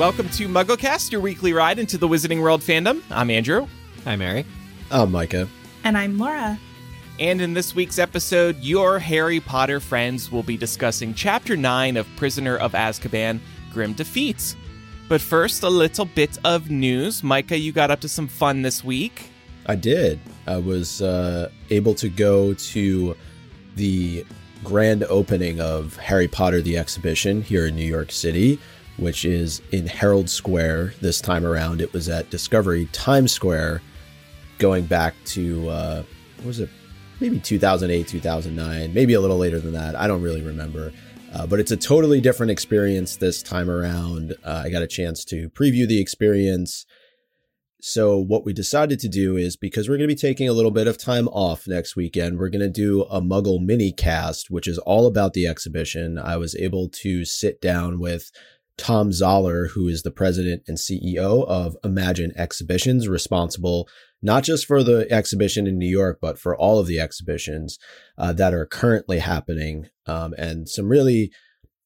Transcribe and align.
Welcome 0.00 0.30
to 0.30 0.48
MuggleCast, 0.48 1.12
your 1.12 1.20
weekly 1.20 1.52
ride 1.52 1.78
into 1.78 1.98
the 1.98 2.08
Wizarding 2.08 2.40
World 2.40 2.62
fandom. 2.62 3.02
I'm 3.10 3.28
Andrew. 3.28 3.66
Hi, 4.04 4.16
Mary. 4.16 4.46
I'm 4.90 5.12
Micah. 5.12 5.46
And 5.84 5.94
I'm 5.94 6.16
Laura. 6.16 6.58
And 7.18 7.38
in 7.42 7.52
this 7.52 7.74
week's 7.74 7.98
episode, 7.98 8.56
your 8.60 8.98
Harry 8.98 9.40
Potter 9.40 9.78
friends 9.78 10.32
will 10.32 10.42
be 10.42 10.56
discussing 10.56 11.12
Chapter 11.12 11.54
9 11.54 11.98
of 11.98 12.06
Prisoner 12.16 12.56
of 12.56 12.72
Azkaban 12.72 13.40
Grim 13.74 13.92
Defeats. 13.92 14.56
But 15.06 15.20
first, 15.20 15.64
a 15.64 15.68
little 15.68 16.06
bit 16.06 16.38
of 16.44 16.70
news. 16.70 17.22
Micah, 17.22 17.58
you 17.58 17.70
got 17.70 17.90
up 17.90 18.00
to 18.00 18.08
some 18.08 18.26
fun 18.26 18.62
this 18.62 18.82
week. 18.82 19.28
I 19.66 19.76
did. 19.76 20.18
I 20.46 20.56
was 20.56 21.02
uh, 21.02 21.50
able 21.68 21.94
to 21.96 22.08
go 22.08 22.54
to 22.54 23.14
the 23.76 24.24
grand 24.64 25.04
opening 25.04 25.60
of 25.60 25.94
Harry 25.98 26.26
Potter 26.26 26.62
the 26.62 26.78
exhibition 26.78 27.42
here 27.42 27.66
in 27.66 27.76
New 27.76 27.84
York 27.84 28.12
City, 28.12 28.58
which 29.00 29.24
is 29.24 29.62
in 29.72 29.86
Herald 29.86 30.28
Square 30.28 30.94
this 31.00 31.20
time 31.20 31.44
around. 31.44 31.80
It 31.80 31.92
was 31.92 32.08
at 32.08 32.30
Discovery 32.30 32.86
Times 32.92 33.32
Square, 33.32 33.82
going 34.58 34.84
back 34.84 35.14
to, 35.26 35.68
uh, 35.68 36.02
what 36.36 36.46
was 36.46 36.60
it, 36.60 36.68
maybe 37.20 37.38
2008, 37.38 38.06
2009, 38.06 38.94
maybe 38.94 39.14
a 39.14 39.20
little 39.20 39.38
later 39.38 39.58
than 39.58 39.72
that. 39.72 39.96
I 39.96 40.06
don't 40.06 40.22
really 40.22 40.42
remember. 40.42 40.92
Uh, 41.32 41.46
but 41.46 41.60
it's 41.60 41.70
a 41.70 41.76
totally 41.76 42.20
different 42.20 42.50
experience 42.50 43.16
this 43.16 43.42
time 43.42 43.70
around. 43.70 44.34
Uh, 44.44 44.62
I 44.64 44.70
got 44.70 44.82
a 44.82 44.88
chance 44.88 45.24
to 45.26 45.48
preview 45.50 45.86
the 45.86 46.00
experience. 46.00 46.86
So, 47.82 48.18
what 48.18 48.44
we 48.44 48.52
decided 48.52 49.00
to 49.00 49.08
do 49.08 49.36
is 49.36 49.56
because 49.56 49.88
we're 49.88 49.96
going 49.96 50.08
to 50.08 50.14
be 50.14 50.20
taking 50.20 50.48
a 50.48 50.52
little 50.52 50.70
bit 50.70 50.86
of 50.86 50.98
time 50.98 51.28
off 51.28 51.66
next 51.66 51.96
weekend, 51.96 52.38
we're 52.38 52.50
going 52.50 52.60
to 52.60 52.68
do 52.68 53.02
a 53.04 53.22
Muggle 53.22 53.64
mini 53.64 53.92
cast, 53.92 54.50
which 54.50 54.66
is 54.66 54.78
all 54.78 55.06
about 55.06 55.32
the 55.32 55.46
exhibition. 55.46 56.18
I 56.18 56.36
was 56.36 56.54
able 56.56 56.88
to 56.88 57.24
sit 57.24 57.62
down 57.62 57.98
with 57.98 58.30
Tom 58.80 59.12
Zaller, 59.12 59.66
who 59.66 59.88
is 59.88 60.02
the 60.02 60.10
president 60.10 60.62
and 60.66 60.78
CEO 60.78 61.46
of 61.46 61.76
Imagine 61.84 62.32
Exhibitions, 62.34 63.08
responsible 63.08 63.86
not 64.22 64.42
just 64.42 64.64
for 64.64 64.82
the 64.82 65.06
exhibition 65.12 65.66
in 65.66 65.78
New 65.78 65.88
York, 65.88 66.18
but 66.20 66.38
for 66.38 66.56
all 66.56 66.78
of 66.78 66.86
the 66.86 66.98
exhibitions 66.98 67.78
uh, 68.16 68.32
that 68.32 68.54
are 68.54 68.64
currently 68.64 69.18
happening, 69.18 69.88
um, 70.06 70.34
and 70.38 70.66
some 70.66 70.88
really 70.88 71.30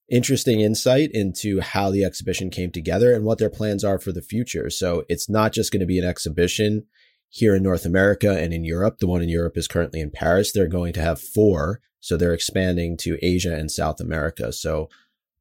interesting 0.09 0.61
insight 0.61 1.11
into 1.13 1.61
how 1.61 1.91
the 1.91 2.05
exhibition 2.05 2.49
came 2.49 2.71
together 2.71 3.13
and 3.13 3.25
what 3.25 3.39
their 3.39 3.51
plans 3.51 3.83
are 3.83 3.99
for 3.99 4.13
the 4.13 4.23
future. 4.23 4.71
So 4.71 5.05
it's 5.09 5.29
not 5.29 5.53
just 5.53 5.73
going 5.73 5.81
to 5.81 5.87
be 5.87 5.99
an 5.99 6.05
exhibition 6.05 6.87
here 7.29 7.57
in 7.57 7.65
North 7.65 7.85
America 7.85 8.39
and 8.39 8.53
in 8.53 8.65
Europe. 8.65 8.99
The 8.99 9.09
one 9.09 9.23
in 9.23 9.29
Europe 9.29 9.57
is 9.57 9.67
currently 9.67 10.01
in 10.01 10.13
Paris. 10.13 10.53
They're 10.53 10.69
going 10.69 10.93
to 10.93 11.03
have 11.03 11.21
four. 11.21 11.81
So 11.99 12.17
they're 12.17 12.35
expanding 12.35 12.97
to 12.99 13.19
Asia 13.21 13.55
and 13.55 13.71
South 13.71 13.99
America. 13.99 14.53
So 14.53 14.89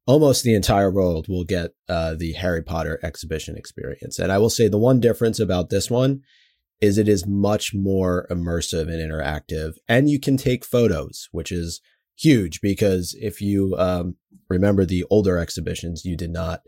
almost 0.06 0.42
the 0.42 0.54
entire 0.54 0.90
world 0.90 1.26
will 1.28 1.44
get 1.44 1.70
uh, 1.88 2.14
the 2.14 2.32
Harry 2.32 2.62
Potter 2.62 3.00
exhibition 3.02 3.56
experience. 3.56 4.18
And 4.18 4.30
I 4.30 4.38
will 4.38 4.50
say 4.50 4.68
the 4.68 4.78
one 4.78 5.00
difference 5.00 5.40
about 5.40 5.70
this 5.70 5.90
one 5.90 6.22
is 6.80 6.98
it 6.98 7.08
is 7.08 7.26
much 7.26 7.72
more 7.74 8.26
immersive 8.30 8.82
and 8.82 9.00
interactive 9.00 9.74
and 9.88 10.10
you 10.10 10.18
can 10.18 10.36
take 10.36 10.64
photos 10.64 11.28
which 11.30 11.52
is 11.52 11.80
huge 12.16 12.60
because 12.60 13.16
if 13.20 13.40
you 13.40 13.74
um, 13.78 14.16
remember 14.50 14.84
the 14.84 15.04
older 15.08 15.38
exhibitions 15.38 16.04
you 16.04 16.16
did 16.16 16.30
not 16.30 16.62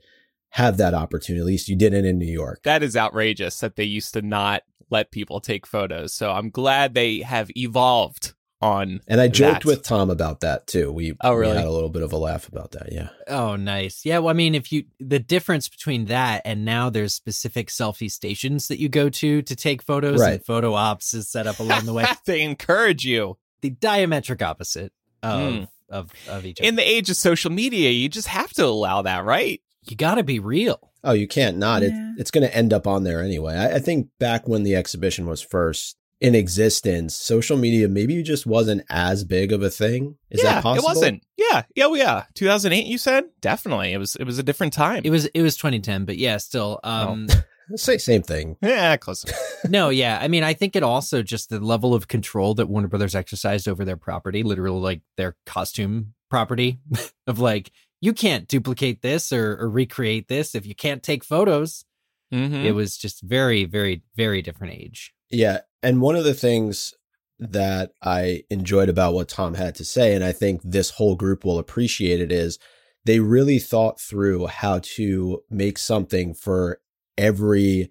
have 0.50 0.76
that 0.76 0.94
opportunity 0.94 1.40
at 1.40 1.46
least 1.46 1.68
you 1.68 1.76
didn't 1.76 2.04
in 2.04 2.18
new 2.18 2.32
york 2.32 2.60
That 2.62 2.84
is 2.84 2.96
outrageous 2.96 3.58
that 3.58 3.74
they 3.74 3.84
used 3.84 4.14
to 4.14 4.22
not 4.22 4.62
let 4.90 5.10
people 5.10 5.40
take 5.40 5.66
photos. 5.66 6.12
So 6.12 6.30
I'm 6.30 6.50
glad 6.50 6.94
they 6.94 7.20
have 7.20 7.50
evolved 7.56 8.34
on. 8.62 9.00
and 9.06 9.20
i 9.20 9.28
joked 9.28 9.62
that. 9.62 9.68
with 9.68 9.82
tom 9.82 10.08
about 10.10 10.40
that 10.40 10.66
too 10.66 10.90
we, 10.90 11.12
Oh, 11.22 11.38
we 11.38 11.46
had 11.46 11.64
a 11.64 11.70
little 11.70 11.88
bit 11.90 12.02
of 12.02 12.12
a 12.12 12.16
laugh 12.16 12.48
about 12.48 12.70
that 12.72 12.92
yeah 12.92 13.08
Oh, 13.28 13.56
nice. 13.56 14.04
Yeah, 14.04 14.18
well, 14.20 14.28
I 14.30 14.34
mean, 14.34 14.54
if 14.54 14.70
you 14.70 14.84
the 15.00 15.18
difference 15.18 15.68
between 15.68 16.04
that 16.06 16.42
and 16.44 16.64
now 16.64 16.90
there's 16.90 17.12
specific 17.12 17.68
selfie 17.68 18.08
stations 18.10 18.68
that 18.68 18.78
you 18.78 18.88
go 18.88 19.08
to 19.08 19.42
to 19.42 19.56
take 19.56 19.82
photos 19.82 20.20
Right. 20.20 20.34
and 20.34 20.44
photo 20.44 20.74
ops 20.74 21.12
is 21.12 21.28
set 21.28 21.48
up 21.48 21.58
along 21.58 21.86
the 21.86 21.92
way. 21.92 22.06
they 22.24 22.42
encourage 22.42 23.04
you. 23.04 23.36
the 23.62 23.70
diametric 23.72 24.42
opposite 24.42 24.92
of 25.24 25.40
Mm. 25.40 25.68
of 25.90 26.12
of 26.28 26.46
each. 26.46 26.60
In 26.60 26.76
the 26.76 26.88
age 26.88 27.10
of 27.10 27.16
social 27.16 27.50
media, 27.50 27.90
you 27.90 28.08
just 28.08 28.28
have 28.28 28.52
to 28.54 28.64
allow 28.64 29.02
that, 29.02 29.24
right? 29.24 29.60
you 29.88 29.96
got 29.96 30.16
to 30.16 30.22
be 30.24 30.38
real. 30.40 30.92
oh 31.04 31.12
you 31.12 31.26
can't 31.28 31.56
not 31.58 31.82
Yeah. 31.82 31.88
it, 31.88 32.20
it's 32.20 32.30
going 32.32 32.46
to 32.46 32.56
end 32.56 32.72
up 32.72 32.86
on 32.88 33.02
there 33.04 33.20
anyway 33.22 33.54
I, 33.54 33.76
I 33.76 33.78
think 33.80 34.08
back 34.18 34.46
when 34.48 34.62
the 34.64 34.74
exhibition 34.76 35.26
was 35.26 35.40
first 35.42 35.96
in 36.20 36.34
existence 36.34 37.14
social 37.16 37.56
media 37.56 37.88
maybe 37.88 38.22
just 38.22 38.46
wasn't 38.46 38.82
as 38.88 39.24
big 39.24 39.52
of 39.52 39.62
a 39.62 39.68
thing 39.68 40.16
is 40.30 40.42
yeah, 40.42 40.54
that 40.54 40.62
possible 40.62 40.88
it 40.88 40.94
wasn't. 40.94 41.22
Yeah, 41.36 41.64
yeah, 41.74 41.84
oh, 41.84 41.94
yeah. 41.94 42.24
2008, 42.34 42.86
you 42.86 42.98
said 42.98 43.24
definitely. 43.40 43.92
It 43.92 43.98
was. 43.98 44.16
It 44.16 44.24
was 44.24 44.38
a 44.38 44.42
different 44.42 44.72
time. 44.72 45.02
It 45.04 45.10
was 45.10 45.26
it 45.26 45.42
was 45.42 45.56
2010, 45.56 46.04
but 46.04 46.16
yeah, 46.16 46.38
still. 46.38 46.80
Um, 46.84 47.28
Say 47.74 47.98
same 47.98 48.22
thing. 48.22 48.56
yeah, 48.62 48.96
close. 48.96 49.24
no, 49.68 49.88
yeah. 49.88 50.18
I 50.20 50.28
mean, 50.28 50.44
I 50.44 50.54
think 50.54 50.76
it 50.76 50.84
also 50.84 51.22
just 51.22 51.50
the 51.50 51.58
level 51.58 51.94
of 51.94 52.06
control 52.06 52.54
that 52.54 52.68
Warner 52.68 52.86
Brothers 52.86 53.16
exercised 53.16 53.66
over 53.66 53.84
their 53.84 53.96
property, 53.96 54.44
literally 54.44 54.80
like 54.80 55.00
their 55.16 55.36
costume 55.46 56.14
property, 56.30 56.78
of 57.26 57.40
like 57.40 57.72
you 58.00 58.12
can't 58.12 58.46
duplicate 58.46 59.02
this 59.02 59.32
or, 59.32 59.58
or 59.60 59.68
recreate 59.68 60.28
this 60.28 60.54
if 60.54 60.64
you 60.64 60.76
can't 60.76 61.02
take 61.02 61.24
photos. 61.24 61.84
Mhm. 62.32 62.64
It 62.64 62.72
was 62.72 62.96
just 62.96 63.22
very, 63.22 63.64
very, 63.64 64.02
very 64.16 64.42
different 64.42 64.74
age. 64.74 65.12
Yeah. 65.30 65.60
And 65.82 66.00
one 66.00 66.16
of 66.16 66.24
the 66.24 66.34
things 66.34 66.94
that 67.38 67.92
I 68.02 68.44
enjoyed 68.50 68.88
about 68.88 69.14
what 69.14 69.28
Tom 69.28 69.54
had 69.54 69.74
to 69.76 69.84
say, 69.84 70.14
and 70.14 70.24
I 70.24 70.32
think 70.32 70.60
this 70.64 70.90
whole 70.90 71.16
group 71.16 71.44
will 71.44 71.58
appreciate 71.58 72.20
it, 72.20 72.32
is 72.32 72.58
they 73.04 73.20
really 73.20 73.58
thought 73.58 74.00
through 74.00 74.46
how 74.46 74.80
to 74.82 75.42
make 75.50 75.78
something 75.78 76.34
for 76.34 76.80
every 77.18 77.90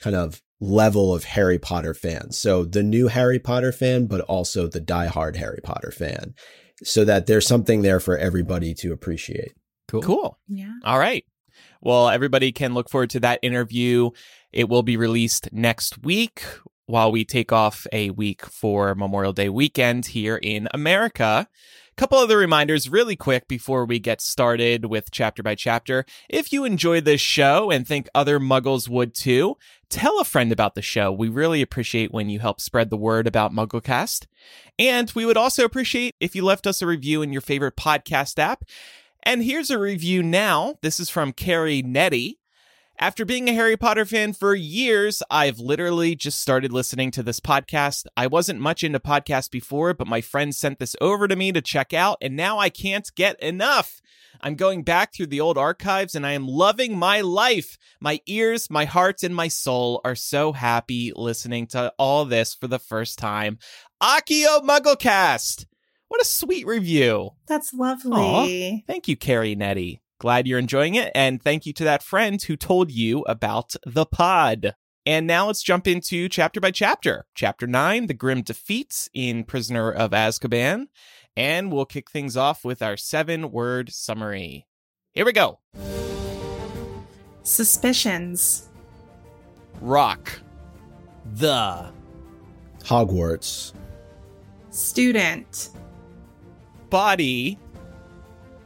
kind 0.00 0.16
of 0.16 0.42
level 0.60 1.14
of 1.14 1.24
Harry 1.24 1.58
Potter 1.58 1.94
fan. 1.94 2.32
So 2.32 2.64
the 2.64 2.82
new 2.82 3.08
Harry 3.08 3.38
Potter 3.38 3.72
fan, 3.72 4.06
but 4.06 4.22
also 4.22 4.66
the 4.66 4.80
diehard 4.80 5.36
Harry 5.36 5.60
Potter 5.62 5.90
fan, 5.90 6.34
so 6.82 7.04
that 7.04 7.26
there's 7.26 7.46
something 7.46 7.82
there 7.82 8.00
for 8.00 8.16
everybody 8.16 8.74
to 8.74 8.92
appreciate. 8.92 9.52
Cool. 9.88 10.02
Cool. 10.02 10.38
Yeah. 10.48 10.72
All 10.84 10.98
right. 10.98 11.24
Well, 11.80 12.08
everybody 12.08 12.52
can 12.52 12.74
look 12.74 12.88
forward 12.88 13.10
to 13.10 13.20
that 13.20 13.40
interview. 13.42 14.10
It 14.52 14.68
will 14.68 14.82
be 14.82 14.96
released 14.96 15.50
next 15.52 16.02
week 16.02 16.42
while 16.86 17.12
we 17.12 17.24
take 17.24 17.52
off 17.52 17.86
a 17.92 18.10
week 18.10 18.46
for 18.46 18.94
Memorial 18.94 19.32
Day 19.32 19.48
weekend 19.48 20.06
here 20.06 20.36
in 20.36 20.68
America. 20.72 21.48
Couple 21.96 22.18
other 22.18 22.36
reminders 22.36 22.90
really 22.90 23.16
quick 23.16 23.48
before 23.48 23.86
we 23.86 23.98
get 23.98 24.20
started 24.20 24.84
with 24.84 25.10
chapter 25.10 25.42
by 25.42 25.54
chapter. 25.54 26.04
If 26.28 26.52
you 26.52 26.64
enjoy 26.64 27.00
this 27.00 27.22
show 27.22 27.70
and 27.70 27.88
think 27.88 28.06
other 28.14 28.38
muggles 28.38 28.86
would 28.86 29.14
too, 29.14 29.56
tell 29.88 30.20
a 30.20 30.24
friend 30.24 30.52
about 30.52 30.74
the 30.74 30.82
show. 30.82 31.10
We 31.10 31.30
really 31.30 31.62
appreciate 31.62 32.12
when 32.12 32.28
you 32.28 32.38
help 32.38 32.60
spread 32.60 32.90
the 32.90 32.98
word 32.98 33.26
about 33.26 33.54
MuggleCast. 33.54 34.26
And 34.78 35.10
we 35.14 35.24
would 35.24 35.38
also 35.38 35.64
appreciate 35.64 36.14
if 36.20 36.36
you 36.36 36.44
left 36.44 36.66
us 36.66 36.82
a 36.82 36.86
review 36.86 37.22
in 37.22 37.32
your 37.32 37.40
favorite 37.40 37.76
podcast 37.76 38.38
app. 38.38 38.64
And 39.22 39.42
here's 39.42 39.70
a 39.70 39.78
review 39.78 40.22
now. 40.22 40.74
This 40.82 41.00
is 41.00 41.08
from 41.08 41.32
Carrie 41.32 41.80
Nettie. 41.80 42.38
After 42.98 43.26
being 43.26 43.46
a 43.46 43.52
Harry 43.52 43.76
Potter 43.76 44.06
fan 44.06 44.32
for 44.32 44.54
years, 44.54 45.22
I've 45.30 45.58
literally 45.58 46.14
just 46.14 46.40
started 46.40 46.72
listening 46.72 47.10
to 47.10 47.22
this 47.22 47.40
podcast. 47.40 48.06
I 48.16 48.26
wasn't 48.26 48.58
much 48.58 48.82
into 48.82 48.98
podcasts 48.98 49.50
before, 49.50 49.92
but 49.92 50.06
my 50.06 50.22
friend 50.22 50.54
sent 50.54 50.78
this 50.78 50.96
over 50.98 51.28
to 51.28 51.36
me 51.36 51.52
to 51.52 51.60
check 51.60 51.92
out, 51.92 52.16
and 52.22 52.34
now 52.34 52.58
I 52.58 52.70
can't 52.70 53.06
get 53.14 53.38
enough. 53.40 54.00
I'm 54.40 54.54
going 54.54 54.82
back 54.82 55.12
through 55.12 55.26
the 55.26 55.40
old 55.40 55.58
archives 55.58 56.14
and 56.14 56.26
I 56.26 56.32
am 56.32 56.48
loving 56.48 56.98
my 56.98 57.20
life. 57.20 57.76
My 58.00 58.20
ears, 58.26 58.70
my 58.70 58.86
heart, 58.86 59.22
and 59.22 59.34
my 59.34 59.48
soul 59.48 60.00
are 60.02 60.14
so 60.14 60.52
happy 60.52 61.12
listening 61.14 61.66
to 61.68 61.92
all 61.98 62.24
this 62.24 62.54
for 62.54 62.66
the 62.66 62.78
first 62.78 63.18
time. 63.18 63.58
Accio 64.02 64.60
Mugglecast! 64.62 65.66
What 66.08 66.22
a 66.22 66.26
sweet 66.26 66.66
review. 66.66 67.32
That's 67.46 67.74
lovely. 67.74 68.84
Thank 68.86 69.08
you, 69.08 69.16
Carrie 69.16 69.54
Nettie. 69.54 70.00
Glad 70.18 70.46
you're 70.46 70.58
enjoying 70.58 70.94
it. 70.94 71.12
And 71.14 71.42
thank 71.42 71.66
you 71.66 71.72
to 71.74 71.84
that 71.84 72.02
friend 72.02 72.42
who 72.42 72.56
told 72.56 72.90
you 72.90 73.20
about 73.22 73.74
the 73.84 74.06
pod. 74.06 74.74
And 75.04 75.26
now 75.26 75.46
let's 75.46 75.62
jump 75.62 75.86
into 75.86 76.28
chapter 76.28 76.60
by 76.60 76.70
chapter. 76.70 77.26
Chapter 77.34 77.66
9 77.66 78.06
The 78.06 78.14
Grim 78.14 78.42
Defeats 78.42 79.08
in 79.14 79.44
Prisoner 79.44 79.92
of 79.92 80.10
Azkaban. 80.12 80.86
And 81.36 81.70
we'll 81.70 81.84
kick 81.84 82.10
things 82.10 82.36
off 82.36 82.64
with 82.64 82.80
our 82.82 82.96
seven 82.96 83.50
word 83.50 83.92
summary. 83.92 84.66
Here 85.12 85.24
we 85.24 85.32
go 85.32 85.60
Suspicions. 87.42 88.68
Rock, 89.80 90.40
The 91.34 91.92
Hogwarts, 92.80 93.74
Student. 94.70 95.70
body, 96.88 97.58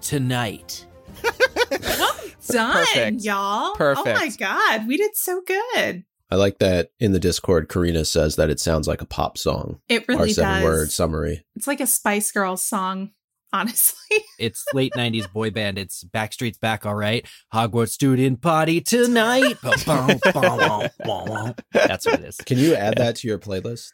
tonight. 0.00 0.86
Done, 2.52 2.72
Perfect. 2.72 3.22
y'all. 3.22 3.76
Oh 3.80 4.02
my 4.04 4.30
God. 4.38 4.86
We 4.86 4.96
did 4.96 5.16
so 5.16 5.40
good. 5.46 6.04
I 6.32 6.36
like 6.36 6.58
that 6.60 6.92
in 7.00 7.12
the 7.12 7.18
Discord, 7.18 7.68
Karina 7.68 8.04
says 8.04 8.36
that 8.36 8.50
it 8.50 8.60
sounds 8.60 8.86
like 8.86 9.00
a 9.02 9.06
pop 9.06 9.36
song. 9.36 9.80
It 9.88 10.04
Our 10.08 10.16
really 10.16 10.32
seven 10.32 10.62
does. 10.62 10.64
word 10.64 10.90
summary. 10.92 11.44
It's 11.56 11.66
like 11.66 11.80
a 11.80 11.86
Spice 11.86 12.30
Girls 12.30 12.62
song. 12.62 13.10
honestly. 13.52 14.18
It's 14.38 14.64
late 14.72 14.92
'90s 14.96 15.30
boy 15.32 15.50
band. 15.50 15.76
It's 15.76 16.04
Backstreet's 16.04 16.58
back, 16.58 16.86
all 16.86 16.94
right. 16.94 17.26
Hogwarts 17.52 17.90
student 17.90 18.40
party 18.40 18.80
tonight. 18.80 19.56
That's 19.62 19.86
what 22.06 22.20
it 22.20 22.24
is. 22.24 22.36
Can 22.36 22.58
you 22.58 22.76
add 22.76 22.98
that 22.98 23.16
to 23.16 23.26
your 23.28 23.38
playlist? 23.40 23.90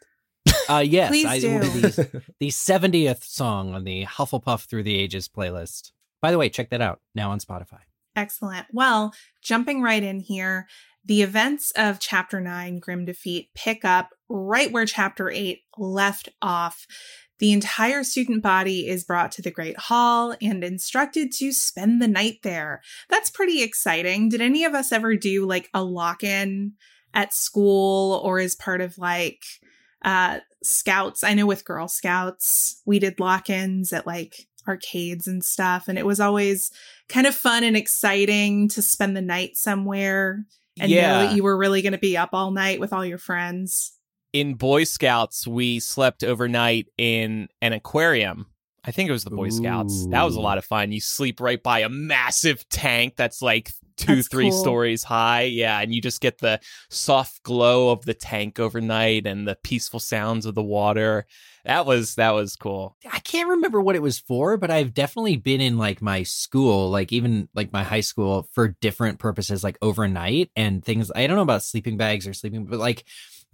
Uh, 0.69 0.85
yes, 0.87 1.09
Please 1.09 1.27
I 1.27 1.39
do. 1.41 1.59
the 1.61 2.23
the 2.41 2.49
70th 2.49 3.25
song 3.25 3.75
on 3.75 3.85
the 3.85 4.05
Hufflepuff 4.05 4.67
Through 4.67 4.83
the 4.83 4.99
Ages 4.99 5.29
playlist. 5.29 5.93
By 6.21 6.31
the 6.31 6.39
way, 6.39 6.49
check 6.49 6.71
that 6.71 6.81
out 6.83 7.01
now 7.15 7.31
on 7.31 7.41
Spotify. 7.41 7.81
Excellent. 8.17 8.67
Well, 8.73 9.13
jumping 9.43 9.83
right 9.83 10.03
in 10.03 10.21
here, 10.21 10.67
the 11.05 11.23
events 11.23 11.71
of 11.77 12.01
Chapter 12.01 12.41
9, 12.41 12.79
Grim 12.81 13.05
Defeat, 13.05 13.51
pick 13.55 13.85
up 13.85 14.11
right 14.29 14.73
where 14.73 14.87
Chapter 14.87 15.31
8 15.31 15.61
left 15.79 16.31
off. 16.41 16.87
The 17.39 17.53
entire 17.53 18.03
student 18.03 18.43
body 18.43 18.89
is 18.89 19.05
brought 19.05 19.31
to 19.33 19.43
the 19.43 19.51
Great 19.51 19.79
Hall 19.79 20.35
and 20.41 20.65
instructed 20.65 21.31
to 21.35 21.53
spend 21.53 22.01
the 22.01 22.09
night 22.09 22.39
there. 22.43 22.81
That's 23.11 23.29
pretty 23.29 23.63
exciting. 23.63 24.31
Did 24.31 24.41
any 24.41 24.65
of 24.65 24.75
us 24.75 24.91
ever 24.91 25.15
do 25.15 25.47
like 25.47 25.69
a 25.75 25.85
lock 25.85 26.25
in 26.25 26.73
at 27.13 27.35
school 27.35 28.21
or 28.25 28.39
as 28.39 28.55
part 28.55 28.81
of 28.81 28.97
like 28.97 29.45
uh 30.03 30.41
scouts? 30.63 31.23
I 31.23 31.35
know 31.35 31.45
with 31.45 31.67
Girl 31.67 31.89
Scouts, 31.89 32.81
we 32.87 32.99
did 32.99 33.21
lock 33.21 33.51
ins 33.51 33.93
at 33.93 34.07
like 34.07 34.49
arcades 34.69 35.27
and 35.27 35.45
stuff, 35.45 35.89
and 35.89 35.99
it 35.99 36.07
was 36.07 36.21
always 36.21 36.71
kind 37.09 37.27
of 37.27 37.35
fun 37.35 37.65
and 37.65 37.77
exciting 37.77 38.69
to 38.71 38.83
spend 38.83 39.17
the 39.17 39.23
night 39.23 39.57
somewhere 39.57 40.45
and 40.79 40.91
know 40.91 40.97
that 41.27 41.35
you 41.37 41.43
were 41.43 41.57
really 41.57 41.83
going 41.83 41.93
to 41.93 41.99
be 41.99 42.17
up 42.17 42.31
all 42.33 42.51
night 42.51 42.81
with 42.81 42.93
all 42.93 43.05
your 43.05 43.19
friends. 43.19 43.93
in 44.33 44.55
Boy 44.55 44.85
Scouts, 44.85 45.47
we 45.47 45.81
slept 45.81 46.23
overnight 46.23 46.87
in 46.99 47.49
an 47.63 47.73
aquarium. 47.73 48.47
I 48.85 48.91
think 48.93 49.09
it 49.09 49.13
was 49.13 49.25
the 49.25 49.31
Boy 49.31 49.49
Scouts. 49.49 50.07
That 50.09 50.23
was 50.25 50.37
a 50.37 50.41
lot 50.41 50.59
of 50.59 50.65
fun. 50.65 50.93
You 50.93 51.01
sleep 51.01 51.41
right 51.41 51.61
by 51.63 51.81
a 51.81 51.89
massive 51.89 52.69
tank 52.69 53.15
that's 53.17 53.41
like 53.43 53.73
two, 53.97 54.17
That's 54.17 54.29
three 54.29 54.51
cool. 54.51 54.61
stories 54.61 55.03
high. 55.03 55.43
Yeah. 55.43 55.81
And 55.81 55.93
you 55.95 56.01
just 56.03 56.21
get 56.21 56.39
the 56.39 56.61
soft 56.91 57.43
glow 57.43 57.91
of 57.91 58.05
the 58.05 58.15
tank 58.15 58.61
overnight 58.61 59.27
and 59.27 59.49
the 59.49 59.57
peaceful 59.65 59.99
sounds 60.01 60.45
of 60.47 60.55
the 60.55 60.63
water. 60.63 61.27
That 61.67 61.85
was 61.85 62.15
that 62.15 62.31
was 62.31 62.55
cool. 62.55 62.97
I 63.11 63.19
can't 63.19 63.49
remember 63.49 63.81
what 63.81 63.97
it 63.97 64.03
was 64.03 64.21
for, 64.21 64.57
but 64.57 64.71
I've 64.71 64.95
definitely 64.95 65.37
been 65.37 65.61
in 65.61 65.79
like 65.79 66.01
my 66.01 66.23
school, 66.23 66.91
like 66.91 67.13
even 67.13 67.49
like 67.55 67.73
my 67.73 67.83
high 67.83 68.01
school 68.03 68.49
for 68.53 68.69
different 68.81 69.19
purposes, 69.19 69.65
like 69.65 69.77
overnight 69.83 70.51
and 70.55 70.85
things. 70.85 71.11
I 71.15 71.27
don't 71.27 71.37
know 71.37 71.43
about 71.43 71.65
sleeping 71.65 71.97
bags 71.97 72.27
or 72.27 72.35
sleeping, 72.35 72.67
but 72.67 72.79
like 72.79 73.05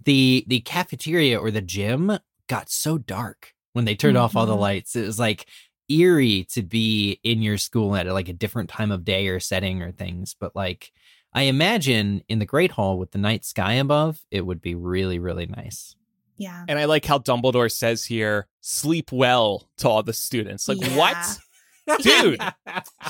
the 0.05 0.45
the 0.47 0.59
cafeteria 0.59 1.39
or 1.39 1.49
the 1.49 1.61
gym 1.61 2.19
got 2.47 2.69
so 2.69 2.99
dark 2.99 3.53
when 3.73 3.85
they 3.85 3.95
turned 3.95 4.17
off 4.17 4.35
all 4.35 4.45
the 4.45 4.53
Mhm. 4.55 4.59
lights. 4.59 4.95
It 4.95 5.05
was 5.05 5.17
like 5.17 5.47
eerie 5.89 6.43
to 6.51 6.61
be 6.61 7.19
in 7.23 7.41
your 7.41 7.57
school 7.57 7.95
at 7.95 8.05
like 8.07 8.29
a 8.29 8.33
different 8.33 8.69
time 8.69 8.91
of 8.91 9.03
day 9.03 9.27
or 9.27 9.39
setting 9.39 9.81
or 9.81 9.91
things. 9.91 10.35
But 10.39 10.55
like 10.55 10.91
I 11.33 11.43
imagine 11.43 12.21
in 12.29 12.37
the 12.37 12.45
Great 12.45 12.71
Hall 12.71 12.99
with 12.99 13.09
the 13.09 13.17
night 13.17 13.43
sky 13.43 13.73
above, 13.73 14.21
it 14.29 14.45
would 14.45 14.61
be 14.61 14.75
really, 14.75 15.17
really 15.17 15.47
nice. 15.47 15.95
Yeah. 16.37 16.65
And 16.67 16.79
I 16.79 16.85
like 16.85 17.05
how 17.05 17.19
Dumbledore 17.19 17.71
says 17.71 18.05
here, 18.05 18.47
sleep 18.61 19.11
well 19.11 19.69
to 19.77 19.89
all 19.89 20.03
the 20.03 20.13
students. 20.13 20.67
Like, 20.67 20.79
Yeah. 20.81 20.97
what? 20.97 21.39
Dude. 22.01 22.39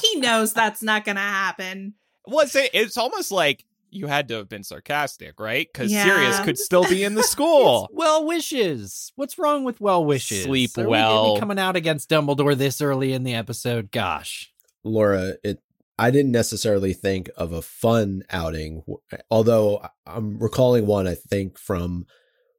He 0.01 0.15
knows 0.19 0.53
that's 0.53 0.81
not 0.81 1.05
going 1.05 1.15
to 1.15 1.21
happen. 1.21 1.93
Was 2.25 2.55
it? 2.55 2.71
It's 2.73 2.97
almost 2.97 3.31
like 3.31 3.65
you 3.91 4.07
had 4.07 4.27
to 4.29 4.35
have 4.35 4.49
been 4.49 4.63
sarcastic, 4.63 5.39
right? 5.39 5.67
Because 5.71 5.91
Yeah. 5.91 6.05
Sirius 6.05 6.39
could 6.39 6.57
still 6.57 6.83
be 6.83 7.03
in 7.03 7.13
the 7.13 7.23
school. 7.35 7.89
Well 7.93 8.25
wishes. 8.25 9.11
What's 9.15 9.37
wrong 9.37 9.63
with 9.63 9.79
well 9.79 10.03
wishes? 10.03 10.43
Sleep 10.45 10.71
Are 10.77 10.81
we 10.83 10.87
well. 10.87 11.25
really 11.27 11.39
coming 11.39 11.59
out 11.59 11.75
against 11.75 12.09
Dumbledore 12.09 12.57
this 12.57 12.81
early 12.81 13.13
in 13.13 13.23
the 13.23 13.35
episode. 13.35 13.91
Gosh. 13.91 14.51
Laura, 14.83 15.33
it 15.43 15.59
I 15.99 16.09
didn't 16.09 16.31
necessarily 16.31 16.93
think 16.93 17.29
of 17.37 17.51
a 17.53 17.61
fun 17.61 18.23
outing, 18.31 18.81
although 19.29 19.85
I'm 20.07 20.39
recalling 20.39 20.87
one 20.87 21.07
I 21.07 21.13
think 21.13 21.59
from 21.59 22.07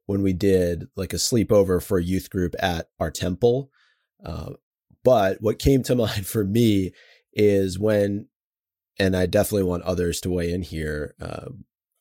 when 0.05 0.21
we 0.21 0.33
did 0.33 0.87
like 0.95 1.13
a 1.13 1.17
sleepover 1.17 1.81
for 1.81 1.97
a 1.97 2.03
youth 2.03 2.29
group 2.29 2.55
at 2.59 2.89
our 2.99 3.11
temple. 3.11 3.69
Uh, 4.23 4.51
but 5.03 5.37
what 5.41 5.59
came 5.59 5.83
to 5.83 5.95
mind 5.95 6.25
for 6.27 6.43
me 6.43 6.91
is 7.33 7.77
when, 7.79 8.27
and 8.99 9.15
I 9.15 9.25
definitely 9.25 9.63
want 9.67 9.83
others 9.83 10.21
to 10.21 10.29
weigh 10.29 10.51
in 10.53 10.61
here. 10.61 11.15
Uh, 11.21 11.49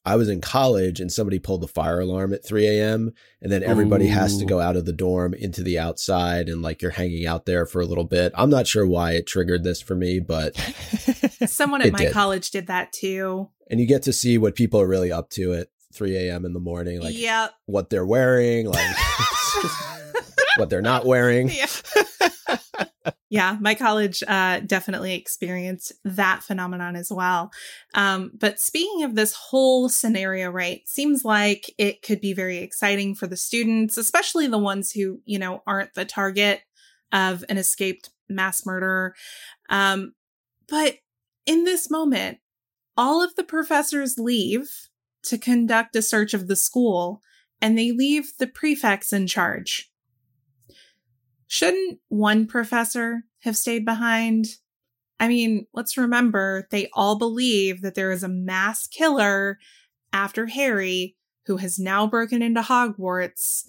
I 0.07 0.17
was 0.17 0.29
in 0.29 0.43
college 0.43 1.01
and 1.01 1.11
somebody 1.11 1.39
pulled 1.39 1.63
the 1.63 1.67
fire 1.67 1.99
alarm 2.01 2.35
at 2.35 2.45
3 2.45 2.67
a.m. 2.67 3.15
and 3.41 3.51
then 3.51 3.63
everybody 3.63 4.09
has 4.09 4.37
to 4.37 4.45
go 4.45 4.61
out 4.61 4.77
of 4.77 4.85
the 4.85 4.93
dorm 4.93 5.33
into 5.33 5.63
the 5.63 5.79
outside 5.79 6.51
and 6.51 6.61
like 6.61 6.83
you're 6.83 6.91
hanging 6.91 7.27
out 7.27 7.47
there 7.47 7.65
for 7.65 7.81
a 7.81 7.87
little 7.87 8.05
bit. 8.05 8.31
I'm 8.37 8.51
not 8.51 8.67
sure 8.67 8.87
why 8.87 9.13
it 9.13 9.27
triggered 9.27 9.65
this 9.65 9.81
for 9.81 9.95
me, 9.95 10.21
but 10.21 10.55
Someone 11.47 11.81
at 11.81 11.93
my 11.93 11.99
did. 12.01 12.13
college 12.13 12.51
did 12.51 12.67
that 12.67 12.93
too. 12.93 13.49
and 13.71 13.81
you 13.81 13.87
get 13.87 14.03
to 14.03 14.13
see 14.13 14.37
what 14.37 14.55
people 14.55 14.79
are 14.79 14.87
really 14.87 15.11
up 15.11 15.31
to 15.31 15.55
at 15.55 15.69
3 15.95 16.29
a.m. 16.29 16.45
in 16.45 16.53
the 16.53 16.61
morning, 16.61 17.01
like 17.01 17.17
yep. 17.17 17.55
what 17.67 17.91
they're 17.91 18.07
wearing, 18.07 18.67
like 18.67 18.97
what 20.57 20.71
they're 20.71 20.83
not 20.83 21.07
wearing. 21.07 21.51
yeah. 21.51 21.67
yeah, 23.31 23.57
my 23.61 23.75
college 23.75 24.23
uh, 24.27 24.61
definitely 24.61 25.15
experienced 25.15 25.93
that 26.05 26.43
phenomenon 26.43 26.97
as 26.97 27.11
well. 27.11 27.51
Um, 27.95 28.31
but 28.39 28.61
speaking 28.61 29.03
of 29.03 29.15
this 29.15 29.35
whole 29.35 29.89
scenario, 29.89 30.51
right, 30.51 30.83
seems 30.87 31.25
like 31.25 31.73
it 31.79 32.03
could 32.03 32.21
be 32.21 32.33
very 32.33 32.59
exciting 32.59 33.15
for 33.15 33.27
the 33.27 33.37
students, 33.37 33.97
especially 33.97 34.47
the 34.47 34.59
ones 34.59 34.93
who, 34.93 35.21
you 35.25 35.39
know, 35.39 35.63
aren't 35.67 35.95
the 35.95 36.05
target 36.05 36.63
of 37.13 37.45
an 37.49 37.59
escaped 37.59 38.11
mass 38.29 38.65
murderer. 38.65 39.15
Um, 39.69 40.15
but 40.69 40.97
in 41.47 41.65
this 41.65 41.91
moment, 41.91 42.39
all 42.97 43.23
of 43.23 43.35
the 43.35 43.45
professors 43.45 44.19
leave 44.19 44.89
to 45.25 45.39
conduct 45.39 45.97
a 45.97 46.03
search 46.03 46.35
of 46.35 46.49
the 46.49 46.57
school, 46.57 47.23
and 47.61 47.79
they 47.79 47.93
leave 47.93 48.33
the 48.39 48.47
prefects 48.47 49.13
in 49.13 49.27
charge. 49.27 49.91
Shouldn't 51.47 52.01
one 52.09 52.47
professor 52.47 53.25
have 53.41 53.57
stayed 53.57 53.85
behind? 53.85 54.47
I 55.21 55.29
mean, 55.29 55.67
let's 55.73 55.97
remember 55.97 56.67
they 56.71 56.89
all 56.93 57.17
believe 57.17 57.83
that 57.83 57.95
there 57.95 58.11
is 58.11 58.23
a 58.23 58.29
mass 58.29 58.87
killer 58.87 59.59
after 60.13 60.47
Harry 60.47 61.17
who 61.47 61.59
has 61.59 61.79
now 61.79 62.07
broken 62.07 62.43
into 62.43 62.63
Hogwarts, 62.63 63.65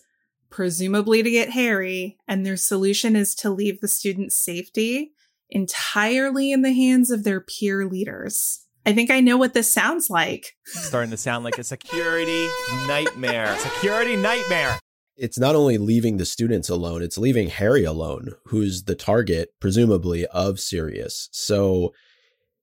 presumably 0.49 1.21
to 1.21 1.29
get 1.29 1.49
Harry, 1.49 2.17
and 2.27 2.45
their 2.45 2.57
solution 2.57 3.15
is 3.15 3.35
to 3.35 3.49
leave 3.49 3.81
the 3.81 3.87
students' 3.87 4.35
safety 4.35 5.11
entirely 5.49 6.51
in 6.51 6.61
the 6.61 6.73
hands 6.73 7.11
of 7.11 7.23
their 7.23 7.41
peer 7.41 7.85
leaders. 7.85 8.64
I 8.85 8.93
think 8.93 9.09
I 9.09 9.19
know 9.19 9.37
what 9.37 9.53
this 9.53 9.71
sounds 9.71 10.09
like. 10.09 10.53
Starting 10.65 11.11
to 11.11 11.17
sound 11.17 11.43
like 11.43 11.57
a 11.57 11.63
security 11.63 12.47
nightmare. 12.87 13.55
Security 13.57 14.15
nightmare. 14.15 14.79
It's 15.17 15.39
not 15.39 15.55
only 15.55 15.77
leaving 15.77 16.17
the 16.17 16.25
students 16.25 16.69
alone, 16.69 17.01
it's 17.01 17.17
leaving 17.17 17.47
Harry 17.49 17.83
alone, 17.83 18.33
who's 18.47 18.83
the 18.83 18.95
target, 18.95 19.53
presumably, 19.59 20.25
of 20.27 20.59
Sirius. 20.59 21.29
So 21.31 21.93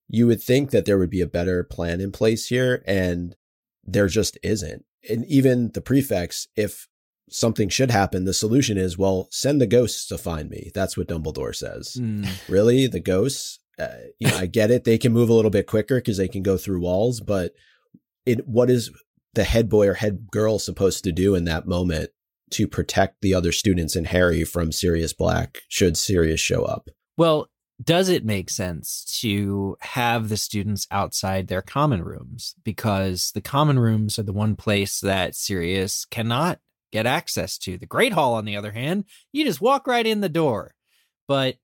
you 0.07 0.27
would 0.27 0.43
think 0.43 0.71
that 0.71 0.85
there 0.85 0.99
would 0.99 1.11
be 1.11 1.23
a 1.23 1.27
better 1.27 1.65
plan 1.65 2.01
in 2.01 2.13
place 2.13 2.49
here, 2.49 2.85
and 2.87 3.35
there 3.83 4.07
just 4.07 4.39
isn't. 4.43 4.85
And 5.09 5.25
even 5.27 5.73
the 5.73 5.81
prefects, 5.81 6.47
if 6.55 6.87
something 7.31 7.71
should 7.71 7.91
happen, 7.91 8.27
the 8.27 8.35
solution 8.35 8.77
is, 8.77 8.99
well, 8.99 9.29
send 9.31 9.61
the 9.61 9.67
ghosts 9.67 10.07
to 10.09 10.19
find 10.19 10.51
me. 10.51 10.71
That's 10.75 10.97
what 10.97 11.09
Dumbledore 11.09 11.57
says. 11.57 11.95
Hmm. 11.95 12.25
really 12.49 12.87
the 12.87 13.01
ghosts 13.01 13.59
uh, 13.79 13.89
you 14.19 14.29
know 14.29 14.37
i 14.37 14.47
get 14.47 14.71
it 14.71 14.85
they 14.85 14.99
can 14.99 15.13
move 15.13 15.29
a 15.29 15.33
little 15.33 15.51
bit 15.51 15.67
quicker 15.67 15.97
because 15.97 16.17
they 16.17 16.29
can 16.29 16.43
go 16.43 16.57
through 16.57 16.81
walls 16.81 17.21
but 17.21 17.53
it 18.27 18.47
what 18.47 18.71
is 18.71 18.91
the 19.35 19.45
head 19.45 19.69
boy 19.69 19.89
or 19.89 19.95
head 19.95 20.31
girl 20.31 20.59
supposed 20.59 21.05
to 21.05 21.13
do 21.13 21.35
in 21.35 21.45
that 21.45 21.67
moment 21.67 22.11
to 22.51 22.69
protect 22.69 23.23
the 23.23 23.35
other 23.35 23.53
students 23.53 23.97
and 23.97 24.09
harry 24.09 24.45
from 24.45 24.71
sirius 24.73 25.13
black 25.13 25.59
should 25.69 25.97
sirius 25.97 26.41
show 26.41 26.65
up 26.65 26.89
Well, 27.17 27.49
does 27.83 28.09
it 28.09 28.25
make 28.25 28.51
sense 28.51 29.19
to 29.21 29.77
have 29.81 30.29
the 30.29 30.37
students 30.37 30.87
outside 30.91 31.49
their 31.49 31.63
common 31.63 32.03
rooms? 32.03 32.55
Because 32.65 33.33
the 33.33 33.41
common 33.41 33.79
rooms 33.79 34.19
are 34.19 34.25
the 34.25 34.33
one 34.33 34.57
place 34.57 35.01
that 35.01 35.35
Sirius 35.35 36.05
cannot 36.05 36.61
get 36.93 37.07
access 37.07 37.59
to. 37.59 37.79
The 37.79 37.87
Great 37.87 38.13
Hall, 38.13 38.35
on 38.35 38.45
the 38.45 38.57
other 38.57 38.73
hand, 38.73 39.05
you 39.33 39.45
just 39.45 39.61
walk 39.61 39.87
right 39.87 40.07
in 40.07 40.21
the 40.21 40.29
door. 40.29 40.75
But 41.27 41.57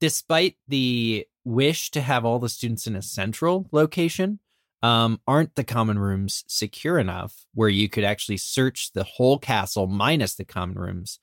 despite 0.00 0.56
the 0.68 1.26
wish 1.46 1.92
to 1.92 2.00
have 2.00 2.24
all 2.24 2.40
the 2.40 2.48
students 2.48 2.86
in 2.86 2.96
a 2.96 3.02
central 3.02 3.68
location, 3.70 4.40
um, 4.82 5.20
aren't 5.26 5.54
the 5.54 5.64
common 5.64 5.98
rooms 5.98 6.44
secure 6.48 6.98
enough 6.98 7.46
where 7.54 7.68
you 7.68 7.88
could 7.88 8.04
actually 8.04 8.36
search 8.36 8.92
the 8.92 9.04
whole 9.04 9.38
castle 9.38 9.86
minus 9.86 10.34
the 10.34 10.44
common 10.44 10.76
rooms 10.76 11.20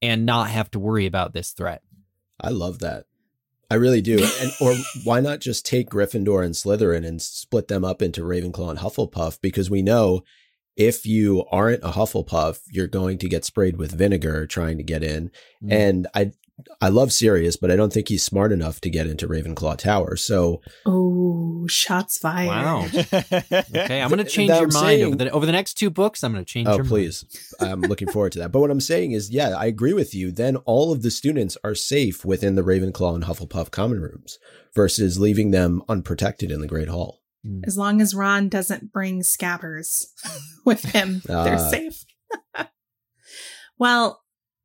and 0.00 0.24
not 0.24 0.48
have 0.48 0.70
to 0.70 0.78
worry 0.78 1.06
about 1.06 1.34
this 1.34 1.50
threat? 1.50 1.82
i 2.40 2.48
love 2.50 2.80
that 2.80 3.04
i 3.70 3.74
really 3.76 4.00
do 4.00 4.18
and 4.40 4.52
or 4.60 4.74
why 5.04 5.20
not 5.20 5.40
just 5.40 5.64
take 5.64 5.88
gryffindor 5.88 6.44
and 6.44 6.54
slytherin 6.54 7.06
and 7.06 7.22
split 7.22 7.68
them 7.68 7.84
up 7.84 8.02
into 8.02 8.22
ravenclaw 8.22 8.70
and 8.70 8.80
hufflepuff 8.80 9.40
because 9.40 9.70
we 9.70 9.82
know 9.82 10.22
if 10.76 11.06
you 11.06 11.44
aren't 11.52 11.84
a 11.84 11.92
hufflepuff 11.92 12.58
you're 12.72 12.88
going 12.88 13.18
to 13.18 13.28
get 13.28 13.44
sprayed 13.44 13.76
with 13.76 13.92
vinegar 13.92 14.46
trying 14.48 14.76
to 14.76 14.82
get 14.82 15.04
in 15.04 15.30
Mm. 15.62 15.72
And 15.72 16.06
I 16.14 16.32
I 16.80 16.88
love 16.88 17.12
Sirius, 17.12 17.56
but 17.56 17.70
I 17.72 17.76
don't 17.76 17.92
think 17.92 18.08
he's 18.08 18.22
smart 18.22 18.52
enough 18.52 18.80
to 18.82 18.90
get 18.90 19.08
into 19.08 19.26
Ravenclaw 19.26 19.76
Tower. 19.76 20.14
So, 20.16 20.60
oh, 20.86 21.66
shots 21.66 22.16
fired! 22.18 22.46
Wow. 22.48 22.86
okay, 23.74 24.00
I'm 24.00 24.08
going 24.08 24.18
to 24.18 24.24
change 24.24 24.50
your 24.50 24.58
I'm 24.58 24.72
mind 24.72 24.72
saying- 24.72 25.04
over 25.04 25.16
the 25.16 25.30
over 25.30 25.46
the 25.46 25.52
next 25.52 25.74
two 25.74 25.90
books. 25.90 26.22
I'm 26.22 26.32
going 26.32 26.44
to 26.44 26.48
change 26.50 26.66
your 26.68 26.78
mind. 26.78 26.80
oh, 26.80 26.84
your 26.84 26.88
please. 26.88 27.24
I'm 27.60 27.80
looking 27.90 28.08
forward 28.08 28.32
to 28.32 28.38
that. 28.40 28.52
But 28.52 28.60
what 28.60 28.70
I'm 28.70 28.80
saying 28.80 29.12
is, 29.12 29.30
yeah, 29.30 29.50
I 29.56 29.66
agree 29.66 29.94
with 29.94 30.14
you. 30.14 30.30
Then 30.30 30.56
all 30.58 30.92
of 30.92 31.02
the 31.02 31.10
students 31.10 31.56
are 31.64 31.74
safe 31.74 32.24
within 32.24 32.54
the 32.54 32.62
Ravenclaw 32.62 33.16
and 33.16 33.24
Hufflepuff 33.24 33.70
common 33.72 34.00
rooms 34.00 34.38
versus 34.76 35.18
leaving 35.18 35.50
them 35.50 35.82
unprotected 35.88 36.50
in 36.52 36.60
the 36.60 36.68
Great 36.68 36.88
Hall. 36.88 37.20
As 37.66 37.76
long 37.76 38.00
as 38.00 38.14
Ron 38.14 38.48
doesn't 38.48 38.90
bring 38.92 39.20
scabbers 39.20 40.04
with 40.64 40.82
him, 40.84 41.20
they're 41.26 41.56
Ah. 41.56 41.68
safe. 41.68 42.04
well, 43.78 44.22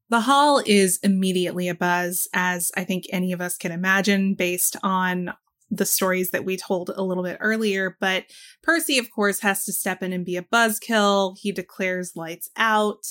the 0.09 0.21
hall 0.21 0.61
is 0.65 0.99
immediately 1.03 1.67
a 1.69 1.75
buzz, 1.75 2.27
as 2.33 2.71
I 2.75 2.83
think 2.83 3.05
any 3.09 3.31
of 3.31 3.41
us 3.41 3.57
can 3.57 3.71
imagine 3.71 4.33
based 4.33 4.75
on 4.83 5.33
the 5.71 5.85
stories 5.85 6.31
that 6.31 6.45
we 6.45 6.57
told 6.57 6.89
a 6.89 7.03
little 7.03 7.23
bit 7.23 7.37
earlier. 7.39 7.95
But 7.99 8.25
Percy, 8.63 8.97
of 8.97 9.11
course, 9.11 9.39
has 9.41 9.65
to 9.65 9.73
step 9.73 10.01
in 10.01 10.13
and 10.13 10.25
be 10.25 10.35
a 10.35 10.41
buzzkill. 10.41 11.37
He 11.39 11.51
declares 11.51 12.15
lights 12.15 12.49
out. 12.57 13.05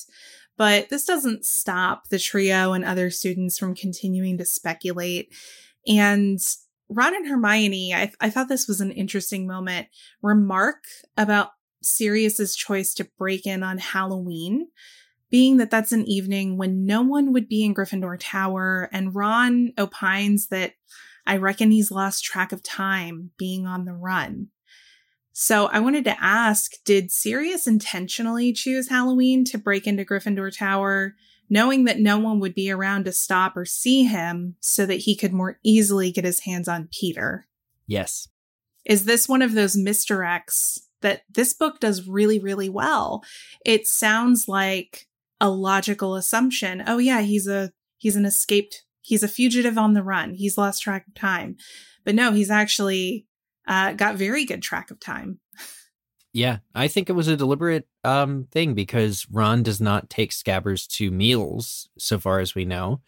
But 0.56 0.88
this 0.88 1.04
doesn't 1.04 1.46
stop 1.46 2.08
the 2.08 2.18
trio 2.18 2.72
and 2.72 2.84
other 2.84 3.10
students 3.10 3.58
from 3.58 3.76
continuing 3.76 4.38
to 4.38 4.44
speculate. 4.44 5.32
And 5.86 6.40
Ron 6.88 7.14
and 7.14 7.28
Hermione, 7.28 7.94
I, 7.94 8.10
I 8.20 8.30
thought 8.30 8.48
this 8.48 8.66
was 8.66 8.80
an 8.80 8.90
interesting 8.90 9.46
moment, 9.46 9.86
remark 10.20 10.82
about 11.16 11.50
Sirius's 11.80 12.56
choice 12.56 12.92
to 12.94 13.08
break 13.18 13.46
in 13.46 13.62
on 13.62 13.78
Halloween, 13.78 14.66
being 15.30 15.58
that 15.58 15.70
that's 15.70 15.92
an 15.92 16.06
evening 16.06 16.56
when 16.56 16.86
no 16.86 17.02
one 17.02 17.32
would 17.32 17.48
be 17.48 17.64
in 17.64 17.74
Gryffindor 17.74 18.16
Tower, 18.18 18.88
and 18.92 19.14
Ron 19.14 19.72
opines 19.78 20.48
that 20.48 20.72
I 21.26 21.36
reckon 21.36 21.70
he's 21.70 21.90
lost 21.90 22.24
track 22.24 22.52
of 22.52 22.62
time 22.62 23.30
being 23.36 23.66
on 23.66 23.84
the 23.84 23.92
run. 23.92 24.48
So 25.32 25.66
I 25.66 25.78
wanted 25.78 26.04
to 26.04 26.16
ask, 26.22 26.72
did 26.84 27.12
Sirius 27.12 27.66
intentionally 27.66 28.52
choose 28.52 28.88
Halloween 28.88 29.44
to 29.44 29.58
break 29.58 29.86
into 29.86 30.04
Gryffindor 30.04 30.56
Tower, 30.56 31.14
knowing 31.48 31.84
that 31.84 32.00
no 32.00 32.18
one 32.18 32.40
would 32.40 32.54
be 32.54 32.70
around 32.70 33.04
to 33.04 33.12
stop 33.12 33.56
or 33.56 33.64
see 33.64 34.04
him 34.04 34.56
so 34.60 34.84
that 34.86 35.00
he 35.00 35.14
could 35.14 35.32
more 35.32 35.58
easily 35.62 36.10
get 36.10 36.24
his 36.24 36.40
hands 36.40 36.66
on 36.66 36.88
Peter? 36.90 37.46
Yes. 37.86 38.28
is 38.84 39.04
this 39.04 39.28
one 39.28 39.42
of 39.42 39.52
those 39.54 39.76
misdirects 39.76 40.80
that 41.02 41.22
this 41.30 41.52
book 41.52 41.78
does 41.78 42.08
really, 42.08 42.40
really 42.40 42.68
well? 42.68 43.22
It 43.64 43.86
sounds 43.86 44.48
like 44.48 45.07
a 45.40 45.50
logical 45.50 46.14
assumption. 46.14 46.82
Oh 46.86 46.98
yeah, 46.98 47.20
he's 47.20 47.46
a 47.46 47.72
he's 47.96 48.16
an 48.16 48.24
escaped 48.24 48.84
he's 49.08 49.22
a 49.22 49.28
fugitive 49.28 49.78
on 49.78 49.94
the 49.94 50.02
run. 50.02 50.34
He's 50.34 50.58
lost 50.58 50.82
track 50.82 51.06
of 51.08 51.14
time. 51.14 51.56
But 52.04 52.14
no, 52.14 52.32
he's 52.32 52.50
actually 52.50 53.26
uh, 53.66 53.92
got 53.92 54.16
very 54.16 54.44
good 54.44 54.62
track 54.62 54.90
of 54.90 55.00
time. 55.00 55.40
Yeah, 56.34 56.58
I 56.74 56.88
think 56.88 57.08
it 57.08 57.14
was 57.14 57.26
a 57.26 57.38
deliberate 57.38 57.88
um, 58.04 58.46
thing 58.52 58.74
because 58.74 59.26
Ron 59.30 59.62
does 59.62 59.80
not 59.80 60.10
take 60.10 60.30
scabbers 60.30 60.86
to 60.88 61.10
meals, 61.10 61.88
so 61.98 62.18
far 62.18 62.38
as 62.38 62.54
we 62.54 62.66
know. 62.66 63.00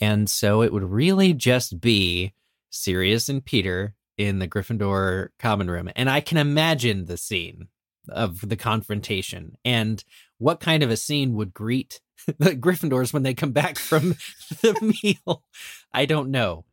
And 0.00 0.28
so 0.28 0.62
it 0.62 0.72
would 0.72 0.82
really 0.82 1.34
just 1.34 1.82
be 1.82 2.32
Sirius 2.70 3.28
and 3.28 3.44
Peter 3.44 3.94
in 4.16 4.38
the 4.38 4.48
Gryffindor 4.48 5.28
common 5.38 5.70
room. 5.70 5.90
And 5.94 6.08
I 6.08 6.22
can 6.22 6.38
imagine 6.38 7.04
the 7.04 7.18
scene 7.18 7.68
of 8.08 8.48
the 8.48 8.56
confrontation 8.56 9.54
and 9.66 10.02
what 10.42 10.60
kind 10.60 10.82
of 10.82 10.90
a 10.90 10.96
scene 10.96 11.34
would 11.34 11.54
greet 11.54 12.00
the 12.38 12.56
Gryffindors 12.56 13.12
when 13.12 13.22
they 13.22 13.34
come 13.34 13.52
back 13.52 13.78
from 13.78 14.10
the 14.62 14.94
meal. 15.02 15.44
I 15.92 16.04
don't 16.06 16.30
know. 16.30 16.64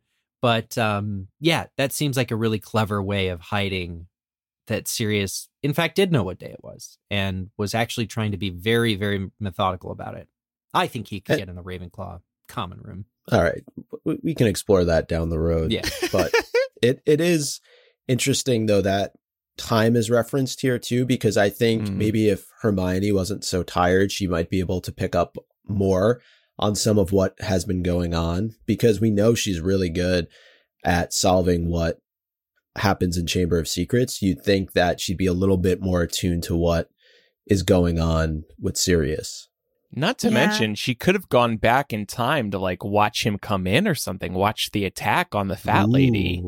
But 0.42 0.76
um, 0.78 1.28
yeah, 1.38 1.66
that 1.76 1.92
seems 1.92 2.16
like 2.16 2.30
a 2.30 2.36
really 2.36 2.58
clever 2.58 3.02
way 3.02 3.28
of 3.28 3.40
hiding 3.40 4.06
that 4.68 4.88
Sirius, 4.88 5.48
in 5.62 5.72
fact, 5.74 5.96
did 5.96 6.12
know 6.12 6.22
what 6.22 6.38
day 6.38 6.46
it 6.50 6.62
was 6.62 6.96
and 7.10 7.50
was 7.58 7.74
actually 7.74 8.06
trying 8.06 8.30
to 8.30 8.36
be 8.38 8.50
very, 8.50 8.94
very 8.94 9.30
methodical 9.38 9.90
about 9.90 10.16
it. 10.16 10.28
I 10.72 10.86
think 10.86 11.08
he 11.08 11.20
could 11.20 11.34
Eh. 11.34 11.38
get 11.38 11.48
in 11.48 11.56
the 11.56 11.62
Ravenclaw 11.62 12.20
common 12.48 12.80
room. 12.80 13.04
All 13.30 13.42
right. 13.42 13.62
We, 14.04 14.18
we 14.22 14.34
can 14.34 14.46
explore 14.46 14.84
that 14.84 15.08
down 15.08 15.28
the 15.28 15.38
road. 15.38 15.72
Yeah. 15.72 15.82
But 16.10 16.32
it, 16.82 17.02
it 17.04 17.20
is 17.20 17.60
interesting, 18.08 18.66
though, 18.66 18.80
that 18.82 19.12
time 19.60 19.94
is 19.96 20.10
referenced 20.10 20.60
here, 20.62 20.78
too, 20.78 21.04
because 21.04 21.36
I 21.36 21.50
think 21.50 21.82
Mm. 21.88 21.96
maybe 21.96 22.28
if 22.28 22.46
Hermione 22.62 23.12
wasn't 23.12 23.44
so 23.44 23.62
tired, 23.62 24.10
she 24.10 24.26
might 24.26 24.50
be 24.50 24.58
able 24.60 24.80
to 24.80 24.90
pick 24.92 25.14
up 25.14 25.36
more 25.68 26.20
on 26.58 26.74
some 26.74 26.98
of 26.98 27.12
what 27.12 27.34
has 27.40 27.64
been 27.64 27.82
going 27.82 28.14
on 28.14 28.54
because 28.66 29.00
we 29.00 29.10
know 29.10 29.34
she's 29.34 29.60
really 29.60 29.88
good 29.90 30.26
at 30.84 31.12
solving 31.12 31.68
what 31.70 31.98
happens 32.76 33.16
in 33.16 33.26
Chamber 33.26 33.58
of 33.58 33.68
Secrets. 33.68 34.20
You'd 34.22 34.42
think 34.42 34.72
that 34.72 35.00
she'd 35.00 35.16
be 35.18 35.26
a 35.26 35.32
little 35.32 35.56
bit 35.56 35.80
more 35.80 36.02
attuned 36.02 36.42
to 36.44 36.56
what 36.56 36.88
is 37.46 37.62
going 37.62 37.98
on 37.98 38.44
with 38.60 38.76
Sirius. 38.76 39.48
Not 39.92 40.18
to 40.20 40.28
Yeah. 40.28 40.34
mention, 40.34 40.74
she 40.76 40.94
could 40.94 41.14
have 41.16 41.28
gone 41.28 41.56
back 41.56 41.92
in 41.92 42.06
time 42.06 42.50
to 42.52 42.58
like 42.58 42.84
watch 42.84 43.24
him 43.26 43.38
come 43.38 43.66
in 43.66 43.88
or 43.88 43.94
something, 43.94 44.34
watch 44.34 44.70
the 44.70 44.84
attack 44.84 45.34
on 45.34 45.48
the 45.48 45.56
fat 45.56 45.88
lady. 45.88 46.42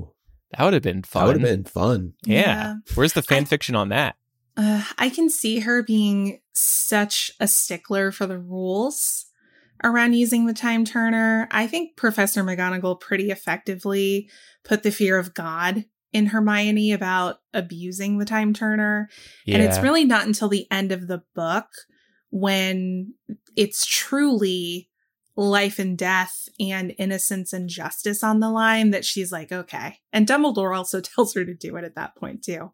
Ooh, 0.53 0.57
That 0.59 0.65
would 0.65 0.75
have 0.75 0.83
been 0.83 1.03
fun. 1.03 1.21
That 1.23 1.27
would 1.27 1.41
have 1.41 1.51
been 1.51 1.65
fun. 1.65 2.15
Yeah. 2.25 2.41
Yeah. 2.41 2.75
Where's 2.95 3.13
the 3.15 3.23
fan 3.23 3.43
I- 3.43 3.47
fiction 3.47 3.75
on 3.75 3.89
that? 3.91 4.17
Uh, 4.57 4.85
I 4.99 5.09
can 5.09 5.31
see 5.31 5.61
her 5.61 5.83
being 5.83 6.41
such 6.53 7.31
a 7.41 7.49
stickler 7.49 8.13
for 8.13 8.27
the 8.27 8.39
rules 8.39 9.25
around 9.83 10.13
using 10.13 10.45
the 10.47 10.53
time 10.53 10.85
turner. 10.85 11.49
I 11.51 11.67
think 11.67 11.97
Professor 11.97 12.45
McGonagall 12.45 13.01
pretty 13.01 13.31
effectively 13.31 14.29
put 14.63 14.83
the 14.83 14.93
fear 14.93 15.19
of 15.19 15.33
God 15.33 15.87
in 16.13 16.27
Hermione 16.27 16.93
about 16.93 17.39
abusing 17.55 18.19
the 18.19 18.27
time 18.27 18.53
turner. 18.53 19.09
Yeah. 19.47 19.57
And 19.57 19.65
it's 19.65 19.79
really 19.79 20.05
not 20.05 20.27
until 20.27 20.51
the 20.51 20.67
end 20.71 20.93
of 20.93 21.09
the 21.09 21.23
book 21.35 21.69
when 22.29 23.15
it's 23.57 23.87
truly 23.87 24.91
life 25.37 25.79
and 25.79 25.97
death 25.97 26.49
and 26.61 26.95
innocence 26.99 27.53
and 27.53 27.69
justice 27.69 28.23
on 28.23 28.41
the 28.41 28.51
line 28.51 28.91
that 28.91 29.05
she's 29.05 29.33
like, 29.33 29.51
okay. 29.51 29.99
And 30.13 30.27
Dumbledore 30.27 30.77
also 30.77 31.01
tells 31.03 31.35
her 31.35 31.45
to 31.45 31.55
do 31.55 31.77
it 31.77 31.85
at 31.85 31.95
that 31.95 32.17
point, 32.17 32.43
too. 32.45 32.73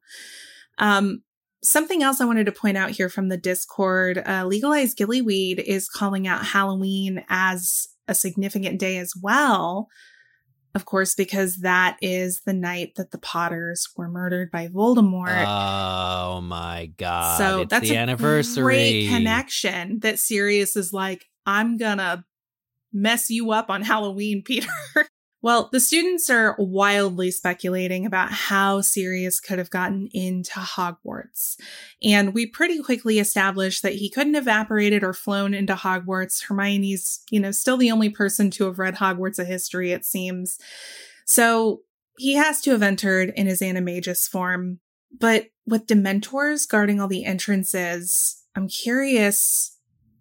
Um, 0.78 1.22
something 1.62 2.02
else 2.02 2.20
I 2.20 2.24
wanted 2.24 2.46
to 2.46 2.52
point 2.52 2.76
out 2.76 2.90
here 2.90 3.08
from 3.08 3.28
the 3.28 3.36
Discord 3.36 4.22
uh, 4.26 4.44
Legalize 4.46 4.94
Gillyweed 4.94 5.58
is 5.58 5.88
calling 5.88 6.26
out 6.26 6.46
Halloween 6.46 7.24
as 7.28 7.88
a 8.06 8.14
significant 8.14 8.78
day 8.78 8.98
as 8.98 9.12
well. 9.20 9.88
Of 10.74 10.84
course, 10.84 11.14
because 11.14 11.58
that 11.58 11.96
is 12.02 12.42
the 12.44 12.52
night 12.52 12.92
that 12.96 13.10
the 13.10 13.18
Potters 13.18 13.88
were 13.96 14.08
murdered 14.08 14.50
by 14.50 14.68
Voldemort. 14.68 15.44
Oh 15.46 16.40
my 16.42 16.92
god! 16.98 17.38
So 17.38 17.62
it's 17.62 17.70
that's 17.70 17.88
the 17.88 17.96
a 17.96 17.98
anniversary. 17.98 18.62
great 18.62 19.08
connection 19.08 20.00
that 20.00 20.18
Sirius 20.18 20.76
is 20.76 20.92
like, 20.92 21.24
I'm 21.46 21.78
gonna 21.78 22.24
mess 22.92 23.30
you 23.30 23.52
up 23.52 23.70
on 23.70 23.82
Halloween, 23.82 24.42
Peter. 24.44 24.68
well, 25.42 25.68
the 25.72 25.80
students 25.80 26.28
are 26.30 26.56
wildly 26.58 27.30
speculating 27.30 28.06
about 28.06 28.32
how 28.32 28.80
Sirius 28.80 29.40
could 29.40 29.58
have 29.58 29.70
gotten 29.70 30.08
into 30.12 30.58
Hogwarts. 30.58 31.56
And 32.02 32.34
we 32.34 32.46
pretty 32.46 32.82
quickly 32.82 33.18
established 33.18 33.82
that 33.82 33.94
he 33.94 34.10
couldn't 34.10 34.34
have 34.34 34.44
evaporated 34.44 35.04
or 35.04 35.12
flown 35.12 35.54
into 35.54 35.74
Hogwarts. 35.74 36.46
Hermione's, 36.48 37.22
you 37.30 37.40
know, 37.40 37.50
still 37.50 37.76
the 37.76 37.90
only 37.90 38.08
person 38.08 38.50
to 38.52 38.64
have 38.64 38.78
read 38.78 38.96
Hogwarts 38.96 39.38
a 39.38 39.44
history, 39.44 39.92
it 39.92 40.04
seems. 40.04 40.58
So 41.24 41.82
he 42.18 42.34
has 42.34 42.60
to 42.62 42.72
have 42.72 42.82
entered 42.82 43.32
in 43.36 43.46
his 43.46 43.60
animagus 43.60 44.28
form. 44.28 44.80
But 45.18 45.46
with 45.66 45.86
Dementors 45.86 46.68
guarding 46.68 47.00
all 47.00 47.08
the 47.08 47.24
entrances, 47.24 48.42
I'm 48.54 48.68
curious 48.68 49.77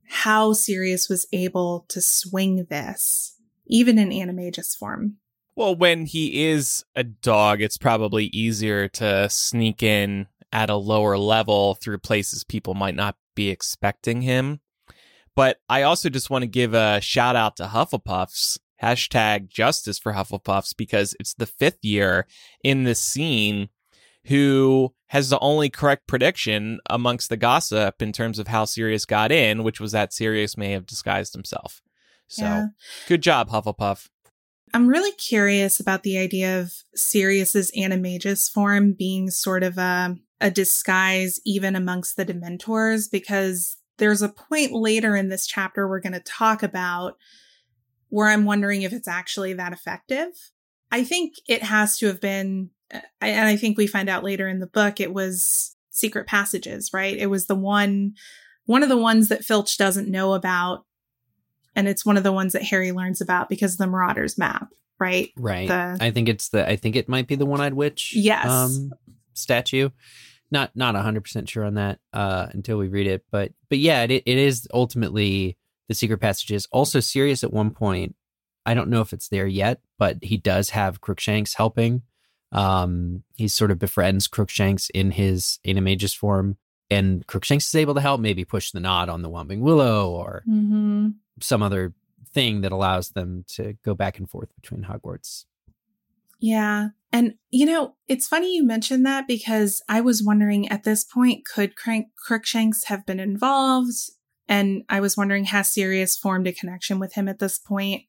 how 0.08 0.54
Sirius 0.54 1.10
was 1.10 1.28
able 1.32 1.86
to 1.90 2.02
swing 2.02 2.66
this, 2.70 3.36
even 3.68 3.98
in 3.98 4.10
animagus 4.10 4.76
form. 4.76 5.18
Well, 5.56 5.76
when 5.76 6.06
he 6.06 6.46
is 6.46 6.86
a 6.96 7.04
dog, 7.04 7.62
it's 7.62 7.78
probably 7.78 8.26
easier 8.26 8.88
to 8.90 9.30
sneak 9.30 9.82
in 9.82 10.28
at 10.52 10.70
a 10.70 10.76
lower 10.76 11.18
level 11.18 11.76
through 11.76 11.98
places 11.98 12.44
people 12.44 12.74
might 12.74 12.96
not 12.96 13.16
be 13.36 13.50
expecting 13.50 14.22
him. 14.22 14.60
But 15.36 15.60
I 15.70 15.84
also 15.84 16.10
just 16.10 16.30
want 16.30 16.44
to 16.44 16.48
give 16.48 16.74
a 16.74 17.02
shout 17.02 17.36
out 17.36 17.58
to 17.58 17.68
Hufflepuffs. 17.68 18.58
Hashtag 18.82 19.50
justice 19.50 19.98
for 19.98 20.14
Hufflepuffs 20.14 20.76
because 20.78 21.16
it's 21.20 21.34
the 21.34 21.48
fifth 21.48 21.84
year 21.84 22.28
in 22.64 22.84
this 22.84 23.02
scene 23.02 23.70
who 24.28 24.94
has 25.08 25.30
the 25.30 25.40
only 25.40 25.70
correct 25.70 26.08
prediction 26.08 26.80
amongst 26.90 27.30
the 27.30 27.38
gossip 27.38 28.02
in 28.02 28.12
terms 28.12 28.40
of 28.40 28.48
how 28.48 28.66
Sirius 28.66 29.06
got 29.06 29.32
in, 29.32 29.64
which 29.64 29.80
was 29.80 29.94
that 29.94 30.14
Sirius 30.14 30.58
may 30.58 30.72
have 30.72 30.86
disguised 30.86 31.34
himself. 31.34 31.82
So 32.28 32.44
Yeah. 32.44 32.66
good 33.08 33.22
job, 33.24 33.50
Hufflepuff. 33.50 34.10
I'm 34.74 34.88
really 34.88 35.14
curious 35.14 35.80
about 35.80 36.04
the 36.04 36.18
idea 36.18 36.60
of 36.60 36.74
Sirius's 36.94 37.72
animagus 37.72 38.52
form 38.52 38.92
being 38.92 39.30
sort 39.30 39.64
of 39.64 39.78
a, 39.78 40.18
a 40.42 40.52
disguise 40.52 41.40
even 41.46 41.76
amongst 41.76 42.18
the 42.18 42.26
Dementors, 42.26 43.10
because 43.10 43.78
there's 43.98 44.22
a 44.22 44.30
point 44.30 44.74
later 44.74 45.16
in 45.16 45.30
this 45.30 45.48
chapter 45.48 45.88
we're 45.88 46.02
going 46.02 46.12
to 46.14 46.20
talk 46.20 46.64
about 46.64 47.16
where 48.10 48.28
I'm 48.28 48.44
wondering 48.46 48.82
if 48.82 48.92
it's 48.92 49.08
actually 49.08 49.54
that 49.54 49.72
effective. 49.72 50.28
I 50.92 51.04
think 51.04 51.36
it 51.48 51.64
has 51.64 51.98
to 52.00 52.08
have 52.08 52.20
been, 52.22 52.72
and 52.92 53.48
I 53.48 53.58
think 53.58 53.78
we 53.78 53.88
find 53.88 54.10
out 54.10 54.24
later 54.24 54.48
in 54.48 54.60
the 54.60 54.68
book, 54.68 55.00
it 55.00 55.14
was 55.14 55.76
secret 55.90 56.28
passages, 56.28 56.92
right? 56.94 57.18
It 57.18 57.28
was 57.28 57.48
the 57.48 57.56
one, 57.56 58.14
one 58.66 58.84
of 58.84 58.90
the 58.90 58.98
ones 58.98 59.30
that 59.30 59.44
Filch 59.44 59.78
doesn't 59.78 60.10
know 60.10 60.34
about. 60.34 60.86
And 61.76 61.88
it's 61.88 62.06
one 62.06 62.18
of 62.18 62.24
the 62.24 62.32
ones 62.32 62.54
that 62.54 62.64
Harry 62.64 62.92
learns 62.92 63.22
about 63.22 63.50
because 63.50 63.74
of 63.74 63.78
the 63.80 63.88
Marauders 63.88 64.38
map, 64.38 64.70
right? 65.00 65.30
Right. 65.38 65.68
The- 65.68 65.98
I 66.00 66.12
think 66.12 66.30
it's 66.30 66.50
the 66.50 66.68
I 66.68 66.76
think 66.76 66.96
it 66.96 67.08
might 67.10 67.28
be 67.28 67.36
the 67.36 67.46
one-eyed 67.46 67.74
witch 67.74 68.14
Yes. 68.16 68.48
um 68.48 68.92
statue. 69.34 69.90
Not 70.50 70.76
not 70.76 70.96
100% 70.96 71.48
sure 71.50 71.66
on 71.66 71.76
that 71.76 72.00
uh 72.14 72.48
until 72.52 72.78
we 72.78 72.88
read 72.88 73.06
it, 73.08 73.26
but 73.32 73.52
but 73.70 73.78
yeah, 73.80 74.04
it 74.04 74.12
it 74.12 74.26
is 74.26 74.68
ultimately 74.74 75.58
the 75.88 75.94
secret 75.94 76.18
passages. 76.20 76.68
Also 76.72 77.00
Sirius 77.00 77.44
at 77.44 77.54
one 77.54 77.70
point, 77.72 78.16
I 78.66 78.74
don't 78.74 78.90
know 78.90 79.02
if 79.02 79.14
it's 79.14 79.30
there 79.30 79.48
yet, 79.48 79.80
but 80.00 80.18
he 80.24 80.38
does 80.38 80.72
have 80.72 81.00
Crookshanks 81.02 81.54
helping. 81.56 82.02
Um 82.52 83.24
he 83.36 83.48
sort 83.48 83.72
of 83.72 83.80
befriends 83.80 84.28
Crookshanks 84.28 84.90
in 84.94 85.12
his 85.12 85.60
Animagus 85.66 86.16
form 86.16 86.58
and 86.90 87.26
Crookshanks 87.28 87.68
is 87.68 87.76
able 87.76 87.94
to 87.96 88.02
help 88.02 88.22
maybe 88.22 88.46
push 88.46 88.72
the 88.72 88.80
knot 88.80 89.10
on 89.10 89.22
the 89.22 89.30
Whomping 89.30 89.60
Willow 89.60 90.10
or 90.10 90.44
Mm-hmm. 90.48 91.10
some 91.42 91.62
other 91.62 91.94
thing 92.34 92.62
that 92.62 92.72
allows 92.72 93.10
them 93.10 93.44
to 93.56 93.74
go 93.84 93.94
back 93.96 94.18
and 94.18 94.30
forth 94.30 94.50
between 94.56 94.84
Hogwarts. 94.84 95.46
Yeah. 96.40 96.90
And, 97.12 97.36
you 97.50 97.66
know, 97.66 97.96
it's 98.08 98.28
funny 98.28 98.56
you 98.56 98.64
mentioned 98.66 99.06
that 99.06 99.28
because 99.28 99.82
I 99.90 100.02
was 100.02 100.22
wondering 100.24 100.68
at 100.70 100.84
this 100.84 101.04
point, 101.04 101.46
could 101.46 101.76
Crank- 101.76 102.10
Crookshanks 102.16 102.86
have 102.86 103.06
been 103.06 103.20
involved? 103.20 103.96
And 104.48 104.84
I 104.88 105.00
was 105.00 105.18
wondering, 105.18 105.46
has 105.46 105.72
Sirius 105.72 106.16
formed 106.16 106.48
a 106.48 106.54
connection 106.54 107.00
with 107.00 107.14
him 107.14 107.28
at 107.28 107.40
this 107.40 107.58
point? 107.58 108.04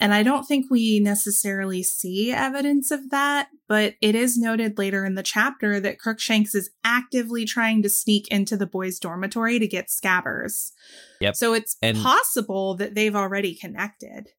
And 0.00 0.12
I 0.12 0.22
don't 0.24 0.44
think 0.44 0.66
we 0.70 0.98
necessarily 0.98 1.82
see 1.82 2.32
evidence 2.32 2.90
of 2.90 3.10
that, 3.10 3.48
but 3.68 3.94
it 4.00 4.14
is 4.16 4.36
noted 4.36 4.76
later 4.76 5.04
in 5.04 5.14
the 5.14 5.22
chapter 5.22 5.78
that 5.80 6.00
Crookshanks 6.00 6.54
is 6.54 6.70
actively 6.82 7.44
trying 7.44 7.82
to 7.82 7.88
sneak 7.88 8.26
into 8.28 8.56
the 8.56 8.66
boys' 8.66 8.98
dormitory 8.98 9.58
to 9.60 9.68
get 9.68 9.88
scabbers. 9.88 10.72
Yep. 11.20 11.36
So 11.36 11.54
it's 11.54 11.76
And- 11.80 11.96
possible 11.96 12.74
that 12.76 12.94
they've 12.94 13.14
already 13.14 13.54
connected. 13.54 14.30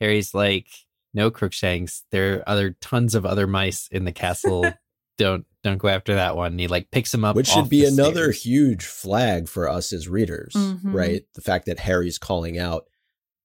Harry's 0.00 0.32
like, 0.34 0.68
no 1.12 1.30
Crookshanks. 1.30 2.04
There 2.10 2.38
are 2.38 2.48
other 2.48 2.70
tons 2.80 3.14
of 3.14 3.26
other 3.26 3.46
mice 3.46 3.88
in 3.92 4.04
the 4.04 4.12
castle. 4.12 4.64
don't 5.18 5.44
don't 5.62 5.78
go 5.78 5.88
after 5.88 6.14
that 6.16 6.34
one. 6.36 6.52
And 6.52 6.60
he 6.60 6.66
like 6.66 6.90
picks 6.90 7.14
him 7.14 7.24
up, 7.24 7.36
Which 7.36 7.48
off 7.50 7.54
should 7.64 7.70
be 7.70 7.82
the 7.82 7.88
another 7.88 8.32
stairs. 8.32 8.42
huge 8.42 8.84
flag 8.84 9.48
for 9.48 9.68
us 9.68 9.92
as 9.92 10.08
readers, 10.08 10.52
Mhm. 10.54 10.80
right? 10.92 11.22
The 11.34 11.40
fact 11.40 11.66
that 11.66 11.78
Harry's 11.78 12.18
calling 12.18 12.58
out, 12.58 12.86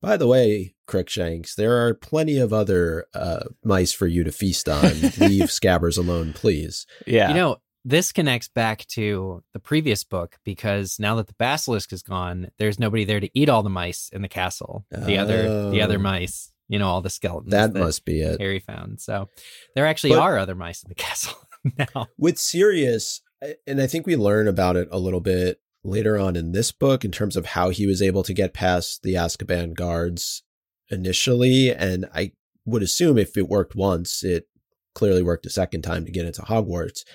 by 0.01 0.17
the 0.17 0.27
way, 0.27 0.75
Crookshanks, 0.87 1.55
there 1.55 1.85
are 1.85 1.93
plenty 1.93 2.37
of 2.37 2.51
other 2.53 3.05
uh, 3.13 3.43
mice 3.63 3.91
for 3.93 4.07
you 4.07 4.23
to 4.23 4.31
feast 4.31 4.67
on. 4.69 4.81
Leave 5.19 5.49
Scabbers 5.49 5.97
alone, 5.97 6.33
please. 6.33 6.85
Yeah. 7.05 7.29
You 7.29 7.35
know, 7.35 7.57
this 7.85 8.11
connects 8.11 8.47
back 8.49 8.85
to 8.87 9.43
the 9.53 9.59
previous 9.59 10.03
book 10.03 10.37
because 10.43 10.97
now 10.99 11.15
that 11.15 11.27
the 11.27 11.35
basilisk 11.39 11.93
is 11.93 12.01
gone, 12.01 12.49
there's 12.59 12.79
nobody 12.79 13.05
there 13.05 13.19
to 13.19 13.29
eat 13.33 13.49
all 13.49 13.63
the 13.63 13.69
mice 13.69 14.09
in 14.11 14.21
the 14.21 14.27
castle. 14.27 14.85
The 14.91 15.17
other 15.17 15.69
the 15.71 15.81
other 15.81 15.95
Oh. 15.97 16.01
mice, 16.01 16.51
you 16.67 16.77
know, 16.79 16.87
all 16.87 17.01
the 17.01 17.09
skeletons 17.09 17.51
That 17.51 17.73
must 17.73 18.03
be 18.05 18.21
it. 18.21 18.39
Harry 18.39 18.59
found. 18.59 18.99
So 18.99 19.29
there 19.75 19.85
actually 19.85 20.11
But- 20.11 20.19
are 20.19 20.37
other 20.37 20.55
mice 20.55 20.83
in 20.83 20.89
the 20.89 20.95
castle 21.03 21.37
now. 21.77 22.07
with 22.17 22.37
Sirius, 22.37 23.21
and 23.65 23.81
I 23.81 23.87
think 23.87 24.05
we 24.05 24.15
learn 24.17 24.47
about 24.47 24.75
it 24.75 24.87
a 24.91 24.99
little 24.99 25.21
bit 25.21 25.59
later 25.83 26.17
on 26.17 26.35
in 26.35 26.51
this 26.51 26.71
book 26.71 27.05
in 27.05 27.11
terms 27.11 27.35
of 27.35 27.47
how 27.47 27.69
he 27.69 27.85
was 27.85 28.01
able 28.01 28.23
to 28.23 28.33
get 28.33 28.53
past 28.53 29.03
the 29.03 29.13
Azkaban 29.13 29.73
guards 29.73 30.43
initially. 30.89 31.73
And 31.73 32.05
I 32.13 32.33
would 32.65 32.83
assume 32.83 33.17
if 33.17 33.37
it 33.37 33.47
worked 33.47 33.75
once, 33.75 34.23
it 34.23 34.47
clearly 34.93 35.23
worked 35.23 35.45
a 35.45 35.49
second 35.49 35.81
time 35.83 36.05
to 36.05 36.11
get 36.11 36.25
into 36.25 36.41
Hogwarts. 36.41 37.05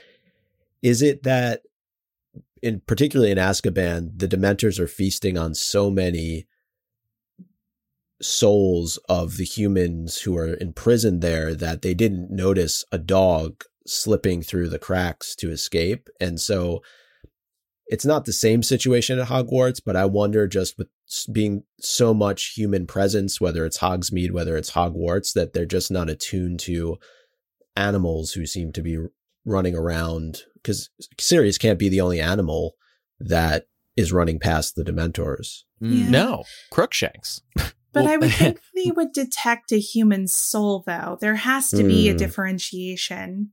Is 0.83 1.03
it 1.03 1.23
that, 1.25 1.63
in 2.63 2.81
particularly 2.87 3.31
in 3.31 3.39
Azkaban, 3.39 4.19
the 4.19 4.29
Dementors 4.29 4.79
are 4.79 4.87
feasting 4.87 5.37
on 5.37 5.55
so 5.55 5.91
many 5.91 6.47
souls 8.23 8.99
of 9.09 9.37
the 9.37 9.45
humans 9.45 10.23
who 10.23 10.37
are 10.37 10.57
imprisoned 10.57 11.21
there 11.21 11.55
that 11.55 11.83
they 11.83 11.93
didn't 11.93 12.31
notice 12.31 12.85
a 12.91 12.99
dog 12.99 13.65
slipping 13.87 14.41
through 14.41 14.69
the 14.69 14.79
cracks 14.79 15.35
to 15.37 15.51
escape. 15.51 16.09
And 16.21 16.41
so 16.41 16.83
it's 17.87 18.05
not 18.07 18.25
the 18.25 18.33
same 18.33 18.63
situation 18.63 19.19
at 19.19 19.29
Hogwarts, 19.29 19.81
but 19.85 19.95
I 19.97 20.05
wonder 20.07 20.47
just 20.47 20.79
with 20.79 20.89
being 21.33 21.65
so 21.81 22.15
much 22.15 22.55
human 22.57 22.87
presence, 22.87 23.41
whether 23.41 23.65
it's 23.67 23.79
Hogsmeade, 23.79 24.31
whether 24.33 24.57
it's 24.57 24.71
Hogwarts, 24.73 25.33
that 25.35 25.53
they're 25.53 25.67
just 25.67 25.91
not 25.91 26.09
attuned 26.09 26.61
to 26.61 26.97
animals 27.77 28.33
who 28.33 28.47
seem 28.47 28.73
to 28.73 28.83
be 28.83 28.99
running 29.45 29.75
around. 29.77 30.43
Because 30.55 30.89
Sirius 31.21 31.59
can't 31.59 31.79
be 31.79 31.89
the 31.89 32.01
only 32.01 32.21
animal 32.21 32.75
that 33.21 33.67
is 33.97 34.13
running 34.13 34.39
past 34.41 34.75
the 34.77 34.83
Dementors. 34.85 35.63
Yeah. 35.81 36.09
No, 36.09 36.45
Crookshanks. 36.71 37.41
But 37.93 38.07
Well- 38.07 38.13
I 38.15 38.17
would 38.17 38.33
think 38.33 38.59
they 38.75 38.91
would 38.97 39.13
detect 39.13 39.71
a 39.71 39.79
human 39.79 40.27
soul, 40.27 40.83
though. 40.85 41.17
There 41.21 41.37
has 41.37 41.71
to 41.71 41.85
be 41.85 42.09
a 42.09 42.11
Hmm. 42.11 42.17
differentiation. 42.19 43.53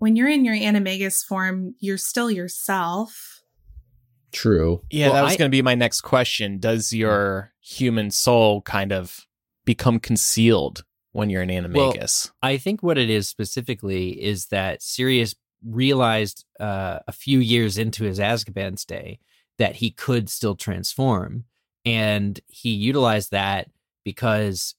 When 0.00 0.16
you're 0.16 0.28
in 0.28 0.44
your 0.44 0.54
animagus 0.54 1.24
form, 1.24 1.74
you're 1.78 1.98
still 1.98 2.30
yourself. 2.30 3.42
True. 4.32 4.82
Yeah, 4.90 5.06
Well, 5.08 5.14
that 5.16 5.22
was 5.24 5.32
I- 5.34 5.36
going 5.36 5.50
to 5.50 5.54
be 5.56 5.60
my 5.62 5.74
next 5.74 6.00
question. 6.00 6.58
Does 6.58 6.92
your 6.92 7.52
human 7.60 8.10
soul 8.10 8.62
kind 8.62 8.92
of 8.92 9.26
become 9.66 10.00
concealed 10.00 10.84
when 11.12 11.28
you're 11.28 11.42
an 11.42 11.50
animagus? 11.50 12.30
I 12.42 12.56
think 12.56 12.82
what 12.82 12.96
it 12.96 13.10
is 13.10 13.28
specifically 13.28 14.20
is 14.22 14.46
that 14.46 14.82
Sirius 14.82 15.34
realized 15.62 16.46
uh, 16.58 17.00
a 17.06 17.12
few 17.12 17.38
years 17.38 17.76
into 17.76 18.04
his 18.04 18.18
Azkaban 18.18 18.78
stay 18.78 19.18
that 19.58 19.76
he 19.76 19.90
could 19.90 20.30
still 20.30 20.54
transform, 20.56 21.44
and 21.84 22.40
he 22.46 22.70
utilized 22.70 23.32
that 23.32 23.68
because 24.02 24.74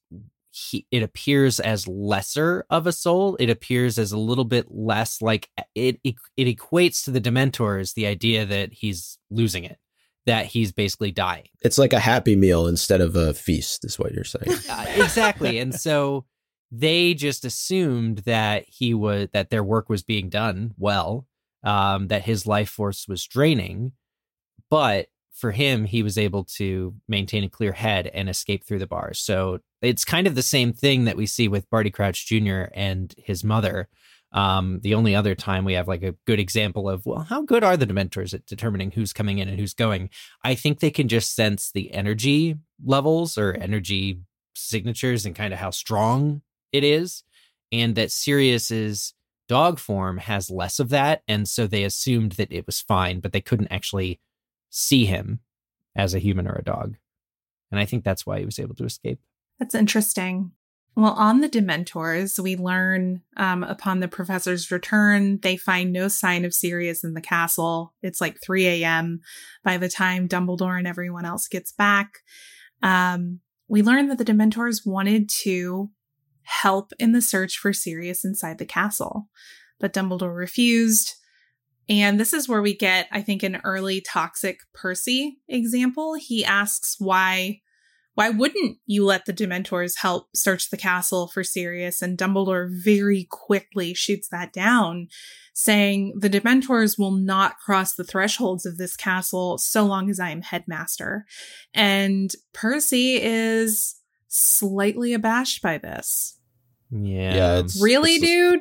he 0.52 0.86
it 0.90 1.02
appears 1.02 1.60
as 1.60 1.88
lesser 1.88 2.66
of 2.68 2.86
a 2.86 2.92
soul. 2.92 3.36
It 3.36 3.48
appears 3.48 3.98
as 3.98 4.12
a 4.12 4.18
little 4.18 4.44
bit 4.44 4.66
less 4.70 5.22
like 5.22 5.48
it. 5.74 5.98
It, 6.04 6.16
it 6.36 6.56
equates 6.56 7.04
to 7.04 7.10
the 7.10 7.22
Dementors 7.22 7.94
the 7.94 8.06
idea 8.06 8.44
that 8.44 8.72
he's 8.72 9.18
losing 9.30 9.64
it, 9.64 9.78
that 10.26 10.46
he's 10.46 10.70
basically 10.70 11.10
dying. 11.10 11.48
It's 11.62 11.78
like 11.78 11.94
a 11.94 11.98
happy 11.98 12.36
meal 12.36 12.66
instead 12.66 13.00
of 13.00 13.16
a 13.16 13.32
feast, 13.32 13.84
is 13.86 13.98
what 13.98 14.12
you're 14.12 14.24
saying. 14.24 14.58
Uh, 14.70 14.86
exactly 14.96 15.58
and 15.58 15.74
so 15.80 16.26
they 16.70 17.14
just 17.14 17.44
assumed 17.44 18.18
that 18.18 18.64
he 18.66 18.94
was 18.94 19.28
that 19.32 19.50
their 19.50 19.64
work 19.64 19.88
was 19.88 20.02
being 20.02 20.30
done 20.30 20.72
well 20.78 21.26
um 21.64 22.08
that 22.08 22.22
his 22.22 22.46
life 22.46 22.70
force 22.70 23.06
was 23.06 23.26
draining 23.26 23.92
but 24.70 25.08
for 25.32 25.50
him 25.50 25.84
he 25.84 26.02
was 26.02 26.16
able 26.16 26.44
to 26.44 26.94
maintain 27.06 27.44
a 27.44 27.48
clear 27.48 27.72
head 27.72 28.06
and 28.06 28.28
escape 28.28 28.64
through 28.64 28.78
the 28.78 28.86
bars 28.86 29.18
so 29.20 29.58
it's 29.82 30.04
kind 30.04 30.26
of 30.26 30.34
the 30.34 30.42
same 30.42 30.72
thing 30.72 31.04
that 31.04 31.16
we 31.16 31.26
see 31.26 31.48
with 31.48 31.68
barty 31.70 31.90
crouch 31.90 32.26
jr 32.26 32.64
and 32.74 33.14
his 33.18 33.44
mother. 33.44 33.88
Um 34.32 34.80
the 34.82 34.94
only 34.94 35.14
other 35.14 35.34
time 35.34 35.64
we 35.64 35.74
have 35.74 35.88
like 35.88 36.02
a 36.02 36.16
good 36.26 36.40
example 36.40 36.88
of 36.88 37.04
well 37.04 37.20
how 37.20 37.42
good 37.42 37.64
are 37.64 37.76
the 37.76 37.86
dementors 37.86 38.32
at 38.32 38.46
determining 38.46 38.90
who's 38.90 39.12
coming 39.12 39.38
in 39.38 39.48
and 39.48 39.58
who's 39.58 39.74
going? 39.74 40.10
I 40.42 40.54
think 40.54 40.80
they 40.80 40.90
can 40.90 41.08
just 41.08 41.34
sense 41.34 41.70
the 41.70 41.92
energy 41.92 42.56
levels 42.84 43.36
or 43.36 43.52
energy 43.52 44.20
signatures 44.54 45.26
and 45.26 45.34
kind 45.34 45.52
of 45.52 45.58
how 45.58 45.70
strong 45.70 46.42
it 46.72 46.84
is, 46.84 47.22
and 47.70 47.94
that 47.94 48.10
Sirius's 48.10 49.14
dog 49.48 49.78
form 49.78 50.18
has 50.18 50.50
less 50.50 50.78
of 50.78 50.88
that, 50.90 51.22
and 51.28 51.48
so 51.48 51.66
they 51.66 51.84
assumed 51.84 52.32
that 52.32 52.52
it 52.52 52.66
was 52.66 52.80
fine, 52.80 53.20
but 53.20 53.32
they 53.32 53.40
couldn't 53.40 53.72
actually 53.72 54.20
see 54.70 55.04
him 55.04 55.40
as 55.94 56.14
a 56.14 56.18
human 56.18 56.46
or 56.46 56.54
a 56.54 56.64
dog, 56.64 56.96
and 57.70 57.78
I 57.78 57.84
think 57.84 58.04
that's 58.04 58.24
why 58.24 58.38
he 58.38 58.46
was 58.46 58.58
able 58.58 58.74
to 58.76 58.84
escape. 58.84 59.20
That's 59.62 59.76
interesting. 59.76 60.50
Well, 60.96 61.12
on 61.12 61.40
the 61.40 61.48
Dementors, 61.48 62.36
we 62.36 62.56
learn 62.56 63.22
um, 63.36 63.62
upon 63.62 64.00
the 64.00 64.08
professor's 64.08 64.72
return, 64.72 65.38
they 65.38 65.56
find 65.56 65.92
no 65.92 66.08
sign 66.08 66.44
of 66.44 66.52
Sirius 66.52 67.04
in 67.04 67.14
the 67.14 67.20
castle. 67.20 67.94
It's 68.02 68.20
like 68.20 68.42
3 68.42 68.66
a.m. 68.66 69.20
by 69.62 69.76
the 69.76 69.88
time 69.88 70.26
Dumbledore 70.26 70.76
and 70.76 70.88
everyone 70.88 71.24
else 71.24 71.46
gets 71.46 71.70
back. 71.70 72.18
Um, 72.82 73.38
we 73.68 73.82
learn 73.82 74.08
that 74.08 74.18
the 74.18 74.24
Dementors 74.24 74.84
wanted 74.84 75.28
to 75.42 75.90
help 76.42 76.92
in 76.98 77.12
the 77.12 77.22
search 77.22 77.56
for 77.56 77.72
Sirius 77.72 78.24
inside 78.24 78.58
the 78.58 78.66
castle, 78.66 79.28
but 79.78 79.94
Dumbledore 79.94 80.36
refused. 80.36 81.14
And 81.88 82.18
this 82.18 82.32
is 82.32 82.48
where 82.48 82.62
we 82.62 82.76
get, 82.76 83.06
I 83.12 83.22
think, 83.22 83.44
an 83.44 83.60
early 83.62 84.00
toxic 84.00 84.58
Percy 84.74 85.38
example. 85.46 86.14
He 86.14 86.44
asks 86.44 86.96
why 86.98 87.61
why 88.14 88.28
wouldn't 88.28 88.78
you 88.86 89.04
let 89.04 89.24
the 89.24 89.32
Dementors 89.32 89.98
help 89.98 90.28
search 90.34 90.70
the 90.70 90.76
castle 90.76 91.28
for 91.28 91.42
Sirius? 91.42 92.02
And 92.02 92.18
Dumbledore 92.18 92.68
very 92.70 93.26
quickly 93.30 93.94
shoots 93.94 94.28
that 94.28 94.52
down, 94.52 95.08
saying 95.54 96.14
the 96.18 96.28
Dementors 96.28 96.98
will 96.98 97.10
not 97.12 97.56
cross 97.58 97.94
the 97.94 98.04
thresholds 98.04 98.66
of 98.66 98.76
this 98.76 98.96
castle 98.96 99.56
so 99.56 99.84
long 99.84 100.10
as 100.10 100.20
I 100.20 100.28
am 100.30 100.42
headmaster. 100.42 101.24
And 101.72 102.30
Percy 102.52 103.18
is 103.20 103.96
slightly 104.28 105.14
abashed 105.14 105.62
by 105.62 105.78
this. 105.78 106.38
Yeah. 106.90 107.34
Yeah, 107.34 107.58
it's 107.60 107.80
Really, 107.82 108.12
it's 108.16 108.20
the- 108.20 108.26
dude? 108.26 108.60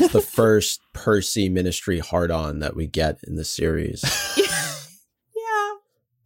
it's 0.00 0.12
the 0.12 0.20
first 0.34 0.80
Percy 0.92 1.48
ministry 1.48 1.98
hard 1.98 2.30
on 2.30 2.58
that 2.60 2.76
we 2.76 2.86
get 2.86 3.18
in 3.26 3.36
the 3.36 3.44
series. 3.44 4.04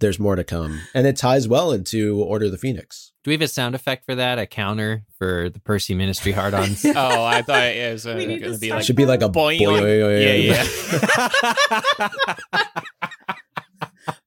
yeah. 0.00 0.06
There's 0.06 0.18
more 0.18 0.36
to 0.36 0.44
come. 0.44 0.80
And 0.94 1.06
it 1.06 1.16
ties 1.16 1.46
well 1.46 1.72
into 1.72 2.22
Order 2.22 2.46
of 2.46 2.52
the 2.52 2.58
Phoenix. 2.58 3.12
Do 3.22 3.30
we 3.30 3.34
have 3.34 3.42
a 3.42 3.48
sound 3.48 3.74
effect 3.74 4.06
for 4.06 4.14
that? 4.14 4.38
A 4.38 4.46
counter 4.46 5.04
for 5.18 5.50
the 5.50 5.60
Percy 5.60 5.94
Ministry 5.94 6.32
hard 6.32 6.54
ons? 6.54 6.84
oh, 6.86 7.24
I 7.24 7.42
thought 7.42 7.62
it 7.64 7.92
was 7.92 8.06
uh, 8.06 8.14
going 8.14 8.40
to 8.40 8.52
to 8.52 8.58
be 8.58 8.70
like 8.70 8.84
Should 8.84 8.96
be 8.96 9.04
like 9.06 9.22
a 9.22 9.28
boing, 9.28 9.60
boing. 9.60 10.22
yeah, 10.22 10.56
yeah. 11.98 12.08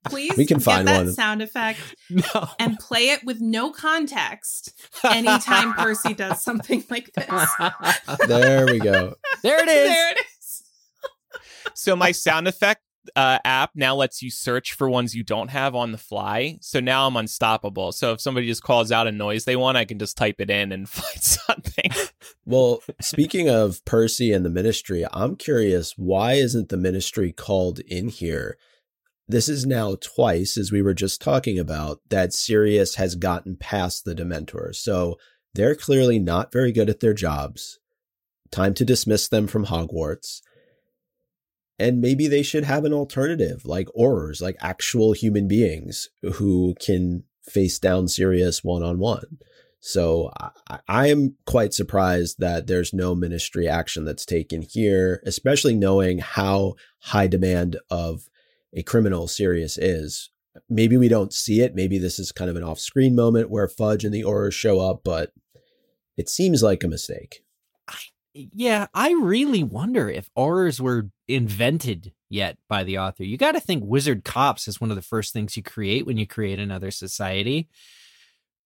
Please 0.06 0.38
We 0.38 0.46
can 0.46 0.58
get 0.58 0.64
find 0.64 0.88
that 0.88 1.06
one. 1.06 1.14
sound 1.14 1.42
effect 1.42 1.80
no. 2.10 2.50
and 2.60 2.78
play 2.78 3.10
it 3.10 3.24
with 3.24 3.40
no 3.42 3.72
context 3.72 4.72
anytime 5.04 5.74
Percy 5.74 6.14
does 6.14 6.44
something 6.44 6.84
like 6.90 7.12
this. 7.14 7.50
There 8.28 8.66
we 8.68 8.80
go. 8.80 9.16
there 9.44 9.64
it 9.64 9.70
is. 9.70 9.90
There 9.90 10.12
it 10.12 10.18
is. 10.40 10.64
so 11.74 11.96
my 11.96 12.12
sound 12.12 12.48
effect 12.48 12.82
uh, 13.16 13.40
app 13.44 13.72
now 13.76 13.96
lets 13.96 14.22
you 14.22 14.32
search 14.32 14.74
for 14.74 14.90
ones 14.90 15.16
you 15.16 15.24
don't 15.24 15.50
have 15.50 15.76
on 15.76 15.92
the 15.92 15.98
fly. 15.98 16.58
So 16.62 16.80
now 16.80 17.08
I'm 17.08 17.18
unstoppable. 17.18 17.92
So 17.92 18.14
if 18.14 18.22
somebody 18.22 18.48
just 18.48 18.64
calls 18.64 18.92
out 18.92 19.08
a 19.08 19.12
noise 19.12 19.46
they 19.46 19.56
want, 19.56 19.78
I 19.78 19.86
can 19.86 20.00
just 20.00 20.18
type 20.18 20.36
it 20.40 20.50
in 20.50 20.72
and 20.72 20.90
find 20.90 21.22
something. 21.22 21.92
Well, 22.46 22.84
speaking 23.00 23.50
of 23.50 23.84
Percy 23.86 24.34
and 24.34 24.44
the 24.44 24.50
ministry, 24.50 25.06
I'm 25.14 25.38
curious 25.38 25.94
why 25.98 26.34
isn't 26.34 26.68
the 26.68 26.76
ministry 26.76 27.32
called 27.32 27.80
in 27.80 28.10
here? 28.10 28.58
This 29.30 29.48
is 29.48 29.66
now 29.66 29.96
twice, 30.02 30.58
as 30.58 30.70
we 30.70 30.82
were 30.82 30.94
just 30.94 31.22
talking 31.22 31.58
about, 31.58 32.02
that 32.10 32.34
Sirius 32.34 32.96
has 32.96 33.16
gotten 33.16 33.56
past 33.56 34.04
the 34.04 34.14
Dementors. 34.14 34.76
So 34.76 35.18
they're 35.54 35.76
clearly 35.76 36.20
not 36.20 36.52
very 36.52 36.74
good 36.74 36.90
at 36.90 37.00
their 37.00 37.14
jobs. 37.14 37.80
Time 38.52 38.74
to 38.74 38.86
dismiss 38.86 39.30
them 39.30 39.48
from 39.48 39.68
Hogwarts. 39.68 40.42
And 41.80 42.02
maybe 42.02 42.28
they 42.28 42.44
should 42.44 42.64
have 42.66 42.86
an 42.86 42.94
alternative, 42.94 43.66
like 43.66 43.88
Aurors, 43.98 44.42
like 44.42 44.56
actual 44.62 45.14
human 45.14 45.48
beings 45.48 46.10
who 46.36 46.76
can 46.80 47.24
face 47.42 47.80
down 47.80 48.08
Sirius 48.08 48.64
one 48.64 48.84
on 48.84 49.00
one. 49.00 49.40
So 49.80 50.32
I, 50.40 50.80
I 50.88 51.08
am 51.08 51.36
quite 51.46 51.74
surprised 51.74 52.40
that 52.40 52.68
there's 52.68 52.94
no 52.94 53.16
ministry 53.16 53.68
action 53.68 54.06
that's 54.06 54.26
taken 54.26 54.62
here, 54.62 55.22
especially 55.26 55.76
knowing 55.76 56.20
how 56.20 56.76
high 57.00 57.28
demand 57.28 57.78
of 57.90 58.30
a 58.74 58.84
criminal 58.84 59.28
Sirius 59.28 59.78
is. 59.78 60.30
Maybe 60.70 60.96
we 60.96 61.10
don't 61.10 61.34
see 61.34 61.60
it. 61.60 61.76
Maybe 61.76 61.98
this 61.98 62.18
is 62.18 62.32
kind 62.32 62.50
of 62.50 62.56
an 62.56 62.64
off-screen 62.64 63.14
moment 63.14 63.50
where 63.50 63.68
Fudge 63.68 64.06
and 64.06 64.14
the 64.14 64.24
Aurors 64.24 64.54
show 64.54 64.80
up, 64.80 65.02
but 65.04 65.34
it 66.16 66.30
seems 66.30 66.64
like 66.64 66.84
a 66.84 66.88
mistake. 66.88 67.43
Yeah, 68.34 68.88
I 68.94 69.12
really 69.12 69.64
wonder 69.64 70.10
if 70.10 70.30
Aurors 70.36 70.80
were 70.80 71.10
invented 71.28 72.14
yet 72.30 72.58
by 72.68 72.84
the 72.84 72.98
author. 72.98 73.24
You 73.24 73.38
got 73.38 73.52
to 73.52 73.60
think 73.60 73.84
wizard 73.86 74.24
cops 74.24 74.68
is 74.68 74.82
one 74.82 74.90
of 74.90 74.96
the 74.96 75.04
first 75.04 75.34
things 75.34 75.56
you 75.56 75.62
create 75.62 76.06
when 76.06 76.18
you 76.18 76.26
create 76.26 76.60
another 76.60 76.90
society. 76.90 77.68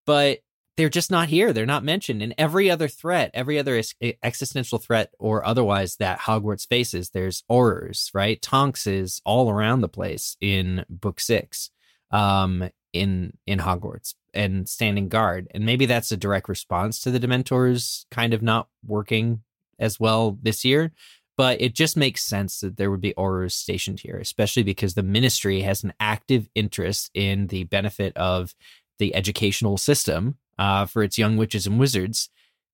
But 0.06 0.40
they're 0.78 0.90
just 0.90 1.12
not 1.12 1.28
here. 1.28 1.52
They're 1.52 1.66
not 1.66 1.84
mentioned. 1.84 2.22
And 2.22 2.34
every 2.38 2.70
other 2.70 2.88
threat, 2.88 3.32
every 3.34 3.60
other 3.60 3.76
ex- 3.76 3.96
existential 4.24 4.78
threat 4.78 5.12
or 5.20 5.46
otherwise 5.46 5.98
that 5.98 6.20
Hogwarts 6.20 6.68
faces, 6.68 7.10
there's 7.10 7.44
Aurors, 7.50 8.10
right? 8.14 8.42
Tonks 8.42 8.88
is 8.88 9.20
all 9.26 9.50
around 9.50 9.82
the 9.82 9.90
place 9.90 10.38
in 10.40 10.86
book 10.88 11.20
six, 11.20 11.72
um, 12.12 12.70
in 12.94 13.34
in 13.46 13.60
Hogwarts 13.60 14.14
and 14.34 14.70
standing 14.70 15.10
guard. 15.10 15.48
And 15.54 15.66
maybe 15.66 15.88
that's 15.88 16.12
a 16.12 16.18
direct 16.18 16.48
response 16.48 17.02
to 17.02 17.12
the 17.12 17.20
Dementors 17.20 18.06
kind 18.12 18.34
of 18.34 18.42
not 18.42 18.70
working 18.86 19.42
as 19.80 20.00
well 20.00 20.38
this 20.42 20.64
year. 20.66 20.92
But 21.38 21.62
it 21.62 21.76
just 21.76 21.96
makes 21.96 22.24
sense 22.24 22.62
that 22.62 22.78
there 22.78 22.90
would 22.90 23.02
be 23.02 23.14
Aurors 23.14 23.52
stationed 23.52 24.00
here, 24.00 24.18
especially 24.18 24.64
because 24.64 24.96
the 24.96 25.04
ministry 25.04 25.62
has 25.62 25.84
an 25.84 25.94
active 26.00 26.50
interest 26.56 27.12
in 27.14 27.48
the 27.48 27.66
benefit 27.66 28.18
of 28.18 28.56
the 28.98 29.14
educational 29.14 29.78
system 29.78 30.38
uh, 30.58 30.88
for 30.88 31.04
its 31.04 31.20
young 31.20 31.38
witches 31.38 31.68
and 31.68 31.80
wizards. 31.80 32.30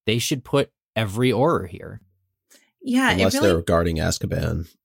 They 0.06 0.18
should 0.18 0.44
put 0.44 0.70
every 0.96 1.30
Auror 1.30 1.68
here. 1.68 2.00
Yeah, 2.80 3.10
Unless 3.10 3.34
really 3.34 3.48
they're 3.48 3.62
guarding 3.62 3.96
Azkaban. 3.96 4.68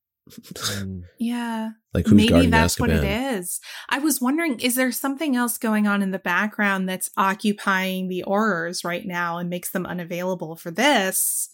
Yeah. 1.19 1.71
like 1.93 2.05
who's 2.05 2.29
Maybe 2.29 2.47
that's 2.47 2.75
Azkaban? 2.75 2.79
what 2.81 2.89
it 2.91 3.03
is. 3.03 3.59
I 3.89 3.97
was 3.99 4.21
wondering, 4.21 4.59
is 4.59 4.75
there 4.75 4.91
something 4.91 5.35
else 5.35 5.57
going 5.57 5.87
on 5.87 6.01
in 6.01 6.11
the 6.11 6.19
background 6.19 6.87
that's 6.87 7.09
occupying 7.17 8.07
the 8.09 8.23
Aurors 8.27 8.85
right 8.85 9.05
now 9.05 9.37
and 9.37 9.49
makes 9.49 9.71
them 9.71 9.85
unavailable 9.85 10.55
for 10.55 10.69
this? 10.69 11.49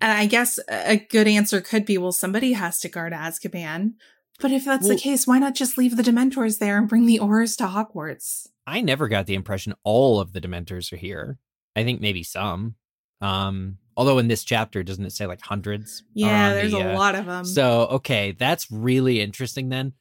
And 0.00 0.12
I 0.12 0.26
guess 0.26 0.58
a 0.68 0.96
good 0.96 1.26
answer 1.26 1.60
could 1.60 1.84
be, 1.84 1.98
well, 1.98 2.12
somebody 2.12 2.52
has 2.52 2.78
to 2.80 2.88
guard 2.88 3.12
Azkaban. 3.12 3.94
But 4.40 4.52
if 4.52 4.64
that's 4.64 4.86
Well- 4.86 4.96
the 4.96 5.02
case, 5.02 5.26
why 5.26 5.38
not 5.38 5.54
just 5.54 5.76
leave 5.76 5.96
the 5.96 6.02
Dementors 6.02 6.58
there 6.58 6.78
and 6.78 6.88
bring 6.88 7.06
the 7.06 7.18
Aurors 7.18 7.56
to 7.58 7.64
Hogwarts? 7.64 8.46
I 8.66 8.80
never 8.80 9.08
got 9.08 9.26
the 9.26 9.34
impression 9.34 9.74
all 9.82 10.20
of 10.20 10.32
the 10.32 10.40
Dementors 10.40 10.92
are 10.92 10.96
here. 10.96 11.38
I 11.74 11.84
think 11.84 12.00
maybe 12.00 12.22
some. 12.22 12.76
Um, 13.20 13.78
although 13.96 14.18
in 14.18 14.28
this 14.28 14.44
chapter, 14.44 14.82
doesn't 14.82 15.04
it 15.04 15.12
say 15.12 15.26
like 15.26 15.40
hundreds? 15.40 16.04
Yeah, 16.14 16.54
there's 16.54 16.72
the, 16.72 16.78
a 16.78 16.92
uh, 16.92 16.96
lot 16.96 17.14
of 17.14 17.26
them. 17.26 17.44
So 17.44 17.86
okay, 17.92 18.32
that's 18.32 18.70
really 18.70 19.20
interesting 19.20 19.70
then. 19.70 19.94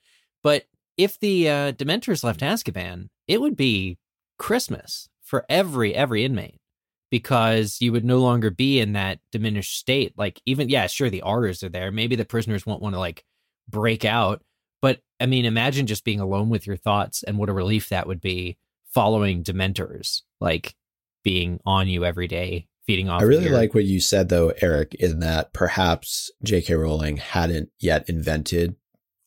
But 0.43 0.65
if 0.97 1.19
the 1.19 1.49
uh, 1.49 1.71
Dementors 1.71 2.23
left 2.23 2.41
Azkaban, 2.41 3.07
it 3.27 3.41
would 3.41 3.55
be 3.55 3.97
Christmas 4.38 5.10
for 5.23 5.45
every 5.49 5.95
every 5.95 6.23
inmate 6.23 6.60
because 7.09 7.77
you 7.79 7.91
would 7.91 8.05
no 8.05 8.19
longer 8.19 8.49
be 8.49 8.79
in 8.79 8.93
that 8.93 9.19
diminished 9.31 9.77
state. 9.77 10.13
Like 10.17 10.41
even 10.45 10.69
yeah, 10.69 10.87
sure 10.87 11.09
the 11.09 11.23
Aurors 11.25 11.63
are 11.63 11.69
there. 11.69 11.91
Maybe 11.91 12.15
the 12.15 12.25
prisoners 12.25 12.65
won't 12.65 12.81
want 12.81 12.95
to 12.95 12.99
like 12.99 13.23
break 13.69 14.05
out, 14.05 14.43
but 14.81 14.99
I 15.19 15.25
mean, 15.25 15.45
imagine 15.45 15.87
just 15.87 16.03
being 16.03 16.19
alone 16.19 16.49
with 16.49 16.67
your 16.67 16.77
thoughts 16.77 17.23
and 17.23 17.37
what 17.37 17.49
a 17.49 17.53
relief 17.53 17.89
that 17.89 18.07
would 18.07 18.21
be 18.21 18.57
following 18.93 19.43
Dementors 19.43 20.21
like 20.39 20.75
being 21.23 21.59
on 21.65 21.87
you 21.87 22.05
every 22.05 22.27
day, 22.27 22.67
feeding 22.85 23.09
off. 23.09 23.21
I 23.21 23.25
really 23.25 23.45
your- 23.45 23.53
like 23.53 23.73
what 23.73 23.85
you 23.85 23.99
said 23.99 24.29
though, 24.29 24.53
Eric, 24.61 24.93
in 24.95 25.19
that 25.19 25.53
perhaps 25.53 26.31
J.K. 26.43 26.73
Rowling 26.75 27.17
hadn't 27.17 27.69
yet 27.79 28.07
invented 28.09 28.75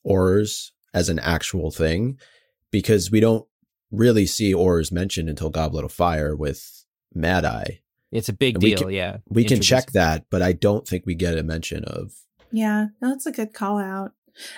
Aurors 0.07 0.71
as 0.95 1.09
an 1.09 1.19
actual 1.19 1.71
thing 1.71 2.19
because 2.71 3.11
we 3.11 3.21
don't 3.21 3.47
really 3.91 4.27
see 4.27 4.53
Aurors 4.53 4.93
mentioned 4.93 5.29
until 5.29 5.51
Goblet 5.51 5.85
of 5.85 5.93
Fire 5.93 6.35
with 6.37 6.80
Mad 7.15 7.45
Eye. 7.45 7.81
it's 8.13 8.29
a 8.29 8.33
big 8.33 8.57
And 8.57 8.63
we 8.63 8.71
deal. 8.71 8.79
can- 8.79 8.91
yeah, 8.91 9.17
We 9.29 9.45
can 9.45 9.55
Introduce- 9.59 9.67
check 9.69 9.91
that, 9.93 10.25
but 10.31 10.43
I 10.43 10.53
don't 10.53 10.87
think 10.87 11.07
we 11.07 11.15
get 11.15 11.39
a 11.39 11.43
mention 11.45 11.85
of. 11.85 12.13
Yeah, 12.51 12.87
that's 13.01 13.25
a 13.27 13.31
good 13.33 13.53
call 13.55 13.79
out. 13.79 14.13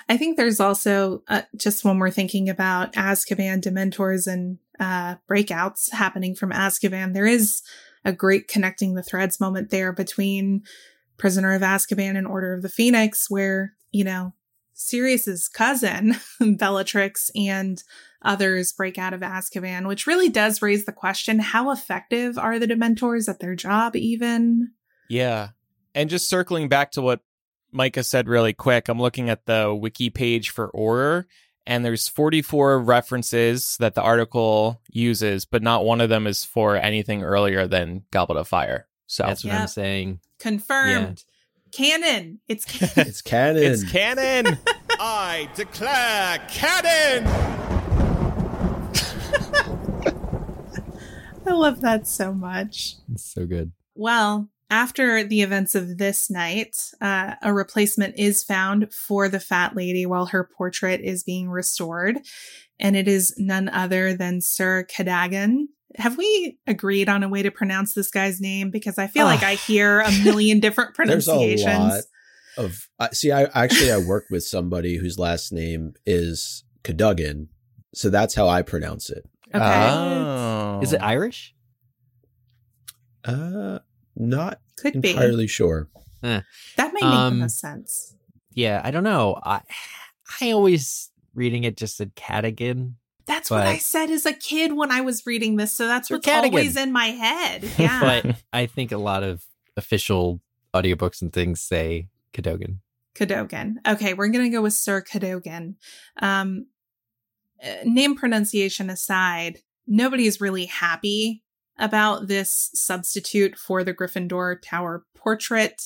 I 0.09 0.17
think 0.17 0.37
there's 0.37 0.61
also 0.61 1.23
uh, 1.29 1.43
just 1.57 1.85
when 1.85 1.99
we're 1.99 2.11
thinking 2.11 2.49
about 2.49 2.93
Azkaban 2.95 3.61
Dementors 3.63 4.27
and 4.27 4.59
uh, 4.81 5.17
breakouts 5.29 5.91
happening 5.93 6.35
from 6.35 6.51
Azkaban, 6.51 7.13
there 7.15 7.27
is 7.27 7.63
a 8.05 8.13
great 8.13 8.49
connecting 8.49 8.95
the 8.95 9.03
threads 9.03 9.39
moment 9.41 9.71
there 9.71 9.93
between 9.93 10.63
Prisoner 11.19 11.53
of 11.53 11.63
Azkaban 11.63 12.17
and 12.17 12.27
Order 12.27 12.55
of 12.55 12.63
the 12.63 12.69
Phoenix, 12.69 13.29
where 13.31 13.75
you 13.91 14.05
know 14.05 14.33
Sirius's 14.83 15.49
cousin 15.49 16.17
Bellatrix 16.41 17.31
and 17.35 17.83
others 18.23 18.73
break 18.73 18.99
out 18.99 19.15
of 19.15 19.21
Azkaban, 19.21 19.87
which 19.89 20.07
really 20.07 20.29
does 20.29 20.63
raise 20.63 20.85
the 20.85 20.93
question: 20.93 21.39
How 21.39 21.71
effective 21.71 22.39
are 22.39 22.59
the 22.59 22.67
Dementors 22.67 23.29
at 23.29 23.41
their 23.41 23.55
job? 23.55 23.97
Even 23.97 24.73
Yeah. 25.09 25.51
And 25.95 26.09
just 26.09 26.29
circling 26.29 26.69
back 26.69 26.93
to 26.93 27.03
what 27.03 27.21
Micah 27.71 28.03
said 28.05 28.29
really 28.29 28.53
quick, 28.55 28.89
I'm 28.89 29.01
looking 29.01 29.29
at 29.31 29.47
the 29.47 29.75
wiki 29.75 30.09
page 30.11 30.51
for 30.51 30.71
Auror, 30.73 31.25
and 31.67 31.85
there's 31.85 32.09
44 32.09 32.81
references 32.81 33.77
that 33.79 33.95
the 33.95 34.03
article 34.03 34.81
uses, 34.89 35.45
but 35.45 35.63
not 35.63 35.85
one 35.85 36.01
of 36.01 36.09
them 36.09 36.27
is 36.27 36.45
for 36.45 36.77
anything 36.77 37.23
earlier 37.23 37.67
than 37.67 38.05
Goblet 38.11 38.39
of 38.39 38.49
Fire. 38.49 38.89
So 39.07 39.25
That's 39.25 39.45
what 39.45 39.53
Yep. 39.53 39.61
I'm 39.61 39.67
saying. 39.69 40.21
confirmed, 40.39 41.25
canon. 41.73 42.41
It's 42.49 42.65
canon. 42.65 43.09
It's 43.09 43.23
canon. 43.23 43.63
it's 43.63 43.85
canon. 43.91 44.59
I 45.01 45.49
declare 45.55 46.39
canon. 46.49 47.27
I 51.47 51.53
love 51.53 51.81
that 51.81 52.07
so 52.07 52.35
much. 52.35 52.97
It's 53.13 53.25
so 53.25 53.47
good. 53.47 53.73
Well, 53.95 54.49
after 54.71 55.25
the 55.25 55.43
events 55.43 55.75
of 55.75 55.99
this 55.99 56.31
night, 56.31 56.77
uh, 57.01 57.35
a 57.43 57.53
replacement 57.53 58.19
is 58.19 58.43
found 58.43 58.93
for 58.93 59.29
the 59.29 59.41
fat 59.41 59.77
lady 59.77 60.07
while 60.07 60.27
her 60.27 60.45
portrait 60.45 61.01
is 61.01 61.23
being 61.23 61.51
restored. 61.51 62.19
And 62.79 62.97
it 62.97 63.09
is 63.09 63.35
none 63.39 63.69
other 63.69 64.15
than 64.15 64.41
Sir 64.41 64.85
Cadogan. 64.85 65.69
Have 65.97 66.17
we 66.17 66.59
agreed 66.67 67.09
on 67.09 67.23
a 67.23 67.29
way 67.29 67.43
to 67.43 67.51
pronounce 67.51 67.95
this 67.95 68.11
guy's 68.11 68.41
name? 68.41 68.71
Because 68.71 68.99
I 68.99 69.07
feel 69.07 69.25
like. 69.25 69.43
I 69.43 69.55
hear 69.67 70.01
a 70.01 70.11
million 70.25 70.61
different 70.61 70.95
pronunciations. 70.95 71.29
There's 71.65 71.67
a 71.67 71.71
pronunciations. 71.79 72.07
lot 72.59 72.65
of. 72.67 72.89
I 72.99 73.09
see, 73.13 73.33
I 73.33 73.45
actually 73.55 73.93
I 73.93 73.99
work 73.99 74.25
with 74.31 74.45
somebody 74.45 74.97
whose 74.97 75.19
last 75.19 75.53
name 75.53 75.95
is 76.07 76.65
Cadogan, 76.85 77.49
so 77.95 78.11
that's 78.11 78.35
how 78.35 78.49
I 78.49 78.63
pronounce 78.63 79.11
it. 79.11 79.25
Okay. 79.55 79.63
Oh. 79.91 80.81
Is 80.83 80.93
it 80.93 81.03
Irish? 81.03 81.55
Uh, 83.25 83.79
not 84.17 84.61
Could 84.79 85.01
be. 85.01 85.11
entirely 85.11 85.47
sure. 85.47 85.89
That 86.23 86.45
might 86.79 86.93
make 86.95 87.05
Um, 87.05 87.35
the 87.39 87.45
most 87.45 87.59
sense. 87.61 88.15
Yeah, 88.55 88.81
I 88.85 88.91
don't 88.91 89.05
know. 89.05 89.39
I 89.43 89.61
I 90.41 90.53
always 90.53 91.11
reading 91.35 91.65
it 91.65 91.77
just 91.77 91.97
said 91.97 92.15
Cadigan. 92.15 92.95
That's 93.27 93.51
what 93.51 93.67
I 93.67 93.79
said 93.79 94.11
as 94.11 94.27
a 94.27 94.33
kid 94.33 94.73
when 94.73 94.91
I 94.91 95.01
was 95.01 95.27
reading 95.27 95.57
this. 95.57 95.73
So 95.73 95.87
that's 95.87 96.11
what's 96.11 96.27
Cadigan. 96.27 96.45
always 96.45 96.77
in 96.77 96.93
my 96.93 97.07
head. 97.07 97.65
Yeah. 97.79 98.23
but 98.23 98.37
I 98.53 98.67
think 98.67 98.93
a 98.93 98.99
lot 98.99 99.23
of 99.23 99.45
official 99.77 100.41
audiobooks 100.75 101.23
and 101.23 101.33
things 101.33 101.61
say 101.61 102.09
Cadogan. 102.33 102.81
Cadogan. 103.15 103.77
Okay, 103.87 104.15
we're 104.15 104.29
gonna 104.29 104.51
go 104.51 104.63
with 104.63 104.75
Sir 104.75 105.01
Cadogan. 105.01 105.77
Um, 106.21 106.67
uh, 107.63 107.77
name 107.85 108.17
pronunciation 108.17 108.91
aside, 108.91 109.59
nobody's 109.87 110.41
really 110.41 110.67
happy 110.67 111.43
about 111.79 112.29
this 112.29 112.71
substitute 112.75 113.57
for 113.57 113.85
the 113.85 113.95
Gryffindor 113.95 114.57
Tower 114.63 115.05
portrait. 115.15 115.83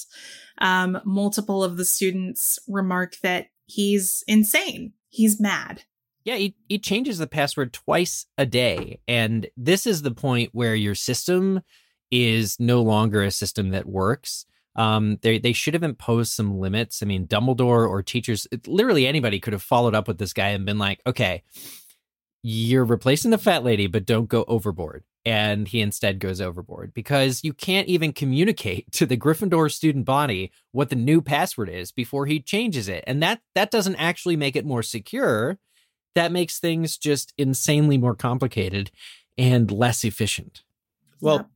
Um, 0.59 1.01
multiple 1.05 1.62
of 1.62 1.77
the 1.77 1.85
students 1.85 2.59
remark 2.68 3.16
that 3.22 3.46
he's 3.66 4.25
insane. 4.27 4.92
He's 5.09 5.40
mad. 5.40 5.83
Yeah, 6.27 6.37
he, 6.37 6.57
he 6.69 6.81
changes 6.81 7.19
the 7.19 7.29
password 7.29 7.73
twice 7.73 8.27
a 8.37 8.45
day. 8.45 8.99
And 9.07 9.47
this 9.57 9.87
is 9.87 10.03
the 10.03 10.11
point 10.11 10.51
where 10.53 10.75
your 10.75 10.97
system 10.97 11.61
is 12.11 12.59
no 12.59 12.83
longer 12.83 13.23
a 13.23 13.31
system 13.31 13.71
that 13.71 13.87
works. 13.87 14.45
Um, 14.75 15.19
they, 15.23 15.39
they 15.39 15.53
should 15.53 15.75
have 15.75 15.85
imposed 15.85 16.33
some 16.33 16.59
limits. 16.59 17.01
I 17.01 17.07
mean, 17.07 17.29
Dumbledore 17.29 17.89
or 17.89 18.03
teachers, 18.03 18.49
it- 18.51 18.67
literally 18.67 19.07
anybody 19.07 19.39
could 19.39 19.53
have 19.53 19.62
followed 19.62 19.95
up 19.95 20.09
with 20.09 20.19
this 20.19 20.33
guy 20.33 20.49
and 20.49 20.67
been 20.67 20.79
like, 20.79 21.01
okay, 21.07 21.45
you're 22.43 22.85
replacing 22.85 23.31
the 23.31 23.39
fat 23.39 23.62
lady, 23.62 23.87
but 23.87 24.05
don't 24.05 24.29
go 24.29 24.45
overboard. 24.49 25.05
And 25.25 25.69
he 25.69 25.81
instead 25.81 26.19
goes 26.19 26.41
overboard 26.41 26.93
because 26.93 27.43
you 27.45 27.53
can't 27.53 27.87
even 27.89 28.12
communicate 28.12 28.91
to 28.93 29.07
the 29.07 29.17
Gryffindor 29.17 29.73
student 29.73 30.05
body 30.05 30.51
what 30.73 30.91
the 30.91 30.97
new 30.97 31.23
password 31.23 31.69
is 31.69 31.93
before 31.93 32.27
he 32.27 32.41
changes 32.41 32.89
it. 32.89 33.05
And 33.07 33.23
that 33.23 33.43
that 33.55 33.71
doesn't 33.71 33.97
actually 33.97 34.37
make 34.37 34.57
it 34.57 34.67
more 34.67 34.83
secure 34.83 35.59
that 36.17 36.33
makes 36.33 36.59
things 36.59 36.97
just 36.99 37.33
insanely 37.39 37.97
more 37.99 38.15
complicated 38.17 38.91
and 39.39 39.71
less 39.71 40.03
efficient. 40.05 40.63
Well, 41.21 41.49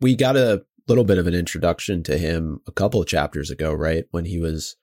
we 0.00 0.16
got 0.16 0.36
a 0.36 0.64
little 0.88 1.04
bit 1.04 1.18
of 1.18 1.26
an 1.26 1.34
introduction 1.34 2.02
to 2.04 2.16
him 2.16 2.60
a 2.66 2.72
couple 2.72 3.00
of 3.02 3.08
chapters 3.08 3.50
ago, 3.50 3.72
right? 3.72 4.04
When 4.12 4.24
he 4.24 4.38
was 4.38 4.76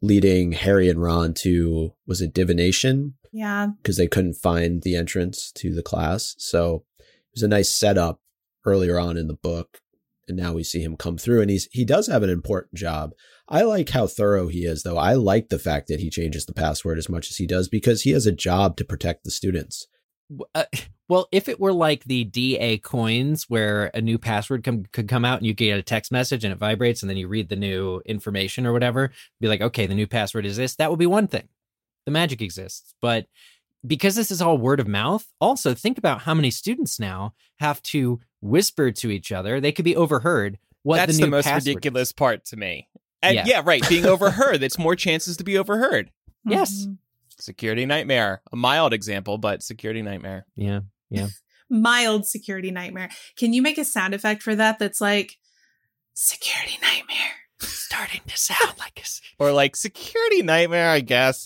leading 0.00 0.52
Harry 0.52 0.88
and 0.88 1.02
Ron 1.02 1.34
to 1.34 1.92
was 2.06 2.20
it 2.20 2.32
divination 2.32 3.14
Yeah. 3.32 3.68
because 3.82 3.96
they 3.96 4.06
couldn't 4.06 4.34
find 4.34 4.82
the 4.82 4.94
entrance 4.96 5.50
to 5.56 5.74
the 5.74 5.82
class. 5.82 6.36
So 6.38 6.84
it 6.98 7.04
was 7.34 7.42
a 7.42 7.48
nice 7.48 7.68
setup 7.68 8.20
earlier 8.64 8.98
on 8.98 9.16
in 9.16 9.26
the 9.26 9.34
book. 9.34 9.80
And 10.28 10.36
now 10.36 10.52
we 10.52 10.62
see 10.62 10.80
him 10.82 10.96
come 10.96 11.18
through 11.18 11.40
and 11.40 11.50
he's 11.50 11.68
he 11.72 11.84
does 11.84 12.06
have 12.06 12.22
an 12.22 12.30
important 12.30 12.74
job. 12.74 13.12
I 13.48 13.62
like 13.62 13.90
how 13.90 14.06
thorough 14.06 14.48
he 14.48 14.64
is 14.64 14.82
though. 14.82 14.98
I 14.98 15.14
like 15.14 15.48
the 15.48 15.58
fact 15.58 15.88
that 15.88 16.00
he 16.00 16.10
changes 16.10 16.46
the 16.46 16.52
password 16.52 16.98
as 16.98 17.08
much 17.08 17.30
as 17.30 17.36
he 17.36 17.46
does 17.46 17.68
because 17.68 18.02
he 18.02 18.10
has 18.10 18.26
a 18.26 18.32
job 18.32 18.76
to 18.76 18.84
protect 18.84 19.24
the 19.24 19.30
students. 19.30 19.86
Uh, 20.54 20.64
well, 21.08 21.26
if 21.32 21.48
it 21.48 21.58
were 21.58 21.72
like 21.72 22.04
the 22.04 22.24
DA 22.24 22.78
coins 22.78 23.46
where 23.48 23.90
a 23.94 24.00
new 24.02 24.18
password 24.18 24.62
come, 24.62 24.84
could 24.92 25.08
come 25.08 25.24
out 25.24 25.38
and 25.38 25.46
you 25.46 25.54
get 25.54 25.78
a 25.78 25.82
text 25.82 26.12
message 26.12 26.44
and 26.44 26.52
it 26.52 26.58
vibrates 26.58 27.02
and 27.02 27.08
then 27.08 27.16
you 27.16 27.28
read 27.28 27.48
the 27.48 27.56
new 27.56 28.02
information 28.04 28.66
or 28.66 28.72
whatever, 28.72 29.10
be 29.40 29.48
like, 29.48 29.62
okay, 29.62 29.86
the 29.86 29.94
new 29.94 30.06
password 30.06 30.44
is 30.44 30.58
this, 30.58 30.76
that 30.76 30.90
would 30.90 30.98
be 30.98 31.06
one 31.06 31.26
thing. 31.26 31.48
The 32.04 32.12
magic 32.12 32.42
exists. 32.42 32.94
But 33.00 33.26
because 33.86 34.16
this 34.16 34.30
is 34.30 34.42
all 34.42 34.58
word 34.58 34.80
of 34.80 34.88
mouth, 34.88 35.26
also 35.40 35.72
think 35.72 35.96
about 35.96 36.22
how 36.22 36.34
many 36.34 36.50
students 36.50 37.00
now 37.00 37.32
have 37.60 37.82
to 37.84 38.20
whisper 38.42 38.90
to 38.90 39.10
each 39.10 39.32
other. 39.32 39.60
They 39.60 39.72
could 39.72 39.84
be 39.84 39.96
overheard. 39.96 40.58
What 40.82 40.96
That's 40.96 41.16
the 41.16 41.24
the, 41.24 41.30
most 41.30 41.44
password 41.44 41.68
ridiculous 41.68 42.12
part 42.12 42.44
to 42.46 42.56
me. 42.56 42.88
And 43.22 43.34
Yeah. 43.34 43.44
yeah. 43.46 43.62
right. 43.64 43.86
Being 43.88 44.06
overheard. 44.06 44.62
It's 44.68 44.78
more 44.78 44.94
chances 44.96 45.36
to 45.38 45.44
be 45.44 45.58
overheard. 45.58 46.10
Yes. 46.44 46.86
Mhm. 46.86 46.98
Security 47.40 47.86
nightmare. 47.86 48.42
A 48.52 48.56
mild 48.56 48.92
example, 48.92 49.38
but 49.38 49.62
security 49.62 50.02
nightmare. 50.02 50.46
Yeah. 50.56 50.80
Yeah. 51.10 51.28
Mild 51.70 52.24
security 52.26 52.70
nightmare. 52.70 53.10
Can 53.36 53.52
you 53.52 53.60
make 53.60 53.76
a 53.76 53.84
sound 53.84 54.14
effect 54.14 54.42
for 54.42 54.54
that 54.56 54.78
that's 54.78 55.00
like 55.02 55.36
security 56.14 56.78
nightmare? 56.80 57.32
Starting 57.60 58.20
to 58.26 58.36
sound 58.38 58.74
like 58.78 58.98
a 59.04 59.42
Or 59.42 59.52
like 59.52 59.76
security 59.76 60.42
nightmare, 60.42 60.88
I 60.90 61.00
guess. 61.00 61.42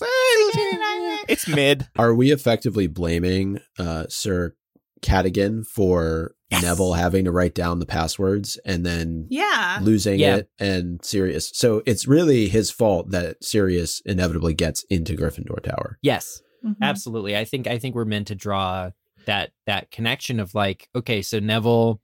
Security 0.51 0.77
nightmare. 0.77 1.19
It's 1.27 1.47
mid. 1.47 1.87
Are 1.97 2.13
we 2.13 2.31
effectively 2.31 2.87
blaming 2.87 3.59
uh, 3.77 4.05
Sir 4.09 4.55
Cadigan 5.03 5.65
for 5.67 6.33
Yes. 6.49 6.61
Neville 6.63 6.93
having 6.93 7.25
to 7.25 7.31
write 7.31 7.55
down 7.55 7.79
the 7.79 7.85
passwords 7.85 8.57
and 8.63 8.85
then 8.85 9.25
Yeah. 9.29 9.79
losing 9.81 10.19
Yeah. 10.19 10.35
it 10.37 10.49
and 10.59 11.03
Sirius? 11.03 11.49
So 11.53 11.81
it's 11.87 12.07
really 12.07 12.47
his 12.47 12.69
fault 12.69 13.09
that 13.09 13.43
Sirius 13.43 14.01
inevitably 14.05 14.53
gets 14.53 14.83
into 14.89 15.15
Gryffindor 15.15 15.63
Tower. 15.63 15.97
Yes. 16.03 16.41
Mhm. 16.63 16.75
Absolutely. 16.81 17.35
I 17.35 17.43
think 17.43 17.65
I 17.67 17.79
think 17.79 17.95
we're 17.95 18.05
meant 18.05 18.27
to 18.27 18.35
draw 18.35 18.91
that 19.25 19.51
that 19.65 19.89
connection 19.89 20.39
of 20.39 20.53
like, 20.53 20.89
okay, 20.95 21.21
so 21.23 21.39
Neville 21.39 21.99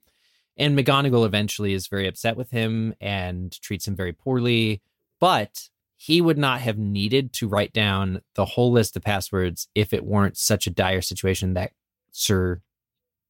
and 0.57 0.77
McGonagall 0.77 1.25
eventually 1.27 1.73
is 1.73 1.87
very 1.87 2.07
upset 2.07 2.35
with 2.35 2.49
him 2.49 2.93
and 2.99 3.51
treats 3.61 3.87
him 3.87 3.95
very 3.95 4.13
poorly, 4.13 4.81
but 5.19 5.69
he 5.95 6.21
would 6.21 6.37
not 6.39 6.61
have 6.61 6.77
needed 6.77 7.33
to 7.33 7.47
write 7.47 7.71
down 7.73 8.21
the 8.35 8.45
whole 8.45 8.71
list 8.71 8.95
of 8.97 9.03
passwords 9.03 9.67
if 9.75 9.93
it 9.93 10.05
weren't 10.05 10.37
such 10.37 10.65
a 10.65 10.71
dire 10.71 11.01
situation 11.01 11.53
that 11.53 11.71
Sir 12.11 12.61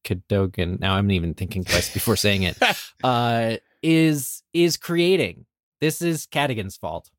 Cadogan, 0.04 0.78
now 0.80 0.94
I'm 0.94 1.10
even 1.10 1.34
thinking 1.34 1.64
twice 1.64 1.92
before 1.92 2.16
saying 2.16 2.42
it, 2.42 2.58
uh, 3.04 3.56
is 3.82 4.42
is 4.52 4.76
creating. 4.76 5.46
This 5.80 6.02
is 6.02 6.26
Cadigan's 6.26 6.76
fault. 6.76 7.10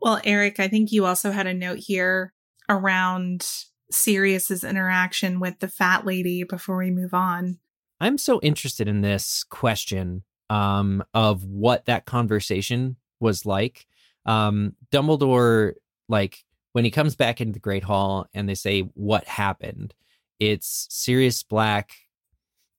Well, 0.00 0.20
Eric, 0.24 0.60
I 0.60 0.68
think 0.68 0.92
you 0.92 1.06
also 1.06 1.30
had 1.30 1.46
a 1.46 1.54
note 1.54 1.78
here 1.78 2.32
around 2.68 3.46
Sirius's 3.90 4.64
interaction 4.64 5.40
with 5.40 5.58
the 5.60 5.68
fat 5.68 6.04
lady 6.04 6.44
before 6.44 6.76
we 6.76 6.90
move 6.90 7.14
on. 7.14 7.58
I'm 8.00 8.18
so 8.18 8.40
interested 8.42 8.88
in 8.88 9.00
this 9.00 9.44
question 9.44 10.22
um, 10.50 11.02
of 11.14 11.44
what 11.44 11.86
that 11.86 12.04
conversation 12.04 12.96
was 13.20 13.46
like. 13.46 13.86
Um, 14.26 14.74
Dumbledore, 14.92 15.74
like 16.08 16.44
when 16.72 16.84
he 16.84 16.90
comes 16.90 17.16
back 17.16 17.40
into 17.40 17.54
the 17.54 17.60
Great 17.60 17.84
Hall 17.84 18.26
and 18.34 18.48
they 18.48 18.54
say 18.54 18.80
what 18.94 19.24
happened, 19.24 19.94
it's 20.40 20.86
Sirius 20.90 21.42
Black 21.42 21.92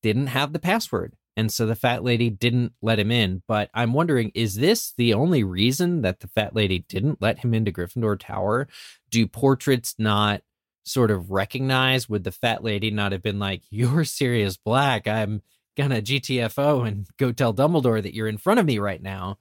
didn't 0.06 0.28
have 0.28 0.54
the 0.54 0.60
password. 0.60 1.16
And 1.36 1.52
so 1.52 1.66
the 1.66 1.74
fat 1.74 2.04
lady 2.04 2.30
didn't 2.30 2.74
let 2.80 3.00
him 3.00 3.10
in. 3.10 3.42
But 3.48 3.72
I'm 3.74 3.92
wondering, 3.92 4.32
is 4.36 4.54
this 4.54 4.94
the 4.96 5.16
only 5.16 5.44
reason 5.44 6.04
that 6.04 6.20
the 6.20 6.28
fat 6.28 6.56
lady 6.56 6.86
didn't 6.88 7.24
let 7.24 7.40
him 7.40 7.56
into 7.56 7.72
Gryffindor 7.72 8.20
Tower? 8.20 8.68
Do 9.10 9.26
portraits 9.26 9.96
not 9.98 10.44
sort 10.84 11.10
of 11.10 11.32
recognize? 11.32 12.08
Would 12.08 12.24
the 12.24 12.32
fat 12.32 12.64
lady 12.64 12.92
not 12.92 13.14
have 13.14 13.24
been 13.24 13.40
like, 13.40 13.64
You're 13.72 14.04
Sirius 14.06 14.58
Black. 14.58 15.08
I'm 15.08 15.42
gonna 15.76 16.04
GTFO 16.04 16.88
and 16.88 17.08
go 17.18 17.32
tell 17.32 17.52
Dumbledore 17.52 18.04
that 18.04 18.14
you're 18.14 18.28
in 18.28 18.38
front 18.38 18.60
of 18.60 18.68
me 18.68 18.78
right 18.78 19.02
now? 19.02 19.40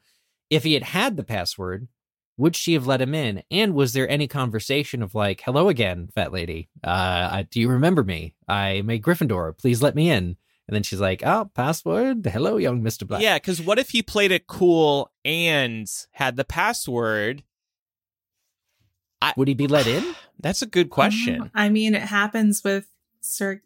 If 0.48 0.64
he 0.64 0.72
had 0.72 0.82
had 0.82 1.18
the 1.18 1.24
password, 1.24 1.88
would 2.38 2.56
she 2.56 2.72
have 2.72 2.86
let 2.86 3.02
him 3.02 3.14
in? 3.14 3.42
And 3.50 3.74
was 3.74 3.92
there 3.92 4.08
any 4.08 4.28
conversation 4.28 5.02
of 5.02 5.14
like, 5.14 5.42
"Hello 5.42 5.68
again, 5.68 6.08
fat 6.14 6.32
lady. 6.32 6.70
Uh, 6.82 7.44
do 7.50 7.60
you 7.60 7.68
remember 7.68 8.02
me? 8.02 8.34
I'm 8.48 8.88
a 8.88 8.98
Gryffindor. 8.98 9.58
Please 9.58 9.82
let 9.82 9.94
me 9.94 10.10
in." 10.10 10.38
And 10.66 10.74
then 10.74 10.82
she's 10.82 11.00
like, 11.00 11.22
"Oh, 11.24 11.50
password. 11.54 12.24
Hello, 12.24 12.56
young 12.56 12.82
Mister 12.82 13.04
Black." 13.04 13.20
Yeah, 13.22 13.36
because 13.36 13.60
what 13.60 13.78
if 13.78 13.90
he 13.90 14.02
played 14.02 14.32
it 14.32 14.46
cool 14.46 15.10
and 15.24 15.90
had 16.12 16.36
the 16.36 16.44
password? 16.44 17.42
Would 19.36 19.48
he 19.48 19.54
be 19.54 19.66
let 19.66 19.86
in? 19.86 20.14
That's 20.38 20.62
a 20.62 20.66
good 20.66 20.90
question. 20.90 21.42
Um, 21.42 21.50
I 21.54 21.68
mean, 21.68 21.94
it 21.94 22.02
happens 22.02 22.62
with 22.64 22.86
Sir 23.20 23.62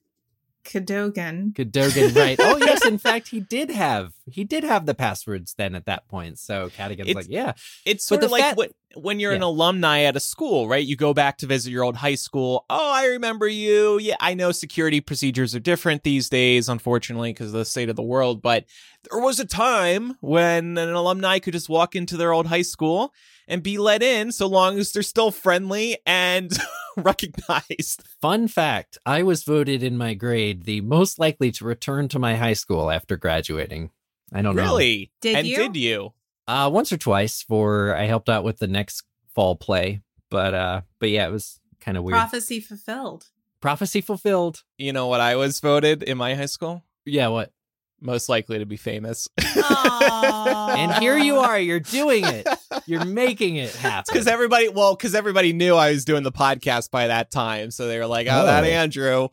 Cadogan. 0.69 1.53
Cadogan, 1.55 2.15
right? 2.15 2.37
Oh, 2.41 2.57
yes. 2.59 2.85
In 2.85 2.99
fact, 3.09 3.29
he 3.29 3.41
did 3.41 3.71
have 3.71 4.13
he 4.31 4.45
did 4.45 4.65
have 4.65 4.87
the 4.87 4.95
passwords 4.95 5.55
then 5.57 5.75
at 5.75 5.87
that 5.87 6.07
point. 6.09 6.39
So 6.39 6.69
Cadigan's 6.77 7.09
It's- 7.11 7.25
like, 7.27 7.33
"Yeah, 7.33 7.53
It's 7.87 8.05
But 8.05 8.09
sort 8.09 8.21
the 8.21 8.27
of 8.27 8.33
like 8.33 8.43
fat- 8.43 8.57
what, 8.57 8.73
when 8.95 9.21
you're 9.21 9.33
an 9.33 9.43
alumni 9.43 10.01
at 10.03 10.17
a 10.17 10.21
school, 10.21 10.69
right? 10.69 10.85
You 10.85 10.97
go 10.97 11.15
back 11.15 11.39
to 11.39 11.47
visit 11.47 11.71
your 11.71 11.85
old 11.85 11.97
high 11.97 12.15
school. 12.17 12.65
Oh, 12.69 12.93
I 12.93 13.07
remember 13.07 13.47
you. 13.49 13.99
Yeah, 13.99 14.17
I 14.21 14.35
know 14.35 14.51
security 14.53 15.01
procedures 15.01 15.55
are 15.55 15.61
different 15.61 16.03
these 16.05 16.29
days, 16.29 16.69
unfortunately, 16.69 17.33
because 17.33 17.49
of 17.49 17.53
the 17.55 17.65
state 17.65 17.89
of 17.89 17.97
the 17.97 18.03
world. 18.03 18.43
But 18.43 18.65
there 19.11 19.21
was 19.21 19.39
a 19.41 19.45
time 19.47 20.17
when 20.21 20.77
an 20.79 20.91
alumni 20.91 21.39
could 21.39 21.53
just 21.55 21.69
walk 21.69 21.95
into 21.97 22.17
their 22.17 22.33
old 22.33 22.47
high 22.47 22.63
school 22.63 23.13
and 23.49 23.63
be 23.63 23.79
let 23.79 24.03
in 24.03 24.31
so 24.31 24.47
long 24.47 24.79
as 24.79 24.93
they're 24.93 25.03
still 25.03 25.33
friendly 25.33 25.97
and 26.07 26.57
recognized. 26.97 28.05
Fun 28.21 28.47
fact 28.47 28.99
I 29.05 29.25
was 29.25 29.43
voted 29.43 29.83
in 29.83 29.97
my 29.97 30.15
grade 30.15 30.65
the 30.65 30.83
most 30.83 31.19
likely 31.19 31.51
to 31.53 31.65
return 31.65 32.07
to 32.09 32.19
my 32.19 32.37
high 32.37 32.53
school 32.53 32.91
after 32.91 33.17
graduating. 33.17 33.91
I 34.33 34.43
don't 34.43 34.55
know. 34.55 34.63
Really? 34.63 35.11
Did 35.23 35.37
and 35.37 35.47
you? 35.47 35.57
did 35.57 35.77
you? 35.77 36.13
Uh, 36.47 36.71
once 36.73 36.93
or 36.93 36.99
twice 36.99 37.43
for 37.43 37.95
I 37.97 38.05
helped 38.05 38.29
out 38.29 38.45
with 38.45 38.59
the 38.59 38.69
next 38.69 39.03
fall 39.35 39.57
play. 39.57 40.03
But 40.31 40.55
uh 40.55 40.83
but 41.01 41.09
yeah, 41.09 41.27
it 41.27 41.33
was 41.33 41.59
kind 41.81 41.97
of 41.97 42.05
weird. 42.05 42.15
Prophecy 42.15 42.61
fulfilled. 42.61 43.29
Prophecy 43.61 44.03
fulfilled. 44.03 44.63
You 44.77 44.93
know 44.93 45.07
what 45.09 45.21
I 45.21 45.37
was 45.37 45.59
voted 45.59 46.03
in 46.03 46.19
my 46.19 46.35
high 46.35 46.47
school? 46.47 46.85
Yeah, 47.05 47.29
what? 47.29 47.53
Most 48.01 48.29
likely 48.29 48.59
to 48.59 48.67
be 48.67 48.77
famous. 48.77 49.29
and 49.39 50.93
here 50.95 51.19
you 51.19 51.39
are, 51.39 51.59
you're 51.59 51.81
doing 51.81 52.25
it. 52.25 52.47
You're 52.87 53.05
making 53.05 53.57
it 53.57 53.75
happen. 53.75 54.05
Because 54.13 54.27
everybody, 54.27 54.69
well, 54.69 54.95
because 54.95 55.15
everybody 55.15 55.53
knew 55.53 55.75
I 55.75 55.91
was 55.91 56.05
doing 56.05 56.23
the 56.23 56.33
podcast 56.33 56.91
by 56.91 57.09
that 57.09 57.31
time, 57.31 57.71
so 57.71 57.87
they 57.87 57.99
were 57.99 58.07
like, 58.07 58.27
"Oh, 58.31 58.47
that 58.47 58.65
Oh. 58.65 58.67
Andrew 58.67 59.29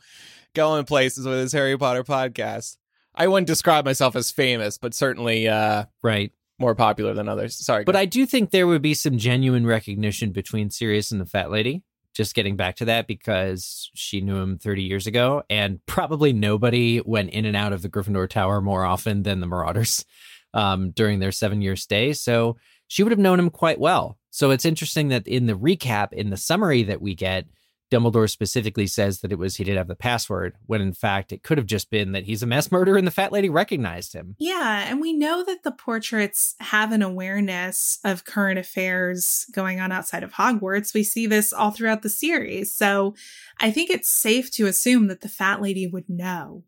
going 0.53 0.85
places 0.85 1.25
with 1.25 1.39
his 1.39 1.51
Harry 1.53 1.77
Potter 1.77 2.03
podcast." 2.03 2.77
I 3.13 3.27
wouldn't 3.27 3.47
describe 3.47 3.85
myself 3.85 4.15
as 4.15 4.29
famous, 4.31 4.77
but 4.77 4.93
certainly 4.93 5.47
uh, 5.47 5.85
right. 6.03 6.33
more 6.59 6.75
popular 6.75 7.13
than 7.13 7.29
others. 7.29 7.55
Sorry, 7.55 7.85
But 7.85 7.95
I 7.95 8.05
do 8.05 8.25
think 8.25 8.51
there 8.51 8.67
would 8.67 8.81
be 8.81 8.93
some 8.93 9.17
genuine 9.17 9.65
recognition 9.65 10.31
between 10.31 10.69
Sirius 10.69 11.11
and 11.11 11.21
the 11.21 11.25
fat 11.25 11.49
lady. 11.49 11.83
Just 12.15 12.33
getting 12.33 12.55
back 12.55 12.77
to 12.77 12.85
that 12.85 13.07
because 13.07 13.91
she 13.93 14.21
knew 14.21 14.37
him 14.37 14.57
30 14.57 14.83
years 14.83 15.05
ago, 15.05 15.43
and 15.49 15.85
probably 15.85 16.33
nobody 16.33 17.01
went 17.05 17.31
in 17.31 17.45
and 17.45 17.57
out 17.57 17.73
of 17.73 17.81
the 17.81 17.89
Gryffindor 17.89 18.29
Tower 18.29 18.61
more 18.61 18.85
often 18.85 19.23
than 19.23 19.41
the 19.41 19.47
Marauders 19.47 20.05
um, 20.53 20.91
during 20.91 21.19
their 21.19 21.33
seven 21.33 21.61
year 21.61 21.75
stay. 21.75 22.13
So 22.13 22.57
she 22.87 23.03
would 23.03 23.11
have 23.11 23.19
known 23.19 23.39
him 23.39 23.49
quite 23.49 23.79
well. 23.79 24.17
So 24.31 24.51
it's 24.51 24.65
interesting 24.65 25.09
that 25.09 25.27
in 25.27 25.45
the 25.45 25.57
recap, 25.57 26.13
in 26.13 26.29
the 26.29 26.37
summary 26.37 26.83
that 26.83 27.01
we 27.01 27.15
get, 27.15 27.45
Dumbledore 27.91 28.29
specifically 28.29 28.87
says 28.87 29.19
that 29.19 29.31
it 29.31 29.37
was 29.37 29.55
he 29.55 29.63
didn't 29.63 29.77
have 29.77 29.87
the 29.87 29.95
password, 29.95 30.55
when 30.65 30.81
in 30.81 30.93
fact 30.93 31.31
it 31.31 31.43
could 31.43 31.57
have 31.57 31.67
just 31.67 31.89
been 31.89 32.13
that 32.13 32.23
he's 32.23 32.41
a 32.41 32.47
mass 32.47 32.71
murderer 32.71 32.97
and 32.97 33.05
the 33.05 33.11
fat 33.11 33.31
lady 33.31 33.49
recognized 33.49 34.13
him. 34.13 34.35
Yeah, 34.39 34.85
and 34.89 34.99
we 34.99 35.13
know 35.13 35.43
that 35.43 35.63
the 35.63 35.71
portraits 35.71 36.55
have 36.59 36.91
an 36.91 37.01
awareness 37.01 37.99
of 38.03 38.25
current 38.25 38.57
affairs 38.57 39.45
going 39.53 39.79
on 39.79 39.91
outside 39.91 40.23
of 40.23 40.33
Hogwarts. 40.33 40.93
We 40.93 41.03
see 41.03 41.27
this 41.27 41.53
all 41.53 41.71
throughout 41.71 42.01
the 42.01 42.09
series. 42.09 42.73
So 42.73 43.15
I 43.59 43.71
think 43.71 43.89
it's 43.89 44.09
safe 44.09 44.51
to 44.53 44.65
assume 44.65 45.07
that 45.07 45.21
the 45.21 45.29
fat 45.29 45.61
lady 45.61 45.87
would 45.87 46.09
know. 46.09 46.63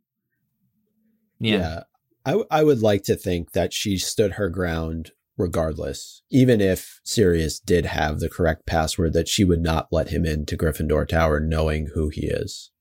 Yeah. 1.39 1.83
I, 2.25 2.31
w- 2.31 2.47
I 2.51 2.63
would 2.63 2.81
like 2.81 3.03
to 3.03 3.15
think 3.15 3.53
that 3.53 3.73
she 3.73 3.97
stood 3.97 4.33
her 4.33 4.49
ground 4.49 5.11
regardless. 5.37 6.21
Even 6.29 6.59
if 6.61 6.99
Sirius 7.03 7.59
did 7.59 7.85
have 7.85 8.19
the 8.19 8.29
correct 8.29 8.65
password, 8.65 9.13
that 9.13 9.27
she 9.27 9.43
would 9.43 9.61
not 9.61 9.87
let 9.91 10.09
him 10.09 10.25
into 10.25 10.57
Gryffindor 10.57 11.07
Tower 11.07 11.39
knowing 11.39 11.89
who 11.93 12.09
he 12.09 12.25
is. 12.27 12.71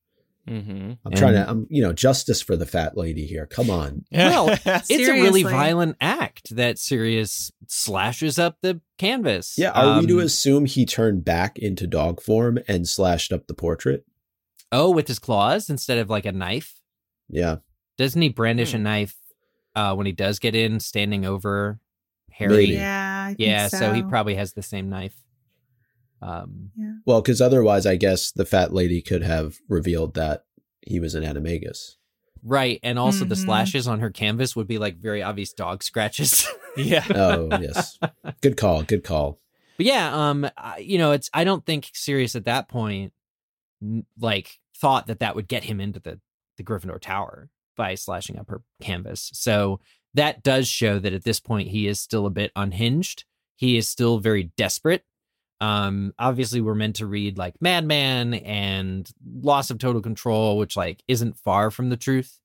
Mm-hmm. 0.49 0.93
I'm 1.05 1.13
trying 1.13 1.35
to, 1.35 1.49
I'm, 1.49 1.67
you 1.69 1.83
know, 1.83 1.93
justice 1.93 2.41
for 2.41 2.55
the 2.57 2.67
fat 2.67 2.97
lady 2.97 3.27
here. 3.27 3.47
Come 3.47 3.69
on. 3.69 4.05
Well, 4.13 4.49
It's 4.67 5.09
a 5.09 5.13
really 5.13 5.43
violent 5.43 5.97
act 6.01 6.55
that 6.55 6.79
Sirius 6.79 7.51
slashes 7.67 8.39
up 8.39 8.59
the 8.63 8.81
canvas. 8.97 9.57
Yeah. 9.59 9.71
Are 9.73 10.01
we 10.01 10.07
to 10.07 10.21
Um, 10.21 10.25
assume 10.25 10.67
he 10.67 10.87
turned 10.87 11.25
back 11.25 11.59
into 11.59 11.89
dog 11.89 12.21
form 12.23 12.61
and 12.69 12.87
slashed 12.89 13.33
up 13.33 13.49
the 13.49 13.55
portrait? 13.55 14.05
Oh, 14.71 14.91
with 14.91 15.09
his 15.09 15.19
claws 15.19 15.69
instead 15.69 15.99
of 15.99 16.11
like 16.11 16.27
a 16.27 16.33
knife? 16.33 16.81
Yeah. 17.29 17.57
Doesn't 17.99 18.23
he 18.23 18.29
brandish 18.29 18.73
a 18.73 18.77
Hmm. 18.77 18.83
knife 18.85 19.17
uh, 19.75 19.95
when 19.97 20.07
he 20.07 20.13
does 20.13 20.39
get 20.39 20.55
in, 20.55 20.79
standing 20.79 21.27
over 21.27 21.81
Harry? 22.37 22.57
Maybe. 22.57 22.73
Yeah, 22.75 23.25
I 23.25 23.35
think 23.35 23.41
Yeah, 23.41 23.69
so. 23.69 23.79
so. 23.79 23.93
he 23.93 24.03
probably 24.03 24.35
has 24.37 24.53
the 24.53 24.63
same 24.63 24.89
knife. 24.91 25.17
Um, 26.23 26.71
Well, 27.05 27.21
because 27.21 27.41
otherwise, 27.41 27.87
I 27.87 27.97
guess 27.97 28.33
the 28.33 28.45
fat 28.47 28.73
lady 28.73 29.03
could 29.03 29.23
have 29.23 29.57
revealed 29.69 30.15
that 30.15 30.45
he 30.83 30.99
was 31.01 31.15
an 31.15 31.25
animagus. 31.25 31.97
right, 32.43 32.79
and 32.85 32.97
also 32.99 33.25
the 33.25 33.35
Mhm. 33.35 33.45
slashes 33.45 33.89
on 33.89 33.99
her 34.01 34.11
canvas 34.11 34.55
would 34.55 34.69
be 34.69 34.79
like 34.79 34.99
very 34.99 35.21
obvious 35.21 35.53
dog 35.53 35.83
scratches. 35.83 36.47
yeah. 36.77 37.05
Oh, 37.13 37.49
yes. 37.61 37.99
Good 38.41 38.57
call. 38.57 38.85
Good 38.85 39.03
call. 39.03 39.41
But 39.79 39.87
yeah, 39.87 40.15
um, 40.31 40.49
I- 40.57 40.79
you 40.79 40.97
know, 40.99 41.11
it's 41.13 41.29
I 41.35 41.43
don't 41.43 41.67
think 41.67 41.91
Sirius 41.93 42.37
at 42.37 42.45
that 42.45 42.69
point 42.69 43.13
n- 43.83 44.07
like 44.21 44.61
thought 44.77 45.09
that 45.09 45.19
that 45.21 45.35
would 45.35 45.49
get 45.49 45.65
him 45.65 45.81
into 45.81 45.99
the 45.99 46.21
the 46.57 46.63
Gryffindor 46.63 47.01
Tower 47.01 47.51
by 47.77 47.95
slashing 47.97 48.39
up 48.39 48.49
her 48.49 48.63
canvas. 48.81 49.31
So 49.35 49.81
that 50.17 50.43
does 50.43 50.67
show 50.67 50.99
that 50.99 51.13
at 51.13 51.25
this 51.25 51.41
point 51.41 51.69
he 51.69 51.87
is 51.87 52.01
still 52.01 52.27
a 52.27 52.31
bit 52.31 52.51
unhinged. 52.57 53.25
He 53.55 53.77
is 53.77 53.89
still 53.89 54.19
very 54.19 54.51
desperate. 54.57 55.05
Um, 55.61 56.13
obviously 56.19 56.61
we're 56.61 56.75
meant 56.75 56.97
to 56.97 57.07
read 57.07 57.39
like 57.39 57.55
Madman 57.61 58.35
and 58.35 59.09
loss 59.41 59.71
of 59.71 59.79
total 59.79 60.03
control, 60.03 60.59
which 60.59 60.77
like 60.77 61.03
isn't 61.09 61.39
far 61.39 61.71
from 61.71 61.89
the 61.89 61.97
truth. 61.97 62.41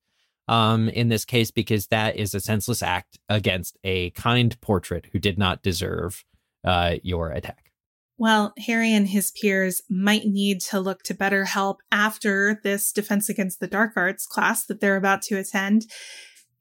Um, 0.48 0.88
in 0.88 1.08
this 1.08 1.24
case, 1.24 1.50
because 1.50 1.86
that 1.88 2.16
is 2.16 2.34
a 2.34 2.40
senseless 2.40 2.82
act 2.82 3.18
against 3.28 3.78
a 3.84 4.10
kind 4.10 4.60
portrait 4.60 5.06
who 5.12 5.18
did 5.18 5.38
not 5.38 5.62
deserve 5.62 6.24
uh, 6.64 6.96
your 7.02 7.30
attack. 7.30 7.72
Well, 8.18 8.52
Harry 8.66 8.92
and 8.92 9.08
his 9.08 9.30
peers 9.30 9.82
might 9.88 10.26
need 10.26 10.60
to 10.62 10.80
look 10.80 11.02
to 11.04 11.14
better 11.14 11.44
help 11.44 11.78
after 11.90 12.60
this 12.62 12.92
Defense 12.92 13.28
Against 13.28 13.60
the 13.60 13.66
Dark 13.66 13.92
Arts 13.96 14.26
class 14.26 14.66
that 14.66 14.80
they're 14.80 14.96
about 14.96 15.22
to 15.22 15.38
attend. 15.38 15.86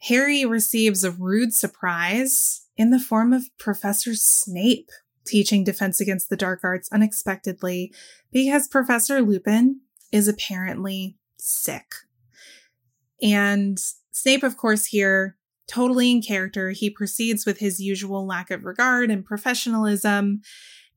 Harry 0.03 0.45
receives 0.45 1.03
a 1.03 1.11
rude 1.11 1.53
surprise 1.53 2.65
in 2.75 2.89
the 2.89 2.99
form 2.99 3.33
of 3.33 3.55
Professor 3.57 4.15
Snape 4.15 4.89
teaching 5.25 5.63
Defense 5.63 5.99
Against 5.99 6.29
the 6.29 6.37
Dark 6.37 6.61
Arts 6.63 6.89
unexpectedly 6.91 7.93
because 8.31 8.67
Professor 8.67 9.21
Lupin 9.21 9.81
is 10.11 10.27
apparently 10.27 11.17
sick. 11.37 11.93
And 13.21 13.79
Snape, 14.11 14.43
of 14.43 14.57
course, 14.57 14.87
here, 14.87 15.37
totally 15.67 16.09
in 16.09 16.23
character, 16.23 16.71
he 16.71 16.89
proceeds 16.89 17.45
with 17.45 17.59
his 17.59 17.79
usual 17.79 18.25
lack 18.25 18.49
of 18.49 18.65
regard 18.65 19.11
and 19.11 19.23
professionalism 19.23 20.41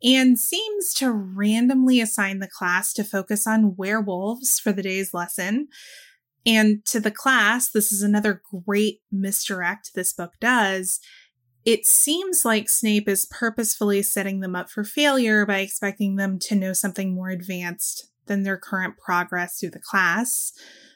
and 0.03 0.38
seems 0.38 0.93
to 0.95 1.11
randomly 1.11 2.01
assign 2.01 2.38
the 2.38 2.49
class 2.49 2.93
to 2.95 3.05
focus 3.05 3.47
on 3.47 3.77
werewolves 3.77 4.59
for 4.59 4.73
the 4.73 4.83
day's 4.83 5.14
lesson. 5.14 5.69
And 6.46 6.85
to 6.87 7.00
the 7.00 7.11
class, 7.11 7.70
this 7.70 7.90
is 7.90 8.02
another 8.02 8.42
great 8.66 9.00
misdirect 9.11 9.94
this 9.94 10.12
book 10.12 10.33
does. 10.40 11.00
It 11.64 11.87
seems 11.87 12.44
like 12.44 12.68
Snape 12.68 13.09
is 13.09 13.24
purposefully 13.24 14.02
setting 14.02 14.40
them 14.40 14.54
up 14.54 14.68
for 14.68 14.85
failure 14.85 15.46
by 15.46 15.61
expecting 15.61 16.16
them 16.16 16.38
to 16.40 16.54
know 16.54 16.74
something 16.74 17.14
more 17.14 17.30
advanced 17.30 18.11
than 18.26 18.42
their 18.42 18.59
current 18.59 18.98
progress 18.98 19.59
through 19.59 19.70
the 19.70 19.78
class. 19.78 20.52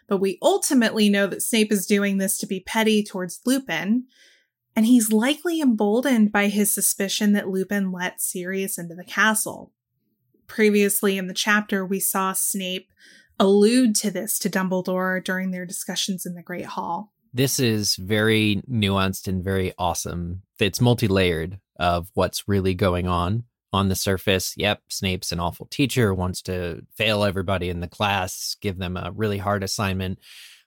But 0.06 0.18
we 0.18 0.38
ultimately 0.42 1.08
know 1.08 1.26
that 1.26 1.42
Snape 1.42 1.72
is 1.72 1.86
doing 1.86 2.18
this 2.18 2.36
to 2.38 2.46
be 2.46 2.60
petty 2.60 3.02
towards 3.02 3.40
Lupin, 3.46 4.04
and 4.76 4.86
he's 4.86 5.12
likely 5.12 5.60
emboldened 5.60 6.32
by 6.32 6.48
his 6.48 6.72
suspicion 6.72 7.32
that 7.32 7.48
Lupin 7.48 7.90
let 7.90 8.20
Sirius 8.20 8.78
into 8.78 8.94
the 8.94 9.04
castle. 9.04 9.72
Previously 10.46 11.18
in 11.18 11.26
the 11.26 11.34
chapter, 11.34 11.84
we 11.84 12.00
saw 12.00 12.32
Snape 12.32 12.88
allude 13.38 13.94
to 13.96 14.10
this 14.10 14.38
to 14.40 14.50
Dumbledore 14.50 15.22
during 15.22 15.50
their 15.50 15.66
discussions 15.66 16.26
in 16.26 16.34
the 16.34 16.42
Great 16.42 16.66
Hall. 16.66 17.12
This 17.32 17.60
is 17.60 17.96
very 17.96 18.62
nuanced 18.70 19.28
and 19.28 19.44
very 19.44 19.72
awesome. 19.78 20.42
It's 20.58 20.80
multi 20.80 21.08
layered 21.08 21.60
of 21.78 22.10
what's 22.14 22.48
really 22.48 22.74
going 22.74 23.06
on. 23.06 23.44
On 23.70 23.90
the 23.90 23.94
surface, 23.94 24.54
yep, 24.56 24.80
Snape's 24.88 25.30
an 25.30 25.40
awful 25.40 25.66
teacher, 25.66 26.14
wants 26.14 26.40
to 26.42 26.86
fail 26.96 27.22
everybody 27.22 27.68
in 27.68 27.80
the 27.80 27.86
class, 27.86 28.56
give 28.62 28.78
them 28.78 28.96
a 28.96 29.12
really 29.14 29.36
hard 29.36 29.62
assignment. 29.62 30.18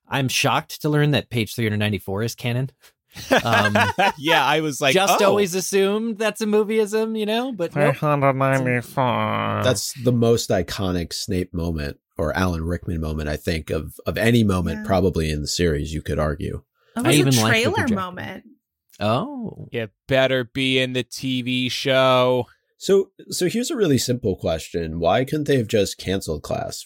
I'm 0.07 0.27
shocked 0.27 0.83
to 0.83 0.89
learn 0.89 1.09
that 1.11 1.31
page 1.31 1.55
394 1.55 2.23
is 2.23 2.35
canon. 2.35 2.69
Um, 3.43 3.75
yeah, 4.19 4.45
I 4.45 4.61
was 4.61 4.79
like, 4.81 4.93
Just 4.93 5.19
oh. 5.19 5.25
always 5.25 5.55
assumed 5.55 6.19
that's 6.19 6.41
a 6.41 6.45
movieism, 6.45 7.17
you 7.17 7.25
know, 7.25 7.51
but 7.51 7.75
nope. 7.75 7.95
394. 7.95 9.63
That's 9.63 9.93
the 10.03 10.11
most 10.11 10.51
iconic 10.51 11.11
Snape 11.11 11.55
moment 11.55 11.97
or 12.21 12.35
Alan 12.37 12.63
Rickman 12.63 13.01
moment, 13.01 13.27
I 13.29 13.37
think, 13.37 13.69
of 13.69 13.99
of 14.05 14.17
any 14.17 14.43
moment 14.43 14.79
Yeah. 14.81 14.85
probably 14.85 15.31
in 15.31 15.41
the 15.41 15.47
series, 15.47 15.93
you 15.93 16.01
could 16.01 16.19
argue. 16.19 16.63
It 16.95 16.99
I 17.05 17.07
was 17.07 17.17
even 17.17 17.33
a 17.33 17.41
like 17.41 17.63
the 17.63 17.71
trailer 17.71 17.87
moment. 17.87 18.43
Oh. 18.99 19.67
You 19.71 19.89
better 20.07 20.43
be 20.43 20.79
in 20.79 20.93
the 20.93 21.03
TV 21.03 21.69
show. 21.71 22.45
So 22.77 23.11
so 23.29 23.47
here's 23.47 23.71
a 23.71 23.75
really 23.75 23.97
simple 23.97 24.35
question. 24.35 24.99
Why 24.99 25.23
couldn't 25.25 25.47
they 25.47 25.57
have 25.57 25.67
just 25.67 25.97
canceled 25.97 26.43
class 26.43 26.85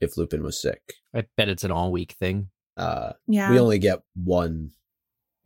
if 0.00 0.16
Lupin 0.16 0.42
was 0.42 0.60
sick? 0.60 0.80
I 1.14 1.24
bet 1.36 1.48
it's 1.48 1.64
an 1.64 1.70
all 1.70 1.92
week 1.92 2.12
thing. 2.12 2.48
Uh 2.76 3.12
Yeah. 3.28 3.50
we 3.50 3.58
only 3.58 3.78
get 3.78 4.00
one 4.14 4.70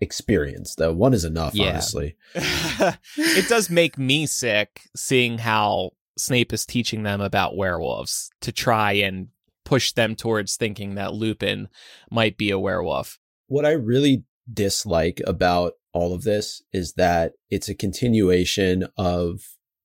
experience, 0.00 0.74
though. 0.74 0.92
One 0.92 1.14
is 1.14 1.24
enough, 1.24 1.54
Yeah. 1.54 1.70
honestly. 1.70 2.16
it 2.34 3.48
does 3.48 3.70
make 3.70 3.98
me 3.98 4.26
sick 4.26 4.82
seeing 4.94 5.38
how 5.38 5.92
Snape 6.16 6.52
is 6.52 6.64
teaching 6.64 7.02
them 7.02 7.20
about 7.20 7.56
werewolves 7.56 8.30
to 8.40 8.52
try 8.52 8.92
and 8.92 9.28
push 9.64 9.92
them 9.92 10.14
towards 10.14 10.56
thinking 10.56 10.94
that 10.94 11.12
Lupin 11.12 11.68
might 12.10 12.38
be 12.38 12.50
a 12.50 12.58
werewolf. 12.58 13.18
What 13.48 13.66
I 13.66 13.72
really 13.72 14.24
dislike 14.50 15.20
about 15.26 15.74
all 15.92 16.14
of 16.14 16.22
this 16.22 16.62
is 16.72 16.94
that 16.94 17.32
it's 17.50 17.68
a 17.68 17.74
continuation 17.74 18.86
of 18.96 19.40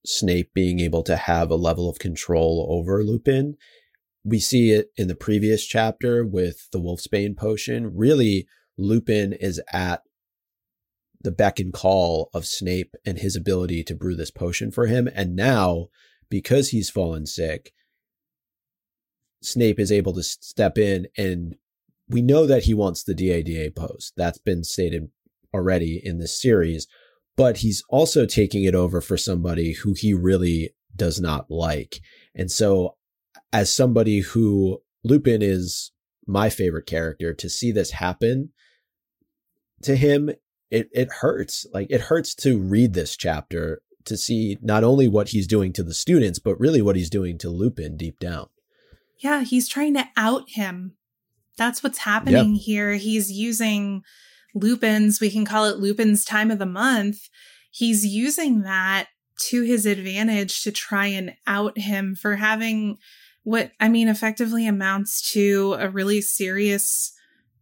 Snape 0.06 0.54
being 0.54 0.80
able 0.80 1.04
to 1.04 1.16
have 1.16 1.52
a 1.52 1.56
level 1.56 1.90
of 1.90 2.00
control 2.00 2.68
over 2.70 3.04
Lupin. 3.04 3.56
We 4.24 4.40
see 4.40 4.72
it 4.72 4.92
in 4.98 5.08
the 5.08 5.16
previous 5.16 5.66
chapter 5.66 6.26
with 6.26 6.70
the 6.72 6.80
Wolfsbane 6.80 7.36
potion. 7.36 7.96
Really, 7.96 8.48
Lupin 8.78 9.34
is 9.34 9.62
at 9.72 10.02
the 11.24 11.32
beck 11.32 11.60
and 11.60 11.74
call 11.74 12.30
of 12.34 12.46
Snape 12.46 12.96
and 13.06 13.20
his 13.20 13.36
ability 13.36 13.84
to 13.84 13.96
brew 13.96 14.16
this 14.16 14.32
potion 14.32 14.72
for 14.72 14.88
him. 14.88 15.08
And 15.14 15.36
now, 15.36 15.88
because 16.32 16.70
he's 16.70 16.90
fallen 16.90 17.28
sick, 17.28 17.74
Snape 19.44 19.80
is 19.80 19.92
able 19.92 20.14
to 20.14 20.24
step 20.24 20.80
in 20.80 21.08
and 21.16 21.56
we 22.12 22.22
know 22.22 22.46
that 22.46 22.64
he 22.64 22.74
wants 22.74 23.04
the 23.04 23.14
DADA 23.14 23.72
post. 23.72 24.14
That's 24.18 24.38
been 24.38 24.64
stated 24.64 25.10
already 25.54 26.02
in 26.04 26.18
this 26.18 26.40
series, 26.40 26.88
but 27.38 27.58
he's 27.58 27.84
also 27.90 28.26
taking 28.26 28.64
it 28.64 28.76
over 28.76 29.02
for 29.02 29.18
somebody 29.18 29.74
who 29.74 29.94
he 29.94 30.14
really 30.14 30.76
does 30.96 31.22
not 31.22 31.50
like. 31.50 32.02
And 32.36 32.52
so, 32.52 32.98
as 33.54 33.74
somebody 33.74 34.20
who 34.20 34.82
Lupin 35.04 35.42
is 35.42 35.92
my 36.28 36.50
favorite 36.50 36.86
character, 36.86 37.34
to 37.34 37.50
see 37.50 37.72
this 37.72 37.92
happen 37.92 38.50
to 39.84 39.96
him, 39.96 40.32
it, 40.70 40.90
it 40.94 41.10
hurts. 41.22 41.66
Like, 41.74 41.88
it 41.90 42.02
hurts 42.02 42.36
to 42.36 42.60
read 42.60 42.94
this 42.94 43.16
chapter 43.16 43.82
to 44.06 44.18
see 44.18 44.58
not 44.62 44.84
only 44.84 45.08
what 45.08 45.30
he's 45.30 45.48
doing 45.48 45.74
to 45.74 45.84
the 45.84 45.94
students, 45.94 46.40
but 46.40 46.60
really 46.60 46.82
what 46.82 46.96
he's 46.96 47.10
doing 47.10 47.38
to 47.40 47.50
Lupin 47.50 47.98
deep 47.98 48.20
down. 48.20 48.48
Yeah, 49.18 49.44
he's 49.44 49.68
trying 49.68 49.94
to 49.96 50.08
out 50.18 50.50
him. 50.50 50.96
That's 51.58 51.84
what's 51.84 52.00
happening 52.00 52.56
yep. 52.56 52.64
here. 52.64 52.94
He's 52.94 53.32
using 53.32 54.04
Lupin's, 54.56 55.22
we 55.22 55.30
can 55.30 55.46
call 55.46 55.66
it 55.66 55.78
Lupin's 55.78 56.26
time 56.26 56.50
of 56.50 56.60
the 56.60 56.66
month. 56.66 57.30
He's 57.70 58.06
using 58.06 58.62
that 58.62 59.08
to 59.50 59.64
his 59.64 59.86
advantage 59.86 60.64
to 60.64 60.72
try 60.72 61.08
and 61.08 61.34
out 61.48 61.78
him 61.78 62.16
for 62.16 62.36
having 62.36 62.98
what 63.44 63.72
I 63.80 63.90
mean 63.90 64.08
effectively 64.08 64.68
amounts 64.68 65.32
to 65.34 65.76
a 65.80 65.90
really 65.90 66.22
serious 66.22 67.14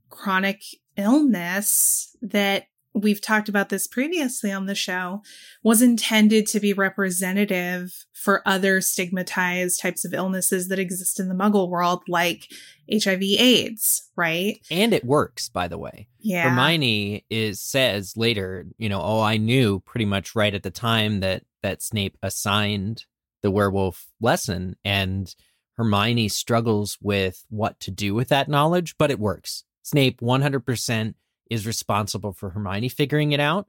chronic 0.10 0.62
illness 0.98 2.16
that 2.22 2.66
we've 2.94 3.22
talked 3.22 3.50
about 3.50 3.70
this 3.70 3.88
previously 3.88 4.52
on 4.52 4.66
the 4.66 4.76
show, 4.76 5.22
was 5.64 5.82
intended 5.82 6.48
to 6.48 6.60
be 6.60 6.74
representative 6.74 8.06
for 8.14 8.42
other 8.48 8.82
stigmatized 8.82 9.80
types 9.80 10.04
of 10.04 10.14
illnesses 10.14 10.68
that 10.68 10.80
exist 10.80 11.20
in 11.20 11.30
the 11.30 11.36
muggle 11.36 11.70
world, 11.70 12.04
like 12.08 12.48
HIV 12.92 13.22
AIDS, 13.22 14.10
right? 14.16 14.60
And 14.72 14.94
it 14.94 15.06
works, 15.06 15.50
by 15.50 15.68
the 15.68 15.78
way. 15.78 16.08
Yeah. 16.20 16.50
Hermione 16.50 17.26
is 17.30 17.62
says 17.62 18.18
later, 18.18 18.66
you 18.78 18.90
know, 18.90 19.02
oh, 19.02 19.22
I 19.22 19.38
knew 19.38 19.80
pretty 19.82 20.06
much 20.06 20.36
right 20.36 20.54
at 20.54 20.64
the 20.64 20.72
time 20.72 21.20
that 21.22 21.44
that 21.62 21.82
Snape 21.82 22.18
assigned 22.24 23.06
the 23.42 23.52
werewolf 23.52 24.08
lesson 24.20 24.76
and 24.84 25.34
Hermione 25.78 26.28
struggles 26.28 26.98
with 27.02 27.46
what 27.50 27.80
to 27.82 27.92
do 27.92 28.14
with 28.14 28.28
that 28.30 28.50
knowledge, 28.50 28.96
but 28.98 29.12
it 29.12 29.20
works. 29.20 29.64
Snape 29.82 30.20
100% 30.20 31.14
is 31.50 31.68
responsible 31.68 32.34
for 32.34 32.52
Hermione 32.52 32.90
figuring 32.90 33.32
it 33.32 33.40
out. 33.40 33.68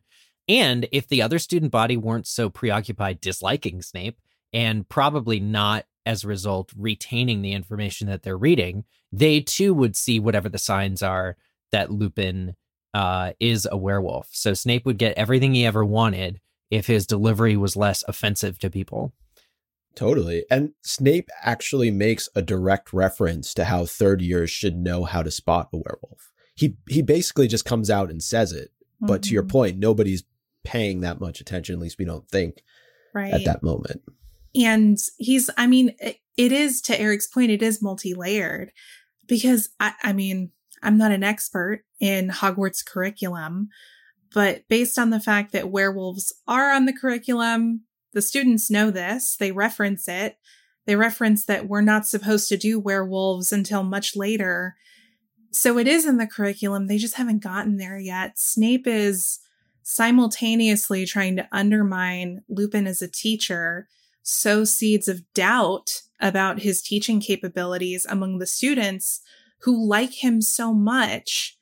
And 0.49 0.89
if 0.91 1.07
the 1.09 1.22
other 1.22 1.39
student 1.39 1.70
body 1.70 1.97
weren't 1.97 2.26
so 2.26 2.51
preoccupied 2.51 3.20
disliking 3.20 3.83
Snape 3.83 4.18
and 4.53 4.89
probably 4.89 5.39
not 5.39 5.87
as 6.07 6.24
a 6.24 6.28
result 6.28 6.72
retaining 6.76 7.43
the 7.43 7.53
information 7.53 8.09
that 8.09 8.22
they're 8.22 8.37
reading, 8.37 8.85
they 9.12 9.41
too 9.41 9.72
would 9.74 9.97
see 9.97 10.18
whatever 10.18 10.49
the 10.49 10.59
signs 10.59 11.03
are 11.03 11.37
that 11.72 11.91
Lupin 11.91 12.57
uh, 12.95 13.33
is 13.39 13.68
a 13.70 13.76
werewolf. 13.76 14.28
So 14.33 14.55
Snape 14.55 14.85
would 14.87 14.99
get 14.99 15.16
everything 15.16 15.55
he 15.55 15.64
ever 15.64 15.85
wanted 15.85 16.41
if 16.70 16.87
his 16.87 17.07
delivery 17.07 17.57
was 17.57 17.76
less 17.76 18.03
offensive 18.09 18.59
to 18.61 18.70
people. 18.70 19.12
Totally. 19.95 20.45
And 20.51 20.72
Snape 20.83 21.28
actually 21.43 21.91
makes 21.91 22.28
a 22.35 22.43
direct 22.43 22.93
reference 22.93 23.53
to 23.55 23.64
how 23.64 23.85
third 23.87 24.22
years 24.22 24.51
should 24.51 24.76
know 24.76 25.05
how 25.05 25.22
to 25.22 25.31
spot 25.31 25.68
a 25.72 25.76
werewolf 25.76 26.30
he 26.61 26.77
he 26.89 27.01
basically 27.01 27.49
just 27.49 27.65
comes 27.65 27.89
out 27.89 28.11
and 28.11 28.23
says 28.23 28.53
it. 28.53 28.69
Mm-hmm. 28.69 29.07
But 29.07 29.23
to 29.25 29.31
your 29.31 29.43
mm-hmm. 29.43 29.51
point, 29.51 29.79
nobody's 29.79 30.25
paying 30.63 31.01
that 31.01 31.19
much 31.19 31.41
attention. 31.41 31.75
At 31.75 31.81
least 31.81 31.99
we 31.99 32.05
don't 32.05 32.29
think 32.29 32.63
right. 33.15 33.33
at 33.33 33.47
that 33.47 33.63
moment. 33.63 34.03
And 34.55 34.99
he's, 35.17 35.49
I 35.57 35.67
mean, 35.67 35.95
it 36.37 36.53
is 36.53 36.83
to 36.83 37.01
Eric's 37.01 37.27
point, 37.27 37.51
it 37.51 37.63
is 37.63 37.81
multi 37.81 38.13
layered 38.13 38.73
because 39.27 39.71
I, 39.81 39.95
I 40.03 40.13
mean, 40.13 40.51
I'm 40.83 40.99
not 40.99 41.13
an 41.13 41.25
expert 41.25 41.85
in 41.99 42.29
Hogwarts 42.29 42.85
curriculum, 42.85 43.69
but 44.35 44.69
based 44.69 44.99
on 44.99 45.11
the 45.11 45.21
fact 45.21 45.53
that 45.53 45.71
werewolves 45.71 46.35
are 46.47 46.73
on 46.73 46.85
the 46.85 46.93
curriculum, 46.93 47.85
the 48.13 48.23
students 48.23 48.71
know 48.71 48.91
this, 48.91 49.37
they 49.37 49.53
reference 49.53 50.09
it. 50.09 50.37
They 50.85 50.97
reference 50.97 51.47
that 51.47 51.69
we're 51.69 51.81
not 51.81 52.07
supposed 52.07 52.49
to 52.49 52.57
do 52.57 52.79
werewolves 52.79 53.51
until 53.51 53.83
much 53.83 54.15
later. 54.15 54.75
So 55.51 55.79
it 55.79 55.89
is 55.89 56.07
in 56.07 56.17
the 56.17 56.27
curriculum. 56.27 56.87
They 56.87 56.99
just 56.99 57.17
haven't 57.17 57.43
gotten 57.43 57.77
there 57.77 57.99
yet. 57.99 58.39
Snape 58.39 58.87
is 58.87 59.41
simultaneously 59.83 61.05
trying 61.07 61.37
to 61.37 61.49
undermine 61.51 62.43
Lupin 62.49 62.87
as 62.87 63.03
a 63.03 63.09
teacher, 63.09 63.89
sow 64.23 64.65
seeds 64.65 65.09
of 65.09 65.23
doubt 65.35 66.03
about 66.21 66.61
his 66.61 66.83
teaching 66.83 67.21
capabilities 67.21 68.07
among 68.09 68.39
the 68.39 68.47
students 68.47 69.21
who 69.63 69.89
like 69.89 70.23
him 70.23 70.41
so 70.41 70.73
much, 70.73 71.59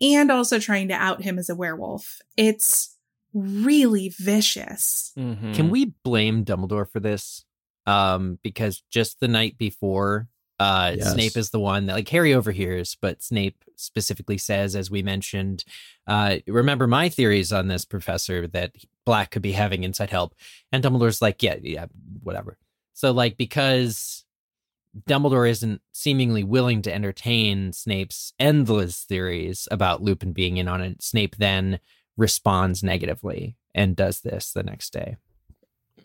and 0.00 0.30
also 0.30 0.58
trying 0.58 0.88
to 0.88 0.94
out 0.94 1.22
him 1.22 1.38
as 1.38 1.48
a 1.48 1.54
werewolf. 1.54 2.20
It's 2.36 2.96
really 3.34 4.08
vicious. 4.18 5.12
Mm-hmm. 5.18 5.52
Can 5.52 5.70
we 5.70 5.92
blame 6.02 6.44
Dumbledore 6.44 6.90
for 6.90 7.00
this? 7.00 7.44
Um, 7.86 8.38
because 8.42 8.82
just 8.90 9.20
the 9.20 9.28
night 9.28 9.56
before 9.58 10.28
uh, 10.58 10.94
yes. 10.96 11.12
Snape 11.12 11.36
is 11.36 11.50
the 11.50 11.60
one 11.60 11.86
that 11.86 11.94
like 11.94 12.08
Harry 12.08 12.34
overhears, 12.34 12.96
but 13.00 13.22
Snape 13.22 13.64
specifically 13.76 14.38
says, 14.38 14.74
as 14.74 14.90
we 14.90 15.02
mentioned, 15.02 15.64
uh, 16.06 16.36
remember 16.46 16.86
my 16.86 17.08
theories 17.08 17.52
on 17.52 17.68
this, 17.68 17.84
Professor, 17.84 18.48
that 18.48 18.72
Black 19.06 19.30
could 19.30 19.42
be 19.42 19.52
having 19.52 19.84
inside 19.84 20.10
help. 20.10 20.34
And 20.72 20.82
Dumbledore's 20.82 21.22
like, 21.22 21.42
yeah, 21.42 21.56
yeah, 21.62 21.86
whatever. 22.22 22.58
So, 22.94 23.12
like, 23.12 23.36
because 23.36 24.24
Dumbledore 25.08 25.48
isn't 25.48 25.80
seemingly 25.92 26.42
willing 26.42 26.82
to 26.82 26.92
entertain 26.92 27.72
Snape's 27.72 28.32
endless 28.40 29.04
theories 29.04 29.68
about 29.70 30.02
Lupin 30.02 30.32
being 30.32 30.56
in 30.56 30.66
on 30.66 30.80
it, 30.80 31.02
Snape 31.02 31.36
then 31.36 31.78
responds 32.16 32.82
negatively 32.82 33.56
and 33.74 33.94
does 33.94 34.20
this 34.20 34.52
the 34.52 34.64
next 34.64 34.92
day. 34.92 35.16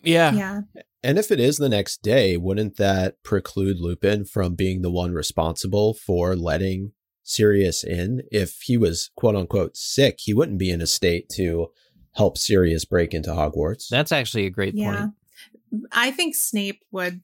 Yeah. 0.03 0.33
Yeah. 0.33 0.61
And 1.03 1.17
if 1.17 1.31
it 1.31 1.39
is 1.39 1.57
the 1.57 1.69
next 1.69 2.01
day, 2.01 2.37
wouldn't 2.37 2.77
that 2.77 3.21
preclude 3.23 3.79
Lupin 3.79 4.25
from 4.25 4.55
being 4.55 4.81
the 4.81 4.91
one 4.91 5.13
responsible 5.13 5.93
for 5.93 6.35
letting 6.35 6.93
Sirius 7.23 7.83
in? 7.83 8.23
If 8.31 8.61
he 8.61 8.77
was 8.77 9.11
quote 9.15 9.35
unquote 9.35 9.75
sick, 9.75 10.19
he 10.19 10.33
wouldn't 10.33 10.59
be 10.59 10.69
in 10.69 10.81
a 10.81 10.87
state 10.87 11.29
to 11.35 11.67
help 12.13 12.37
Sirius 12.37 12.85
break 12.85 13.13
into 13.13 13.31
Hogwarts. 13.31 13.89
That's 13.89 14.11
actually 14.11 14.45
a 14.45 14.51
great 14.51 14.75
yeah. 14.75 15.07
point. 15.71 15.91
I 15.91 16.11
think 16.11 16.35
Snape 16.35 16.81
would 16.91 17.21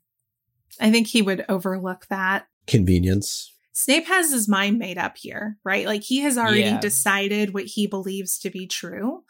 I 0.79 0.91
think 0.91 1.07
he 1.07 1.21
would 1.21 1.45
overlook 1.49 2.07
that. 2.09 2.47
Convenience. 2.67 3.53
Snape 3.73 4.07
has 4.07 4.31
his 4.31 4.47
mind 4.47 4.77
made 4.77 4.97
up 4.97 5.17
here, 5.17 5.57
right? 5.63 5.85
Like 5.85 6.03
he 6.03 6.19
has 6.19 6.37
already 6.37 6.61
yeah. 6.61 6.79
decided 6.79 7.53
what 7.53 7.65
he 7.65 7.87
believes 7.87 8.37
to 8.39 8.49
be 8.49 8.67
true. 8.67 9.23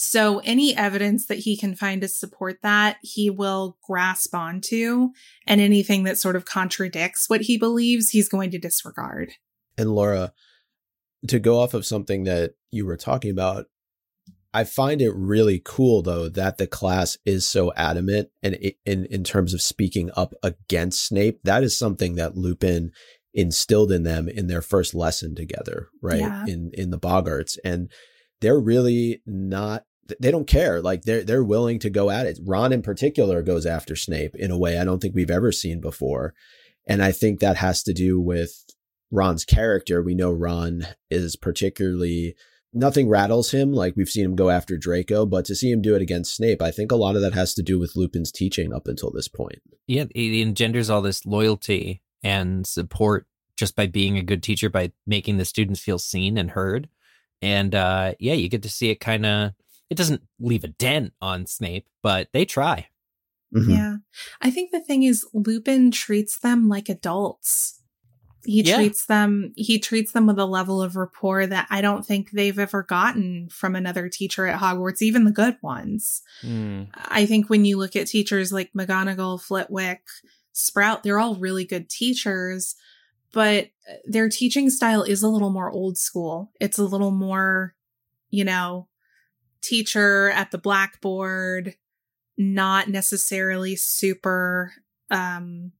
So 0.00 0.38
any 0.44 0.76
evidence 0.76 1.26
that 1.26 1.40
he 1.40 1.56
can 1.56 1.74
find 1.74 2.00
to 2.02 2.08
support 2.08 2.60
that, 2.62 2.98
he 3.02 3.30
will 3.30 3.76
grasp 3.82 4.32
onto. 4.32 5.08
And 5.44 5.60
anything 5.60 6.04
that 6.04 6.16
sort 6.16 6.36
of 6.36 6.44
contradicts 6.44 7.28
what 7.28 7.42
he 7.42 7.58
believes, 7.58 8.10
he's 8.10 8.28
going 8.28 8.52
to 8.52 8.60
disregard. 8.60 9.32
And 9.76 9.90
Laura, 9.90 10.32
to 11.26 11.40
go 11.40 11.58
off 11.58 11.74
of 11.74 11.84
something 11.84 12.22
that 12.24 12.52
you 12.70 12.86
were 12.86 12.96
talking 12.96 13.32
about, 13.32 13.66
I 14.54 14.62
find 14.62 15.02
it 15.02 15.12
really 15.16 15.60
cool 15.64 16.00
though 16.02 16.28
that 16.28 16.58
the 16.58 16.68
class 16.68 17.18
is 17.26 17.44
so 17.44 17.72
adamant 17.74 18.28
and 18.40 18.54
in 18.86 19.04
in 19.06 19.24
terms 19.24 19.52
of 19.52 19.60
speaking 19.60 20.10
up 20.16 20.32
against 20.44 21.04
Snape. 21.04 21.40
That 21.42 21.64
is 21.64 21.76
something 21.76 22.14
that 22.14 22.36
Lupin 22.36 22.92
instilled 23.34 23.90
in 23.90 24.04
them 24.04 24.28
in 24.28 24.46
their 24.46 24.62
first 24.62 24.94
lesson 24.94 25.34
together, 25.34 25.88
right? 26.00 26.20
Yeah. 26.20 26.46
In 26.46 26.70
in 26.72 26.90
the 26.90 27.00
Boggarts. 27.00 27.58
And 27.64 27.90
they're 28.40 28.60
really 28.60 29.22
not 29.26 29.84
they 30.20 30.30
don't 30.30 30.46
care. 30.46 30.80
Like 30.80 31.02
they're 31.02 31.24
they're 31.24 31.44
willing 31.44 31.78
to 31.80 31.90
go 31.90 32.10
at 32.10 32.26
it. 32.26 32.38
Ron 32.44 32.72
in 32.72 32.82
particular 32.82 33.42
goes 33.42 33.66
after 33.66 33.96
Snape 33.96 34.34
in 34.34 34.50
a 34.50 34.58
way 34.58 34.78
I 34.78 34.84
don't 34.84 35.00
think 35.00 35.14
we've 35.14 35.30
ever 35.30 35.52
seen 35.52 35.80
before. 35.80 36.34
And 36.86 37.02
I 37.02 37.12
think 37.12 37.40
that 37.40 37.56
has 37.56 37.82
to 37.84 37.92
do 37.92 38.20
with 38.20 38.64
Ron's 39.10 39.44
character. 39.44 40.02
We 40.02 40.14
know 40.14 40.32
Ron 40.32 40.86
is 41.10 41.36
particularly 41.36 42.34
nothing 42.72 43.08
rattles 43.08 43.50
him 43.50 43.72
like 43.72 43.94
we've 43.96 44.08
seen 44.08 44.24
him 44.24 44.36
go 44.36 44.50
after 44.50 44.76
Draco, 44.76 45.26
but 45.26 45.44
to 45.46 45.54
see 45.54 45.70
him 45.70 45.82
do 45.82 45.94
it 45.94 46.02
against 46.02 46.34
Snape, 46.36 46.62
I 46.62 46.70
think 46.70 46.92
a 46.92 46.96
lot 46.96 47.16
of 47.16 47.22
that 47.22 47.34
has 47.34 47.54
to 47.54 47.62
do 47.62 47.78
with 47.78 47.96
Lupin's 47.96 48.32
teaching 48.32 48.72
up 48.72 48.86
until 48.86 49.10
this 49.10 49.28
point. 49.28 49.60
Yeah, 49.86 50.04
it 50.14 50.40
engenders 50.40 50.90
all 50.90 51.02
this 51.02 51.24
loyalty 51.24 52.02
and 52.22 52.66
support 52.66 53.26
just 53.56 53.74
by 53.74 53.86
being 53.86 54.16
a 54.16 54.22
good 54.22 54.42
teacher 54.42 54.68
by 54.68 54.92
making 55.06 55.36
the 55.36 55.44
students 55.44 55.80
feel 55.80 55.98
seen 55.98 56.38
and 56.38 56.50
heard. 56.50 56.88
And 57.42 57.74
uh 57.74 58.14
yeah, 58.18 58.34
you 58.34 58.48
get 58.48 58.62
to 58.62 58.68
see 58.68 58.90
it 58.90 59.00
kind 59.00 59.26
of 59.26 59.52
it 59.90 59.96
doesn't 59.96 60.22
leave 60.38 60.64
a 60.64 60.68
dent 60.68 61.12
on 61.20 61.46
Snape, 61.46 61.88
but 62.02 62.28
they 62.32 62.44
try. 62.44 62.88
Mm-hmm. 63.54 63.70
Yeah. 63.70 63.96
I 64.40 64.50
think 64.50 64.70
the 64.70 64.80
thing 64.80 65.02
is 65.02 65.26
Lupin 65.32 65.90
treats 65.90 66.38
them 66.38 66.68
like 66.68 66.88
adults. 66.88 67.82
He 68.44 68.62
yeah. 68.62 68.76
treats 68.76 69.06
them 69.06 69.52
he 69.56 69.78
treats 69.78 70.12
them 70.12 70.26
with 70.26 70.38
a 70.38 70.46
level 70.46 70.80
of 70.80 70.96
rapport 70.96 71.46
that 71.46 71.66
I 71.70 71.80
don't 71.80 72.06
think 72.06 72.30
they've 72.30 72.58
ever 72.58 72.82
gotten 72.82 73.48
from 73.48 73.74
another 73.74 74.08
teacher 74.08 74.46
at 74.46 74.60
Hogwarts, 74.60 75.02
even 75.02 75.24
the 75.24 75.32
good 75.32 75.56
ones. 75.62 76.22
Mm. 76.42 76.88
I 76.94 77.26
think 77.26 77.50
when 77.50 77.64
you 77.64 77.78
look 77.78 77.96
at 77.96 78.06
teachers 78.06 78.52
like 78.52 78.72
McGonagall, 78.76 79.42
Flitwick, 79.42 80.02
Sprout, 80.52 81.02
they're 81.02 81.18
all 81.18 81.34
really 81.34 81.64
good 81.64 81.88
teachers, 81.88 82.74
but 83.32 83.68
their 84.04 84.28
teaching 84.28 84.70
style 84.70 85.02
is 85.02 85.22
a 85.22 85.28
little 85.28 85.50
more 85.50 85.70
old 85.70 85.98
school. 85.98 86.52
It's 86.60 86.78
a 86.78 86.84
little 86.84 87.10
more, 87.10 87.74
you 88.30 88.44
know, 88.44 88.88
teacher 89.62 90.30
at 90.30 90.50
the 90.50 90.58
blackboard, 90.58 91.74
not 92.36 92.88
necessarily 92.88 93.76
super 93.76 94.72
um 95.10 95.72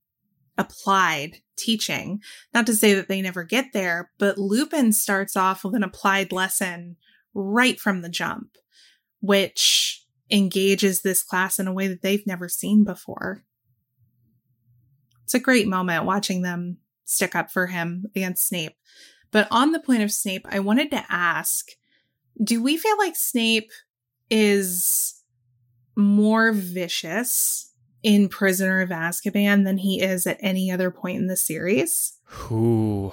applied 0.59 1.39
teaching. 1.57 2.21
Not 2.53 2.67
to 2.67 2.75
say 2.75 2.95
that 2.95 3.09
they 3.09 3.23
never 3.23 3.45
get 3.45 3.73
there, 3.73 4.11
but 4.19 4.39
Lupin 4.39 4.93
starts 4.93 5.37
off 5.37 5.65
with 5.65 5.75
an 5.75 5.85
applied 5.85 6.33
lesson 6.33 6.97
right 7.33 7.79
from 7.79 8.03
the 8.03 8.09
jump, 8.09 8.57
which 9.21 10.05
engages 10.31 11.03
this 11.03 11.23
class 11.23 11.59
in 11.59 11.67
a 11.67 11.73
way 11.73 11.87
that 11.89 12.03
they've 12.03 12.27
never 12.27 12.49
seen 12.49 12.85
before. 12.85 13.45
It's 15.25 15.35
a 15.35 15.41
great 15.41 15.69
moment 15.69 16.05
watching 16.05 16.43
them 16.43 16.79
stick 17.05 17.35
up 17.35 17.51
for 17.51 17.69
him 17.69 18.07
against 18.15 18.47
Snape. 18.47 18.77
But 19.31 19.47
on 19.51 19.73
the 19.73 19.81
point 19.81 20.03
of 20.03 20.13
Snape, 20.13 20.47
I 20.51 20.59
wanted 20.59 20.91
to 20.91 21.05
ask 21.09 21.69
do 22.43 22.63
we 22.63 22.77
feel 22.77 22.97
like 22.99 23.17
Snape 23.17 23.71
is 24.31 25.23
more 25.97 26.53
vicious 26.53 27.73
in 28.03 28.29
Prisoner 28.29 28.81
of 28.81 28.91
Azkaban 28.91 29.65
than 29.65 29.79
he 29.79 30.01
is 30.01 30.27
at 30.27 30.39
any 30.41 30.71
other 30.71 30.91
point 30.91 31.19
in 31.19 31.27
the 31.27 31.37
series? 31.37 32.15
Ooh. 32.51 33.13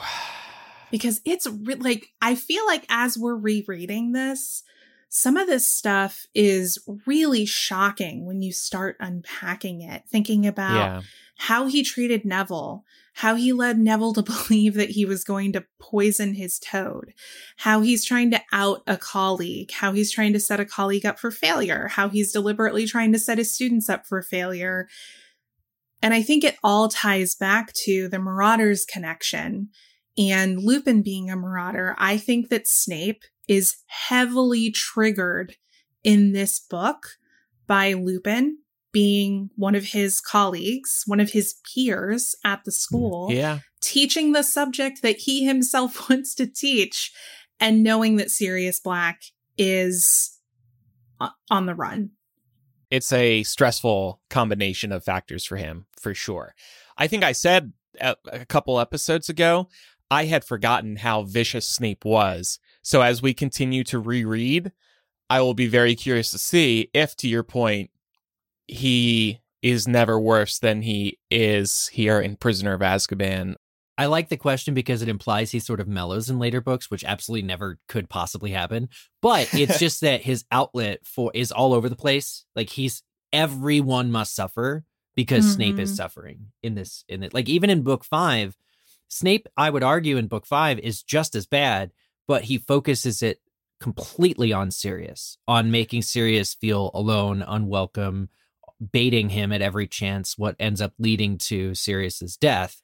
Because 0.91 1.21
it's 1.25 1.47
re- 1.47 1.75
like, 1.75 2.09
I 2.21 2.35
feel 2.35 2.65
like 2.67 2.85
as 2.89 3.17
we're 3.17 3.35
rereading 3.35 4.11
this, 4.11 4.63
some 5.09 5.37
of 5.37 5.47
this 5.47 5.65
stuff 5.65 6.25
is 6.35 6.77
really 7.05 7.45
shocking 7.45 8.25
when 8.25 8.41
you 8.41 8.51
start 8.51 8.97
unpacking 8.99 9.81
it, 9.81 10.03
thinking 10.09 10.45
about 10.45 10.75
Yeah. 10.75 11.01
how 11.37 11.67
he 11.67 11.83
treated 11.83 12.25
Neville, 12.25 12.83
how 13.15 13.35
he 13.35 13.53
led 13.53 13.79
Neville 13.79 14.13
to 14.13 14.21
believe 14.47 14.75
that 14.75 14.91
he 14.91 15.05
was 15.05 15.23
going 15.23 15.53
to 15.53 15.65
poison 15.79 16.33
his 16.33 16.59
toad, 16.59 17.13
how 17.57 17.81
he's 17.81 18.05
trying 18.05 18.29
to 18.31 18.41
out 18.51 18.83
a 18.85 18.97
colleague, 18.97 19.71
how 19.71 19.93
he's 19.93 20.11
trying 20.11 20.33
to 20.33 20.39
set 20.39 20.59
a 20.59 20.65
colleague 20.65 21.05
up 21.05 21.17
for 21.17 21.31
failure, 21.31 21.87
how 21.87 22.09
he's 22.09 22.31
deliberately 22.31 22.85
trying 22.85 23.13
to 23.13 23.19
set 23.19 23.37
his 23.37 23.53
students 23.53 23.89
up 23.89 24.05
for 24.05 24.21
failure. 24.21 24.87
And 26.01 26.13
I 26.13 26.21
think 26.21 26.43
it 26.43 26.57
all 26.63 26.89
ties 26.89 27.35
back 27.35 27.73
to 27.85 28.09
the 28.09 28.19
Marauders 28.19 28.85
connection 28.85 29.69
and 30.17 30.59
Lupin 30.59 31.01
being 31.01 31.29
a 31.29 31.35
Marauder. 31.35 31.95
I 31.97 32.17
think 32.17 32.49
that 32.49 32.67
Snape 32.67 33.23
is 33.47 33.77
heavily 33.87 34.71
triggered 34.71 35.55
in 36.03 36.33
this 36.33 36.59
book 36.59 37.07
by 37.65 37.93
Lupin 37.93 38.57
being 38.95 39.49
one 39.57 39.75
of 39.75 39.83
his 39.83 40.21
colleagues, 40.21 41.03
one 41.05 41.19
of 41.19 41.31
his 41.31 41.55
peers 41.65 42.33
at 42.45 42.63
the 42.63 42.71
mm, 42.71 42.75
school, 42.75 43.27
Yeah. 43.29 43.59
teaching 43.81 44.31
the 44.31 44.41
subject 44.41 45.01
that 45.01 45.17
he 45.17 45.43
himself 45.43 46.09
wants 46.09 46.33
to 46.35 46.47
teach, 46.47 47.11
and 47.59 47.83
knowing 47.83 48.15
that 48.15 48.31
Sirius 48.31 48.79
Black 48.79 49.21
is 49.57 50.39
uh, 51.19 51.27
on 51.51 51.65
the 51.65 51.75
run. 51.75 52.11
It's 52.89 53.11
a 53.11 53.43
stressful 53.43 54.21
combination 54.29 54.93
of 54.93 55.03
factors 55.03 55.43
for 55.43 55.57
him, 55.57 55.87
for 55.99 56.13
sure. 56.13 56.55
I 56.97 57.07
think 57.07 57.25
I 57.25 57.33
said 57.33 57.73
a, 57.99 58.15
a 58.31 58.45
couple 58.45 58.79
episodes 58.79 59.27
ago, 59.27 59.67
I 60.09 60.23
had 60.23 60.45
forgotten 60.45 60.95
how 60.95 61.23
vicious 61.23 61.67
Snape 61.67 62.05
was. 62.05 62.59
So 62.81 63.01
as 63.01 63.21
we 63.21 63.33
continue 63.33 63.83
to 63.85 63.99
reread, 63.99 64.71
I 65.29 65.41
will 65.41 65.53
be 65.53 65.67
very 65.67 65.95
curious 65.95 66.31
to 66.31 66.37
see 66.37 66.89
if, 66.93 67.17
to 67.17 67.27
your 67.27 67.43
point, 67.43 67.89
he 68.67 69.39
is 69.61 69.87
never 69.87 70.19
worse 70.19 70.59
than 70.59 70.81
he 70.81 71.17
is 71.31 71.87
here 71.87 72.19
in 72.19 72.35
Prisoner 72.35 72.73
of 72.73 72.81
Azkaban. 72.81 73.55
I 73.97 74.07
like 74.07 74.27
the 74.29 74.37
question 74.37 74.73
because 74.73 75.01
it 75.01 75.07
implies 75.09 75.51
he 75.51 75.59
sort 75.59 75.79
of 75.79 75.87
mellows 75.87 76.29
in 76.29 76.37
later 76.37 76.59
books, 76.61 76.91
which 76.91 77.03
absolutely 77.05 77.47
never 77.47 77.79
could 77.87 78.09
possibly 78.09 78.51
happen. 78.51 78.89
But 79.21 79.49
it's 79.53 79.79
just 79.85 80.01
that 80.01 80.21
his 80.21 80.43
outlet 80.51 80.99
for 81.05 81.31
is 81.33 81.51
all 81.51 81.73
over 81.73 81.87
the 81.89 81.95
place. 81.95 82.45
Like 82.55 82.69
he's 82.69 83.01
everyone 83.31 84.11
must 84.11 84.35
suffer 84.35 84.83
because 85.15 85.45
Snape 85.47 85.79
is 85.79 85.91
Mhm. 85.91 85.95
suffering 85.95 86.47
in 86.61 86.75
this 86.75 87.03
in 87.07 87.23
it. 87.23 87.33
Like 87.33 87.47
even 87.49 87.69
in 87.69 87.83
book 87.83 88.03
5, 88.03 88.55
Snape 89.07 89.47
I 89.55 89.69
would 89.69 89.83
argue 89.83 90.17
in 90.17 90.27
book 90.27 90.45
5 90.45 90.79
is 90.79 91.01
just 91.01 91.33
as 91.35 91.45
bad, 91.47 91.91
but 92.27 92.43
he 92.43 92.57
focuses 92.57 93.23
it 93.23 93.39
completely 93.79 94.51
on 94.51 94.71
Sirius, 94.71 95.37
on 95.47 95.71
making 95.71 96.01
Sirius 96.01 96.53
feel 96.53 96.91
alone, 96.93 97.41
unwelcome, 97.47 98.29
baiting 98.91 99.29
him 99.29 99.51
at 99.51 99.61
every 99.61 99.87
chance 99.87 100.37
what 100.37 100.55
ends 100.59 100.81
up 100.81 100.93
leading 100.99 101.37
to 101.37 101.73
Sirius's 101.75 102.37
death. 102.37 102.81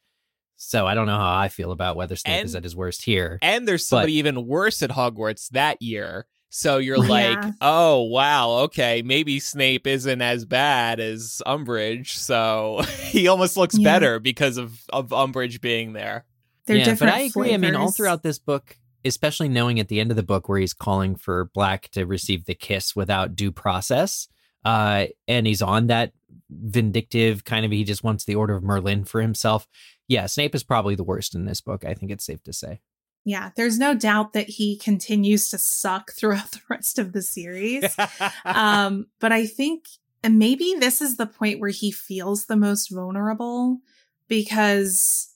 So 0.56 0.86
I 0.86 0.94
don't 0.94 1.08
know 1.08 1.18
how 1.18 1.38
I 1.39 1.48
feel 1.50 1.72
about 1.72 1.96
whether 1.96 2.16
Snape 2.16 2.46
is 2.46 2.56
at 2.56 2.64
his 2.64 2.76
worst 2.76 3.04
here. 3.04 3.39
And 3.42 3.68
there's 3.68 3.88
somebody 3.88 4.14
even 4.14 4.46
worse 4.46 4.84
at 4.84 4.92
Hogwarts 4.92 5.50
that 5.50 5.82
year. 5.82 6.28
So 6.50 6.78
you're 6.78 6.98
Yeah. 7.04 7.10
like, 7.10 7.54
oh, 7.62 8.04
wow, 8.04 8.50
okay, 8.66 9.02
maybe 9.02 9.39
Snape 9.39 9.88
isn't 9.88 10.22
as 10.22 10.46
bad 10.46 11.00
as 11.00 11.42
Umbridge. 11.48 12.10
So 12.10 12.82
he 13.06 13.28
almost 13.28 13.58
looks 13.58 13.78
Yeah. 13.78 13.84
better 13.92 14.20
because 14.20 14.58
of, 14.58 14.80
of 14.94 15.10
Umbridge 15.10 15.62
being 15.62 15.94
there. 15.94 16.26
They're 16.68 16.78
yeah, 16.78 16.84
different. 16.86 17.14
but 17.14 17.20
I 17.20 17.24
agree. 17.24 17.54
I 17.54 17.58
mean, 17.58 17.76
all 17.76 17.92
throughout 17.92 18.22
this 18.22 18.38
book, 18.38 18.78
especially 19.04 19.50
knowing 19.50 19.80
at 19.80 19.88
the 19.88 20.00
end 20.00 20.12
of 20.12 20.16
the 20.16 20.22
book 20.24 20.48
where 20.48 20.60
he's 20.60 20.74
calling 20.76 21.16
for 21.16 21.46
Black 21.56 21.89
to 21.89 22.06
receive 22.06 22.46
the 22.46 22.54
kiss 22.54 22.96
without 22.96 23.36
due 23.36 23.52
process, 23.52 24.28
uh, 24.66 25.07
and 25.28 25.47
he's 25.47 25.62
on 25.62 25.88
that 25.88 26.14
vindictive 26.49 27.45
kind 27.45 27.66
of 27.66 27.72
he 27.72 27.84
just 27.84 28.03
wants 28.03 28.26
the 28.26 28.36
Order 28.36 28.55
of 28.55 28.64
Merlin 28.64 29.05
for 29.05 29.22
himself. 29.22 29.68
Yeah, 30.07 30.26
Snape 30.26 30.55
is 30.55 30.64
probably 30.64 30.95
the 30.95 31.03
worst 31.03 31.36
in 31.36 31.45
this 31.45 31.62
book. 31.62 31.86
I 31.86 31.93
think 31.93 32.12
it's 32.12 32.26
safe 32.26 32.43
to 32.43 32.53
say. 32.53 32.82
Yeah, 33.24 33.51
there's 33.55 33.78
no 33.78 33.93
doubt 33.93 34.34
that 34.34 34.49
he 34.49 34.78
continues 34.78 35.49
to 35.49 35.57
suck 35.57 36.12
throughout 36.16 36.51
the 36.51 36.62
rest 36.70 36.99
of 36.99 37.14
the 37.14 37.22
series. 37.22 37.95
um, 38.45 39.07
but 39.20 39.32
I 39.32 39.45
think 39.45 39.86
and 40.24 40.38
maybe 40.38 40.76
this 40.78 41.01
is 41.01 41.18
the 41.18 41.26
point 41.26 41.59
where 41.59 41.72
he 41.72 41.91
feels 41.91 42.45
the 42.45 42.55
most 42.55 42.89
vulnerable 42.91 43.80
because 44.28 45.34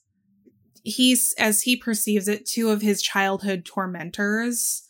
he's, 0.84 1.34
as 1.38 1.62
he 1.62 1.76
perceives 1.76 2.28
it, 2.28 2.46
two 2.46 2.70
of 2.70 2.82
his 2.82 3.02
childhood 3.02 3.64
tormentors 3.64 4.82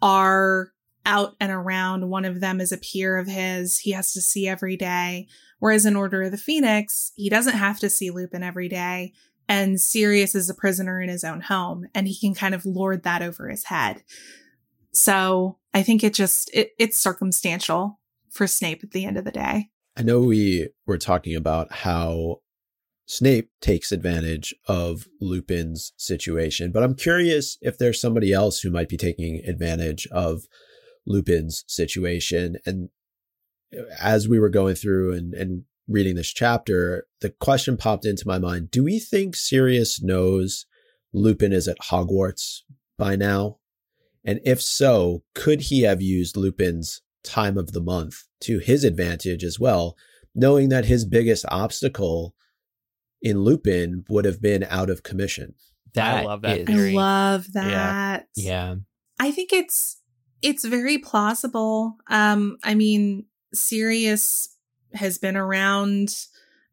are 0.00 0.71
out 1.04 1.34
and 1.40 1.50
around. 1.50 2.08
One 2.08 2.24
of 2.24 2.40
them 2.40 2.60
is 2.60 2.72
a 2.72 2.78
peer 2.78 3.18
of 3.18 3.26
his 3.26 3.78
he 3.78 3.92
has 3.92 4.12
to 4.12 4.20
see 4.20 4.46
every 4.48 4.76
day. 4.76 5.26
Whereas 5.58 5.86
in 5.86 5.96
Order 5.96 6.22
of 6.22 6.32
the 6.32 6.38
Phoenix, 6.38 7.12
he 7.14 7.30
doesn't 7.30 7.54
have 7.54 7.78
to 7.80 7.90
see 7.90 8.10
Lupin 8.10 8.42
every 8.42 8.68
day. 8.68 9.12
And 9.48 9.80
Sirius 9.80 10.34
is 10.34 10.48
a 10.48 10.54
prisoner 10.54 11.00
in 11.00 11.08
his 11.08 11.24
own 11.24 11.40
home, 11.40 11.86
and 11.94 12.08
he 12.08 12.18
can 12.18 12.34
kind 12.34 12.54
of 12.54 12.64
lord 12.64 13.02
that 13.02 13.22
over 13.22 13.48
his 13.48 13.64
head. 13.64 14.02
So 14.92 15.58
I 15.74 15.82
think 15.82 16.04
it 16.04 16.14
just 16.14 16.50
it, 16.54 16.70
it's 16.78 16.98
circumstantial 16.98 18.00
for 18.30 18.46
Snape 18.46 18.82
at 18.82 18.92
the 18.92 19.04
end 19.04 19.16
of 19.16 19.24
the 19.24 19.30
day. 19.30 19.70
I 19.96 20.02
know 20.02 20.20
we 20.20 20.68
were 20.86 20.98
talking 20.98 21.36
about 21.36 21.70
how 21.70 22.40
Snape 23.06 23.50
takes 23.60 23.92
advantage 23.92 24.54
of 24.66 25.06
Lupin's 25.20 25.92
situation, 25.96 26.72
but 26.72 26.82
I'm 26.82 26.94
curious 26.94 27.58
if 27.60 27.76
there's 27.76 28.00
somebody 28.00 28.32
else 28.32 28.60
who 28.60 28.70
might 28.70 28.88
be 28.88 28.96
taking 28.96 29.42
advantage 29.46 30.06
of 30.10 30.44
Lupin's 31.06 31.64
situation. 31.66 32.56
And 32.66 32.90
uh, 33.76 33.82
as 34.00 34.28
we 34.28 34.38
were 34.38 34.48
going 34.48 34.74
through 34.74 35.14
and, 35.14 35.34
and 35.34 35.64
reading 35.88 36.14
this 36.14 36.32
chapter, 36.32 37.06
the 37.20 37.30
question 37.30 37.76
popped 37.76 38.06
into 38.06 38.26
my 38.26 38.38
mind 38.38 38.70
Do 38.70 38.84
we 38.84 38.98
think 38.98 39.36
Sirius 39.36 40.02
knows 40.02 40.66
Lupin 41.12 41.52
is 41.52 41.68
at 41.68 41.78
Hogwarts 41.78 42.60
by 42.98 43.16
now? 43.16 43.58
And 44.24 44.40
if 44.44 44.62
so, 44.62 45.24
could 45.34 45.62
he 45.62 45.82
have 45.82 46.00
used 46.00 46.36
Lupin's 46.36 47.02
time 47.24 47.58
of 47.58 47.72
the 47.72 47.80
month 47.80 48.22
to 48.42 48.58
his 48.58 48.84
advantage 48.84 49.42
as 49.42 49.58
well, 49.58 49.96
knowing 50.34 50.68
that 50.68 50.84
his 50.84 51.04
biggest 51.04 51.44
obstacle 51.48 52.34
in 53.20 53.40
Lupin 53.40 54.04
would 54.08 54.24
have 54.24 54.40
been 54.40 54.64
out 54.70 54.90
of 54.90 55.02
commission? 55.02 55.54
That 55.94 56.24
love 56.24 56.42
that 56.42 56.60
is- 56.60 56.68
I 56.68 56.92
love 56.92 57.52
that. 57.52 57.64
Yeah. 57.64 57.72
that. 57.72 58.26
Yeah. 58.36 58.74
I 59.18 59.30
think 59.30 59.52
it's 59.52 60.00
it's 60.42 60.64
very 60.64 60.98
plausible. 60.98 61.96
Um, 62.08 62.58
I 62.64 62.74
mean, 62.74 63.24
Sirius 63.54 64.48
has 64.94 65.18
been 65.18 65.36
around 65.36 66.14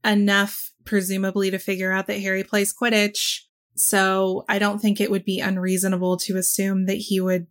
enough, 0.04 0.72
presumably, 0.86 1.52
to 1.52 1.60
figure 1.60 1.92
out 1.92 2.08
that 2.08 2.20
Harry 2.20 2.44
plays 2.44 2.74
Quidditch. 2.74 3.42
So 3.76 4.44
I 4.50 4.60
don't 4.60 4.80
think 4.80 5.00
it 5.00 5.12
would 5.12 5.24
be 5.24 5.40
unreasonable 5.40 6.18
to 6.18 6.38
assume 6.38 6.86
that 6.88 6.96
he 6.96 7.22
would 7.22 7.48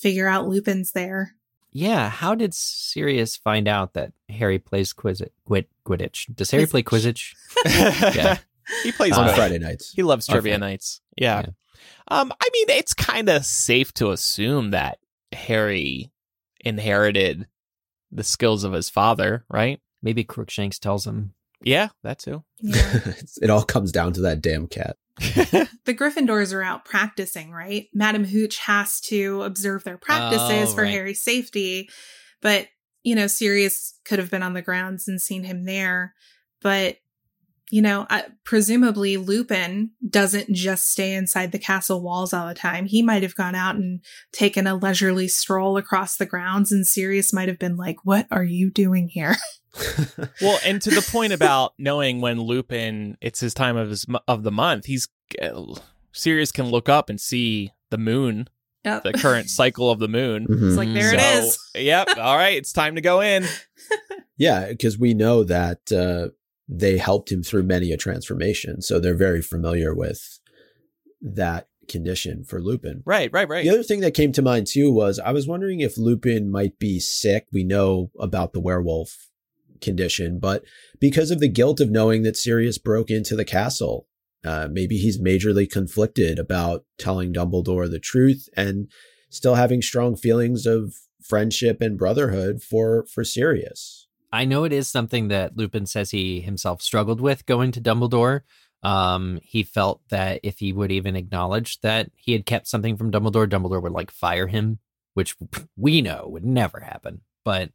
figure 0.00 0.26
out 0.28 0.48
Lupin's 0.48 0.92
there. 0.92 1.32
Yeah. 1.72 2.08
How 2.08 2.34
did 2.34 2.54
Sirius 2.54 3.36
find 3.36 3.68
out 3.68 3.92
that 3.94 4.12
Harry 4.30 4.58
plays 4.58 4.94
Quiz- 4.94 5.22
Quid- 5.44 5.66
Quidditch? 5.84 6.34
Does 6.34 6.50
Harry 6.50 6.66
play 6.66 6.82
Quidditch? 6.82 7.34
Yeah. 7.66 8.38
he 8.82 8.92
plays 8.92 9.12
on 9.12 9.26
both. 9.26 9.36
Friday 9.36 9.58
nights. 9.58 9.92
He 9.94 10.02
loves 10.02 10.26
trivia 10.26 10.52
Friday. 10.54 10.60
nights. 10.72 11.00
Yeah. 11.18 11.40
Yeah. 11.40 11.46
Um, 12.08 12.32
I 12.40 12.48
mean, 12.52 12.70
it's 12.70 12.94
kind 12.94 13.28
of 13.28 13.44
safe 13.44 13.92
to 13.94 14.10
assume 14.10 14.70
that 14.70 14.98
Harry 15.36 16.10
inherited 16.64 17.46
the 18.10 18.24
skills 18.24 18.64
of 18.64 18.72
his 18.72 18.88
father, 18.88 19.44
right? 19.48 19.80
Maybe 20.02 20.24
Crookshanks 20.24 20.78
tells 20.78 21.06
him. 21.06 21.34
Yeah, 21.62 21.88
that 22.02 22.18
too. 22.18 22.44
Yeah. 22.60 23.12
it 23.42 23.50
all 23.50 23.62
comes 23.64 23.92
down 23.92 24.12
to 24.14 24.20
that 24.22 24.42
damn 24.42 24.66
cat. 24.66 24.96
the 25.18 25.68
Gryffindors 25.94 26.52
are 26.52 26.62
out 26.62 26.84
practicing, 26.84 27.50
right? 27.50 27.86
Madam 27.94 28.24
Hooch 28.24 28.58
has 28.58 29.00
to 29.02 29.42
observe 29.42 29.82
their 29.84 29.96
practices 29.96 30.72
Oh, 30.72 30.74
for 30.74 30.82
right. 30.82 30.90
Harry's 30.90 31.22
safety. 31.22 31.88
But, 32.42 32.68
you 33.02 33.14
know, 33.14 33.26
Sirius 33.26 33.98
could 34.04 34.18
have 34.18 34.30
been 34.30 34.42
on 34.42 34.52
the 34.52 34.62
grounds 34.62 35.08
and 35.08 35.20
seen 35.20 35.44
him 35.44 35.64
there. 35.64 36.14
But, 36.60 36.98
you 37.70 37.82
know, 37.82 38.06
uh, 38.10 38.22
presumably 38.44 39.16
Lupin 39.16 39.90
doesn't 40.08 40.52
just 40.52 40.88
stay 40.90 41.14
inside 41.14 41.50
the 41.52 41.58
castle 41.58 42.00
walls 42.02 42.32
all 42.32 42.46
the 42.46 42.54
time. 42.54 42.86
He 42.86 43.02
might 43.02 43.22
have 43.22 43.34
gone 43.34 43.54
out 43.56 43.74
and 43.74 44.00
taken 44.32 44.66
a 44.66 44.74
leisurely 44.76 45.26
stroll 45.28 45.76
across 45.76 46.16
the 46.16 46.26
grounds, 46.26 46.70
and 46.70 46.86
Sirius 46.86 47.32
might 47.32 47.48
have 47.48 47.58
been 47.58 47.76
like, 47.76 47.96
What 48.04 48.26
are 48.30 48.44
you 48.44 48.70
doing 48.70 49.08
here? 49.08 49.36
Well, 50.40 50.58
and 50.64 50.80
to 50.80 50.90
the 50.90 51.06
point 51.12 51.34
about 51.34 51.74
knowing 51.76 52.22
when 52.22 52.40
Lupin 52.40 53.18
it's 53.20 53.40
his 53.40 53.52
time 53.52 53.76
of 53.76 53.90
his 53.90 54.06
of 54.26 54.42
the 54.42 54.50
month, 54.50 54.86
he's 54.86 55.06
Sirius 56.12 56.50
can 56.52 56.66
look 56.70 56.88
up 56.88 57.10
and 57.10 57.20
see 57.20 57.72
the 57.90 57.98
moon, 57.98 58.48
Yep. 58.84 59.02
the 59.02 59.12
current 59.12 59.50
cycle 59.50 59.90
of 59.90 59.98
the 59.98 60.08
moon. 60.08 60.46
Mhm. 60.46 60.68
It's 60.68 60.76
like, 60.76 60.92
there 60.94 61.12
it 61.14 61.20
So, 61.20 61.26
is. 61.48 61.58
yep. 61.74 62.08
All 62.16 62.36
right, 62.36 62.56
it's 62.56 62.72
time 62.72 62.94
to 62.94 63.00
go 63.00 63.20
in. 63.20 63.46
Yeah, 64.38 64.68
because 64.68 64.98
we 64.98 65.14
know 65.14 65.44
that 65.44 65.90
uh, 65.90 66.28
they 66.68 66.98
helped 66.98 67.30
him 67.30 67.42
through 67.42 67.62
many 67.62 67.92
a 67.92 67.96
transformation, 67.96 68.82
so 68.82 68.98
they're 68.98 69.16
very 69.16 69.42
familiar 69.42 69.94
with 69.94 70.40
that 71.20 71.68
condition 71.88 72.44
for 72.44 72.60
Lupin. 72.60 73.02
Right, 73.04 73.30
right, 73.32 73.48
right. 73.48 73.64
The 73.64 73.70
other 73.70 73.82
thing 73.82 74.00
that 74.00 74.14
came 74.14 74.32
to 74.32 74.42
mind 74.42 74.66
too 74.66 74.92
was 74.92 75.18
I 75.18 75.32
was 75.32 75.46
wondering 75.46 75.80
if 75.80 75.96
Lupin 75.96 76.50
might 76.50 76.78
be 76.78 76.98
sick. 76.98 77.46
We 77.52 77.64
know 77.64 78.10
about 78.18 78.52
the 78.52 78.60
werewolf 78.60 79.28
condition, 79.80 80.38
but 80.38 80.64
because 81.00 81.30
of 81.30 81.40
the 81.40 81.48
guilt 81.48 81.80
of 81.80 81.90
knowing 81.90 82.22
that 82.22 82.36
Sirius 82.36 82.78
broke 82.78 83.10
into 83.10 83.36
the 83.36 83.44
castle, 83.44 84.06
uh, 84.44 84.68
maybe 84.70 84.96
he's 84.96 85.20
majorly 85.20 85.70
conflicted 85.70 86.38
about 86.38 86.84
telling 86.98 87.32
Dumbledore 87.32 87.90
the 87.90 87.98
truth 87.98 88.48
and 88.56 88.90
still 89.28 89.54
having 89.54 89.82
strong 89.82 90.16
feelings 90.16 90.66
of 90.66 90.94
friendship 91.22 91.80
and 91.80 91.98
brotherhood 91.98 92.62
for 92.62 93.06
for 93.06 93.24
Sirius. 93.24 94.05
I 94.32 94.44
know 94.44 94.64
it 94.64 94.72
is 94.72 94.88
something 94.88 95.28
that 95.28 95.56
Lupin 95.56 95.86
says 95.86 96.10
he 96.10 96.40
himself 96.40 96.82
struggled 96.82 97.20
with 97.20 97.46
going 97.46 97.72
to 97.72 97.80
Dumbledore. 97.80 98.42
Um, 98.82 99.40
he 99.42 99.62
felt 99.62 100.00
that 100.10 100.40
if 100.42 100.58
he 100.58 100.72
would 100.72 100.92
even 100.92 101.16
acknowledge 101.16 101.80
that 101.80 102.10
he 102.14 102.32
had 102.32 102.46
kept 102.46 102.68
something 102.68 102.96
from 102.96 103.10
Dumbledore, 103.10 103.48
Dumbledore 103.48 103.82
would 103.82 103.92
like 103.92 104.10
fire 104.10 104.46
him, 104.46 104.78
which 105.14 105.36
we 105.76 106.02
know 106.02 106.26
would 106.28 106.44
never 106.44 106.80
happen. 106.80 107.22
But 107.44 107.70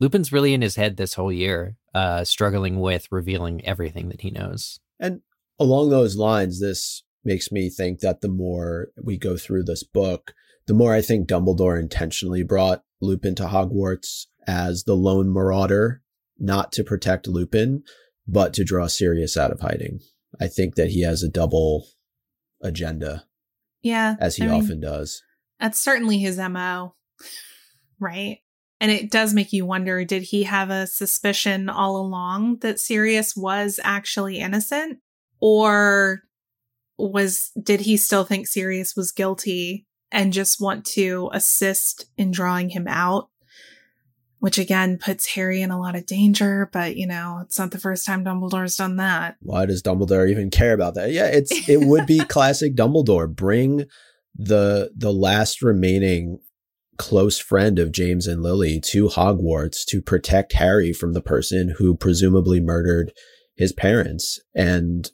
Lupin's 0.00 0.32
really 0.32 0.54
in 0.54 0.62
his 0.62 0.76
head 0.76 0.96
this 0.96 1.14
whole 1.14 1.32
year, 1.32 1.76
uh, 1.94 2.24
struggling 2.24 2.80
with 2.80 3.06
revealing 3.10 3.64
everything 3.64 4.08
that 4.08 4.22
he 4.22 4.30
knows. 4.30 4.80
And 4.98 5.20
along 5.58 5.90
those 5.90 6.16
lines, 6.16 6.60
this 6.60 7.04
makes 7.24 7.52
me 7.52 7.68
think 7.68 8.00
that 8.00 8.22
the 8.22 8.28
more 8.28 8.88
we 9.02 9.18
go 9.18 9.36
through 9.36 9.64
this 9.64 9.84
book, 9.84 10.32
the 10.66 10.74
more 10.74 10.94
I 10.94 11.02
think 11.02 11.28
Dumbledore 11.28 11.78
intentionally 11.78 12.42
brought 12.42 12.82
Lupin 13.00 13.34
to 13.36 13.44
Hogwarts 13.44 14.26
as 14.50 14.82
the 14.82 14.96
lone 14.96 15.28
marauder, 15.28 16.02
not 16.38 16.72
to 16.72 16.82
protect 16.82 17.28
Lupin, 17.28 17.84
but 18.26 18.52
to 18.54 18.64
draw 18.64 18.88
Sirius 18.88 19.36
out 19.36 19.52
of 19.52 19.60
hiding. 19.60 20.00
I 20.40 20.48
think 20.48 20.74
that 20.74 20.90
he 20.90 21.02
has 21.04 21.22
a 21.22 21.28
double 21.28 21.86
agenda, 22.60 23.24
Yeah. 23.82 24.16
as 24.20 24.36
he 24.36 24.42
I 24.44 24.48
mean, 24.48 24.62
often 24.64 24.80
does. 24.80 25.22
That's 25.60 25.78
certainly 25.78 26.18
his 26.18 26.36
MO, 26.36 26.96
right? 28.00 28.38
And 28.80 28.90
it 28.90 29.10
does 29.10 29.34
make 29.34 29.52
you 29.52 29.66
wonder 29.66 30.04
did 30.04 30.22
he 30.22 30.44
have 30.44 30.70
a 30.70 30.86
suspicion 30.86 31.68
all 31.68 31.96
along 31.96 32.58
that 32.58 32.80
Sirius 32.80 33.36
was 33.36 33.78
actually 33.84 34.38
innocent? 34.38 34.98
Or 35.38 36.22
was 36.98 37.50
did 37.62 37.80
he 37.82 37.96
still 37.96 38.24
think 38.24 38.46
Sirius 38.46 38.96
was 38.96 39.12
guilty 39.12 39.86
and 40.10 40.32
just 40.32 40.60
want 40.60 40.84
to 40.86 41.30
assist 41.32 42.06
in 42.16 42.30
drawing 42.30 42.70
him 42.70 42.88
out? 42.88 43.28
Which 44.40 44.58
again 44.58 44.98
puts 44.98 45.26
Harry 45.34 45.60
in 45.62 45.70
a 45.70 45.78
lot 45.78 45.94
of 45.94 46.06
danger, 46.06 46.68
but 46.72 46.96
you 46.96 47.06
know, 47.06 47.40
it's 47.42 47.58
not 47.58 47.70
the 47.70 47.78
first 47.78 48.04
time 48.06 48.24
Dumbledore's 48.24 48.76
done 48.76 48.96
that. 48.96 49.36
Why 49.40 49.66
does 49.66 49.82
Dumbledore 49.82 50.30
even 50.30 50.50
care 50.50 50.72
about 50.72 50.94
that? 50.94 51.12
Yeah, 51.12 51.26
it's 51.26 51.52
it 51.68 51.80
would 51.80 52.06
be 52.06 52.20
classic 52.20 52.74
Dumbledore. 52.74 53.34
Bring 53.34 53.84
the 54.34 54.90
the 54.96 55.12
last 55.12 55.62
remaining 55.62 56.40
close 57.00 57.38
friend 57.38 57.78
of 57.78 57.92
James 57.92 58.26
and 58.26 58.42
Lily 58.42 58.78
to 58.78 59.08
Hogwarts 59.08 59.86
to 59.86 60.02
protect 60.02 60.52
Harry 60.52 60.92
from 60.92 61.14
the 61.14 61.22
person 61.22 61.74
who 61.78 61.96
presumably 61.96 62.60
murdered 62.60 63.12
his 63.56 63.72
parents. 63.72 64.38
And 64.54 65.10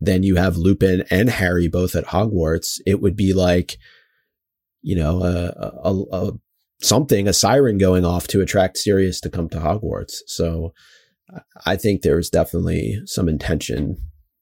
then 0.00 0.22
you 0.22 0.36
have 0.36 0.58
Lupin 0.58 1.04
and 1.10 1.30
Harry 1.30 1.66
both 1.66 1.96
at 1.96 2.08
Hogwarts. 2.08 2.78
It 2.84 3.00
would 3.00 3.16
be 3.16 3.32
like, 3.32 3.78
you 4.82 4.96
know, 4.96 5.22
a, 5.22 5.88
a, 5.88 6.02
a 6.12 6.32
something, 6.80 7.28
a 7.28 7.32
siren 7.32 7.78
going 7.78 8.04
off 8.04 8.26
to 8.28 8.40
attract 8.40 8.78
Sirius 8.78 9.20
to 9.20 9.30
come 9.30 9.48
to 9.50 9.58
Hogwarts. 9.58 10.22
So 10.26 10.72
I 11.64 11.76
think 11.76 12.02
there's 12.02 12.30
definitely 12.30 13.00
some 13.06 13.28
intention 13.28 13.96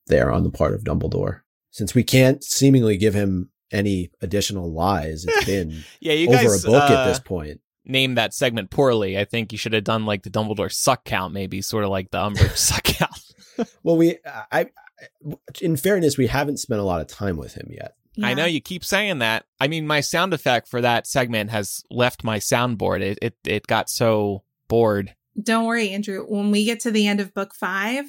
there 0.07 0.31
on 0.31 0.43
the 0.43 0.51
part 0.51 0.75
of 0.75 0.85
Dumbledore. 0.85 1.41
Since 1.71 1.95
we 1.95 2.05
can't 2.05 2.43
seemingly 2.45 2.97
give 2.97 3.15
him 3.15 3.51
any 3.71 4.11
additional 4.21 4.73
lies, 4.73 5.25
it's 5.27 5.45
been 5.47 5.85
Yeah, 6.01 6.13
you 6.13 6.29
over 6.29 6.37
guys 6.37 6.65
a 6.65 6.67
book 6.67 6.91
uh, 6.91 6.95
at 6.95 7.05
this 7.07 7.21
point. 7.21 7.61
Name 7.85 8.15
that 8.15 8.35
segment 8.35 8.71
poorly. 8.71 9.19
I 9.19 9.25
think 9.25 9.51
you 9.51 9.59
should 9.59 9.73
have 9.73 9.85
done 9.85 10.07
like 10.07 10.23
the 10.23 10.31
Dumbledore 10.31 10.73
suck 10.73 11.05
count, 11.05 11.33
maybe 11.33 11.63
sort 11.63 11.85
of 11.85 11.91
like 11.91 12.11
the 12.11 12.19
Umbridge 12.19 12.57
suck 12.57 12.85
count. 12.85 13.21
Well, 13.83 13.97
we, 13.97 14.19
I, 14.25 14.45
I, 14.53 14.67
in 15.61 15.77
fairness, 15.77 16.17
we 16.17 16.29
haven't 16.29 16.59
spent 16.59 16.81
a 16.81 16.85
lot 16.85 17.01
of 17.01 17.07
time 17.09 17.37
with 17.37 17.55
him 17.55 17.69
yet. 17.71 17.95
I 18.23 18.35
know 18.35 18.45
you 18.45 18.61
keep 18.61 18.85
saying 18.85 19.19
that. 19.21 19.47
I 19.61 19.69
mean, 19.69 19.87
my 19.87 20.01
sound 20.01 20.35
effect 20.35 20.69
for 20.69 20.81
that 20.81 21.07
segment 21.07 21.51
has 21.51 21.83
left 21.91 22.25
my 22.25 22.39
soundboard. 22.39 23.01
It 23.01 23.19
it 23.23 23.35
it 23.47 23.67
got 23.67 23.89
so 23.89 24.43
bored. 24.69 25.15
Don't 25.41 25.65
worry, 25.65 25.91
Andrew. 25.91 26.25
When 26.29 26.51
we 26.51 26.65
get 26.65 26.81
to 26.81 26.91
the 26.91 27.07
end 27.07 27.21
of 27.21 27.33
book 27.33 27.55
five, 27.55 28.05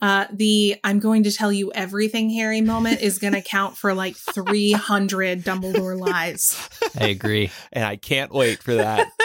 uh, 0.00 0.26
the 0.32 0.76
I'm 0.82 0.98
going 0.98 1.24
to 1.24 1.32
tell 1.32 1.52
you 1.52 1.72
everything 1.72 2.30
Harry 2.30 2.62
moment 2.62 3.02
is 3.02 3.18
going 3.18 3.32
to 3.34 3.42
count 3.42 3.76
for 3.76 3.92
like 3.92 4.16
300 4.16 5.42
Dumbledore 5.42 5.98
lies. 5.98 6.68
I 6.98 7.08
agree. 7.08 7.50
and 7.72 7.84
I 7.84 7.96
can't 7.96 8.32
wait 8.32 8.62
for 8.62 8.74
that. 8.74 9.08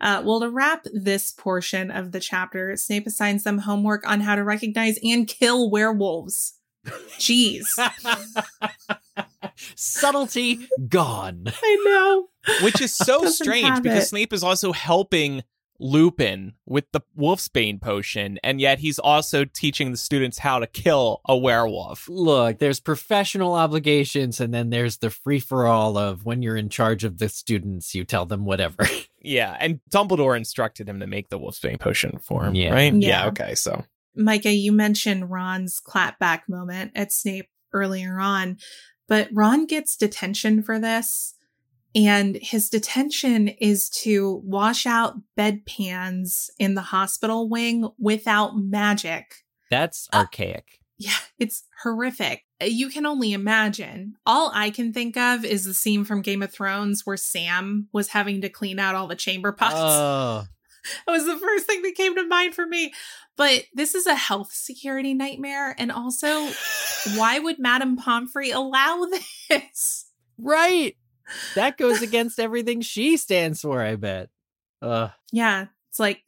Uh, 0.00 0.20
well, 0.22 0.40
to 0.40 0.50
wrap 0.50 0.84
this 0.92 1.30
portion 1.32 1.90
of 1.90 2.12
the 2.12 2.20
chapter, 2.20 2.76
Snape 2.76 3.06
assigns 3.06 3.42
them 3.44 3.58
homework 3.58 4.06
on 4.06 4.20
how 4.20 4.34
to 4.34 4.44
recognize 4.44 4.98
and 5.02 5.26
kill 5.26 5.70
werewolves. 5.70 6.58
Jeez. 7.18 7.64
Subtlety 9.76 10.66
gone. 10.88 11.44
I 11.62 11.82
know. 11.84 12.28
Which 12.64 12.80
is 12.80 12.94
so 12.94 13.26
strange 13.26 13.82
because 13.82 14.04
it. 14.04 14.08
Snape 14.08 14.32
is 14.32 14.42
also 14.44 14.72
helping 14.72 15.42
Lupin 15.80 16.52
with 16.66 16.84
the 16.92 17.00
Wolfsbane 17.18 17.80
potion, 17.80 18.38
and 18.44 18.60
yet 18.60 18.78
he's 18.78 18.98
also 18.98 19.44
teaching 19.44 19.90
the 19.90 19.96
students 19.96 20.38
how 20.38 20.58
to 20.60 20.66
kill 20.66 21.20
a 21.26 21.36
werewolf. 21.36 22.08
Look, 22.08 22.58
there's 22.58 22.80
professional 22.80 23.54
obligations, 23.54 24.40
and 24.40 24.54
then 24.54 24.70
there's 24.70 24.98
the 24.98 25.10
free 25.10 25.40
for 25.40 25.66
all 25.66 25.96
of 25.98 26.24
when 26.24 26.42
you're 26.42 26.56
in 26.56 26.68
charge 26.68 27.02
of 27.04 27.18
the 27.18 27.28
students, 27.28 27.94
you 27.94 28.04
tell 28.04 28.26
them 28.26 28.44
whatever. 28.44 28.86
Yeah, 29.26 29.56
and 29.58 29.80
Dumbledore 29.90 30.36
instructed 30.36 30.86
him 30.86 31.00
to 31.00 31.06
make 31.06 31.30
the 31.30 31.38
Wolfsbane 31.38 31.80
potion 31.80 32.18
for 32.18 32.44
him, 32.44 32.54
Yeah. 32.54 32.74
right? 32.74 32.92
Yeah. 32.92 33.28
okay, 33.28 33.54
so 33.54 33.82
Micah, 34.16 34.52
you 34.52 34.72
mentioned 34.72 35.30
Ron's 35.30 35.80
clapback 35.80 36.42
moment 36.48 36.92
at 36.94 37.12
Snape 37.12 37.48
earlier 37.72 38.18
on, 38.18 38.58
but 39.08 39.28
Ron 39.32 39.66
gets 39.66 39.96
detention 39.96 40.62
for 40.62 40.78
this. 40.78 41.34
And 41.96 42.36
his 42.42 42.70
detention 42.70 43.46
is 43.48 43.88
to 44.02 44.42
wash 44.44 44.84
out 44.84 45.14
bedpans 45.38 46.50
in 46.58 46.74
the 46.74 46.82
hospital 46.82 47.48
wing 47.48 47.88
without 47.98 48.56
magic. 48.56 49.44
That's 49.70 50.08
Uh, 50.12 50.18
archaic. 50.18 50.80
Yeah, 50.98 51.16
it's 51.38 51.64
horrific. 51.82 52.44
You 52.60 52.88
can 52.88 53.06
only 53.06 53.32
imagine. 53.32 54.14
All 54.26 54.50
I 54.54 54.70
can 54.70 54.92
think 54.92 55.16
of 55.16 55.44
is 55.44 55.64
the 55.64 55.74
scene 55.74 56.04
from 56.04 56.22
Game 56.22 56.42
of 56.42 56.52
Thrones 56.52 57.02
where 57.04 57.16
Sam 57.16 57.88
was 57.92 58.08
having 58.08 58.40
to 58.40 58.48
clean 58.48 58.78
out 58.78 58.94
all 58.94 59.06
the 59.06 59.14
chamber 59.16 59.52
pots. 59.52 59.74
Oh, 59.76 60.44
That 61.06 61.12
was 61.12 61.24
the 61.26 61.38
first 61.38 61.66
thing 61.66 61.82
that 61.82 61.94
came 61.94 62.14
to 62.14 62.26
mind 62.26 62.54
for 62.54 62.66
me. 62.66 62.92
But 63.36 63.64
this 63.74 63.94
is 63.94 64.06
a 64.06 64.14
health 64.14 64.52
security 64.52 65.14
nightmare. 65.14 65.74
And 65.78 65.90
also, 65.90 66.48
why 67.16 67.38
would 67.42 67.58
Madame 67.58 67.96
Pomfrey 67.96 68.50
allow 68.50 69.06
this? 69.48 70.06
right. 70.38 70.96
That 71.54 71.78
goes 71.78 72.02
against 72.02 72.38
everything 72.38 72.82
she 72.82 73.16
stands 73.16 73.62
for, 73.62 73.80
I 73.80 73.96
bet. 73.96 74.28
Uh, 74.82 75.08
Yeah, 75.32 75.66
it's 75.88 75.98
like 75.98 76.22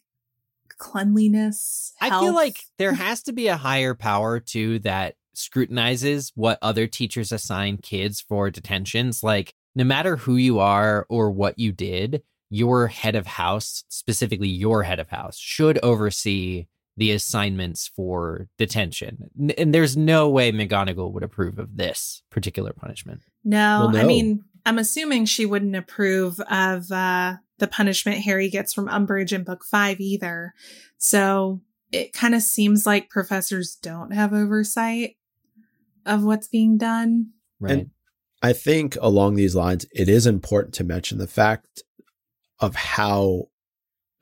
cleanliness. 0.78 1.92
I 2.00 2.20
feel 2.20 2.34
like 2.34 2.60
there 2.78 2.94
has 2.94 3.22
to 3.24 3.32
be 3.32 3.48
a 3.48 3.56
higher 3.56 3.94
power 3.94 4.40
too 4.40 4.78
that 4.80 5.16
scrutinizes 5.34 6.32
what 6.34 6.58
other 6.62 6.86
teachers 6.86 7.32
assign 7.32 7.76
kids 7.78 8.20
for 8.20 8.50
detentions. 8.50 9.22
Like, 9.22 9.54
no 9.74 9.84
matter 9.84 10.16
who 10.16 10.36
you 10.36 10.58
are 10.60 11.06
or 11.10 11.30
what 11.30 11.58
you 11.58 11.72
did, 11.72 12.22
your 12.50 12.86
head 12.86 13.14
of 13.16 13.26
house, 13.26 13.84
specifically 13.88 14.48
your 14.48 14.82
head 14.82 14.98
of 15.00 15.08
house, 15.08 15.36
should 15.38 15.78
oversee 15.82 16.66
the 16.96 17.10
assignments 17.10 17.88
for 17.88 18.48
detention. 18.56 19.28
N- 19.38 19.50
And 19.58 19.74
there's 19.74 19.96
no 19.96 20.30
way 20.30 20.50
McGonagall 20.52 21.12
would 21.12 21.22
approve 21.22 21.58
of 21.58 21.76
this 21.76 22.22
particular 22.30 22.72
punishment. 22.72 23.20
No, 23.44 23.88
Well, 23.92 23.96
I 23.96 24.04
mean, 24.04 24.44
I'm 24.64 24.78
assuming 24.78 25.26
she 25.26 25.44
wouldn't 25.46 25.76
approve 25.76 26.40
of 26.40 26.90
uh, 26.90 27.36
the 27.58 27.66
punishment 27.66 28.18
Harry 28.24 28.48
gets 28.48 28.72
from 28.72 28.88
Umbridge 28.88 29.32
in 29.32 29.44
book 29.44 29.64
five 29.64 30.00
either. 30.00 30.54
So 30.98 31.60
it 31.92 32.12
kind 32.12 32.34
of 32.34 32.42
seems 32.42 32.86
like 32.86 33.10
professors 33.10 33.76
don't 33.80 34.12
have 34.12 34.32
oversight 34.32 35.16
of 36.06 36.24
what's 36.24 36.48
being 36.48 36.78
done. 36.78 37.30
Right. 37.60 37.72
And- 37.72 37.90
I 38.42 38.52
think 38.52 38.96
along 39.00 39.34
these 39.34 39.54
lines, 39.56 39.86
it 39.92 40.08
is 40.10 40.26
important 40.26 40.74
to 40.74 40.84
mention 40.84 41.16
the 41.18 41.26
fact 41.26 41.82
of 42.60 42.74
how 42.74 43.48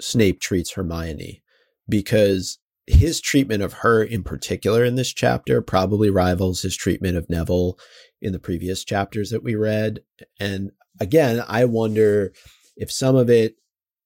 Snape 0.00 0.40
treats 0.40 0.72
Hermione 0.72 1.42
because 1.88 2.58
his 2.86 3.20
treatment 3.20 3.62
of 3.62 3.72
her 3.74 4.02
in 4.02 4.22
particular 4.22 4.84
in 4.84 4.94
this 4.96 5.12
chapter 5.12 5.62
probably 5.62 6.10
rivals 6.10 6.62
his 6.62 6.76
treatment 6.76 7.16
of 7.16 7.30
Neville 7.30 7.78
in 8.20 8.32
the 8.32 8.38
previous 8.38 8.84
chapters 8.84 9.30
that 9.30 9.42
we 9.42 9.54
read. 9.54 10.00
And 10.38 10.72
again, 11.00 11.42
I 11.48 11.64
wonder 11.64 12.32
if 12.76 12.90
some 12.90 13.16
of 13.16 13.30
it 13.30 13.56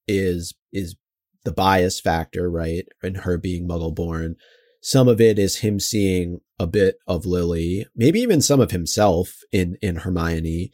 is 0.06 0.54
is 0.72 0.96
the 1.44 1.52
bias 1.52 2.00
factor, 2.00 2.50
right? 2.50 2.86
And 3.02 3.18
her 3.18 3.38
being 3.38 3.66
muggle 3.66 3.94
born. 3.94 4.36
Some 4.80 5.08
of 5.08 5.20
it 5.20 5.38
is 5.38 5.58
him 5.58 5.80
seeing 5.80 6.40
a 6.58 6.66
bit 6.66 6.98
of 7.06 7.26
Lily, 7.26 7.86
maybe 7.96 8.20
even 8.20 8.40
some 8.40 8.60
of 8.60 8.70
himself 8.70 9.40
in 9.50 9.76
in 9.82 9.96
Hermione. 9.96 10.70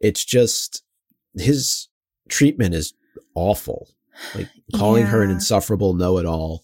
It's 0.00 0.24
just 0.24 0.82
his 1.36 1.88
treatment 2.28 2.74
is 2.74 2.94
awful. 3.34 3.88
Like 4.34 4.48
calling 4.76 5.06
her 5.06 5.22
an 5.22 5.30
insufferable 5.30 5.92
know-it-all 5.94 6.62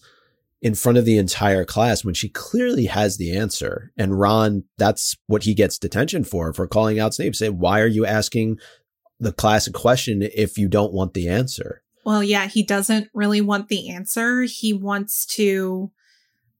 in 0.61 0.73
front 0.75 0.97
of 0.97 1.05
the 1.05 1.17
entire 1.17 1.65
class 1.65 2.05
when 2.05 2.13
she 2.13 2.29
clearly 2.29 2.85
has 2.85 3.17
the 3.17 3.35
answer. 3.35 3.91
And 3.97 4.19
Ron, 4.19 4.63
that's 4.77 5.17
what 5.27 5.43
he 5.43 5.53
gets 5.53 5.77
detention 5.77 6.23
for 6.23 6.53
for 6.53 6.67
calling 6.67 6.99
out 6.99 7.13
Snape. 7.13 7.35
Say, 7.35 7.49
why 7.49 7.81
are 7.81 7.87
you 7.87 8.05
asking 8.05 8.57
the 9.19 9.33
class 9.33 9.67
a 9.67 9.71
question 9.71 10.21
if 10.21 10.57
you 10.57 10.67
don't 10.69 10.93
want 10.93 11.13
the 11.13 11.27
answer? 11.27 11.83
Well, 12.05 12.23
yeah, 12.23 12.47
he 12.47 12.63
doesn't 12.63 13.09
really 13.13 13.41
want 13.41 13.67
the 13.67 13.89
answer. 13.89 14.43
He 14.43 14.71
wants 14.71 15.25
to 15.35 15.91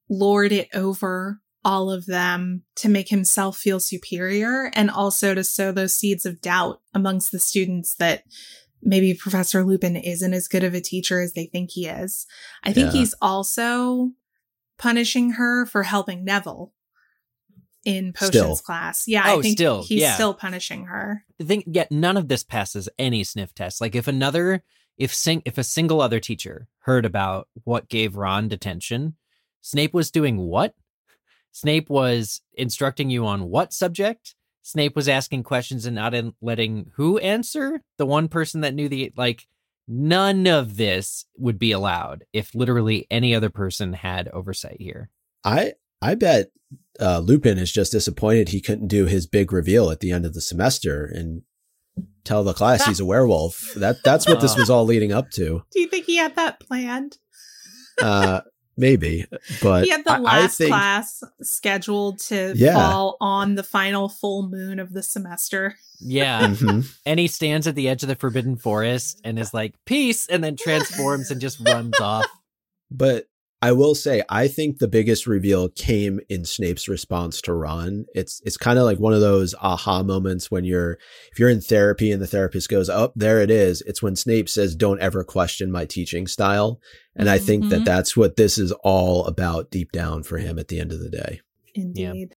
lord 0.09 0.51
it 0.51 0.67
over 0.73 1.39
all 1.63 1.91
of 1.91 2.05
them 2.05 2.63
to 2.75 2.89
make 2.89 3.09
himself 3.09 3.55
feel 3.57 3.79
superior 3.79 4.71
and 4.73 4.89
also 4.89 5.33
to 5.33 5.43
sow 5.43 5.71
those 5.71 5.93
seeds 5.93 6.25
of 6.25 6.41
doubt 6.41 6.81
amongst 6.93 7.31
the 7.31 7.39
students 7.39 7.95
that 7.95 8.23
maybe 8.83 9.13
Professor 9.13 9.63
Lupin 9.63 9.95
isn't 9.95 10.33
as 10.33 10.47
good 10.47 10.63
of 10.63 10.73
a 10.73 10.81
teacher 10.81 11.21
as 11.21 11.33
they 11.33 11.45
think 11.45 11.71
he 11.71 11.87
is. 11.87 12.25
I 12.63 12.73
think 12.73 12.93
Yeah. 12.93 12.99
he's 12.99 13.15
also 13.21 14.11
punishing 14.77 15.31
her 15.33 15.65
for 15.65 15.83
helping 15.83 16.23
Neville 16.25 16.73
in 17.85 18.13
potions 18.13 18.29
Still. 18.29 18.55
class. 18.57 19.07
Yeah, 19.07 19.23
Oh, 19.27 19.39
I 19.39 19.41
think 19.41 19.57
still, 19.57 19.83
he's 19.83 20.01
yeah. 20.01 20.13
still 20.15 20.33
punishing 20.33 20.85
her. 20.85 21.25
the 21.39 21.45
thing 21.45 21.63
yet 21.65 21.91
none 21.91 22.17
of 22.17 22.27
this 22.27 22.43
passes 22.43 22.87
any 22.99 23.23
sniff 23.23 23.53
test 23.55 23.81
like 23.81 23.95
if 23.95 24.07
another 24.07 24.63
if 24.97 25.13
sing 25.13 25.41
if 25.45 25.57
a 25.57 25.63
single 25.63 25.99
other 26.01 26.19
teacher 26.19 26.67
heard 26.81 27.05
about 27.05 27.47
what 27.63 27.89
gave 27.89 28.15
ron 28.15 28.47
detention 28.47 29.15
snape 29.61 29.93
was 29.95 30.11
doing 30.11 30.37
what 30.37 30.75
snape 31.51 31.89
was 31.89 32.41
instructing 32.53 33.09
you 33.09 33.25
on 33.25 33.49
what 33.49 33.73
subject 33.73 34.35
snape 34.61 34.95
was 34.95 35.07
asking 35.07 35.43
questions 35.43 35.85
and 35.85 35.95
not 35.95 36.13
in 36.13 36.33
letting 36.41 36.91
who 36.95 37.17
answer 37.19 37.81
the 37.97 38.05
one 38.05 38.27
person 38.27 38.61
that 38.61 38.73
knew 38.73 38.87
the 38.89 39.11
like 39.15 39.47
none 39.87 40.47
of 40.47 40.77
this 40.77 41.25
would 41.37 41.59
be 41.59 41.71
allowed 41.71 42.23
if 42.33 42.53
literally 42.55 43.07
any 43.09 43.33
other 43.35 43.49
person 43.49 43.93
had 43.93 44.27
oversight 44.29 44.77
here 44.79 45.09
I 45.43 45.73
I 46.01 46.15
bet 46.15 46.51
uh, 46.99 47.19
Lupin 47.19 47.57
is 47.57 47.71
just 47.71 47.91
disappointed 47.91 48.49
he 48.49 48.61
couldn't 48.61 48.87
do 48.87 49.05
his 49.05 49.27
big 49.27 49.51
reveal 49.51 49.89
at 49.89 49.99
the 49.99 50.11
end 50.11 50.25
of 50.25 50.33
the 50.33 50.41
semester 50.41 51.05
and 51.05 51.41
tell 52.23 52.43
the 52.43 52.53
class 52.53 52.85
he's 52.85 52.99
a 52.99 53.05
werewolf. 53.13 53.73
That 53.75 53.97
that's 54.03 54.27
what 54.27 54.41
this 54.41 54.57
was 54.57 54.69
all 54.69 54.85
leading 54.85 55.11
up 55.11 55.31
to. 55.31 55.63
Do 55.71 55.79
you 55.79 55.87
think 55.87 56.05
he 56.05 56.17
had 56.17 56.35
that 56.35 56.59
planned? 56.59 57.17
Uh, 58.01 58.41
maybe, 58.77 59.25
but 59.61 59.83
he 59.85 59.89
had 59.91 60.03
the 60.05 60.11
I- 60.13 60.15
I 60.15 60.19
last 60.19 60.57
think- 60.57 60.69
class 60.69 61.23
scheduled 61.41 62.19
to 62.27 62.53
Yeah. 62.55 62.73
fall 62.75 63.17
on 63.21 63.55
the 63.55 63.63
final 63.63 64.09
full 64.09 64.47
moon 64.49 64.79
of 64.79 64.93
the 64.93 65.03
semester. 65.03 65.77
yeah 66.03 66.47
Mhm. 66.47 66.91
and 67.05 67.19
he 67.19 67.27
stands 67.27 67.67
at 67.67 67.75
the 67.75 67.87
edge 67.87 68.01
of 68.01 68.09
the 68.09 68.15
forbidden 68.15 68.55
forest 68.57 69.21
and 69.23 69.37
is 69.37 69.53
like 69.53 69.75
peace 69.85 70.25
and 70.27 70.43
then 70.43 70.55
transforms 70.57 71.29
and 71.29 71.39
just 71.39 71.59
runs 71.59 71.99
off 71.99 72.25
But 72.89 73.27
I 73.63 73.73
will 73.73 73.93
say, 73.93 74.23
I 74.27 74.47
think 74.47 74.79
the 74.79 74.87
biggest 74.87 75.27
reveal 75.27 75.69
came 75.69 76.19
in 76.29 76.45
Snape's 76.45 76.87
response 76.87 77.41
to 77.43 77.53
Ron. 77.53 78.05
It's 78.15 78.41
it's 78.43 78.57
kind 78.57 78.79
of 78.79 78.85
like 78.85 78.99
one 78.99 79.13
of 79.13 79.21
those 79.21 79.53
aha 79.61 80.01
moments 80.01 80.49
when 80.49 80.63
you're 80.65 80.97
if 81.31 81.37
you're 81.37 81.49
in 81.49 81.61
therapy 81.61 82.11
and 82.11 82.21
the 82.21 82.27
therapist 82.27 82.69
goes, 82.69 82.89
"Oh, 82.89 83.11
there 83.15 83.39
it 83.39 83.51
is." 83.51 83.81
It's 83.81 84.01
when 84.01 84.15
Snape 84.15 84.49
says, 84.49 84.75
"Don't 84.75 84.99
ever 84.99 85.23
question 85.23 85.71
my 85.71 85.85
teaching 85.85 86.25
style." 86.25 86.79
And 87.15 87.29
I 87.29 87.37
think 87.37 87.69
that 87.69 87.81
Mhm. 87.81 87.85
that's 87.85 88.17
what 88.17 88.35
this 88.35 88.57
is 88.57 88.71
all 88.83 89.25
about 89.25 89.69
deep 89.69 89.91
down 89.91 90.23
for 90.23 90.37
him 90.39 90.57
at 90.57 90.69
the 90.69 90.79
end 90.79 90.91
of 90.91 90.99
the 90.99 91.09
day. 91.09 91.41
Indeed. 91.75 92.35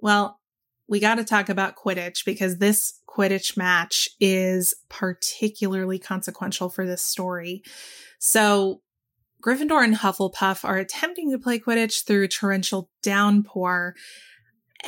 Well, 0.00 0.40
we 0.88 1.00
got 1.00 1.16
to 1.16 1.24
talk 1.24 1.48
about 1.48 1.76
Quidditch 1.76 2.24
because 2.24 2.58
this 2.58 2.94
Quidditch 3.08 3.56
match 3.56 4.08
is 4.20 4.74
particularly 4.88 5.98
consequential 5.98 6.70
for 6.70 6.86
this 6.86 7.02
story. 7.02 7.62
So, 8.18 8.82
Gryffindor 9.46 9.84
and 9.84 9.94
Hufflepuff 9.94 10.64
are 10.64 10.76
attempting 10.76 11.30
to 11.30 11.38
play 11.38 11.60
Quidditch 11.60 12.04
through 12.04 12.28
torrential 12.28 12.90
downpour. 13.02 13.94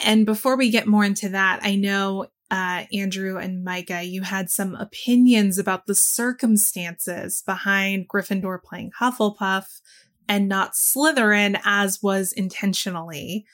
And 0.04 0.26
before 0.26 0.56
we 0.56 0.70
get 0.70 0.86
more 0.86 1.04
into 1.04 1.28
that, 1.28 1.60
I 1.62 1.76
know 1.76 2.26
uh, 2.50 2.84
Andrew 2.92 3.36
and 3.36 3.62
Micah, 3.62 4.02
you 4.02 4.22
had 4.22 4.50
some 4.50 4.74
opinions 4.74 5.58
about 5.58 5.86
the 5.86 5.94
circumstances 5.94 7.42
behind 7.46 8.08
Gryffindor 8.08 8.62
playing 8.62 8.90
Hufflepuff 9.00 9.80
and 10.28 10.48
not 10.48 10.72
Slytherin 10.72 11.60
as 11.64 12.02
was 12.02 12.32
intentionally 12.32 13.46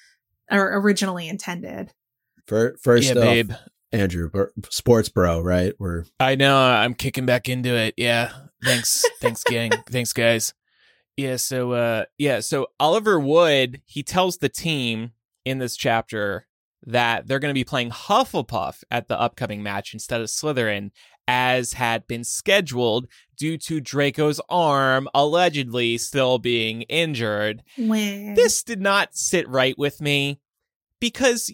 or 0.51 0.79
originally 0.79 1.29
intended. 1.29 1.93
First 2.47 2.83
yeah, 2.87 3.13
off, 3.13 3.17
babe. 3.17 3.53
Andrew, 3.93 4.31
sports 4.71 5.09
bro, 5.09 5.41
right? 5.41 5.73
We're 5.79 6.05
I 6.19 6.35
know. 6.35 6.57
I'm 6.57 6.95
kicking 6.95 7.27
back 7.27 7.49
into 7.49 7.75
it. 7.75 7.95
Yeah. 7.97 8.33
Thanks. 8.63 9.05
Thanks, 9.21 9.45
gang. 9.45 9.71
Thanks, 9.89 10.13
guys. 10.13 10.53
Yeah. 11.17 11.37
So, 11.37 11.73
uh, 11.73 12.05
yeah. 12.19 12.41
So 12.41 12.69
Oliver 12.81 13.19
Wood, 13.21 13.83
he 13.87 14.03
tells 14.03 14.39
the 14.39 14.49
team 14.49 15.13
in 15.45 15.59
this 15.59 15.77
chapter 15.77 16.47
that 16.87 17.27
they're 17.27 17.39
going 17.39 17.51
to 17.51 17.59
be 17.59 17.65
playing 17.65 17.91
Hufflepuff 17.91 18.83
at 18.91 19.09
the 19.09 19.19
upcoming 19.19 19.63
match 19.63 19.95
instead 19.95 20.21
of 20.21 20.27
Slytherin, 20.27 20.91
as 21.27 21.75
had 21.75 22.07
been 22.07 22.25
scheduled 22.25 23.09
due 23.37 23.57
to 23.59 23.81
Draco's 23.81 24.41
arm 24.49 25.09
allegedly 25.15 25.97
still 25.99 26.39
being 26.39 26.83
injured. 26.83 27.63
When 27.77 28.35
This 28.35 28.63
did 28.63 28.81
not 28.81 29.15
sit 29.15 29.49
right 29.49 29.77
with 29.79 30.01
me 30.01 30.41
because 31.01 31.51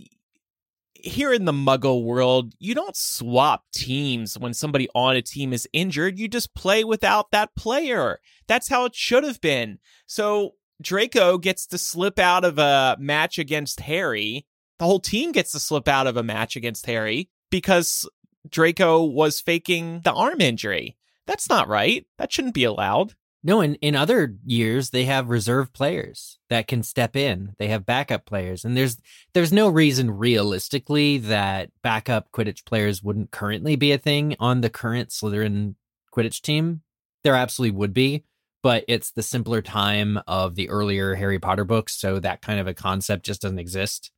here 1.05 1.32
in 1.32 1.44
the 1.44 1.53
muggle 1.53 2.05
world, 2.05 2.55
you 2.59 2.74
don't 2.74 2.96
swap 2.96 3.64
teams 3.72 4.38
when 4.38 4.55
somebody 4.55 4.88
on 4.94 5.16
a 5.16 5.22
team 5.22 5.53
is 5.53 5.68
injured. 5.72 6.18
You 6.18 6.28
just 6.28 6.55
play 6.55 6.84
without 6.84 7.30
that 7.30 7.55
player. 7.57 8.20
That's 8.46 8.68
how 8.68 8.84
it 8.84 8.94
should 8.94 9.24
have 9.24 9.40
been. 9.40 9.78
So 10.07 10.55
Draco 10.80 11.38
gets 11.38 11.66
to 11.68 11.78
slip 11.78 12.18
out 12.18 12.44
of 12.44 12.59
a 12.59 12.96
match 12.98 13.38
against 13.38 13.80
Harry. 13.80 14.46
The 14.78 14.86
whole 14.86 15.01
team 15.01 15.32
gets 15.32 15.53
to 15.53 15.61
slip 15.61 15.88
out 15.88 16.07
of 16.07 16.16
a 16.16 16.22
match 16.22 16.57
against 16.57 16.86
Harry 16.86 17.28
because 17.51 18.09
Draco 18.48 19.05
was 19.05 19.40
faking 19.40 20.01
the 20.05 20.12
arm 20.12 20.40
injury. 20.40 20.96
That's 21.26 21.48
not 21.48 21.68
right. 21.68 22.07
That 22.18 22.32
shouldn't 22.32 22.55
be 22.55 22.64
allowed. 22.64 23.14
No, 23.43 23.62
in, 23.62 23.76
in 23.76 23.97
other 23.97 24.34
years 24.45 24.91
they 24.91 25.05
have 25.05 25.30
reserve 25.30 25.72
players 25.72 26.38
that 26.51 26.66
can 26.68 26.82
step 26.82 27.16
in. 27.16 27.55
They 27.59 27.68
have 27.68 27.86
backup 27.86 28.26
players. 28.26 28.64
And 28.64 28.76
there's 28.76 28.99
there's 29.32 29.53
no 29.53 29.68
reason 29.68 30.11
realistically 30.11 31.18
that 31.18 31.70
backup 31.82 32.30
Quidditch 32.32 32.64
players 32.66 33.03
wouldn't 33.03 33.30
currently 33.30 33.76
be 33.76 33.93
a 33.93 33.99
thing 33.99 34.36
on 34.38 34.61
the 34.61 34.68
current 34.70 35.09
Slytherin 35.09 35.74
Quidditch 36.14 36.43
team. 36.43 36.82
There 37.24 37.34
absolutely 37.34 37.76
would 37.78 37.95
be, 37.95 38.24
but 38.62 38.84
it's 38.88 39.11
the 39.12 39.22
simpler 39.22 39.62
time 39.62 40.18
of 40.26 40.55
the 40.55 40.68
earlier 40.68 41.14
Harry 41.14 41.38
Potter 41.38 41.64
books, 41.64 41.95
so 41.95 42.18
that 42.20 42.43
kind 42.43 42.61
of 42.61 42.66
a 42.66 42.74
concept 42.74 43.24
just 43.24 43.43
doesn't 43.43 43.59
exist. 43.59 44.11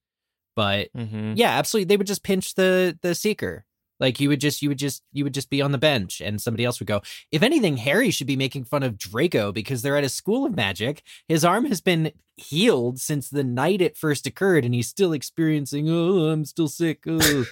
But 0.57 0.93
Mm-hmm. 0.97 1.35
yeah, 1.37 1.51
absolutely. 1.59 1.87
They 1.87 1.97
would 1.97 2.07
just 2.07 2.23
pinch 2.25 2.55
the 2.55 2.99
the 3.03 3.15
seeker. 3.15 3.65
Like 4.03 4.21
you 4.21 4.29
would 4.29 4.41
just 4.41 4.61
you 4.61 4.69
would 4.69 4.79
just 4.79 5.03
you 5.13 5.25
would 5.25 5.33
just 5.33 5.49
be 5.49 5.63
on 5.63 5.73
the 5.73 5.79
bench 5.79 6.21
and 6.21 6.39
somebody 6.43 6.65
else 6.67 6.79
would 6.81 6.89
go. 6.89 7.01
If 7.31 7.43
anything, 7.43 7.79
Harry 7.79 8.11
should 8.11 8.27
be 8.27 8.37
making 8.37 8.65
fun 8.65 8.83
of 8.83 8.99
Draco 8.99 9.53
because 9.53 9.81
they're 9.81 9.97
at 9.97 10.05
a 10.05 10.11
school 10.11 10.45
of 10.45 10.55
magic. 10.55 11.03
His 11.29 11.45
arm 11.45 11.65
has 11.67 11.81
been 11.81 12.13
healed 12.37 12.99
since 13.01 13.31
the 13.31 13.45
night 13.45 13.81
it 13.81 13.97
first 13.97 14.27
occurred, 14.27 14.65
and 14.67 14.75
he's 14.75 14.89
still 14.89 15.13
experiencing, 15.15 15.89
oh, 15.89 16.27
I'm 16.31 16.45
still 16.45 16.69
sick. 16.69 17.05
Oh. 17.09 17.45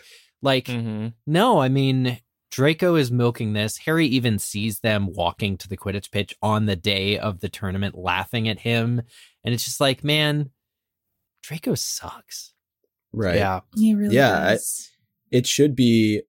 like, 0.43 0.65
Mm-hmm. 0.67 1.09
no, 1.27 1.61
I 1.61 1.69
mean, 1.69 2.19
Draco 2.51 2.97
is 2.97 3.13
milking 3.13 3.53
this. 3.53 3.77
Harry 3.79 4.07
even 4.09 4.39
sees 4.41 4.81
them 4.81 5.13
walking 5.13 5.57
to 5.59 5.69
the 5.69 5.77
Quidditch 5.77 6.11
pitch 6.11 6.35
on 6.43 6.67
the 6.67 6.77
day 6.77 7.17
of 7.19 7.39
the 7.41 7.49
tournament, 7.49 7.95
laughing 7.97 8.49
at 8.49 8.59
him. 8.59 9.03
And 9.45 9.55
it's 9.55 9.65
just 9.65 9.81
like, 9.81 10.03
man, 10.03 10.51
Draco 11.43 11.75
sucks. 11.77 12.53
Right. 13.13 13.37
Yeah. 13.37 13.61
He 13.77 13.95
really 13.95 14.17
Yeah, 14.17 14.43
I- 14.47 14.51
does. 14.55 14.89
It 15.31 15.47
should 15.47 15.77
be 15.77 16.19
i- 16.19 16.23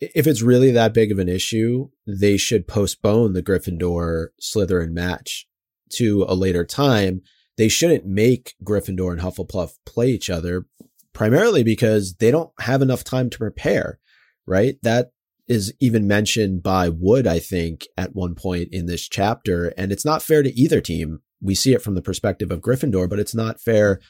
if 0.00 0.26
it's 0.26 0.42
really 0.42 0.70
that 0.70 0.94
big 0.94 1.10
of 1.10 1.18
an 1.18 1.28
issue, 1.28 1.88
they 2.06 2.36
should 2.36 2.68
postpone 2.68 3.32
the 3.32 3.42
Gryffindor 3.42 4.28
Slytherin 4.40 4.92
match 4.92 5.46
to 5.94 6.24
a 6.28 6.34
later 6.34 6.64
time. 6.64 7.22
They 7.56 7.68
shouldn't 7.68 8.06
make 8.06 8.54
Gryffindor 8.64 9.12
and 9.12 9.20
Hufflepuff 9.20 9.72
play 9.84 10.08
each 10.08 10.30
other 10.30 10.66
primarily 11.12 11.62
because 11.62 12.14
they 12.14 12.30
don't 12.30 12.50
have 12.60 12.80
enough 12.80 13.04
time 13.04 13.28
to 13.30 13.38
prepare, 13.38 13.98
right? 14.46 14.76
That 14.82 15.12
is 15.48 15.74
even 15.80 16.06
mentioned 16.06 16.62
by 16.62 16.88
Wood, 16.88 17.26
I 17.26 17.38
think, 17.38 17.86
at 17.96 18.14
one 18.14 18.34
point 18.34 18.68
in 18.72 18.86
this 18.86 19.08
chapter. 19.08 19.68
And 19.76 19.92
it's 19.92 20.04
not 20.04 20.22
fair 20.22 20.42
to 20.42 20.58
either 20.58 20.80
team. 20.80 21.20
We 21.40 21.54
see 21.54 21.74
it 21.74 21.82
from 21.82 21.94
the 21.94 22.02
perspective 22.02 22.50
of 22.50 22.60
Gryffindor, 22.60 23.10
but 23.10 23.18
it's 23.18 23.34
not 23.34 23.60
fair 23.60 24.00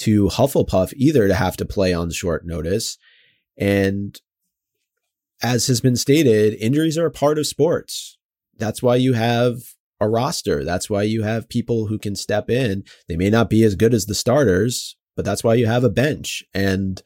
to 0.00 0.26
Hufflepuff 0.26 0.92
either 0.96 1.28
to 1.28 1.34
have 1.34 1.56
to 1.58 1.64
play 1.64 1.92
on 1.94 2.10
short 2.10 2.44
notice. 2.44 2.98
And 3.56 4.20
as 5.42 5.66
has 5.66 5.80
been 5.80 5.96
stated, 5.96 6.54
injuries 6.60 6.96
are 6.96 7.06
a 7.06 7.10
part 7.10 7.38
of 7.38 7.46
sports. 7.46 8.18
That's 8.56 8.82
why 8.82 8.96
you 8.96 9.14
have 9.14 9.56
a 10.00 10.08
roster. 10.08 10.64
That's 10.64 10.90
why 10.90 11.02
you 11.02 11.22
have 11.22 11.48
people 11.48 11.86
who 11.86 11.98
can 11.98 12.16
step 12.16 12.50
in. 12.50 12.84
They 13.08 13.16
may 13.16 13.30
not 13.30 13.50
be 13.50 13.62
as 13.64 13.74
good 13.74 13.94
as 13.94 14.06
the 14.06 14.14
starters, 14.14 14.96
but 15.16 15.24
that's 15.24 15.44
why 15.44 15.54
you 15.54 15.66
have 15.66 15.84
a 15.84 15.90
bench. 15.90 16.42
And 16.54 17.02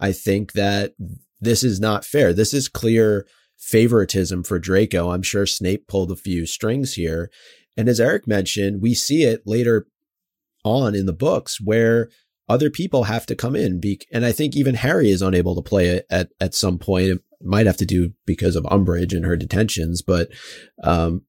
I 0.00 0.12
think 0.12 0.52
that 0.52 0.94
this 1.40 1.62
is 1.62 1.80
not 1.80 2.04
fair. 2.04 2.32
This 2.32 2.52
is 2.54 2.68
clear 2.68 3.26
favoritism 3.58 4.42
for 4.44 4.58
Draco. 4.58 5.10
I'm 5.10 5.22
sure 5.22 5.46
Snape 5.46 5.88
pulled 5.88 6.10
a 6.10 6.16
few 6.16 6.46
strings 6.46 6.94
here. 6.94 7.30
And 7.76 7.88
as 7.88 8.00
Eric 8.00 8.26
mentioned, 8.26 8.82
we 8.82 8.94
see 8.94 9.22
it 9.22 9.42
later 9.46 9.86
on 10.64 10.94
in 10.94 11.06
the 11.06 11.12
books 11.12 11.60
where 11.60 12.08
other 12.48 12.70
people 12.70 13.04
have 13.04 13.26
to 13.26 13.34
come 13.34 13.56
in. 13.56 13.80
And 14.12 14.24
I 14.24 14.32
think 14.32 14.56
even 14.56 14.76
Harry 14.76 15.10
is 15.10 15.22
unable 15.22 15.54
to 15.56 15.62
play 15.62 16.02
at, 16.10 16.28
at 16.40 16.54
some 16.54 16.78
point. 16.78 17.22
It 17.40 17.46
might 17.46 17.66
have 17.66 17.76
to 17.78 17.86
do 17.86 18.12
because 18.26 18.56
of 18.56 18.64
Umbridge 18.64 19.12
and 19.14 19.24
her 19.24 19.36
detentions, 19.36 20.02
but 20.02 20.28
um, 20.82 21.22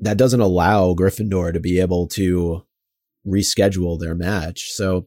that 0.00 0.16
doesn't 0.18 0.40
allow 0.40 0.94
Gryffindor 0.94 1.52
to 1.52 1.60
be 1.60 1.80
able 1.80 2.06
to 2.08 2.62
reschedule 3.26 3.98
their 3.98 4.14
match. 4.14 4.70
So 4.72 5.06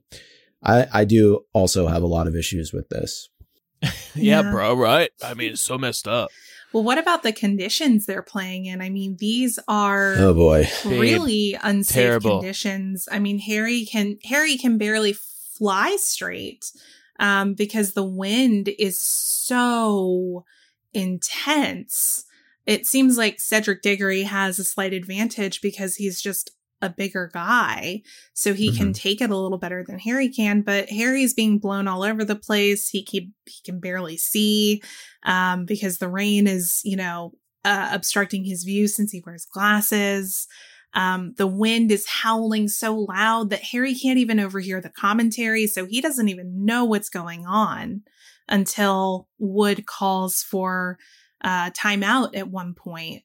I, 0.63 0.87
I 0.91 1.05
do 1.05 1.45
also 1.53 1.87
have 1.87 2.03
a 2.03 2.07
lot 2.07 2.27
of 2.27 2.35
issues 2.35 2.73
with 2.73 2.89
this. 2.89 3.29
yeah, 3.81 4.41
Yeah. 4.41 4.51
bro, 4.51 4.73
right? 4.75 5.09
I 5.23 5.33
mean, 5.33 5.53
it's 5.53 5.61
so 5.61 5.77
messed 5.77 6.07
up. 6.07 6.29
Well, 6.73 6.83
what 6.83 6.97
about 6.99 7.23
the 7.23 7.31
conditions 7.31 8.05
they're 8.05 8.21
playing 8.21 8.65
in? 8.65 8.79
I 8.81 8.89
mean, 8.89 9.17
these 9.19 9.57
are 9.67 10.15
Oh 10.17 10.33
boy. 10.35 10.67
Babe, 10.83 10.99
really 10.99 11.57
unsafe 11.63 11.95
terrible. 11.95 12.39
conditions. 12.39 13.07
I 13.11 13.17
mean, 13.19 13.39
Harry 13.39 13.85
can 13.85 14.19
Harry 14.25 14.55
can 14.57 14.77
barely 14.77 15.13
fly 15.13 15.97
straight 15.99 16.71
um, 17.19 17.53
because 17.53 17.93
the 17.93 18.03
wind 18.03 18.69
is 18.79 18.99
so 18.99 20.45
intense. 20.93 22.25
It 22.65 22.85
seems 22.85 23.17
like 23.17 23.39
Cedric 23.39 23.81
Diggory 23.81 24.23
has 24.23 24.57
a 24.57 24.63
slight 24.63 24.93
advantage 24.93 25.61
because 25.61 25.95
he's 25.95 26.21
just 26.21 26.51
a 26.81 26.89
bigger 26.89 27.29
guy, 27.33 28.01
so 28.33 28.53
he 28.53 28.71
can 28.71 28.93
take 28.93 29.19
it 29.19 29.29
a 29.29 29.35
little 29.35 29.57
better 29.57 29.83
than 29.85 29.99
Harry 29.99 30.29
can. 30.29 30.61
But 30.61 30.89
Harry's 30.89 31.33
being 31.33 31.59
blown 31.59 31.89
all 31.89 32.03
over 32.03 32.23
the 32.23 32.37
place. 32.37 32.87
He 32.87 33.03
keep 33.03 33.33
he 33.45 33.61
can 33.65 33.81
barely 33.81 34.15
see 34.15 34.81
um, 35.23 35.65
because 35.65 35.97
the 35.97 36.07
rain 36.07 36.47
is, 36.47 36.79
you 36.85 36.95
know, 36.95 37.33
uh, 37.65 37.89
obstructing 37.91 38.45
his 38.45 38.63
view 38.63 38.87
since 38.87 39.11
he 39.11 39.21
wears 39.25 39.45
glasses. 39.45 40.47
Um, 40.93 41.33
the 41.37 41.47
wind 41.47 41.91
is 41.91 42.07
howling 42.07 42.67
so 42.67 42.95
loud 42.95 43.51
that 43.51 43.61
Harry 43.63 43.93
can't 43.93 44.17
even 44.17 44.39
overhear 44.39 44.81
the 44.81 44.89
commentary, 44.89 45.67
so 45.67 45.85
he 45.85 46.01
doesn't 46.01 46.29
even 46.29 46.65
know 46.65 46.85
what's 46.85 47.09
going 47.09 47.45
on 47.45 48.01
until 48.47 49.27
Wood 49.37 49.85
calls 49.85 50.41
for 50.41 50.97
uh, 51.43 51.69
timeout 51.71 52.35
at 52.35 52.49
one 52.49 52.73
point 52.73 53.21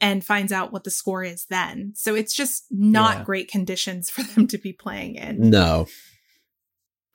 and 0.00 0.22
finds 0.22 0.52
out 0.52 0.72
what 0.72 0.84
the 0.84 0.90
score 0.90 1.24
is 1.24 1.46
then. 1.48 1.92
So 1.96 2.14
it's 2.14 2.34
just 2.34 2.66
not 2.70 3.18
Yeah. 3.18 3.24
great 3.24 3.48
conditions 3.48 4.10
for 4.14 4.22
them 4.22 4.46
to 4.48 4.58
be 4.58 4.74
playing 4.74 5.14
in. 5.14 5.48
No. 5.48 5.86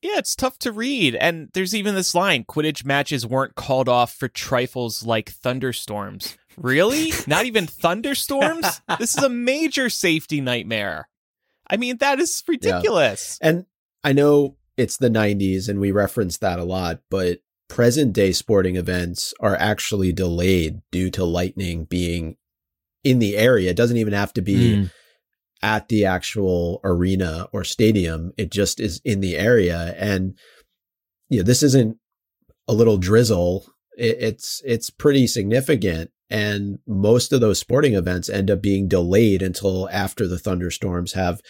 Yeah, 0.02 0.18
it's 0.18 0.36
tough 0.36 0.58
to 0.60 0.72
read. 0.72 1.14
And 1.16 1.50
there's 1.54 1.76
even 1.76 1.94
this 1.94 2.16
line 2.16 2.46
Quidditch 2.46 2.84
matches 2.86 3.28
weren't 3.28 3.54
called 3.56 3.88
off 3.88 4.14
for 4.14 4.28
trifles 4.28 5.06
like 5.06 5.30
thunderstorms. 5.30 6.38
Really? 6.60 7.12
Not 7.28 7.46
even 7.46 7.68
thunderstorms? 7.68 8.82
This 9.00 9.18
is 9.18 9.24
a 9.24 9.30
major 9.30 9.90
safety 9.90 10.42
nightmare. 10.42 11.08
I 11.70 11.78
mean, 11.78 11.98
that 11.98 12.20
is 12.20 12.44
ridiculous. 12.48 13.38
And 13.42 13.66
I 14.04 14.14
know 14.14 14.58
it's 14.78 14.98
the 14.98 15.10
90s 15.10 15.70
and 15.70 15.80
we 15.80 15.92
reference 15.92 16.38
that 16.38 16.60
a 16.60 16.64
lot, 16.64 17.02
but 17.10 17.40
present 17.68 18.14
day 18.14 18.32
sporting 18.32 18.76
events 18.76 19.34
are 19.40 19.56
actually 19.56 20.12
delayed 20.12 20.82
due 20.92 21.12
to 21.12 21.24
lightning 21.24 21.86
being 21.86 22.38
in 23.04 23.20
the 23.20 23.38
area. 23.38 23.70
It 23.70 23.76
doesn't 23.78 23.98
even 23.98 24.14
have 24.14 24.34
to 24.34 24.42
be 24.42 24.56
Mm. 24.76 24.92
at 25.62 25.88
the 25.90 26.06
actual 26.06 26.80
arena 26.84 27.48
or 27.54 27.64
stadium. 27.64 28.32
It 28.38 28.50
just 28.52 28.80
is 28.80 29.00
in 29.06 29.20
the 29.20 29.38
area. 29.38 29.94
And 29.98 30.36
yeah, 31.30 31.44
this 31.44 31.62
isn't 31.62 31.98
a 32.68 32.74
little 32.74 32.98
drizzle. 32.98 33.72
It, 34.00 34.18
it's, 34.20 34.62
it's 34.66 34.90
pretty 34.90 35.28
significant. 35.28 36.12
And 36.30 36.80
most 36.88 37.34
of 37.34 37.42
those 37.42 37.60
sporting 37.60 37.96
events 37.96 38.30
end 38.30 38.52
up 38.52 38.62
being 38.62 38.88
delayed 38.88 39.42
until 39.42 39.90
after 39.90 40.28
the 40.28 40.40
thunderstorms 40.40 41.14
have 41.14 41.42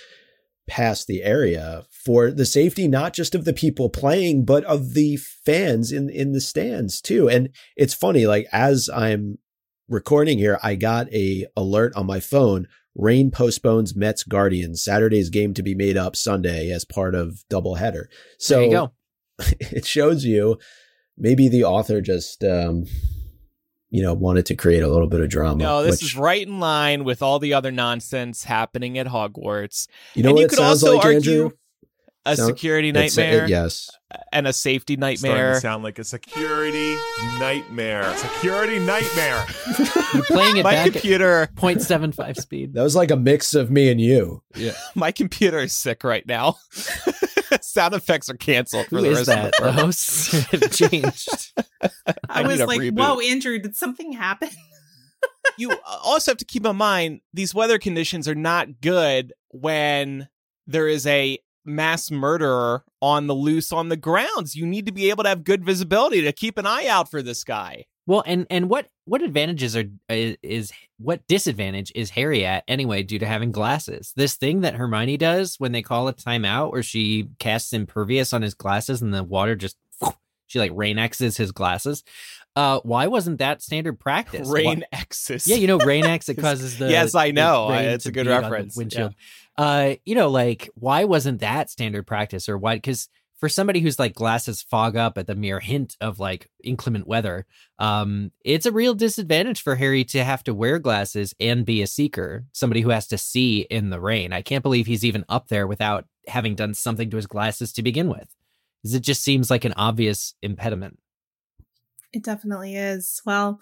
passed 0.69 1.07
the 1.07 1.23
area 1.23 1.83
for 1.89 2.31
the 2.31 2.45
safety, 2.45 2.87
not 2.87 3.13
just 3.13 3.35
of 3.35 3.43
the 3.43 3.53
people 3.53 3.89
playing, 3.89 4.45
but 4.45 4.63
of 4.65 4.93
the 4.93 5.17
fans 5.17 5.91
in, 5.91 6.09
in 6.09 6.31
the 6.31 6.39
stands 6.39 7.01
too. 7.01 7.27
And 7.27 7.49
it's 7.75 7.93
funny, 7.93 8.25
like 8.25 8.47
as 8.53 8.89
I'm 8.89 9.39
recording 9.89 10.37
here, 10.37 10.59
I 10.63 10.75
got 10.75 11.11
a 11.11 11.47
alert 11.57 11.93
on 11.95 12.05
my 12.05 12.19
phone. 12.19 12.67
Rain 12.95 13.31
postpones 13.31 13.95
Mets 13.95 14.23
Guardians 14.23 14.83
Saturday's 14.83 15.29
game 15.29 15.53
to 15.55 15.63
be 15.63 15.75
made 15.75 15.97
up 15.97 16.15
Sunday 16.15 16.69
as 16.69 16.85
part 16.85 17.15
of 17.15 17.43
doubleheader. 17.49 18.05
So 18.37 18.55
there 18.55 18.63
you 18.65 18.71
go. 18.71 18.91
it 19.59 19.85
shows 19.85 20.23
you 20.23 20.59
maybe 21.19 21.47
the 21.49 21.63
author 21.65 22.01
just 22.01 22.43
um 22.43 22.85
you 23.91 24.01
know 24.01 24.13
wanted 24.13 24.45
to 24.47 24.55
create 24.55 24.83
a 24.83 24.87
little 24.87 25.07
bit 25.07 25.19
of 25.19 25.29
drama. 25.29 25.63
No, 25.63 25.83
this 25.83 26.01
which, 26.01 26.11
is 26.13 26.15
right 26.15 26.45
in 26.45 26.59
line 26.59 27.03
with 27.03 27.21
all 27.21 27.39
the 27.39 27.53
other 27.53 27.71
nonsense 27.71 28.43
happening 28.43 28.97
at 28.97 29.07
Hogwarts. 29.07 29.87
You 30.15 30.23
know 30.23 30.29
and 30.29 30.35
what 30.35 30.39
you 30.41 30.45
it 30.45 30.49
could 30.49 30.57
sounds 30.59 30.83
also 30.83 30.95
like, 30.97 31.05
argue 31.05 31.17
Andrew? 31.43 31.51
a 32.25 32.35
Sound- 32.35 32.47
security 32.49 32.91
nightmare 32.91 33.45
it- 33.45 33.49
yes. 33.49 33.89
and 34.31 34.45
a 34.47 34.53
safety 34.53 34.95
nightmare. 34.97 35.53
to 35.55 35.59
sound 35.61 35.83
like 35.83 35.97
a 35.97 36.03
security 36.03 36.95
nightmare. 37.39 38.13
Security 38.17 38.77
nightmare. 38.77 39.45
You're 40.13 40.23
playing 40.25 40.57
it 40.57 40.63
My 40.63 40.71
back 40.73 40.87
at 40.87 40.93
computer, 40.93 41.47
0.75 41.55 42.35
speed. 42.37 42.73
That 42.73 42.83
was 42.83 42.95
like 42.95 43.09
a 43.09 43.15
mix 43.15 43.55
of 43.55 43.71
me 43.71 43.89
and 43.89 43.99
you. 44.01 44.43
Yeah, 44.55 44.73
my 44.95 45.11
computer 45.11 45.59
is 45.59 45.73
sick 45.73 46.03
right 46.03 46.27
now. 46.27 46.57
Sound 47.61 47.93
effects 47.93 48.29
are 48.29 48.35
canceled 48.35 48.87
for 48.87 48.97
Who 48.97 49.01
the 49.03 49.09
is 49.11 49.27
rest 49.27 49.29
of 49.29 49.35
that? 49.35 49.53
the 49.57 49.63
The 49.65 49.71
hosts 49.71 50.31
have 50.31 50.71
changed. 50.71 51.53
I, 52.29 52.41
need 52.43 52.47
was 52.47 52.61
like, 52.61 52.79
reboot. 52.81 52.97
whoa, 52.99 53.19
Andrew, 53.19 53.59
did 53.59 53.75
something 53.75 54.11
happen? 54.13 54.49
you 55.57 55.71
also 56.03 56.31
have 56.31 56.37
to 56.37 56.45
keep 56.45 56.65
in 56.65 56.75
mind 56.75 57.21
these 57.33 57.53
weather 57.53 57.77
conditions 57.79 58.27
are 58.27 58.35
not 58.35 58.81
good 58.81 59.33
when 59.49 60.29
there 60.67 60.87
is 60.87 61.05
a 61.07 61.37
mass 61.65 62.09
murderer 62.09 62.83
on 63.01 63.27
the 63.27 63.35
loose 63.35 63.71
on 63.71 63.89
the 63.89 63.97
grounds. 63.97 64.55
You 64.55 64.65
need 64.65 64.85
to 64.85 64.91
be 64.91 65.09
able 65.09 65.23
to 65.23 65.29
have 65.29 65.43
good 65.43 65.63
visibility 65.65 66.21
to 66.21 66.31
keep 66.31 66.57
an 66.57 66.65
eye 66.65 66.87
out 66.87 67.09
for 67.11 67.21
this 67.21 67.43
guy. 67.43 67.85
Well, 68.09 68.23
and 68.25 68.47
and 68.49 68.71
what 68.71 68.87
what 69.05 69.21
advantages 69.21 69.77
are 69.77 69.83
is, 70.09 70.35
is 70.41 70.71
what 70.97 71.27
disadvantage 71.27 71.91
is 71.93 72.09
Harry 72.09 72.43
at 72.43 72.63
anyway 72.67 73.03
due 73.03 73.19
to 73.19 73.25
having 73.27 73.51
glasses? 73.51 74.13
This 74.15 74.35
thing 74.35 74.61
that 74.61 74.73
Hermione 74.73 75.15
does 75.17 75.57
when 75.59 75.73
they 75.73 75.83
call 75.83 76.07
a 76.07 76.13
timeout, 76.13 76.71
where 76.71 76.81
she 76.81 77.29
casts 77.37 77.71
Impervius 77.71 78.33
on 78.33 78.41
his 78.41 78.55
glasses 78.55 79.03
and 79.03 79.13
the 79.13 79.23
water 79.23 79.55
just 79.55 79.77
she 80.47 80.57
like 80.57 80.71
rain 80.73 80.97
X's 80.97 81.37
his 81.37 81.51
glasses. 81.51 82.03
Uh, 82.55 82.79
why 82.81 83.05
wasn't 83.05 83.37
that 83.37 83.61
standard 83.61 83.99
practice? 83.99 84.47
Why- 84.47 84.53
Rain 84.55 84.85
X's. 84.91 85.47
Yeah, 85.47 85.57
you 85.57 85.67
know, 85.67 85.77
rain 85.77 86.03
X. 86.03 86.29
It 86.29 86.37
causes 86.39 86.79
the 86.79 86.89
Yes, 86.89 87.13
I 87.13 87.29
know. 87.29 87.67
I- 87.67 87.81
it's 87.83 88.07
a 88.07 88.11
good 88.11 88.25
beat 88.25 88.31
on 88.31 88.41
the 88.41 88.49
reference. 88.49 88.75
Windshield. 88.75 89.13
Uh, 89.55 89.95
you 90.03 90.15
know, 90.15 90.29
like 90.29 90.67
why 90.73 91.03
wasn't 91.03 91.41
that 91.41 91.69
standard 91.69 92.07
practice, 92.07 92.49
or 92.49 92.57
why? 92.57 92.77
Because 92.77 93.07
for 93.39 93.47
somebody 93.47 93.79
who's 93.79 93.97
like 93.97 94.13
glasses 94.13 94.61
fog 94.61 94.97
up 94.97 95.17
at 95.17 95.27
the 95.27 95.35
mere 95.35 95.59
hint 95.59 95.95
of 96.01 96.19
like 96.19 96.49
inclement 96.63 97.07
weather, 97.07 97.45
um, 97.79 98.31
it's 98.43 98.65
a 98.65 98.71
real 98.71 98.93
disadvantage 98.93 99.61
for 99.61 99.75
Harry 99.75 100.03
to 100.05 100.23
have 100.23 100.43
to 100.43 100.53
wear 100.53 100.77
glasses 100.77 101.33
and 101.39 101.65
be 101.65 101.81
a 101.81 101.87
seeker, 101.87 102.45
somebody 102.51 102.81
who 102.81 102.89
has 102.89 103.07
to 103.07 103.17
see 103.17 103.61
in 103.61 103.89
the 103.89 104.01
rain. 104.01 104.33
I 104.33 104.41
can't 104.41 104.63
believe 104.63 104.87
he's 104.87 105.05
even 105.05 105.23
up 105.29 105.47
there 105.47 105.67
without 105.67 106.05
having 106.27 106.55
done 106.55 106.73
something 106.73 107.09
to 107.09 107.15
his 107.15 107.27
glasses 107.27 107.71
to 107.73 107.83
begin 107.83 108.09
with. 108.09 108.27
It 108.83 108.99
just 108.99 109.23
seems 109.23 109.49
like 109.49 109.65
an 109.65 109.73
obvious 109.75 110.33
impediment. 110.41 110.99
It 112.11 112.23
definitely 112.23 112.75
is. 112.75 113.21
Well, 113.25 113.59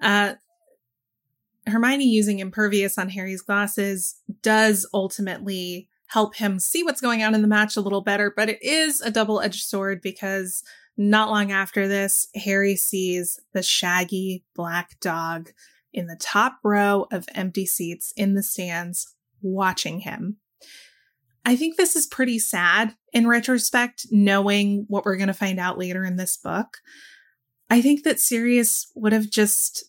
uh, 0.00 0.34
Hermione 1.66 2.06
using 2.06 2.38
impervious 2.38 2.96
on 2.96 3.08
Harry's 3.08 3.42
glasses 3.42 4.16
does 4.42 4.88
ultimately 4.94 5.88
help 6.08 6.36
him 6.36 6.58
see 6.58 6.82
what's 6.82 7.00
going 7.00 7.22
on 7.22 7.34
in 7.34 7.42
the 7.42 7.48
match 7.48 7.76
a 7.76 7.80
little 7.80 8.02
better, 8.02 8.32
but 8.34 8.48
it 8.48 8.62
is 8.62 9.00
a 9.00 9.10
double 9.10 9.40
edged 9.40 9.64
sword 9.64 10.00
because 10.00 10.62
not 10.96 11.28
long 11.28 11.52
after 11.52 11.86
this, 11.88 12.26
Harry 12.34 12.76
sees 12.76 13.38
the 13.52 13.62
shaggy 13.62 14.44
black 14.54 14.98
dog 15.00 15.50
in 15.92 16.06
the 16.06 16.16
top 16.16 16.58
row 16.62 17.06
of 17.10 17.28
empty 17.34 17.66
seats 17.66 18.12
in 18.16 18.34
the 18.34 18.42
stands 18.42 19.14
watching 19.42 20.00
him. 20.00 20.38
I 21.44 21.54
think 21.54 21.76
this 21.76 21.94
is 21.94 22.06
pretty 22.06 22.38
sad 22.38 22.94
in 23.12 23.26
retrospect, 23.26 24.06
knowing 24.10 24.84
what 24.88 25.04
we're 25.04 25.16
going 25.16 25.28
to 25.28 25.34
find 25.34 25.60
out 25.60 25.78
later 25.78 26.04
in 26.04 26.16
this 26.16 26.36
book. 26.36 26.78
I 27.70 27.80
think 27.80 28.02
that 28.02 28.20
Sirius 28.20 28.90
would 28.94 29.12
have 29.12 29.30
just 29.30 29.84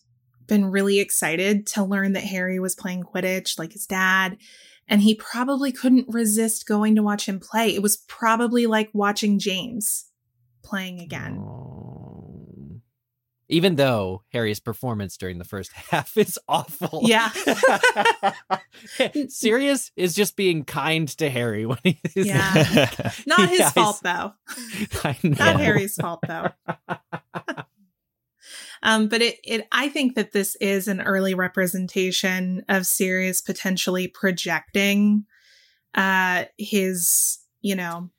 been 0.46 0.66
really 0.66 0.98
excited 0.98 1.66
to 1.68 1.84
learn 1.84 2.12
that 2.12 2.24
Harry 2.24 2.58
was 2.58 2.74
playing 2.74 3.02
Quidditch 3.02 3.58
like 3.58 3.72
his 3.72 3.86
dad, 3.86 4.38
and 4.88 5.02
he 5.02 5.14
probably 5.14 5.70
couldn't 5.72 6.06
resist 6.08 6.66
going 6.66 6.94
to 6.96 7.02
watch 7.02 7.28
him 7.28 7.38
play. 7.40 7.74
It 7.74 7.82
was 7.82 7.98
probably 8.08 8.66
like 8.66 8.90
watching 8.92 9.38
James 9.38 10.06
playing 10.62 11.00
again. 11.00 11.38
Oh. 11.40 12.24
Even 13.50 13.76
though 13.76 14.24
Harry's 14.30 14.60
performance 14.60 15.16
during 15.16 15.38
the 15.38 15.44
first 15.44 15.72
half 15.90 16.16
is 16.18 16.38
awful. 16.48 17.00
Yeah. 17.04 17.30
Sirius 19.28 19.90
is 19.96 20.14
just 20.14 20.36
being 20.36 20.64
kind 20.64 21.08
to 21.16 21.30
Harry 21.30 21.64
when 21.64 21.78
he 21.82 21.98
is 22.14 22.26
Yeah. 22.26 22.90
Not 23.26 23.48
his 23.48 23.60
Yeah, 23.60 23.70
fault 23.70 24.00
though. 24.02 24.32
I 25.02 25.16
know. 25.22 25.30
Not 25.38 25.60
Harry's 25.60 25.94
fault 25.96 26.20
though. 26.28 26.48
Um, 28.82 29.08
but 29.08 29.22
it, 29.22 29.38
it, 29.44 29.66
I 29.72 29.88
think 29.88 30.14
that 30.14 30.32
this 30.32 30.56
is 30.56 30.88
an 30.88 31.00
early 31.00 31.34
representation 31.34 32.64
of 32.68 32.86
Sirius 32.86 33.40
potentially 33.40 34.08
projecting, 34.08 35.24
uh, 35.94 36.44
his, 36.56 37.38
you 37.60 37.74
know, 37.76 38.10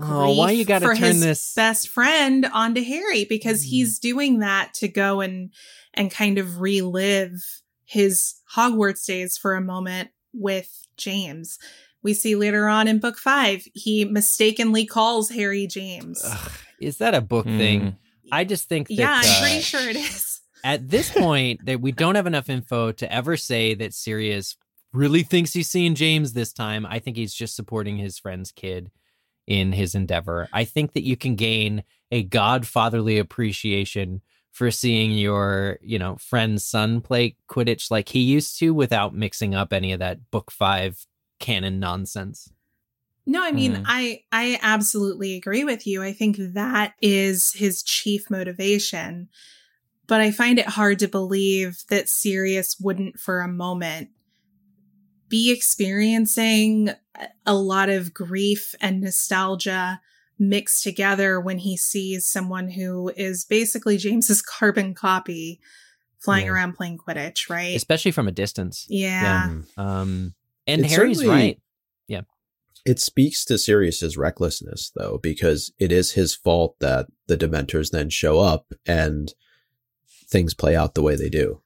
Oh, 0.00 0.34
why 0.38 0.52
you 0.52 0.64
gotta 0.64 0.86
for 0.86 0.94
turn 0.94 1.04
his 1.08 1.20
this- 1.20 1.54
best 1.54 1.86
friend 1.88 2.46
onto 2.46 2.82
Harry 2.82 3.26
because 3.26 3.62
Mm. 3.62 3.68
he's 3.68 3.98
doing 3.98 4.38
that 4.38 4.72
to 4.74 4.88
go 4.88 5.20
and 5.20 5.50
and 5.92 6.10
kind 6.10 6.38
of 6.38 6.62
relive 6.62 7.60
his 7.84 8.36
Hogwarts 8.56 9.04
days 9.04 9.36
for 9.36 9.54
a 9.54 9.60
moment 9.60 10.08
with 10.32 10.86
James. 10.96 11.58
We 12.02 12.14
see 12.14 12.34
later 12.34 12.66
on 12.68 12.88
in 12.88 13.00
book 13.00 13.18
five, 13.18 13.68
he 13.74 14.06
mistakenly 14.06 14.86
calls 14.86 15.28
Harry 15.28 15.66
James. 15.66 16.22
Ugh, 16.24 16.52
is 16.80 16.96
that 16.96 17.14
a 17.14 17.20
book 17.20 17.44
Hmm. 17.44 17.58
thing? 17.58 17.96
I 18.30 18.44
just 18.44 18.68
think 18.68 18.88
that 18.88 18.94
yeah, 18.94 19.20
I'm 19.22 19.28
uh, 19.28 19.40
pretty 19.40 19.60
sure 19.60 19.88
it 19.88 19.96
is. 19.96 20.40
at 20.64 20.88
this 20.88 21.10
point 21.10 21.64
that 21.66 21.80
we 21.80 21.92
don't 21.92 22.14
have 22.14 22.26
enough 22.26 22.48
info 22.48 22.92
to 22.92 23.12
ever 23.12 23.36
say 23.36 23.74
that 23.74 23.94
Sirius 23.94 24.56
really 24.92 25.22
thinks 25.22 25.52
he's 25.52 25.70
seeing 25.70 25.94
James 25.94 26.32
this 26.32 26.52
time. 26.52 26.86
I 26.86 26.98
think 26.98 27.16
he's 27.16 27.34
just 27.34 27.56
supporting 27.56 27.96
his 27.96 28.18
friend's 28.18 28.52
kid 28.52 28.90
in 29.46 29.72
his 29.72 29.94
endeavor. 29.94 30.48
I 30.52 30.64
think 30.64 30.92
that 30.92 31.04
you 31.04 31.16
can 31.16 31.34
gain 31.34 31.84
a 32.10 32.24
godfatherly 32.24 33.18
appreciation 33.18 34.20
for 34.52 34.70
seeing 34.70 35.12
your, 35.12 35.78
you 35.80 35.98
know, 35.98 36.16
friend's 36.16 36.64
son 36.64 37.00
play 37.00 37.36
Quidditch 37.48 37.90
like 37.90 38.10
he 38.10 38.20
used 38.20 38.58
to 38.58 38.74
without 38.74 39.14
mixing 39.14 39.54
up 39.54 39.72
any 39.72 39.92
of 39.92 39.98
that 40.00 40.30
book 40.30 40.50
5 40.50 41.06
canon 41.40 41.80
nonsense. 41.80 42.52
No, 43.24 43.42
I 43.42 43.52
mean, 43.52 43.76
Mm. 43.76 43.84
I 43.86 44.22
I 44.32 44.58
absolutely 44.62 45.36
agree 45.36 45.62
with 45.64 45.86
you. 45.86 46.02
I 46.02 46.12
think 46.12 46.36
that 46.38 46.94
is 47.00 47.52
his 47.52 47.82
chief 47.82 48.28
motivation. 48.30 49.28
But 50.08 50.20
I 50.20 50.32
find 50.32 50.58
it 50.58 50.66
hard 50.66 50.98
to 50.98 51.08
believe 51.08 51.84
that 51.88 52.08
Sirius 52.08 52.78
wouldn't 52.80 53.20
for 53.20 53.40
a 53.40 53.48
moment 53.48 54.10
be 55.28 55.50
experiencing 55.52 56.88
a- 57.14 57.28
a 57.46 57.54
lot 57.54 57.88
of 57.88 58.12
grief 58.12 58.74
and 58.80 59.00
nostalgia 59.00 60.00
mixed 60.38 60.82
together 60.82 61.40
when 61.40 61.58
he 61.58 61.76
sees 61.76 62.26
someone 62.26 62.68
who 62.70 63.10
is 63.16 63.44
basically 63.44 63.96
James's 63.96 64.42
carbon 64.58 64.94
copy 64.94 65.60
flying 66.18 66.46
Yeah. 66.46 66.52
around 66.52 66.72
playing 66.74 66.98
Quidditch, 66.98 67.48
right? 67.48 67.74
Especially 67.76 68.10
from 68.10 68.26
a 68.28 68.32
distance. 68.32 68.84
yeah. 68.88 69.48
Mm. 69.48 69.78
Um 69.78 70.34
and 70.66 70.84
It 70.84 70.90
Harry's 70.90 71.18
certainly- 71.18 71.28
right. 71.28 71.58
It 72.84 72.98
speaks 72.98 73.44
to 73.44 73.58
Sirius's 73.58 74.16
recklessness, 74.16 74.90
though, 74.96 75.18
because 75.22 75.72
it 75.78 75.92
is 75.92 76.12
his 76.12 76.34
fault 76.34 76.76
that 76.80 77.06
the 77.28 77.36
Dementors 77.36 77.90
then 77.90 78.10
show 78.10 78.40
up 78.40 78.72
and 78.86 79.32
things 80.28 80.54
play 80.54 80.74
out 80.74 80.94
the 80.94 81.02
way 81.02 81.14
they 81.14 81.28
do. 81.28 81.62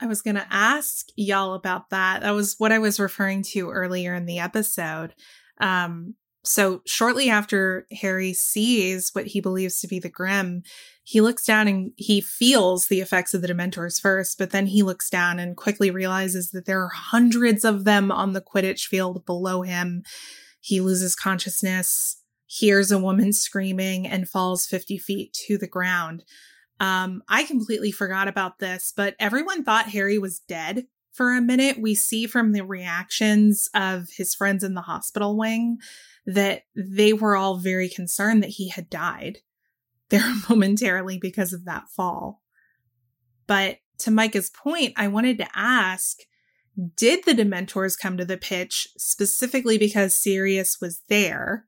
I 0.00 0.06
was 0.06 0.22
going 0.22 0.36
to 0.36 0.46
ask 0.48 1.06
y'all 1.16 1.54
about 1.54 1.90
that. 1.90 2.22
That 2.22 2.30
was 2.30 2.54
what 2.58 2.72
I 2.72 2.78
was 2.78 3.00
referring 3.00 3.42
to 3.50 3.70
earlier 3.70 4.14
in 4.14 4.26
the 4.26 4.38
episode. 4.38 5.14
Um, 5.58 6.14
so 6.42 6.80
shortly 6.86 7.28
after 7.28 7.86
Harry 8.00 8.32
sees 8.32 9.10
what 9.12 9.26
he 9.26 9.40
believes 9.40 9.80
to 9.80 9.88
be 9.88 9.98
the 9.98 10.08
Grim, 10.08 10.62
he 11.02 11.20
looks 11.20 11.44
down 11.44 11.68
and 11.68 11.92
he 11.96 12.20
feels 12.20 12.86
the 12.86 13.00
effects 13.00 13.34
of 13.34 13.42
the 13.42 13.48
Dementors 13.48 14.00
first, 14.00 14.38
but 14.38 14.50
then 14.50 14.66
he 14.66 14.82
looks 14.82 15.10
down 15.10 15.38
and 15.38 15.56
quickly 15.56 15.90
realizes 15.90 16.50
that 16.52 16.64
there 16.64 16.80
are 16.80 16.90
hundreds 16.94 17.64
of 17.64 17.84
them 17.84 18.10
on 18.10 18.32
the 18.32 18.40
Quidditch 18.40 18.86
field 18.86 19.26
below 19.26 19.62
him. 19.62 20.02
He 20.60 20.80
loses 20.80 21.16
consciousness, 21.16 22.22
hears 22.46 22.92
a 22.92 22.98
woman 22.98 23.32
screaming, 23.32 24.06
and 24.06 24.28
falls 24.28 24.66
50 24.66 24.98
feet 24.98 25.32
to 25.46 25.58
the 25.58 25.66
ground. 25.66 26.24
Um, 26.78 27.22
I 27.28 27.44
completely 27.44 27.90
forgot 27.90 28.28
about 28.28 28.58
this, 28.58 28.92
but 28.96 29.14
everyone 29.18 29.64
thought 29.64 29.90
Harry 29.90 30.18
was 30.18 30.38
dead 30.40 30.86
for 31.12 31.32
a 31.32 31.40
minute. 31.40 31.80
We 31.80 31.94
see 31.94 32.26
from 32.26 32.52
the 32.52 32.64
reactions 32.64 33.68
of 33.74 34.08
his 34.16 34.34
friends 34.34 34.64
in 34.64 34.74
the 34.74 34.80
hospital 34.80 35.36
wing 35.36 35.78
that 36.26 36.62
they 36.74 37.12
were 37.12 37.36
all 37.36 37.56
very 37.58 37.88
concerned 37.88 38.42
that 38.42 38.50
he 38.50 38.68
had 38.68 38.88
died 38.88 39.38
there 40.08 40.32
momentarily 40.48 41.18
because 41.18 41.52
of 41.52 41.64
that 41.64 41.88
fall. 41.88 42.40
But 43.46 43.78
to 43.98 44.10
Micah's 44.10 44.50
point, 44.50 44.94
I 44.96 45.08
wanted 45.08 45.38
to 45.38 45.48
ask 45.54 46.18
did 46.96 47.24
the 47.24 47.34
Dementors 47.34 47.98
come 47.98 48.16
to 48.16 48.24
the 48.24 48.36
pitch 48.36 48.88
specifically 48.96 49.78
because 49.78 50.14
Sirius 50.14 50.80
was 50.80 51.02
there? 51.08 51.66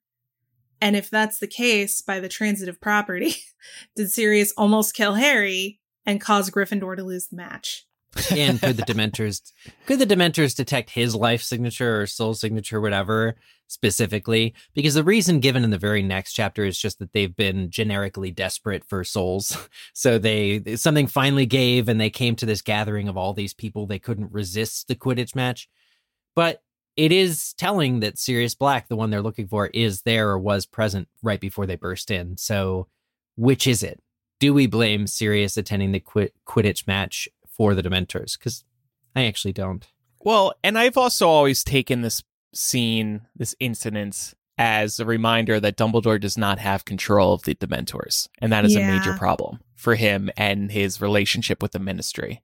And 0.80 0.96
if 0.96 1.11
that's 1.11 1.38
the 1.38 1.46
case, 1.46 2.03
by 2.03 2.18
the 2.18 2.28
transitive 2.28 2.80
property, 2.80 3.36
did 3.96 4.11
Sirius 4.11 4.53
almost 4.57 4.94
kill 4.94 5.14
Harry 5.14 5.80
and 6.05 6.20
cause 6.20 6.50
Gryffindor 6.50 6.96
to 6.96 7.05
lose 7.05 7.28
the 7.28 7.36
match? 7.36 7.86
and 8.30 8.61
could 8.61 8.76
the 8.76 8.82
dementors 8.82 9.53
could 9.86 9.98
the 9.98 10.07
dementors 10.07 10.55
detect 10.55 10.90
his 10.90 11.14
life 11.14 11.42
signature 11.42 12.03
or 12.03 12.07
soul 12.07 12.34
signature 12.34 12.80
whatever 12.80 13.36
specifically 13.73 14.55
because 14.75 14.95
the 14.95 15.05
reason 15.05 15.41
given 15.41 15.64
in 15.64 15.70
the 15.70 15.79
very 15.79 16.03
next 16.03 16.35
chapter 16.35 16.64
is 16.64 16.79
just 16.79 16.99
that 16.99 17.12
they've 17.12 17.37
been 17.37 17.70
generically 17.70 18.31
desperate 18.31 18.85
for 18.85 19.03
souls 19.03 19.57
so 19.93 20.18
they 20.18 20.77
something 20.77 21.07
finally 21.07 21.47
gave 21.47 21.89
and 21.89 22.01
they 22.01 22.11
came 22.11 22.37
to 22.37 22.47
this 22.47 22.62
gathering 22.62 23.09
of 23.09 23.16
all 23.16 23.33
these 23.33 23.55
people 23.55 23.87
they 23.87 23.99
couldn't 23.99 24.31
resist 24.33 24.89
the 24.89 24.95
quidditch 24.95 25.35
match 25.35 25.68
but 26.35 26.62
it 26.97 27.12
is 27.12 27.55
telling 27.55 28.01
that 28.01 28.18
Sirius 28.18 28.55
Black, 28.55 28.89
the 28.89 28.97
one 28.97 29.11
they're 29.11 29.23
looking 29.23 29.49
for, 29.49 29.68
is 29.68 30.03
there 30.03 30.31
or 30.31 30.39
was 30.39 30.66
present 30.66 31.09
right 31.23 31.41
before 31.41 31.66
they 31.66 31.77
burst 31.77 32.11
in. 32.11 32.37
So, 32.37 32.89
which 33.37 33.66
is 33.66 33.83
it? 33.83 34.01
Do 34.41 34.53
we 34.53 34.66
blame 34.66 35.07
Sirius 35.07 35.57
attending 35.57 35.93
the 35.93 36.01
Quid- 36.01 36.33
Quidditch 36.47 36.87
match 36.87 37.29
for 37.49 37.75
the 37.75 37.83
Dementors? 37.83 38.39
Because 38.39 38.64
I 39.16 39.25
actually 39.25 39.53
don't. 39.53 39.87
Well, 40.20 40.53
and 40.62 40.79
I've 40.79 40.97
also 40.97 41.29
always 41.29 41.64
taken 41.64 42.03
this 42.03 42.23
scene, 42.55 43.22
this 43.36 43.55
incident, 43.61 44.34
as 44.59 45.00
a 45.00 45.05
reminder 45.07 45.59
that 45.61 45.76
Dumbledore 45.76 46.20
does 46.20 46.36
not 46.38 46.59
have 46.59 46.84
control 46.84 47.32
of 47.34 47.42
the 47.42 47.55
Dementors. 47.55 48.28
And 48.40 48.53
that 48.53 48.64
is 48.64 48.76
a 48.76 48.80
major 48.80 49.14
problem 49.14 49.61
for 49.76 49.94
him 49.94 50.30
and 50.36 50.70
his 50.70 51.00
relationship 51.00 51.62
with 51.62 51.72
the 51.72 51.78
ministry 51.78 52.42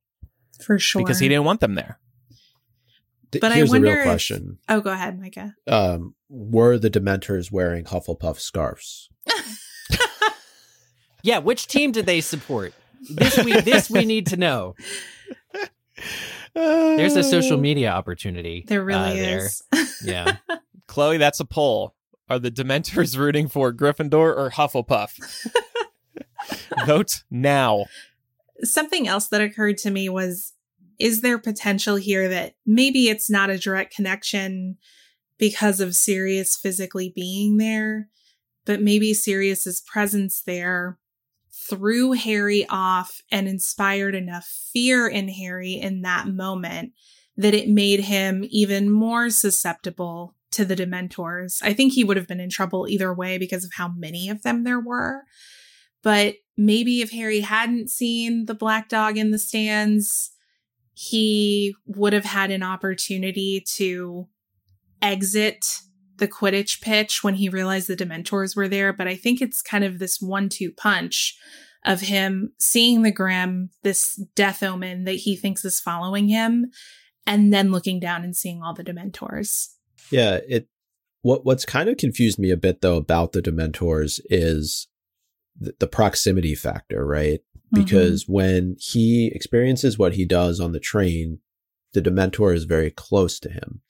For 0.61 0.78
sure. 0.78 1.02
because 1.02 1.20
he 1.20 1.28
didn't 1.28 1.44
want 1.44 1.61
them 1.61 1.74
there. 1.74 2.00
Th- 3.30 3.40
But 3.40 3.52
I 3.52 3.56
Here's 3.56 3.68
the 3.70 3.74
wonder 3.74 3.88
real 3.88 3.98
if- 3.98 4.04
question. 4.04 4.59
Oh, 4.68 4.80
go 4.80 4.90
ahead, 4.90 5.20
Micah. 5.20 5.54
Um, 5.66 6.14
were 6.30 6.78
the 6.78 6.90
Dementors 6.90 7.52
wearing 7.52 7.84
Hufflepuff 7.84 8.38
scarves? 8.40 9.09
Yeah, 11.24 11.38
which 11.38 11.66
team 11.66 11.90
did 11.90 12.06
they 12.06 12.20
support? 12.20 12.72
This 13.11 13.36
we 13.44 13.61
this 13.61 13.90
we 13.90 14.04
need 14.04 14.28
to 14.28 14.36
know. 14.36 14.76
There's 16.59 17.16
a 17.16 17.22
social 17.22 17.59
media 17.59 17.90
opportunity. 17.90 18.64
There 18.66 18.82
uh, 18.82 18.84
really 18.84 19.20
there. 19.20 19.46
is. 19.46 19.62
Yeah. 20.04 20.36
Chloe, 20.86 21.18
that's 21.18 21.40
a 21.40 21.44
poll. 21.44 21.94
Are 22.28 22.38
the 22.38 22.50
Dementors 22.50 23.16
rooting 23.16 23.48
for 23.48 23.72
Gryffindor 23.72 24.36
or 24.36 24.50
Hufflepuff? 24.50 25.54
Vote 26.86 27.22
now. 27.30 27.86
Something 28.62 29.09
else 29.09 29.28
that 29.28 29.40
occurred 29.40 29.78
to 29.78 29.90
me 29.90 30.09
was 30.09 30.52
is 30.98 31.20
there 31.20 31.38
potential 31.38 31.96
here 31.96 32.28
that 32.28 32.54
maybe 32.66 33.09
it's 33.09 33.30
not 33.30 33.50
a 33.50 33.59
direct 33.59 33.94
connection 33.94 34.76
because 35.38 35.80
of 35.80 35.94
Sirius 35.94 36.56
physically 36.56 37.12
being 37.14 37.56
there, 37.59 38.09
but 38.64 38.82
maybe 38.82 39.14
Sirius's 39.14 39.80
presence 39.80 40.42
there 40.42 40.98
threw 41.69 42.12
Harry 42.12 42.66
off 42.69 43.23
and 43.31 43.49
inspired 43.49 44.14
enough 44.14 44.47
fear 44.73 45.07
in 45.09 45.29
Harry 45.29 45.73
in 45.73 46.03
that 46.03 46.27
moment 46.27 46.93
that 47.37 47.55
it 47.55 47.69
made 47.69 48.01
him 48.01 48.45
even 48.51 48.91
more 48.91 49.31
susceptible 49.31 50.35
to 50.51 50.64
the 50.64 50.75
Dementors. 50.75 51.61
I 51.62 51.73
think 51.73 51.93
he 51.93 52.05
would 52.05 52.16
have 52.16 52.27
been 52.27 52.41
in 52.41 52.51
trouble 52.51 52.89
either 52.89 53.12
way 53.14 53.39
because 53.39 53.64
of 53.64 53.73
how 53.75 53.89
many 53.89 54.29
of 54.29 54.43
them 54.43 54.64
there 54.64 54.81
were. 54.81 55.25
But 56.03 56.37
maybe 56.57 57.01
if 57.01 57.11
Harry 57.11 57.41
hadn't 57.41 57.91
seen 57.91 58.47
the 58.47 58.55
black 58.55 58.89
dog 58.89 59.16
in 59.16 59.31
the 59.31 59.39
stands, 59.39 60.31
he 60.95 61.75
would 61.87 62.12
have 62.12 62.25
had 62.25 62.51
an 62.51 62.62
opportunity 62.62 63.62
to 63.77 64.27
exit 65.01 65.83
the 66.19 66.29
Quidditch 66.29 66.81
pitch 66.81 67.25
when 67.25 67.35
he 67.35 67.49
realized 67.49 67.89
the 67.89 67.97
Dementors 67.97 68.57
were 68.57 68.69
there. 68.69 68.93
But 68.93 69.09
I 69.09 69.16
think 69.16 69.41
it's 69.41 69.62
kind 69.62 69.85
of 69.85 69.99
this 69.99 70.21
one 70.21 70.49
two 70.49 70.71
punch 70.71 71.37
of 71.85 72.01
him 72.01 72.53
seeing 72.59 73.03
the 73.03 73.12
Grim, 73.12 73.71
this 73.83 74.16
death 74.35 74.62
omen 74.62 75.05
that 75.05 75.12
he 75.12 75.37
thinks 75.37 75.64
is 75.64 75.81
following 75.81 76.29
him, 76.29 76.66
and 77.27 77.53
then 77.53 77.71
looking 77.71 78.01
down 78.01 78.25
and 78.25 78.37
seeing 78.37 78.62
all 78.62 78.75
the 78.75 78.85
Dementors. 78.85 79.69
Yeah, 80.11 80.39
it 80.49 80.69
what 81.23 81.45
what's 81.45 81.64
kind 81.64 81.89
of 81.89 81.97
confused 81.97 82.39
me 82.39 82.51
a 82.51 82.57
bit 82.57 82.81
though 82.81 82.97
about 82.97 83.33
the 83.33 83.43
Dementors 83.43 84.21
is 84.27 84.89
the, 85.59 85.75
the 85.79 85.87
proximity 85.87 86.55
factor, 86.55 87.07
right? 87.07 87.41
Because 87.71 88.25
mm-hmm. 88.25 88.33
when 88.33 88.77
he 88.79 89.31
experiences 89.35 89.99
what 89.99 90.14
he 90.14 90.25
does 90.25 90.59
on 90.59 90.73
the 90.73 90.81
train, 90.81 91.41
the 91.93 92.01
Dementor 92.01 92.55
is 92.55 92.64
very 92.64 92.91
close 92.91 93.39
to 93.41 93.51
him. 93.51 93.83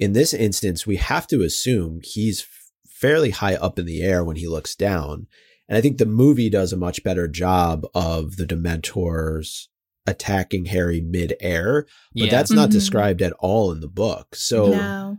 In 0.00 0.14
this 0.14 0.32
instance, 0.32 0.86
we 0.86 0.96
have 0.96 1.26
to 1.28 1.42
assume 1.42 2.00
he's 2.02 2.46
fairly 2.88 3.30
high 3.30 3.54
up 3.54 3.78
in 3.78 3.84
the 3.84 4.02
air 4.02 4.24
when 4.24 4.36
he 4.36 4.48
looks 4.48 4.74
down. 4.74 5.26
And 5.68 5.76
I 5.76 5.80
think 5.80 5.98
the 5.98 6.06
movie 6.06 6.50
does 6.50 6.72
a 6.72 6.78
much 6.78 7.04
better 7.04 7.28
job 7.28 7.86
of 7.94 8.36
the 8.36 8.46
Dementors 8.46 9.68
attacking 10.06 10.64
Harry 10.64 11.00
mid-air, 11.00 11.86
but 12.14 12.24
yeah. 12.24 12.30
that's 12.30 12.50
not 12.50 12.70
mm-hmm. 12.70 12.78
described 12.78 13.22
at 13.22 13.34
all 13.38 13.70
in 13.70 13.80
the 13.80 13.88
book. 13.88 14.34
So 14.34 14.70
no. 14.70 15.18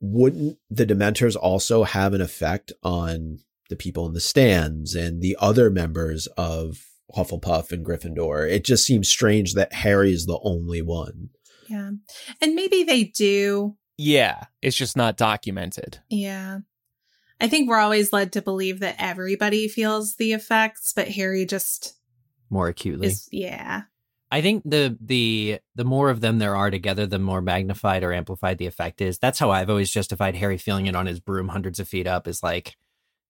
wouldn't 0.00 0.58
the 0.70 0.86
Dementors 0.86 1.34
also 1.34 1.84
have 1.84 2.12
an 2.12 2.20
effect 2.20 2.70
on 2.82 3.38
the 3.70 3.76
people 3.76 4.06
in 4.06 4.12
the 4.12 4.20
stands 4.20 4.94
and 4.94 5.22
the 5.22 5.36
other 5.40 5.70
members 5.70 6.26
of 6.36 6.84
Hufflepuff 7.16 7.72
and 7.72 7.84
Gryffindor? 7.84 8.48
It 8.48 8.64
just 8.64 8.84
seems 8.84 9.08
strange 9.08 9.54
that 9.54 9.72
Harry 9.72 10.12
is 10.12 10.26
the 10.26 10.38
only 10.42 10.82
one. 10.82 11.30
Yeah. 11.68 11.92
And 12.40 12.54
maybe 12.54 12.84
they 12.84 13.04
do. 13.04 13.76
Yeah, 13.98 14.44
it's 14.62 14.76
just 14.76 14.96
not 14.96 15.16
documented. 15.16 15.98
Yeah. 16.08 16.60
I 17.40 17.48
think 17.48 17.68
we're 17.68 17.78
always 17.78 18.12
led 18.12 18.32
to 18.32 18.42
believe 18.42 18.80
that 18.80 18.96
everybody 18.98 19.68
feels 19.68 20.16
the 20.16 20.32
effects, 20.32 20.92
but 20.94 21.08
Harry 21.08 21.44
just 21.44 21.98
more 22.50 22.68
acutely. 22.68 23.08
Is, 23.08 23.28
yeah. 23.30 23.82
I 24.30 24.42
think 24.42 24.62
the 24.64 24.96
the 25.00 25.60
the 25.74 25.84
more 25.84 26.10
of 26.10 26.20
them 26.20 26.38
there 26.38 26.56
are 26.56 26.70
together, 26.70 27.06
the 27.06 27.18
more 27.18 27.40
magnified 27.40 28.02
or 28.02 28.12
amplified 28.12 28.58
the 28.58 28.66
effect 28.66 29.00
is. 29.00 29.18
That's 29.18 29.38
how 29.38 29.50
I've 29.50 29.70
always 29.70 29.90
justified 29.90 30.36
Harry 30.36 30.58
feeling 30.58 30.86
it 30.86 30.96
on 30.96 31.06
his 31.06 31.20
broom 31.20 31.48
hundreds 31.48 31.80
of 31.80 31.88
feet 31.88 32.06
up. 32.06 32.28
Is 32.28 32.42
like 32.42 32.76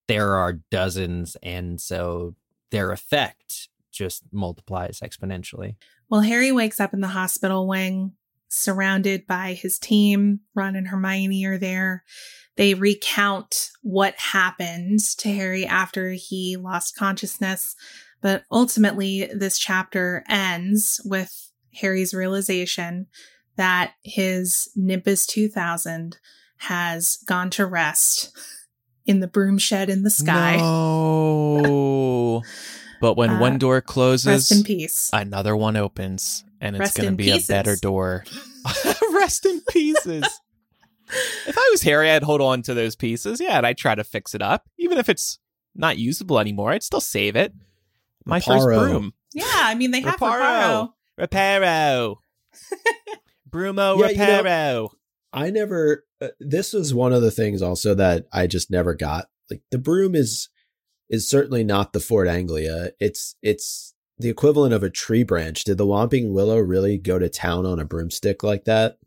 there 0.07 0.35
are 0.35 0.53
dozens, 0.71 1.37
and 1.41 1.79
so 1.79 2.35
their 2.71 2.91
effect 2.91 3.69
just 3.91 4.23
multiplies 4.31 4.99
exponentially. 4.99 5.75
Well, 6.09 6.21
Harry 6.21 6.51
wakes 6.51 6.79
up 6.79 6.93
in 6.93 7.01
the 7.01 7.07
hospital 7.07 7.67
wing, 7.67 8.13
surrounded 8.49 9.25
by 9.25 9.53
his 9.53 9.79
team. 9.79 10.41
Ron 10.53 10.75
and 10.75 10.87
Hermione 10.87 11.45
are 11.45 11.57
there. 11.57 12.03
They 12.57 12.73
recount 12.73 13.69
what 13.81 14.15
happened 14.17 14.99
to 15.19 15.29
Harry 15.29 15.65
after 15.65 16.11
he 16.11 16.57
lost 16.57 16.97
consciousness 16.97 17.75
but 18.21 18.43
ultimately, 18.51 19.29
this 19.33 19.57
chapter 19.57 20.23
ends 20.27 21.01
with 21.05 21.51
Harry's 21.75 22.13
realization 22.13 23.07
that 23.55 23.93
his 24.03 24.69
Nimbus 24.75 25.25
2000 25.25 26.17
has 26.57 27.17
gone 27.25 27.49
to 27.51 27.65
rest 27.65 28.35
in 29.05 29.21
the 29.21 29.27
broom 29.27 29.57
shed 29.57 29.89
in 29.89 30.03
the 30.03 30.09
sky. 30.09 30.57
No. 30.57 32.43
but 33.01 33.15
when 33.15 33.31
uh, 33.31 33.39
one 33.39 33.57
door 33.57 33.81
closes, 33.81 34.27
rest 34.27 34.51
in 34.51 34.63
peace. 34.63 35.09
another 35.13 35.55
one 35.55 35.75
opens, 35.77 36.43
and 36.61 36.75
it's 36.75 36.95
going 36.95 37.09
to 37.09 37.15
be 37.15 37.25
pieces. 37.25 37.49
a 37.49 37.53
better 37.53 37.75
door. 37.75 38.25
rest 39.13 39.45
in 39.45 39.61
pieces. 39.69 40.23
if 41.47 41.57
I 41.57 41.69
was 41.71 41.81
Harry, 41.81 42.11
I'd 42.11 42.23
hold 42.23 42.41
on 42.41 42.61
to 42.63 42.73
those 42.73 42.95
pieces. 42.95 43.39
Yeah, 43.39 43.57
and 43.57 43.65
I'd 43.65 43.77
try 43.77 43.95
to 43.95 44.03
fix 44.03 44.35
it 44.35 44.41
up. 44.41 44.69
Even 44.77 44.97
if 44.97 45.09
it's 45.09 45.39
not 45.75 45.97
usable 45.97 46.39
anymore, 46.39 46.71
I'd 46.71 46.83
still 46.83 47.01
save 47.01 47.35
it 47.35 47.53
my 48.25 48.39
first 48.39 48.65
broom. 48.65 49.13
Yeah, 49.33 49.45
I 49.47 49.75
mean 49.75 49.91
they 49.91 50.01
have 50.01 50.15
Reparo. 50.15 50.93
Reparo. 51.19 52.15
Brumo 53.49 53.99
yeah, 53.99 54.07
Reparo. 54.07 54.37
You 54.37 54.43
know, 54.43 54.89
I 55.33 55.49
never. 55.49 56.05
Uh, 56.21 56.29
this 56.39 56.73
was 56.73 56.93
one 56.93 57.13
of 57.13 57.21
the 57.21 57.31
things 57.31 57.61
also 57.61 57.93
that 57.95 58.27
I 58.31 58.47
just 58.47 58.71
never 58.71 58.95
got. 58.95 59.27
Like 59.49 59.61
the 59.71 59.77
broom 59.77 60.15
is 60.15 60.49
is 61.09 61.29
certainly 61.29 61.63
not 61.63 61.93
the 61.93 61.99
Ford 61.99 62.27
Anglia. 62.27 62.91
It's 62.99 63.35
it's 63.41 63.93
the 64.17 64.29
equivalent 64.29 64.73
of 64.73 64.83
a 64.83 64.89
tree 64.89 65.23
branch. 65.23 65.63
Did 65.63 65.77
the 65.77 65.85
Whomping 65.85 66.31
Willow 66.31 66.57
really 66.57 66.97
go 66.97 67.19
to 67.19 67.29
town 67.29 67.65
on 67.65 67.79
a 67.79 67.85
broomstick 67.85 68.43
like 68.43 68.65
that? 68.65 68.97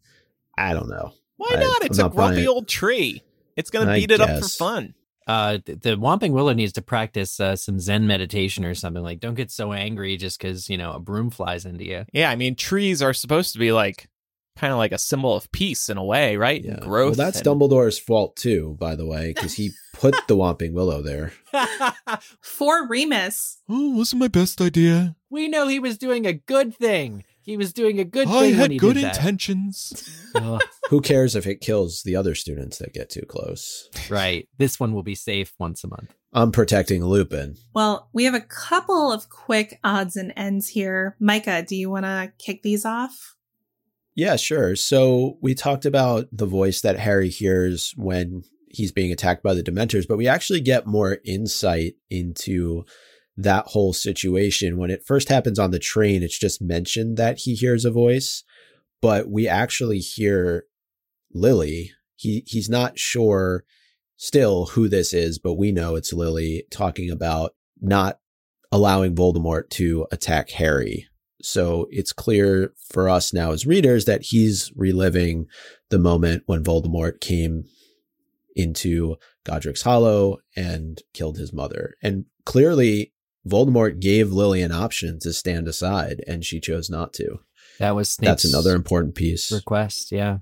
I 0.56 0.72
don't 0.72 0.88
know. 0.88 1.12
Why 1.36 1.50
not? 1.56 1.82
I, 1.82 1.86
it's 1.86 1.98
I'm 1.98 2.06
a 2.06 2.08
not 2.08 2.16
grumpy 2.16 2.46
old 2.46 2.68
tree. 2.68 3.22
It's 3.56 3.70
gonna 3.70 3.94
beat 3.94 4.10
it 4.10 4.20
up 4.20 4.42
for 4.42 4.48
fun 4.48 4.94
uh 5.26 5.58
the 5.64 5.96
Whomping 5.96 6.32
Willow 6.32 6.52
needs 6.52 6.72
to 6.72 6.82
practice 6.82 7.38
uh, 7.38 7.56
some 7.56 7.78
Zen 7.78 8.06
meditation 8.06 8.64
or 8.64 8.74
something. 8.74 9.02
Like, 9.02 9.20
don't 9.20 9.34
get 9.34 9.50
so 9.50 9.72
angry 9.72 10.16
just 10.16 10.38
because 10.38 10.68
you 10.68 10.76
know 10.76 10.92
a 10.92 11.00
broom 11.00 11.30
flies 11.30 11.64
into 11.64 11.84
you. 11.84 12.04
Yeah, 12.12 12.30
I 12.30 12.36
mean, 12.36 12.56
trees 12.56 13.02
are 13.02 13.14
supposed 13.14 13.52
to 13.52 13.58
be 13.58 13.72
like 13.72 14.08
kind 14.56 14.72
of 14.72 14.78
like 14.78 14.92
a 14.92 14.98
symbol 14.98 15.34
of 15.34 15.50
peace 15.52 15.88
in 15.88 15.96
a 15.96 16.04
way, 16.04 16.36
right? 16.36 16.62
Yeah. 16.62 16.78
Growth. 16.80 17.16
Well, 17.16 17.26
that's 17.26 17.40
and... 17.40 17.46
Dumbledore's 17.46 17.98
fault 17.98 18.36
too, 18.36 18.76
by 18.78 18.94
the 18.94 19.06
way, 19.06 19.32
because 19.34 19.54
he 19.54 19.70
put 19.94 20.14
the 20.28 20.36
Whomping 20.36 20.72
Willow 20.72 21.02
there 21.02 21.32
for 22.40 22.86
Remus. 22.86 23.58
Oh, 23.68 23.96
wasn't 23.96 24.20
my 24.20 24.28
best 24.28 24.60
idea. 24.60 25.16
We 25.30 25.48
know 25.48 25.68
he 25.68 25.78
was 25.78 25.98
doing 25.98 26.26
a 26.26 26.32
good 26.32 26.74
thing. 26.76 27.24
He 27.42 27.56
was 27.56 27.72
doing 27.72 27.98
a 27.98 28.04
good 28.04 28.28
I 28.28 28.40
thing. 28.40 28.54
I 28.54 28.56
had 28.56 28.78
good 28.78 28.96
intentions. 28.96 30.08
Who 30.90 31.00
cares 31.00 31.34
if 31.34 31.46
it 31.46 31.60
kills 31.60 32.02
the 32.02 32.14
other 32.14 32.36
students 32.36 32.78
that 32.78 32.94
get 32.94 33.10
too 33.10 33.26
close? 33.28 33.88
Right. 34.08 34.48
This 34.58 34.78
one 34.78 34.92
will 34.92 35.02
be 35.02 35.16
safe 35.16 35.52
once 35.58 35.82
a 35.82 35.88
month. 35.88 36.14
I'm 36.32 36.52
protecting 36.52 37.04
Lupin. 37.04 37.56
Well, 37.74 38.08
we 38.12 38.24
have 38.24 38.34
a 38.34 38.40
couple 38.40 39.12
of 39.12 39.28
quick 39.28 39.80
odds 39.82 40.16
and 40.16 40.32
ends 40.36 40.68
here. 40.68 41.16
Micah, 41.18 41.64
do 41.66 41.74
you 41.74 41.90
want 41.90 42.04
to 42.04 42.32
kick 42.38 42.62
these 42.62 42.84
off? 42.84 43.34
Yeah, 44.14 44.36
sure. 44.36 44.76
So 44.76 45.38
we 45.40 45.54
talked 45.54 45.86
about 45.86 46.26
the 46.30 46.46
voice 46.46 46.82
that 46.82 46.98
Harry 46.98 47.30
hears 47.30 47.94
when 47.96 48.42
he's 48.68 48.92
being 48.92 49.12
attacked 49.12 49.42
by 49.42 49.54
the 49.54 49.62
Dementors, 49.62 50.06
but 50.06 50.18
we 50.18 50.28
actually 50.28 50.60
get 50.60 50.86
more 50.86 51.18
insight 51.24 51.94
into 52.10 52.84
that 53.36 53.66
whole 53.68 53.92
situation. 53.92 54.76
When 54.76 54.90
it 54.90 55.04
first 55.06 55.28
happens 55.28 55.58
on 55.58 55.70
the 55.70 55.78
train, 55.78 56.22
it's 56.22 56.38
just 56.38 56.60
mentioned 56.60 57.16
that 57.16 57.38
he 57.38 57.54
hears 57.54 57.84
a 57.84 57.90
voice, 57.90 58.44
but 59.00 59.30
we 59.30 59.48
actually 59.48 59.98
hear 59.98 60.66
Lily. 61.32 61.92
He 62.16 62.44
he's 62.46 62.68
not 62.68 62.98
sure 62.98 63.64
still 64.16 64.66
who 64.66 64.88
this 64.88 65.12
is, 65.12 65.38
but 65.38 65.54
we 65.54 65.72
know 65.72 65.96
it's 65.96 66.12
Lily 66.12 66.64
talking 66.70 67.10
about 67.10 67.54
not 67.80 68.18
allowing 68.70 69.14
Voldemort 69.14 69.70
to 69.70 70.06
attack 70.12 70.50
Harry. 70.50 71.08
So 71.44 71.88
it's 71.90 72.12
clear 72.12 72.72
for 72.90 73.08
us 73.08 73.32
now 73.32 73.52
as 73.52 73.66
readers 73.66 74.04
that 74.04 74.22
he's 74.22 74.72
reliving 74.74 75.46
the 75.90 75.98
moment 75.98 76.44
when 76.46 76.64
Voldemort 76.64 77.20
came 77.20 77.64
into 78.54 79.16
Godric's 79.44 79.82
Hollow 79.82 80.38
and 80.56 81.00
killed 81.12 81.38
his 81.38 81.52
mother. 81.52 81.94
And 82.02 82.26
clearly 82.44 83.12
Voldemort 83.46 84.00
gave 84.00 84.30
Lily 84.30 84.62
an 84.62 84.72
option 84.72 85.18
to 85.20 85.32
stand 85.32 85.66
aside, 85.66 86.22
and 86.26 86.44
she 86.44 86.60
chose 86.60 86.88
not 86.88 87.12
to. 87.14 87.40
That 87.78 87.96
was 87.96 88.10
Snape's 88.10 88.42
that's 88.42 88.52
another 88.52 88.76
important 88.76 89.14
piece. 89.14 89.50
Request, 89.50 90.12
yeah. 90.12 90.38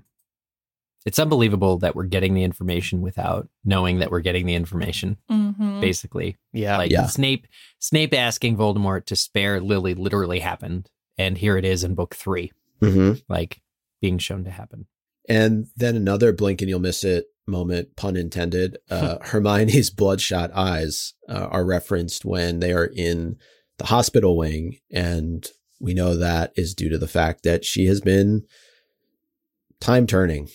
It's 1.05 1.19
unbelievable 1.19 1.79
that 1.79 1.95
we're 1.95 2.03
getting 2.03 2.35
the 2.35 2.43
information 2.43 3.01
without 3.01 3.49
knowing 3.65 3.99
that 3.99 4.11
we're 4.11 4.19
getting 4.19 4.45
the 4.45 4.53
information. 4.53 5.17
Mm-hmm. 5.31 5.81
Basically, 5.81 6.37
yeah. 6.53 6.77
Like 6.77 6.91
yeah. 6.91 7.07
Snape, 7.07 7.47
Snape 7.79 8.13
asking 8.13 8.57
Voldemort 8.57 9.05
to 9.05 9.15
spare 9.15 9.59
Lily 9.59 9.95
literally 9.95 10.39
happened, 10.39 10.89
and 11.17 11.37
here 11.37 11.57
it 11.57 11.65
is 11.65 11.83
in 11.83 11.95
book 11.95 12.15
3 12.15 12.51
mm-hmm. 12.81 13.13
like 13.27 13.61
being 13.99 14.17
shown 14.17 14.43
to 14.43 14.51
happen. 14.51 14.87
And 15.27 15.67
then 15.75 15.95
another 15.95 16.33
blink 16.33 16.61
and 16.61 16.69
you'll 16.69 16.79
miss 16.79 17.03
it 17.03 17.25
moment, 17.47 17.95
pun 17.95 18.15
intended. 18.15 18.77
Uh, 18.91 19.17
Hermione's 19.21 19.89
bloodshot 19.89 20.51
eyes 20.53 21.13
uh, 21.29 21.47
are 21.49 21.65
referenced 21.65 22.25
when 22.25 22.59
they 22.59 22.73
are 22.73 22.85
in 22.85 23.37
the 23.77 23.85
hospital 23.85 24.35
wing. 24.35 24.77
And 24.91 25.47
we 25.79 25.93
know 25.93 26.15
that 26.17 26.51
is 26.55 26.75
due 26.75 26.89
to 26.89 26.97
the 26.97 27.07
fact 27.07 27.43
that 27.43 27.63
she 27.63 27.85
has 27.85 28.01
been 28.01 28.43
time 29.79 30.07
turning. 30.07 30.49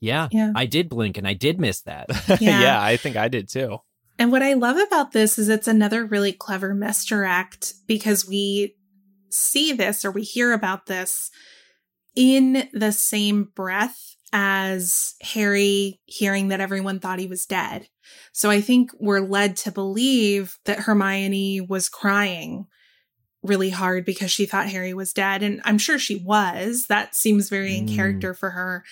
Yeah, 0.00 0.28
yeah. 0.32 0.52
I 0.54 0.66
did 0.66 0.88
blink 0.88 1.16
and 1.18 1.26
I 1.26 1.34
did 1.34 1.58
miss 1.60 1.82
that. 1.82 2.06
Yeah. 2.40 2.60
yeah, 2.60 2.82
I 2.82 2.96
think 2.96 3.16
I 3.16 3.28
did 3.28 3.48
too. 3.48 3.78
And 4.18 4.30
what 4.30 4.42
I 4.42 4.52
love 4.54 4.76
about 4.76 5.12
this 5.12 5.38
is 5.38 5.48
it's 5.48 5.66
another 5.68 6.04
really 6.04 6.32
clever 6.32 6.74
misdirect 6.74 7.74
because 7.86 8.28
we 8.28 8.76
see 9.30 9.72
this 9.72 10.04
or 10.04 10.10
we 10.10 10.22
hear 10.22 10.52
about 10.52 10.86
this 10.86 11.30
in 12.14 12.68
the 12.72 12.92
same 12.92 13.44
breath 13.56 14.14
as 14.32 15.14
Harry 15.20 16.00
hearing 16.06 16.48
that 16.48 16.60
everyone 16.60 17.00
thought 17.00 17.18
he 17.18 17.26
was 17.26 17.46
dead. 17.46 17.88
So 18.32 18.50
I 18.50 18.60
think 18.60 18.90
we're 18.98 19.20
led 19.20 19.56
to 19.58 19.72
believe 19.72 20.58
that 20.64 20.80
Hermione 20.80 21.60
was 21.62 21.88
crying 21.88 22.66
really 23.42 23.70
hard 23.70 24.04
because 24.04 24.30
she 24.30 24.46
thought 24.46 24.68
Harry 24.68 24.94
was 24.94 25.12
dead. 25.12 25.42
And 25.42 25.60
I'm 25.64 25.78
sure 25.78 25.98
she 25.98 26.16
was. 26.16 26.86
That 26.86 27.14
seems 27.14 27.48
very 27.48 27.76
in 27.76 27.86
Mm. 27.86 27.94
character 27.96 28.32
for 28.34 28.50
her. 28.50 28.84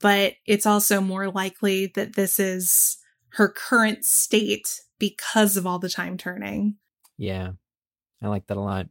But 0.00 0.34
it's 0.46 0.66
also 0.66 1.00
more 1.00 1.30
likely 1.30 1.86
that 1.94 2.14
this 2.14 2.38
is 2.40 2.98
her 3.34 3.48
current 3.48 4.04
state 4.04 4.80
because 4.98 5.56
of 5.56 5.66
all 5.66 5.78
the 5.78 5.88
time 5.88 6.16
turning. 6.16 6.76
Yeah, 7.18 7.52
I 8.22 8.28
like 8.28 8.46
that 8.46 8.56
a 8.56 8.60
lot. 8.60 8.86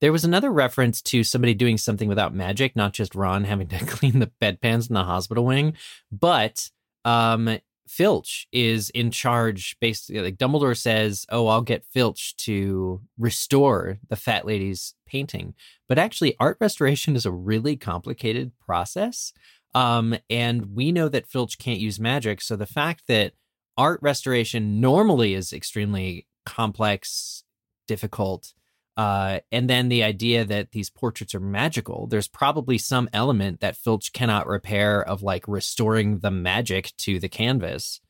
There 0.00 0.12
was 0.12 0.24
another 0.24 0.50
reference 0.50 1.02
to 1.02 1.22
somebody 1.22 1.52
doing 1.52 1.76
something 1.76 2.08
without 2.08 2.34
magic, 2.34 2.74
not 2.74 2.94
just 2.94 3.14
Ron 3.14 3.44
having 3.44 3.68
to 3.68 3.78
clean 3.86 4.18
the 4.18 4.30
bedpans 4.40 4.88
in 4.88 4.94
the 4.94 5.04
hospital 5.04 5.44
wing, 5.44 5.74
but 6.10 6.70
um, 7.04 7.58
Filch 7.86 8.46
is 8.52 8.88
in 8.90 9.10
charge. 9.10 9.76
Basically, 9.80 10.22
like 10.22 10.38
Dumbledore 10.38 10.76
says, 10.76 11.26
"Oh, 11.28 11.48
I'll 11.48 11.60
get 11.60 11.84
Filch 11.84 12.36
to 12.38 13.02
restore 13.18 13.98
the 14.08 14.16
fat 14.16 14.46
lady's 14.46 14.94
painting." 15.06 15.54
But 15.88 15.98
actually, 15.98 16.36
art 16.38 16.56
restoration 16.60 17.16
is 17.16 17.26
a 17.26 17.32
really 17.32 17.76
complicated 17.76 18.52
process, 18.64 19.32
um, 19.74 20.16
and 20.28 20.74
we 20.74 20.92
know 20.92 21.08
that 21.08 21.26
Filch 21.26 21.58
can't 21.58 21.80
use 21.80 22.00
magic. 22.00 22.40
So 22.40 22.56
the 22.56 22.66
fact 22.66 23.04
that 23.08 23.32
art 23.76 24.00
restoration 24.02 24.80
normally 24.80 25.34
is 25.34 25.52
extremely 25.52 26.26
complex, 26.44 27.44
difficult. 27.86 28.52
Uh, 28.96 29.40
and 29.52 29.70
then 29.70 29.88
the 29.88 30.02
idea 30.02 30.44
that 30.44 30.72
these 30.72 30.90
portraits 30.90 31.34
are 31.34 31.40
magical, 31.40 32.06
there's 32.06 32.28
probably 32.28 32.76
some 32.76 33.08
element 33.12 33.60
that 33.60 33.76
Filch 33.76 34.12
cannot 34.12 34.46
repair 34.46 35.02
of 35.02 35.22
like 35.22 35.46
restoring 35.46 36.18
the 36.18 36.30
magic 36.30 36.92
to 36.98 37.18
the 37.18 37.28
canvas. 37.28 38.00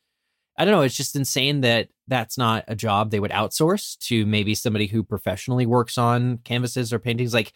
I 0.59 0.65
don't 0.65 0.73
know. 0.73 0.83
It's 0.83 0.97
just 0.97 1.17
insane 1.17 1.61
that 1.61 1.89
that's 2.09 2.37
not 2.37 2.65
a 2.67 2.75
job 2.75 3.11
they 3.11 3.21
would 3.21 3.31
outsource 3.31 3.97
to 4.07 4.27
maybe 4.27 4.55
somebody 4.55 4.87
who 4.87 5.05
professionally 5.05 5.65
works 5.65 5.97
on 5.97 6.39
canvases 6.39 6.93
or 6.93 6.99
paintings. 6.99 7.33
Like 7.33 7.53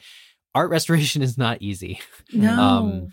art 0.55 0.71
restoration 0.71 1.21
is 1.29 1.37
not 1.37 1.61
easy. 1.61 2.01
No. 2.33 2.61
Um, 2.61 3.09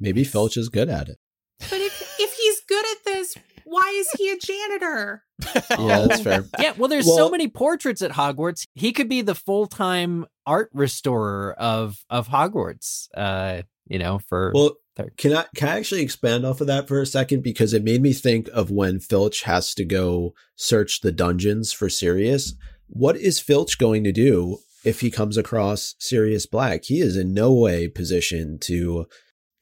Maybe 0.00 0.24
Filch 0.24 0.56
is 0.56 0.68
good 0.68 0.88
at 0.88 1.08
it. 1.08 1.18
but 1.60 1.78
if, 1.80 2.16
if 2.18 2.32
he's 2.32 2.60
good 2.66 2.84
at 2.92 3.04
this, 3.04 3.34
why 3.64 3.92
is 3.96 4.10
he 4.12 4.30
a 4.30 4.38
janitor? 4.38 5.22
Yeah, 5.78 6.06
that's 6.06 6.20
fair. 6.20 6.44
Yeah, 6.58 6.72
well, 6.76 6.88
there's 6.88 7.06
so 7.06 7.30
many 7.30 7.48
portraits 7.48 8.02
at 8.02 8.10
Hogwarts. 8.12 8.66
He 8.74 8.92
could 8.92 9.08
be 9.08 9.22
the 9.22 9.34
full 9.34 9.66
time 9.66 10.26
art 10.46 10.70
restorer 10.74 11.54
of 11.54 11.96
of 12.10 12.28
Hogwarts. 12.28 13.08
Uh, 13.16 13.62
you 13.86 13.98
know, 13.98 14.18
for 14.28 14.52
Well, 14.54 14.74
Third. 14.96 15.16
can 15.16 15.32
I 15.34 15.46
can 15.56 15.68
I 15.68 15.78
actually 15.78 16.02
expand 16.02 16.44
off 16.44 16.60
of 16.60 16.66
that 16.66 16.86
for 16.88 17.00
a 17.00 17.06
second 17.06 17.42
because 17.42 17.72
it 17.72 17.82
made 17.84 18.02
me 18.02 18.12
think 18.12 18.48
of 18.52 18.70
when 18.70 19.00
Filch 19.00 19.42
has 19.42 19.74
to 19.74 19.84
go 19.84 20.34
search 20.56 21.00
the 21.00 21.12
dungeons 21.12 21.72
for 21.72 21.88
Sirius. 21.88 22.54
What 22.88 23.16
is 23.16 23.40
Filch 23.40 23.78
going 23.78 24.04
to 24.04 24.12
do 24.12 24.58
if 24.84 25.00
he 25.00 25.10
comes 25.10 25.36
across 25.36 25.94
Sirius 25.98 26.46
Black? 26.46 26.84
He 26.84 27.00
is 27.00 27.16
in 27.16 27.32
no 27.32 27.52
way 27.52 27.88
positioned 27.88 28.60
to 28.62 29.06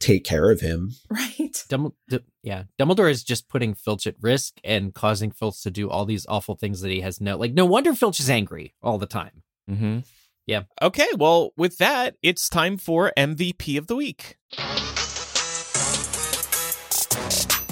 take 0.00 0.24
care 0.24 0.50
of 0.50 0.60
him. 0.60 0.92
Right. 1.10 1.52
Dumbledore, 1.68 1.92
D- 2.08 2.18
yeah, 2.42 2.64
Dumbledore 2.78 3.10
is 3.10 3.24
just 3.24 3.48
putting 3.48 3.74
Filch 3.74 4.06
at 4.06 4.14
risk 4.20 4.54
and 4.62 4.94
causing 4.94 5.30
Filch 5.30 5.62
to 5.62 5.70
do 5.70 5.88
all 5.90 6.04
these 6.04 6.26
awful 6.28 6.54
things 6.56 6.80
that 6.82 6.90
he 6.90 7.00
has 7.00 7.20
no 7.20 7.36
like. 7.36 7.52
No 7.54 7.64
wonder 7.64 7.94
Filch 7.94 8.20
is 8.20 8.28
angry 8.30 8.74
all 8.82 8.98
the 8.98 9.06
time. 9.06 9.42
Mm-hmm. 9.70 10.00
Yeah. 10.46 10.62
Okay, 10.80 11.06
well, 11.16 11.52
with 11.56 11.78
that, 11.78 12.16
it's 12.22 12.48
time 12.48 12.76
for 12.78 13.12
MVP 13.16 13.76
of 13.78 13.86
the 13.86 13.96
week. 13.96 14.36
I'm 14.56 14.76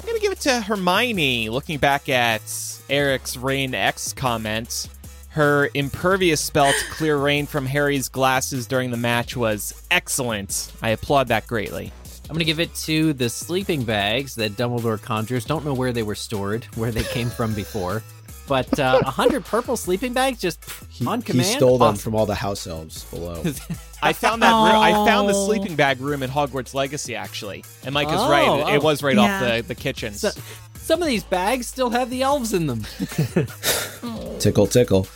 going 0.05 0.15
to 0.17 0.21
give 0.21 0.33
it 0.33 0.41
to 0.41 0.61
Hermione. 0.61 1.49
Looking 1.49 1.79
back 1.79 2.09
at 2.09 2.43
Eric's 2.91 3.37
Rain 3.37 3.75
X 3.75 4.13
comment, 4.13 4.89
her 5.31 5.69
Impervius 5.75 6.39
spell 6.39 6.73
to 6.73 6.85
clear 6.91 7.17
rain 7.17 7.47
from 7.47 7.67
Harry's 7.67 8.09
glasses 8.09 8.67
during 8.67 8.91
the 8.91 8.97
match 8.97 9.37
was 9.37 9.75
excellent. 9.91 10.73
I 10.83 10.91
applaud 10.91 11.29
that 11.29 11.47
greatly. 11.47 11.93
I'm 12.29 12.35
gonna 12.35 12.45
give 12.45 12.61
it 12.61 12.75
to 12.87 13.13
the 13.13 13.29
sleeping 13.31 13.85
bags 13.85 14.35
that 14.37 14.53
Dumbledore 14.53 15.01
conjures. 15.01 15.45
Don't 15.45 15.65
know 15.65 15.75
where 15.75 15.93
they 15.93 16.03
were 16.03 16.15
stored, 16.15 16.65
where 16.77 16.91
they 16.91 17.05
came 17.05 17.31
from 17.31 17.55
before, 17.55 18.03
but 18.49 18.79
uh, 18.81 19.01
a 19.05 19.11
hundred 19.11 19.45
purple 19.45 19.77
sleeping 19.77 20.13
bags 20.13 20.41
just 20.41 20.59
He, 20.89 21.07
on 21.07 21.21
he 21.23 21.43
stole 21.43 21.79
them 21.79 21.89
Awesome. 21.91 21.99
from 21.99 22.15
all 22.17 22.27
the 22.27 22.35
house 22.35 22.67
elves 22.67 23.05
below. 23.05 23.43
I 24.03 24.13
found 24.13 24.43
that 24.43 24.51
room, 24.51 24.81
I 24.83 24.93
found 25.07 25.29
the 25.29 25.35
sleeping 25.35 25.77
bag 25.77 26.01
room 26.01 26.23
in 26.23 26.31
Hogwarts 26.31 26.75
Legacy 26.75 27.15
actually. 27.17 27.65
And 27.85 27.95
Mike 27.95 28.09
is 28.09 28.15
Oh, 28.17 28.31
right. 28.31 28.69
It, 28.71 28.75
it 28.77 28.81
oh. 28.83 28.85
was 28.85 29.03
right 29.03 29.15
Yeah. 29.17 29.35
off 29.35 29.41
the 29.41 29.63
the 29.69 29.75
kitchens. 29.75 30.21
So- 30.21 30.31
some 30.79 31.03
of 31.03 31.09
these 31.09 31.25
bags 31.25 31.67
still 31.67 31.91
have 31.91 32.11
the 32.11 32.23
elves 32.23 32.53
in 32.55 32.69
them. 32.69 32.83
tickle, 34.39 34.69
tickle. 34.69 35.09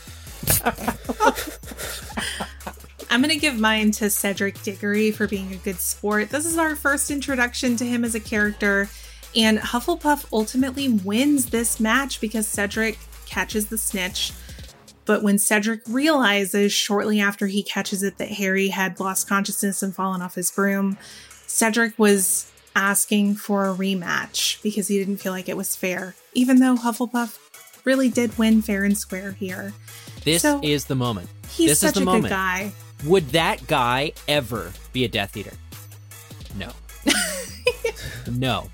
I'm 3.10 3.20
going 3.20 3.30
to 3.34 3.40
give 3.40 3.58
mine 3.58 3.90
to 3.92 4.08
Cedric 4.08 4.62
Diggory 4.62 5.10
for 5.10 5.26
being 5.26 5.52
a 5.52 5.56
good 5.56 5.80
sport. 5.80 6.30
This 6.30 6.46
is 6.46 6.56
our 6.56 6.76
first 6.76 7.10
introduction 7.10 7.76
to 7.76 7.84
him 7.84 8.04
as 8.04 8.14
a 8.14 8.20
character, 8.20 8.88
and 9.34 9.58
Hufflepuff 9.58 10.26
ultimately 10.32 10.88
wins 10.88 11.46
this 11.50 11.80
match 11.80 12.20
because 12.20 12.46
Cedric 12.46 12.98
catches 13.26 13.66
the 13.66 13.78
snitch. 13.78 14.32
But 15.06 15.24
when 15.24 15.38
Cedric 15.38 15.80
realizes 15.88 16.72
shortly 16.72 17.20
after 17.20 17.48
he 17.48 17.64
catches 17.64 18.04
it 18.04 18.18
that 18.18 18.28
Harry 18.28 18.68
had 18.68 19.00
lost 19.00 19.28
consciousness 19.28 19.82
and 19.82 19.92
fallen 19.94 20.22
off 20.22 20.36
his 20.36 20.50
broom, 20.52 20.96
Cedric 21.48 21.98
was 21.98 22.50
asking 22.76 23.34
for 23.34 23.68
a 23.68 23.74
rematch 23.74 24.62
because 24.62 24.86
he 24.86 24.98
didn't 25.00 25.16
feel 25.16 25.32
like 25.32 25.48
it 25.48 25.56
was 25.56 25.74
fair, 25.74 26.14
even 26.34 26.60
though 26.60 26.76
Hufflepuff 26.76 27.38
really 27.84 28.08
did 28.08 28.38
win 28.38 28.62
fair 28.62 28.84
and 28.84 28.96
square 28.96 29.32
here. 29.32 29.72
This 30.22 30.42
So- 30.42 30.60
is 30.62 30.84
the 30.84 30.94
moment. 30.94 31.28
He's 31.50 31.70
This 31.70 31.78
is 31.82 31.88
such 31.88 31.94
the 31.94 32.02
a 32.02 32.04
moment. 32.04 32.24
good 32.24 32.30
guy. 32.30 32.72
Would 33.04 33.28
that 33.30 33.66
guy 33.66 34.12
ever 34.28 34.72
be 34.92 35.04
a 35.04 35.08
Death 35.08 35.36
Eater? 35.36 35.52
No. 36.58 36.70
no. 38.30 38.70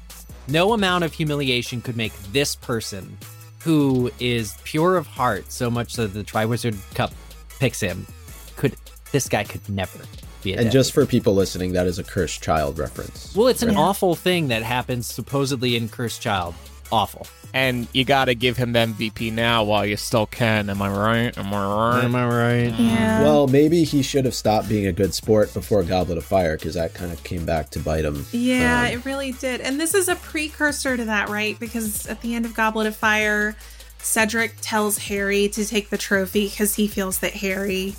No 0.49 0.73
amount 0.73 1.05
of 1.05 1.13
humiliation 1.13 1.81
could 1.81 1.97
make 1.97 2.13
this 2.33 2.55
person, 2.57 3.17
who 3.61 4.11
is 4.21 4.57
pure 4.65 4.97
of 4.97 5.07
heart, 5.07 5.51
so 5.51 5.71
much 5.71 5.95
that 5.95 6.15
the 6.15 6.23
Triwizard 6.25 6.77
Cup 6.95 7.13
picks 7.59 7.81
him, 7.81 8.07
could 8.57 8.77
this 9.13 9.29
guy 9.29 9.45
could 9.45 9.69
never 9.69 9.99
be 10.43 10.53
a 10.53 10.57
And 10.57 10.65
Death 10.67 10.73
just 10.73 10.91
Eater. 10.91 11.01
for 11.05 11.07
people 11.11 11.35
listening, 11.35 11.73
that 11.73 11.87
is 11.87 11.99
a 11.99 12.05
cursed 12.05 12.43
child 12.43 12.79
reference. 12.79 13.35
well, 13.35 13.49
it's 13.49 13.63
an 13.63 13.73
Yeah. 13.73 13.79
awful 13.79 14.15
thing 14.15 14.49
that 14.49 14.63
happens 14.63 15.07
supposedly 15.07 15.77
in 15.77 15.89
Cursed 15.89 16.21
Child. 16.21 16.55
Awful. 16.93 17.27
and 17.55 17.89
you 17.93 18.05
got 18.05 18.27
to 18.27 18.35
give 18.35 18.57
him 18.57 18.73
the 18.73 18.81
MVP 18.81 19.33
now 19.33 19.65
while 19.65 19.85
you 19.87 19.97
still 19.97 20.27
can. 20.27 20.69
Am 20.71 20.81
I 20.83 20.89
right? 20.91 21.37
Am 21.39 21.53
I 21.53 21.67
right? 21.95 22.05
Am 22.05 22.15
I 22.15 22.27
right? 22.27 22.79
Yeah. 22.79 23.23
Well, 23.23 23.47
maybe 23.47 23.83
he 23.85 24.03
should 24.03 24.25
have 24.25 24.35
stopped 24.35 24.69
being 24.69 24.87
a 24.87 24.93
good 24.93 25.15
sport 25.15 25.53
before 25.55 25.83
Goblet 25.83 26.19
of 26.19 26.25
Fire 26.25 26.57
because 26.57 26.75
that 26.75 26.95
kind 26.95 27.13
of 27.13 27.23
came 27.25 27.45
back 27.47 27.71
to 27.71 27.79
bite 27.79 28.05
him. 28.05 28.27
Yeah, 28.33 28.83
Um, 28.83 28.87
it 28.93 29.05
really 29.05 29.33
did. 29.33 29.61
And 29.63 29.81
this 29.81 29.95
is 29.95 30.09
a 30.09 30.17
precursor 30.17 30.97
to 30.97 31.05
that, 31.07 31.29
right? 31.29 31.59
Because 31.59 32.07
at 32.07 32.21
the 32.21 32.35
end 32.35 32.45
of 32.45 32.55
Goblet 32.55 32.87
of 32.87 32.95
Fire, 32.97 33.57
Cedric 33.99 34.57
tells 34.61 34.99
Harry 34.99 35.49
to 35.49 35.65
take 35.65 35.91
the 35.91 35.99
trophy 35.99 36.49
because 36.49 36.75
he 36.77 36.87
feels 36.87 37.19
that 37.21 37.33
Harry 37.35 37.97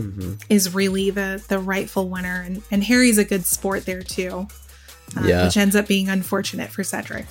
mhm. 0.00 0.40
is 0.48 0.74
really 0.74 1.10
the 1.10 1.42
the 1.48 1.58
rightful 1.58 2.08
winner, 2.08 2.42
and 2.46 2.62
and 2.70 2.84
Harry's 2.84 3.18
a 3.18 3.24
good 3.24 3.44
sport 3.46 3.84
there 3.86 4.02
too. 4.02 4.46
uh, 5.16 5.22
Yeah. 5.26 5.44
which 5.44 5.56
ends 5.58 5.76
up 5.76 5.86
being 5.88 6.08
unfortunate 6.08 6.70
for 6.70 6.82
Cedric. 6.84 7.26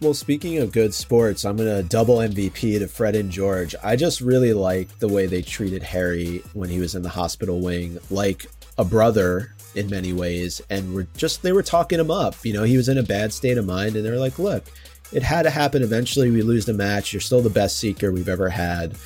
Well, 0.00 0.12
speaking 0.12 0.58
of 0.58 0.72
good 0.72 0.92
sports, 0.92 1.44
I'm 1.44 1.56
going 1.56 1.74
to 1.74 1.88
double 1.88 2.16
MVP 2.16 2.78
to 2.78 2.88
Fred 2.88 3.14
and 3.14 3.30
George. 3.30 3.74
I 3.82 3.96
just 3.96 4.20
really 4.20 4.52
like 4.52 4.98
the 4.98 5.08
way 5.08 5.26
they 5.26 5.40
treated 5.40 5.82
Harry 5.82 6.42
when 6.52 6.68
he 6.68 6.80
was 6.80 6.94
in 6.94 7.02
the 7.02 7.08
hospital 7.08 7.60
wing, 7.60 7.98
like 8.10 8.46
a 8.76 8.84
brother 8.84 9.52
in 9.74 9.88
many 9.88 10.12
ways. 10.12 10.60
And 10.68 10.94
we're 10.94 11.06
just, 11.16 11.42
they 11.42 11.52
were 11.52 11.62
talking 11.62 12.00
him 12.00 12.10
up. 12.10 12.34
You 12.44 12.52
know, 12.52 12.64
he 12.64 12.76
was 12.76 12.88
in 12.88 12.98
a 12.98 13.02
bad 13.02 13.32
state 13.32 13.56
of 13.56 13.66
mind, 13.66 13.96
and 13.96 14.04
they're 14.04 14.18
like, 14.18 14.38
look, 14.38 14.64
it 15.12 15.22
had 15.22 15.44
to 15.44 15.50
happen 15.50 15.82
eventually. 15.82 16.30
We 16.30 16.42
lose 16.42 16.66
the 16.66 16.74
match. 16.74 17.12
You're 17.12 17.20
still 17.20 17.40
the 17.40 17.48
best 17.48 17.78
seeker 17.78 18.12
we've 18.12 18.28
ever 18.28 18.48
had. 18.48 18.96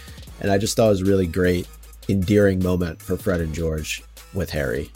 And 0.40 0.50
I 0.50 0.58
just 0.58 0.74
thought 0.74 0.86
it 0.86 0.90
was 0.90 1.02
a 1.02 1.04
really 1.04 1.26
great, 1.26 1.68
endearing 2.08 2.62
moment 2.62 3.02
for 3.02 3.16
Fred 3.16 3.40
and 3.40 3.54
George 3.54 4.02
with 4.32 4.50
Harry. 4.50 4.90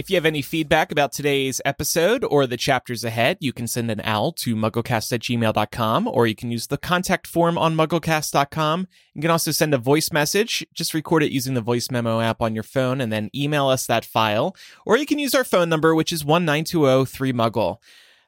If 0.00 0.08
you 0.08 0.16
have 0.16 0.24
any 0.24 0.40
feedback 0.40 0.90
about 0.90 1.12
today's 1.12 1.60
episode 1.66 2.24
or 2.24 2.46
the 2.46 2.56
chapters 2.56 3.04
ahead, 3.04 3.36
you 3.40 3.52
can 3.52 3.66
send 3.66 3.90
an 3.90 4.00
owl 4.02 4.32
to 4.32 4.56
mugglecast 4.56 5.12
at 5.12 5.20
gmail.com 5.20 6.08
or 6.08 6.26
you 6.26 6.34
can 6.34 6.50
use 6.50 6.68
the 6.68 6.78
contact 6.78 7.26
form 7.26 7.58
on 7.58 7.76
mugglecast.com. 7.76 8.88
You 9.12 9.20
can 9.20 9.30
also 9.30 9.50
send 9.50 9.74
a 9.74 9.78
voice 9.78 10.10
message. 10.10 10.66
Just 10.72 10.94
record 10.94 11.22
it 11.22 11.32
using 11.32 11.52
the 11.52 11.60
voice 11.60 11.90
memo 11.90 12.18
app 12.18 12.40
on 12.40 12.54
your 12.54 12.62
phone 12.62 13.02
and 13.02 13.12
then 13.12 13.28
email 13.34 13.68
us 13.68 13.86
that 13.88 14.06
file. 14.06 14.56
Or 14.86 14.96
you 14.96 15.04
can 15.04 15.18
use 15.18 15.34
our 15.34 15.44
phone 15.44 15.68
number, 15.68 15.94
which 15.94 16.12
is 16.12 16.24
1-920-3-MUGGLE. 16.24 17.82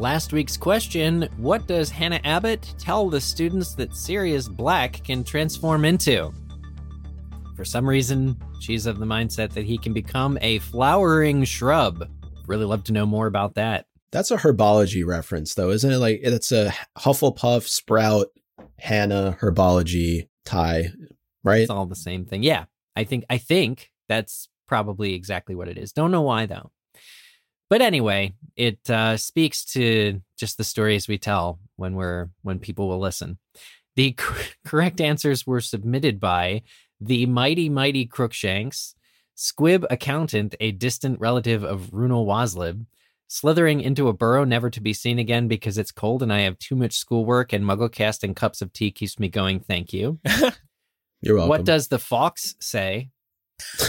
Last 0.00 0.32
week's 0.32 0.56
question 0.56 1.28
What 1.36 1.66
does 1.66 1.90
Hannah 1.90 2.22
Abbott 2.24 2.74
tell 2.78 3.10
the 3.10 3.20
students 3.20 3.74
that 3.74 3.94
Sirius 3.94 4.48
Black 4.48 5.04
can 5.04 5.22
transform 5.22 5.84
into? 5.84 6.32
For 7.54 7.66
some 7.66 7.86
reason, 7.86 8.34
she's 8.60 8.86
of 8.86 8.98
the 8.98 9.04
mindset 9.04 9.52
that 9.52 9.66
he 9.66 9.76
can 9.76 9.92
become 9.92 10.38
a 10.40 10.58
flowering 10.60 11.44
shrub. 11.44 12.08
Really 12.46 12.64
love 12.64 12.82
to 12.84 12.94
know 12.94 13.04
more 13.04 13.26
about 13.26 13.56
that. 13.56 13.84
That's 14.10 14.30
a 14.30 14.38
herbology 14.38 15.04
reference, 15.06 15.52
though, 15.52 15.68
isn't 15.68 15.92
it? 15.92 15.98
Like 15.98 16.20
it's 16.22 16.50
a 16.50 16.72
Hufflepuff, 16.98 17.68
Sprout, 17.68 18.28
Hannah 18.78 19.36
herbology 19.42 20.30
tie, 20.46 20.92
right? 21.44 21.60
It's 21.60 21.70
all 21.70 21.84
the 21.84 21.94
same 21.94 22.24
thing. 22.24 22.42
Yeah, 22.42 22.64
I 22.96 23.04
think 23.04 23.26
I 23.28 23.36
think 23.36 23.90
that's 24.08 24.48
probably 24.66 25.12
exactly 25.12 25.54
what 25.54 25.68
it 25.68 25.76
is. 25.76 25.92
Don't 25.92 26.10
know 26.10 26.22
why 26.22 26.46
though. 26.46 26.70
But 27.70 27.80
anyway, 27.80 28.34
it 28.56 28.90
uh, 28.90 29.16
speaks 29.16 29.64
to 29.66 30.20
just 30.36 30.58
the 30.58 30.64
stories 30.64 31.06
we 31.08 31.18
tell 31.18 31.60
when 31.76 31.94
we're 31.94 32.28
when 32.42 32.58
people 32.58 32.88
will 32.88 32.98
listen. 32.98 33.38
The 33.96 34.12
cor- 34.18 34.36
correct 34.66 35.00
answers 35.00 35.46
were 35.46 35.60
submitted 35.60 36.20
by 36.20 36.62
the 37.00 37.24
mighty 37.26 37.70
mighty 37.70 38.04
Crookshanks, 38.06 38.94
Squib 39.36 39.86
accountant, 39.88 40.56
a 40.60 40.72
distant 40.72 41.20
relative 41.20 41.64
of 41.64 41.92
Runel 41.92 42.26
Waslib, 42.26 42.84
slithering 43.28 43.80
into 43.80 44.08
a 44.08 44.12
burrow 44.12 44.42
never 44.42 44.68
to 44.68 44.80
be 44.80 44.92
seen 44.92 45.20
again 45.20 45.46
because 45.46 45.78
it's 45.78 45.92
cold 45.92 46.22
and 46.22 46.32
I 46.32 46.40
have 46.40 46.58
too 46.58 46.74
much 46.74 46.94
schoolwork 46.94 47.52
and 47.52 47.64
mugglecast 47.64 48.24
and 48.24 48.34
cups 48.34 48.60
of 48.60 48.72
tea 48.72 48.90
keeps 48.90 49.18
me 49.20 49.28
going. 49.28 49.60
Thank 49.60 49.92
you. 49.92 50.18
You're 51.22 51.36
welcome. 51.36 51.48
What 51.48 51.64
does 51.64 51.86
the 51.88 52.00
fox 52.00 52.56
say? 52.60 53.10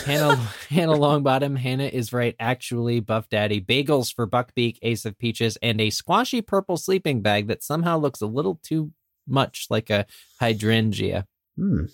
Hannah 0.06 0.36
Hannah 0.70 0.94
Longbottom. 0.94 1.58
Hannah 1.58 1.86
is 1.86 2.14
right. 2.14 2.36
Actually, 2.40 3.00
Buff 3.00 3.30
Daddy 3.30 3.62
bagels 3.62 4.14
for 4.14 4.28
Buckbeak, 4.28 4.78
Ace 4.82 5.06
of 5.06 5.18
Peaches, 5.18 5.58
and 5.62 5.80
a 5.80 5.90
squashy 5.90 6.42
purple 6.42 6.78
sleeping 6.78 7.22
bag 7.22 7.48
that 7.48 7.64
somehow 7.64 7.98
looks 7.98 8.22
a 8.22 8.28
little 8.28 8.60
too 8.64 8.92
much 9.28 9.68
like 9.70 9.90
a 9.90 10.06
hydrangea. 10.40 11.26
Hmm. 11.56 11.86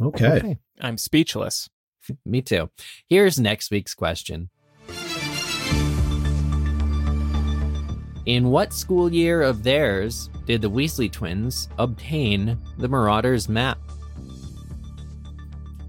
Okay. 0.00 0.58
I'm 0.80 0.98
speechless. 0.98 1.68
Me 2.24 2.42
too. 2.42 2.70
Here's 3.08 3.38
next 3.38 3.70
week's 3.70 3.94
question. 3.94 4.50
In 8.26 8.50
what 8.50 8.74
school 8.74 9.10
year 9.10 9.40
of 9.40 9.62
theirs 9.62 10.28
did 10.44 10.60
the 10.60 10.70
Weasley 10.70 11.10
twins 11.10 11.68
obtain 11.78 12.58
the 12.76 12.86
Marauders 12.86 13.48
map? 13.48 13.78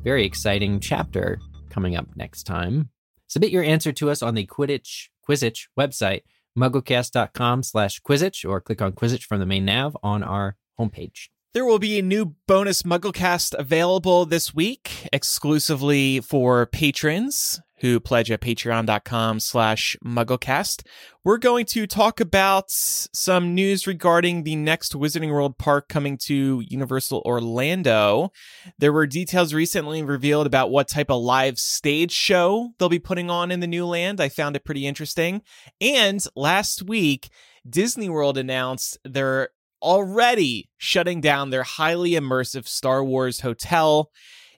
Very 0.04 0.26
exciting 0.26 0.80
chapter 0.80 1.40
coming 1.70 1.96
up 1.96 2.08
next 2.16 2.44
time. 2.44 2.90
Submit 3.28 3.52
your 3.52 3.64
answer 3.64 3.92
to 3.92 4.10
us 4.10 4.24
on 4.24 4.34
the 4.34 4.48
Quidditch 4.48 5.10
Quizzitch 5.28 5.68
website, 5.78 6.22
mugglecast.com 6.58 7.64
slash 7.64 8.02
Quizzitch, 8.02 8.50
or 8.50 8.62
click 8.62 8.82
on 8.82 8.94
Quizzitch 8.94 9.24
from 9.24 9.40
the 9.40 9.46
main 9.46 9.66
nav 9.66 9.96
on 10.02 10.24
our 10.24 10.56
homepage. 10.80 11.28
There 11.52 11.66
will 11.66 11.80
be 11.80 11.98
a 11.98 12.04
new 12.04 12.36
bonus 12.46 12.84
MuggleCast 12.84 13.56
available 13.58 14.28
this 14.28 14.54
week 14.54 15.10
exclusively 15.12 16.20
for 16.20 16.68
patrons 16.68 17.60
who 17.80 18.00
pledge 18.00 18.30
at 18.30 18.42
patreon.com 18.42 19.40
slash 19.40 19.98
mugglecast. 20.06 20.84
We're 21.24 21.40
going 21.40 21.66
to 21.68 21.88
talk 21.88 22.20
about 22.20 22.66
some 22.70 23.56
news 23.56 23.88
regarding 23.88 24.44
the 24.44 24.58
next 24.58 24.94
Wizarding 24.94 25.32
World 25.32 25.58
park 25.58 25.90
coming 25.90 26.20
to 26.26 26.64
Universal 26.68 27.24
Orlando. 27.26 28.32
There 28.78 28.94
were 28.94 29.08
details 29.08 29.52
recently 29.52 30.04
revealed 30.04 30.46
about 30.46 30.70
what 30.70 30.88
type 30.88 31.10
of 31.10 31.24
live 31.24 31.58
stage 31.58 32.12
show 32.12 32.74
they'll 32.78 32.90
be 32.90 33.00
putting 33.00 33.32
on 33.32 33.50
in 33.50 33.60
the 33.60 33.66
new 33.66 33.88
land. 33.88 34.22
I 34.22 34.30
found 34.30 34.56
it 34.56 34.66
pretty 34.66 34.86
interesting. 34.86 35.42
And 35.82 36.24
last 36.36 36.84
week, 36.84 37.30
Disney 37.68 38.08
World 38.08 38.38
announced 38.38 39.00
their 39.04 39.50
already 39.82 40.70
shutting 40.78 41.22
down 41.22 41.50
their 41.50 41.64
highly 41.64 42.12
immersive 42.12 42.68
Star 42.68 43.04
Wars 43.04 43.42
hotel. 43.42 44.12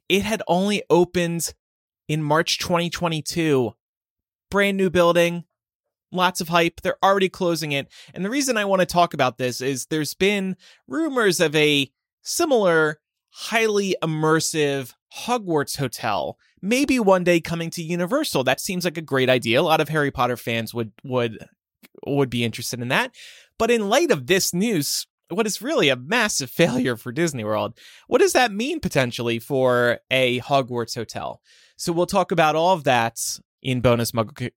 It 0.09 0.23
had 0.23 0.41
only 0.47 0.83
opened 0.89 1.53
in 2.07 2.23
March 2.23 2.59
2022. 2.59 3.73
Brand 4.49 4.75
new 4.75 4.89
building, 4.89 5.45
lots 6.11 6.41
of 6.41 6.49
hype. 6.49 6.81
They're 6.81 7.03
already 7.03 7.29
closing 7.29 7.71
it. 7.71 7.87
And 8.13 8.25
the 8.25 8.29
reason 8.29 8.57
I 8.57 8.65
want 8.65 8.81
to 8.81 8.85
talk 8.85 9.13
about 9.13 9.37
this 9.37 9.61
is 9.61 9.85
there's 9.85 10.13
been 10.13 10.57
rumors 10.87 11.39
of 11.39 11.55
a 11.55 11.89
similar, 12.21 12.99
highly 13.29 13.95
immersive 14.03 14.93
Hogwarts 15.25 15.77
hotel. 15.77 16.37
Maybe 16.61 16.99
one 16.99 17.23
day 17.23 17.41
coming 17.41 17.69
to 17.71 17.83
Universal. 17.83 18.43
That 18.43 18.61
seems 18.61 18.85
like 18.85 18.97
a 18.97 19.01
great 19.01 19.29
idea. 19.29 19.59
A 19.59 19.63
lot 19.63 19.81
of 19.81 19.89
Harry 19.89 20.11
Potter 20.11 20.37
fans 20.37 20.73
would 20.73 20.91
would 21.03 21.37
would 22.05 22.29
be 22.29 22.43
interested 22.43 22.81
in 22.81 22.87
that. 22.89 23.13
But 23.57 23.71
in 23.71 23.89
light 23.89 24.11
of 24.11 24.27
this 24.27 24.53
news, 24.53 25.07
what 25.31 25.47
is 25.47 25.61
really 25.61 25.89
a 25.89 25.95
massive 25.95 26.49
failure 26.61 26.95
for 26.95 27.11
Disney 27.11 27.43
World, 27.43 27.77
what 28.07 28.19
does 28.19 28.33
that 28.33 28.51
mean 28.51 28.79
potentially 28.79 29.39
for 29.39 29.99
a 30.09 30.39
Hogwarts 30.41 30.95
hotel? 30.95 31.41
So 31.77 31.91
we'll 31.91 32.05
talk 32.05 32.31
about 32.31 32.55
all 32.55 32.73
of 32.73 32.83
that 32.83 33.19
in 33.61 33.81
bonus 33.81 34.11
Muggle 34.11 34.51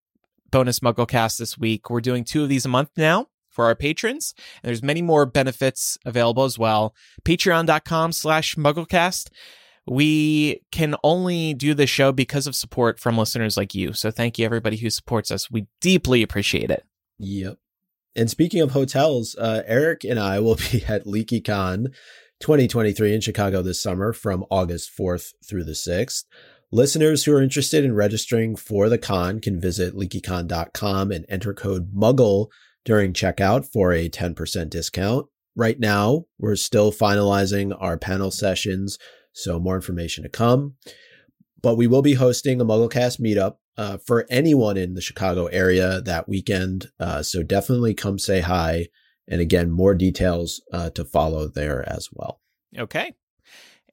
bonus 0.50 0.80
MuggleCast 0.80 1.38
this 1.38 1.58
week. 1.58 1.90
We're 1.90 2.00
doing 2.00 2.22
two 2.22 2.44
of 2.44 2.48
these 2.48 2.64
a 2.64 2.68
month 2.68 2.90
now 2.96 3.26
for 3.50 3.64
our 3.64 3.74
patrons. 3.74 4.34
And 4.62 4.68
there's 4.68 4.82
many 4.82 5.02
more 5.02 5.26
benefits 5.26 5.96
available 6.04 6.44
as 6.44 6.58
well. 6.58 6.94
Patreon.com 7.24 8.12
slash 8.12 8.56
MuggleCast. 8.56 9.30
We 9.86 10.62
can 10.70 10.96
only 11.02 11.54
do 11.54 11.74
this 11.74 11.90
show 11.90 12.12
because 12.12 12.46
of 12.46 12.56
support 12.56 12.98
from 12.98 13.18
listeners 13.18 13.56
like 13.56 13.74
you. 13.74 13.92
So 13.92 14.10
thank 14.10 14.38
you 14.38 14.44
everybody 14.44 14.76
who 14.76 14.90
supports 14.90 15.30
us. 15.30 15.50
We 15.50 15.66
deeply 15.80 16.22
appreciate 16.22 16.70
it. 16.70 16.84
Yep. 17.18 17.58
And 18.16 18.30
speaking 18.30 18.60
of 18.60 18.72
hotels, 18.72 19.34
uh, 19.36 19.62
Eric 19.66 20.04
and 20.04 20.18
I 20.18 20.40
will 20.40 20.56
be 20.72 20.84
at 20.86 21.04
LeakyCon 21.04 21.86
2023 22.40 23.14
in 23.14 23.20
Chicago 23.20 23.62
this 23.62 23.82
summer 23.82 24.12
from 24.12 24.44
August 24.50 24.90
4th 24.98 25.32
through 25.48 25.64
the 25.64 25.72
6th. 25.72 26.24
Listeners 26.70 27.24
who 27.24 27.32
are 27.32 27.42
interested 27.42 27.84
in 27.84 27.94
registering 27.94 28.56
for 28.56 28.88
the 28.88 28.98
con 28.98 29.40
can 29.40 29.60
visit 29.60 29.94
leakycon.com 29.94 31.12
and 31.12 31.24
enter 31.28 31.54
code 31.54 31.90
MUGGLE 31.94 32.50
during 32.84 33.12
checkout 33.12 33.70
for 33.70 33.92
a 33.92 34.08
10% 34.08 34.70
discount. 34.70 35.26
Right 35.56 35.78
now, 35.78 36.24
we're 36.38 36.56
still 36.56 36.90
finalizing 36.92 37.76
our 37.78 37.96
panel 37.96 38.32
sessions, 38.32 38.98
so 39.32 39.60
more 39.60 39.76
information 39.76 40.24
to 40.24 40.28
come. 40.28 40.74
But 41.62 41.76
we 41.76 41.86
will 41.86 42.02
be 42.02 42.14
hosting 42.14 42.60
a 42.60 42.64
MuggleCast 42.64 43.20
meetup 43.20 43.56
uh, 43.76 43.98
for 43.98 44.26
anyone 44.30 44.76
in 44.76 44.94
the 44.94 45.00
Chicago 45.00 45.46
area 45.46 46.00
that 46.02 46.28
weekend. 46.28 46.90
Uh, 46.98 47.22
so 47.22 47.42
definitely 47.42 47.94
come 47.94 48.18
say 48.18 48.40
hi. 48.40 48.88
And 49.26 49.40
again, 49.40 49.70
more 49.70 49.94
details 49.94 50.62
uh, 50.72 50.90
to 50.90 51.04
follow 51.04 51.48
there 51.48 51.88
as 51.88 52.08
well. 52.12 52.40
Okay. 52.78 53.14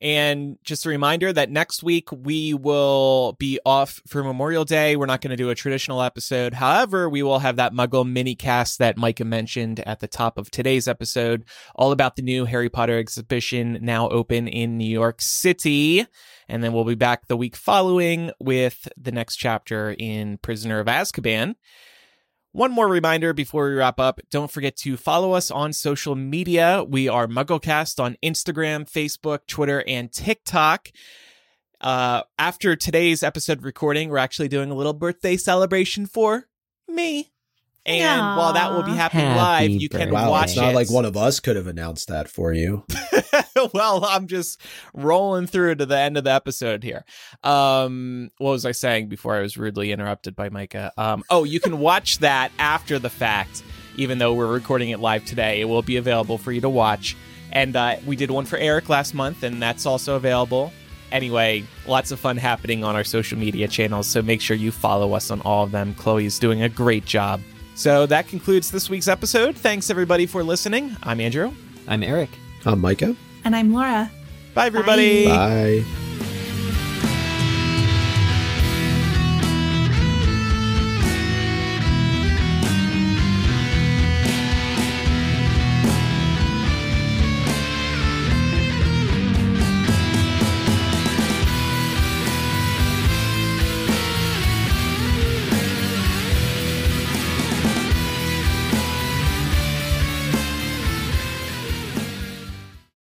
And 0.02 0.58
just 0.64 0.88
a 0.88 0.90
reminder 0.90 1.32
that 1.32 1.52
next 1.52 1.84
week 1.84 2.12
we 2.12 2.56
will 2.56 3.34
be 3.34 3.60
off 3.64 4.02
for 4.08 4.24
Memorial 4.24 4.66
Day. 4.66 4.96
We're 4.96 5.06
not 5.06 5.22
going 5.22 5.30
to 5.30 5.38
do 5.38 5.52
a 5.52 5.56
traditional 5.56 6.02
episode. 6.02 6.56
However, 6.56 7.08
we 7.08 7.22
will 7.22 7.38
have 7.38 7.58
that 7.58 7.74
Muggle 7.74 8.10
mini 8.10 8.34
cast 8.34 8.80
that 8.80 8.98
Micah 8.98 9.26
mentioned 9.26 9.80
at 9.82 10.00
the 10.00 10.08
top 10.08 10.40
of 10.40 10.50
today's 10.50 10.88
episode, 10.88 11.46
all 11.76 11.92
about 11.92 12.16
the 12.16 12.24
new 12.24 12.46
Harry 12.46 12.68
Potter 12.68 12.98
exhibition 12.98 13.78
now 13.80 14.10
open 14.10 14.48
in 14.48 14.76
New 14.80 14.90
York 14.90 15.22
City. 15.22 16.08
And 16.52 16.62
then 16.62 16.74
we'll 16.74 16.84
be 16.84 16.96
back 16.96 17.28
the 17.28 17.38
week 17.38 17.56
following 17.56 18.30
with 18.38 18.90
the 18.98 19.14
next 19.14 19.38
chapter 19.38 19.96
in 19.98 20.38
Prisoner 20.40 20.82
of 20.82 20.88
Azkaban. 20.88 21.56
One 22.52 22.74
more 22.74 22.90
reminder 22.90 23.32
before 23.32 23.70
we 23.70 23.76
wrap 23.76 24.02
up 24.02 24.20
don't 24.30 24.52
forget 24.52 24.76
to 24.80 24.98
follow 24.98 25.32
us 25.32 25.50
on 25.50 25.72
social 25.72 26.14
media. 26.14 26.84
We 26.84 27.08
are 27.08 27.26
MuggleCast 27.26 28.04
on 28.04 28.18
Instagram, 28.22 28.92
Facebook, 28.92 29.48
Twitter, 29.48 29.82
and 29.88 30.12
TikTok. 30.12 30.90
Uh, 31.80 32.24
after 32.38 32.76
today's 32.76 33.24
episode 33.24 33.64
recording, 33.64 34.10
we're 34.10 34.18
actually 34.18 34.50
doing 34.50 34.72
a 34.72 34.76
little 34.76 34.92
birthday 34.92 35.38
celebration 35.38 36.06
for 36.06 36.50
me. 36.86 37.32
And 37.84 38.22
Aw. 38.22 38.38
while 38.38 38.54
that 38.54 38.74
will 38.74 38.84
be 38.84 38.92
happening 38.92 39.26
Happy 39.26 39.40
live, 39.40 39.70
you 39.72 39.90
can. 39.90 40.12
Wow, 40.12 40.30
watch 40.30 40.50
it's 40.50 40.56
not 40.56 40.72
it. 40.72 40.76
like 40.76 40.92
one 40.92 41.04
of 41.04 41.18
us 41.18 41.40
could 41.40 41.56
have 41.56 41.66
announced 41.66 42.10
that 42.10 42.30
for 42.30 42.54
you. 42.54 42.86
well, 43.74 44.06
I'm 44.06 44.28
just 44.28 44.62
rolling 44.94 45.48
through 45.48 45.76
to 45.76 45.88
the 45.88 45.98
end 45.98 46.16
of 46.16 46.24
the 46.24 46.32
episode 46.32 46.84
here. 46.84 47.04
Um, 47.44 48.30
what 48.38 48.52
was 48.52 48.68
I 48.68 48.72
saying 48.72 49.08
before 49.08 49.36
I 49.36 49.42
was 49.42 49.58
rudely 49.58 49.92
interrupted 49.92 50.36
by 50.36 50.50
Micah? 50.50 50.92
Um, 50.96 51.24
oh, 51.32 51.44
you 51.44 51.60
can 51.60 51.80
watch 51.80 52.20
that 52.20 52.52
after 52.60 53.00
the 53.00 53.10
fact, 53.10 53.64
even 53.98 54.20
though 54.20 54.34
we're 54.34 54.52
recording 54.52 54.90
it 54.90 55.00
live 55.00 55.26
today. 55.26 55.60
It 55.60 55.66
will 55.66 55.82
be 55.82 55.98
available 55.98 56.38
for 56.38 56.52
you 56.52 56.62
to 56.62 56.70
watch. 56.70 57.18
And 57.52 57.76
uh, 57.76 57.96
we 58.06 58.16
did 58.16 58.30
one 58.30 58.46
for 58.46 58.58
Eric 58.58 58.90
last 58.90 59.16
month, 59.16 59.42
and 59.42 59.60
that's 59.60 59.88
also 59.88 60.16
available. 60.16 60.72
Anyway, 61.12 61.64
lots 61.88 62.12
of 62.12 62.20
fun 62.20 62.38
happening 62.38 62.84
on 62.84 62.96
our 62.96 63.04
social 63.04 63.38
media 63.38 63.68
channels, 63.68 64.08
so 64.08 64.22
make 64.22 64.40
sure 64.40 64.56
you 64.56 64.72
follow 64.72 65.14
us 65.14 65.32
on 65.32 65.42
all 65.42 65.64
of 65.64 65.72
them. 65.72 65.94
Chloe's 65.96 66.40
doing 66.40 66.62
a 66.62 66.70
great 66.70 67.06
job. 67.06 67.42
So 67.82 68.06
that 68.06 68.28
concludes 68.28 68.70
this 68.70 68.92
week's 68.92 69.08
episode. 69.08 69.56
Thanks 69.56 69.90
everybody 69.90 70.28
for 70.28 70.44
listening. 70.44 70.96
I'm 71.02 71.20
Andrew. 71.20 71.52
I'm 71.88 72.04
Eric. 72.04 72.30
I'm 72.64 72.80
Micah. 72.80 73.16
And 73.44 73.56
I'm 73.56 73.74
Laura. 73.74 74.12
Bye 74.54 74.68
everybody. 74.68 75.26
Bye. 75.26 75.84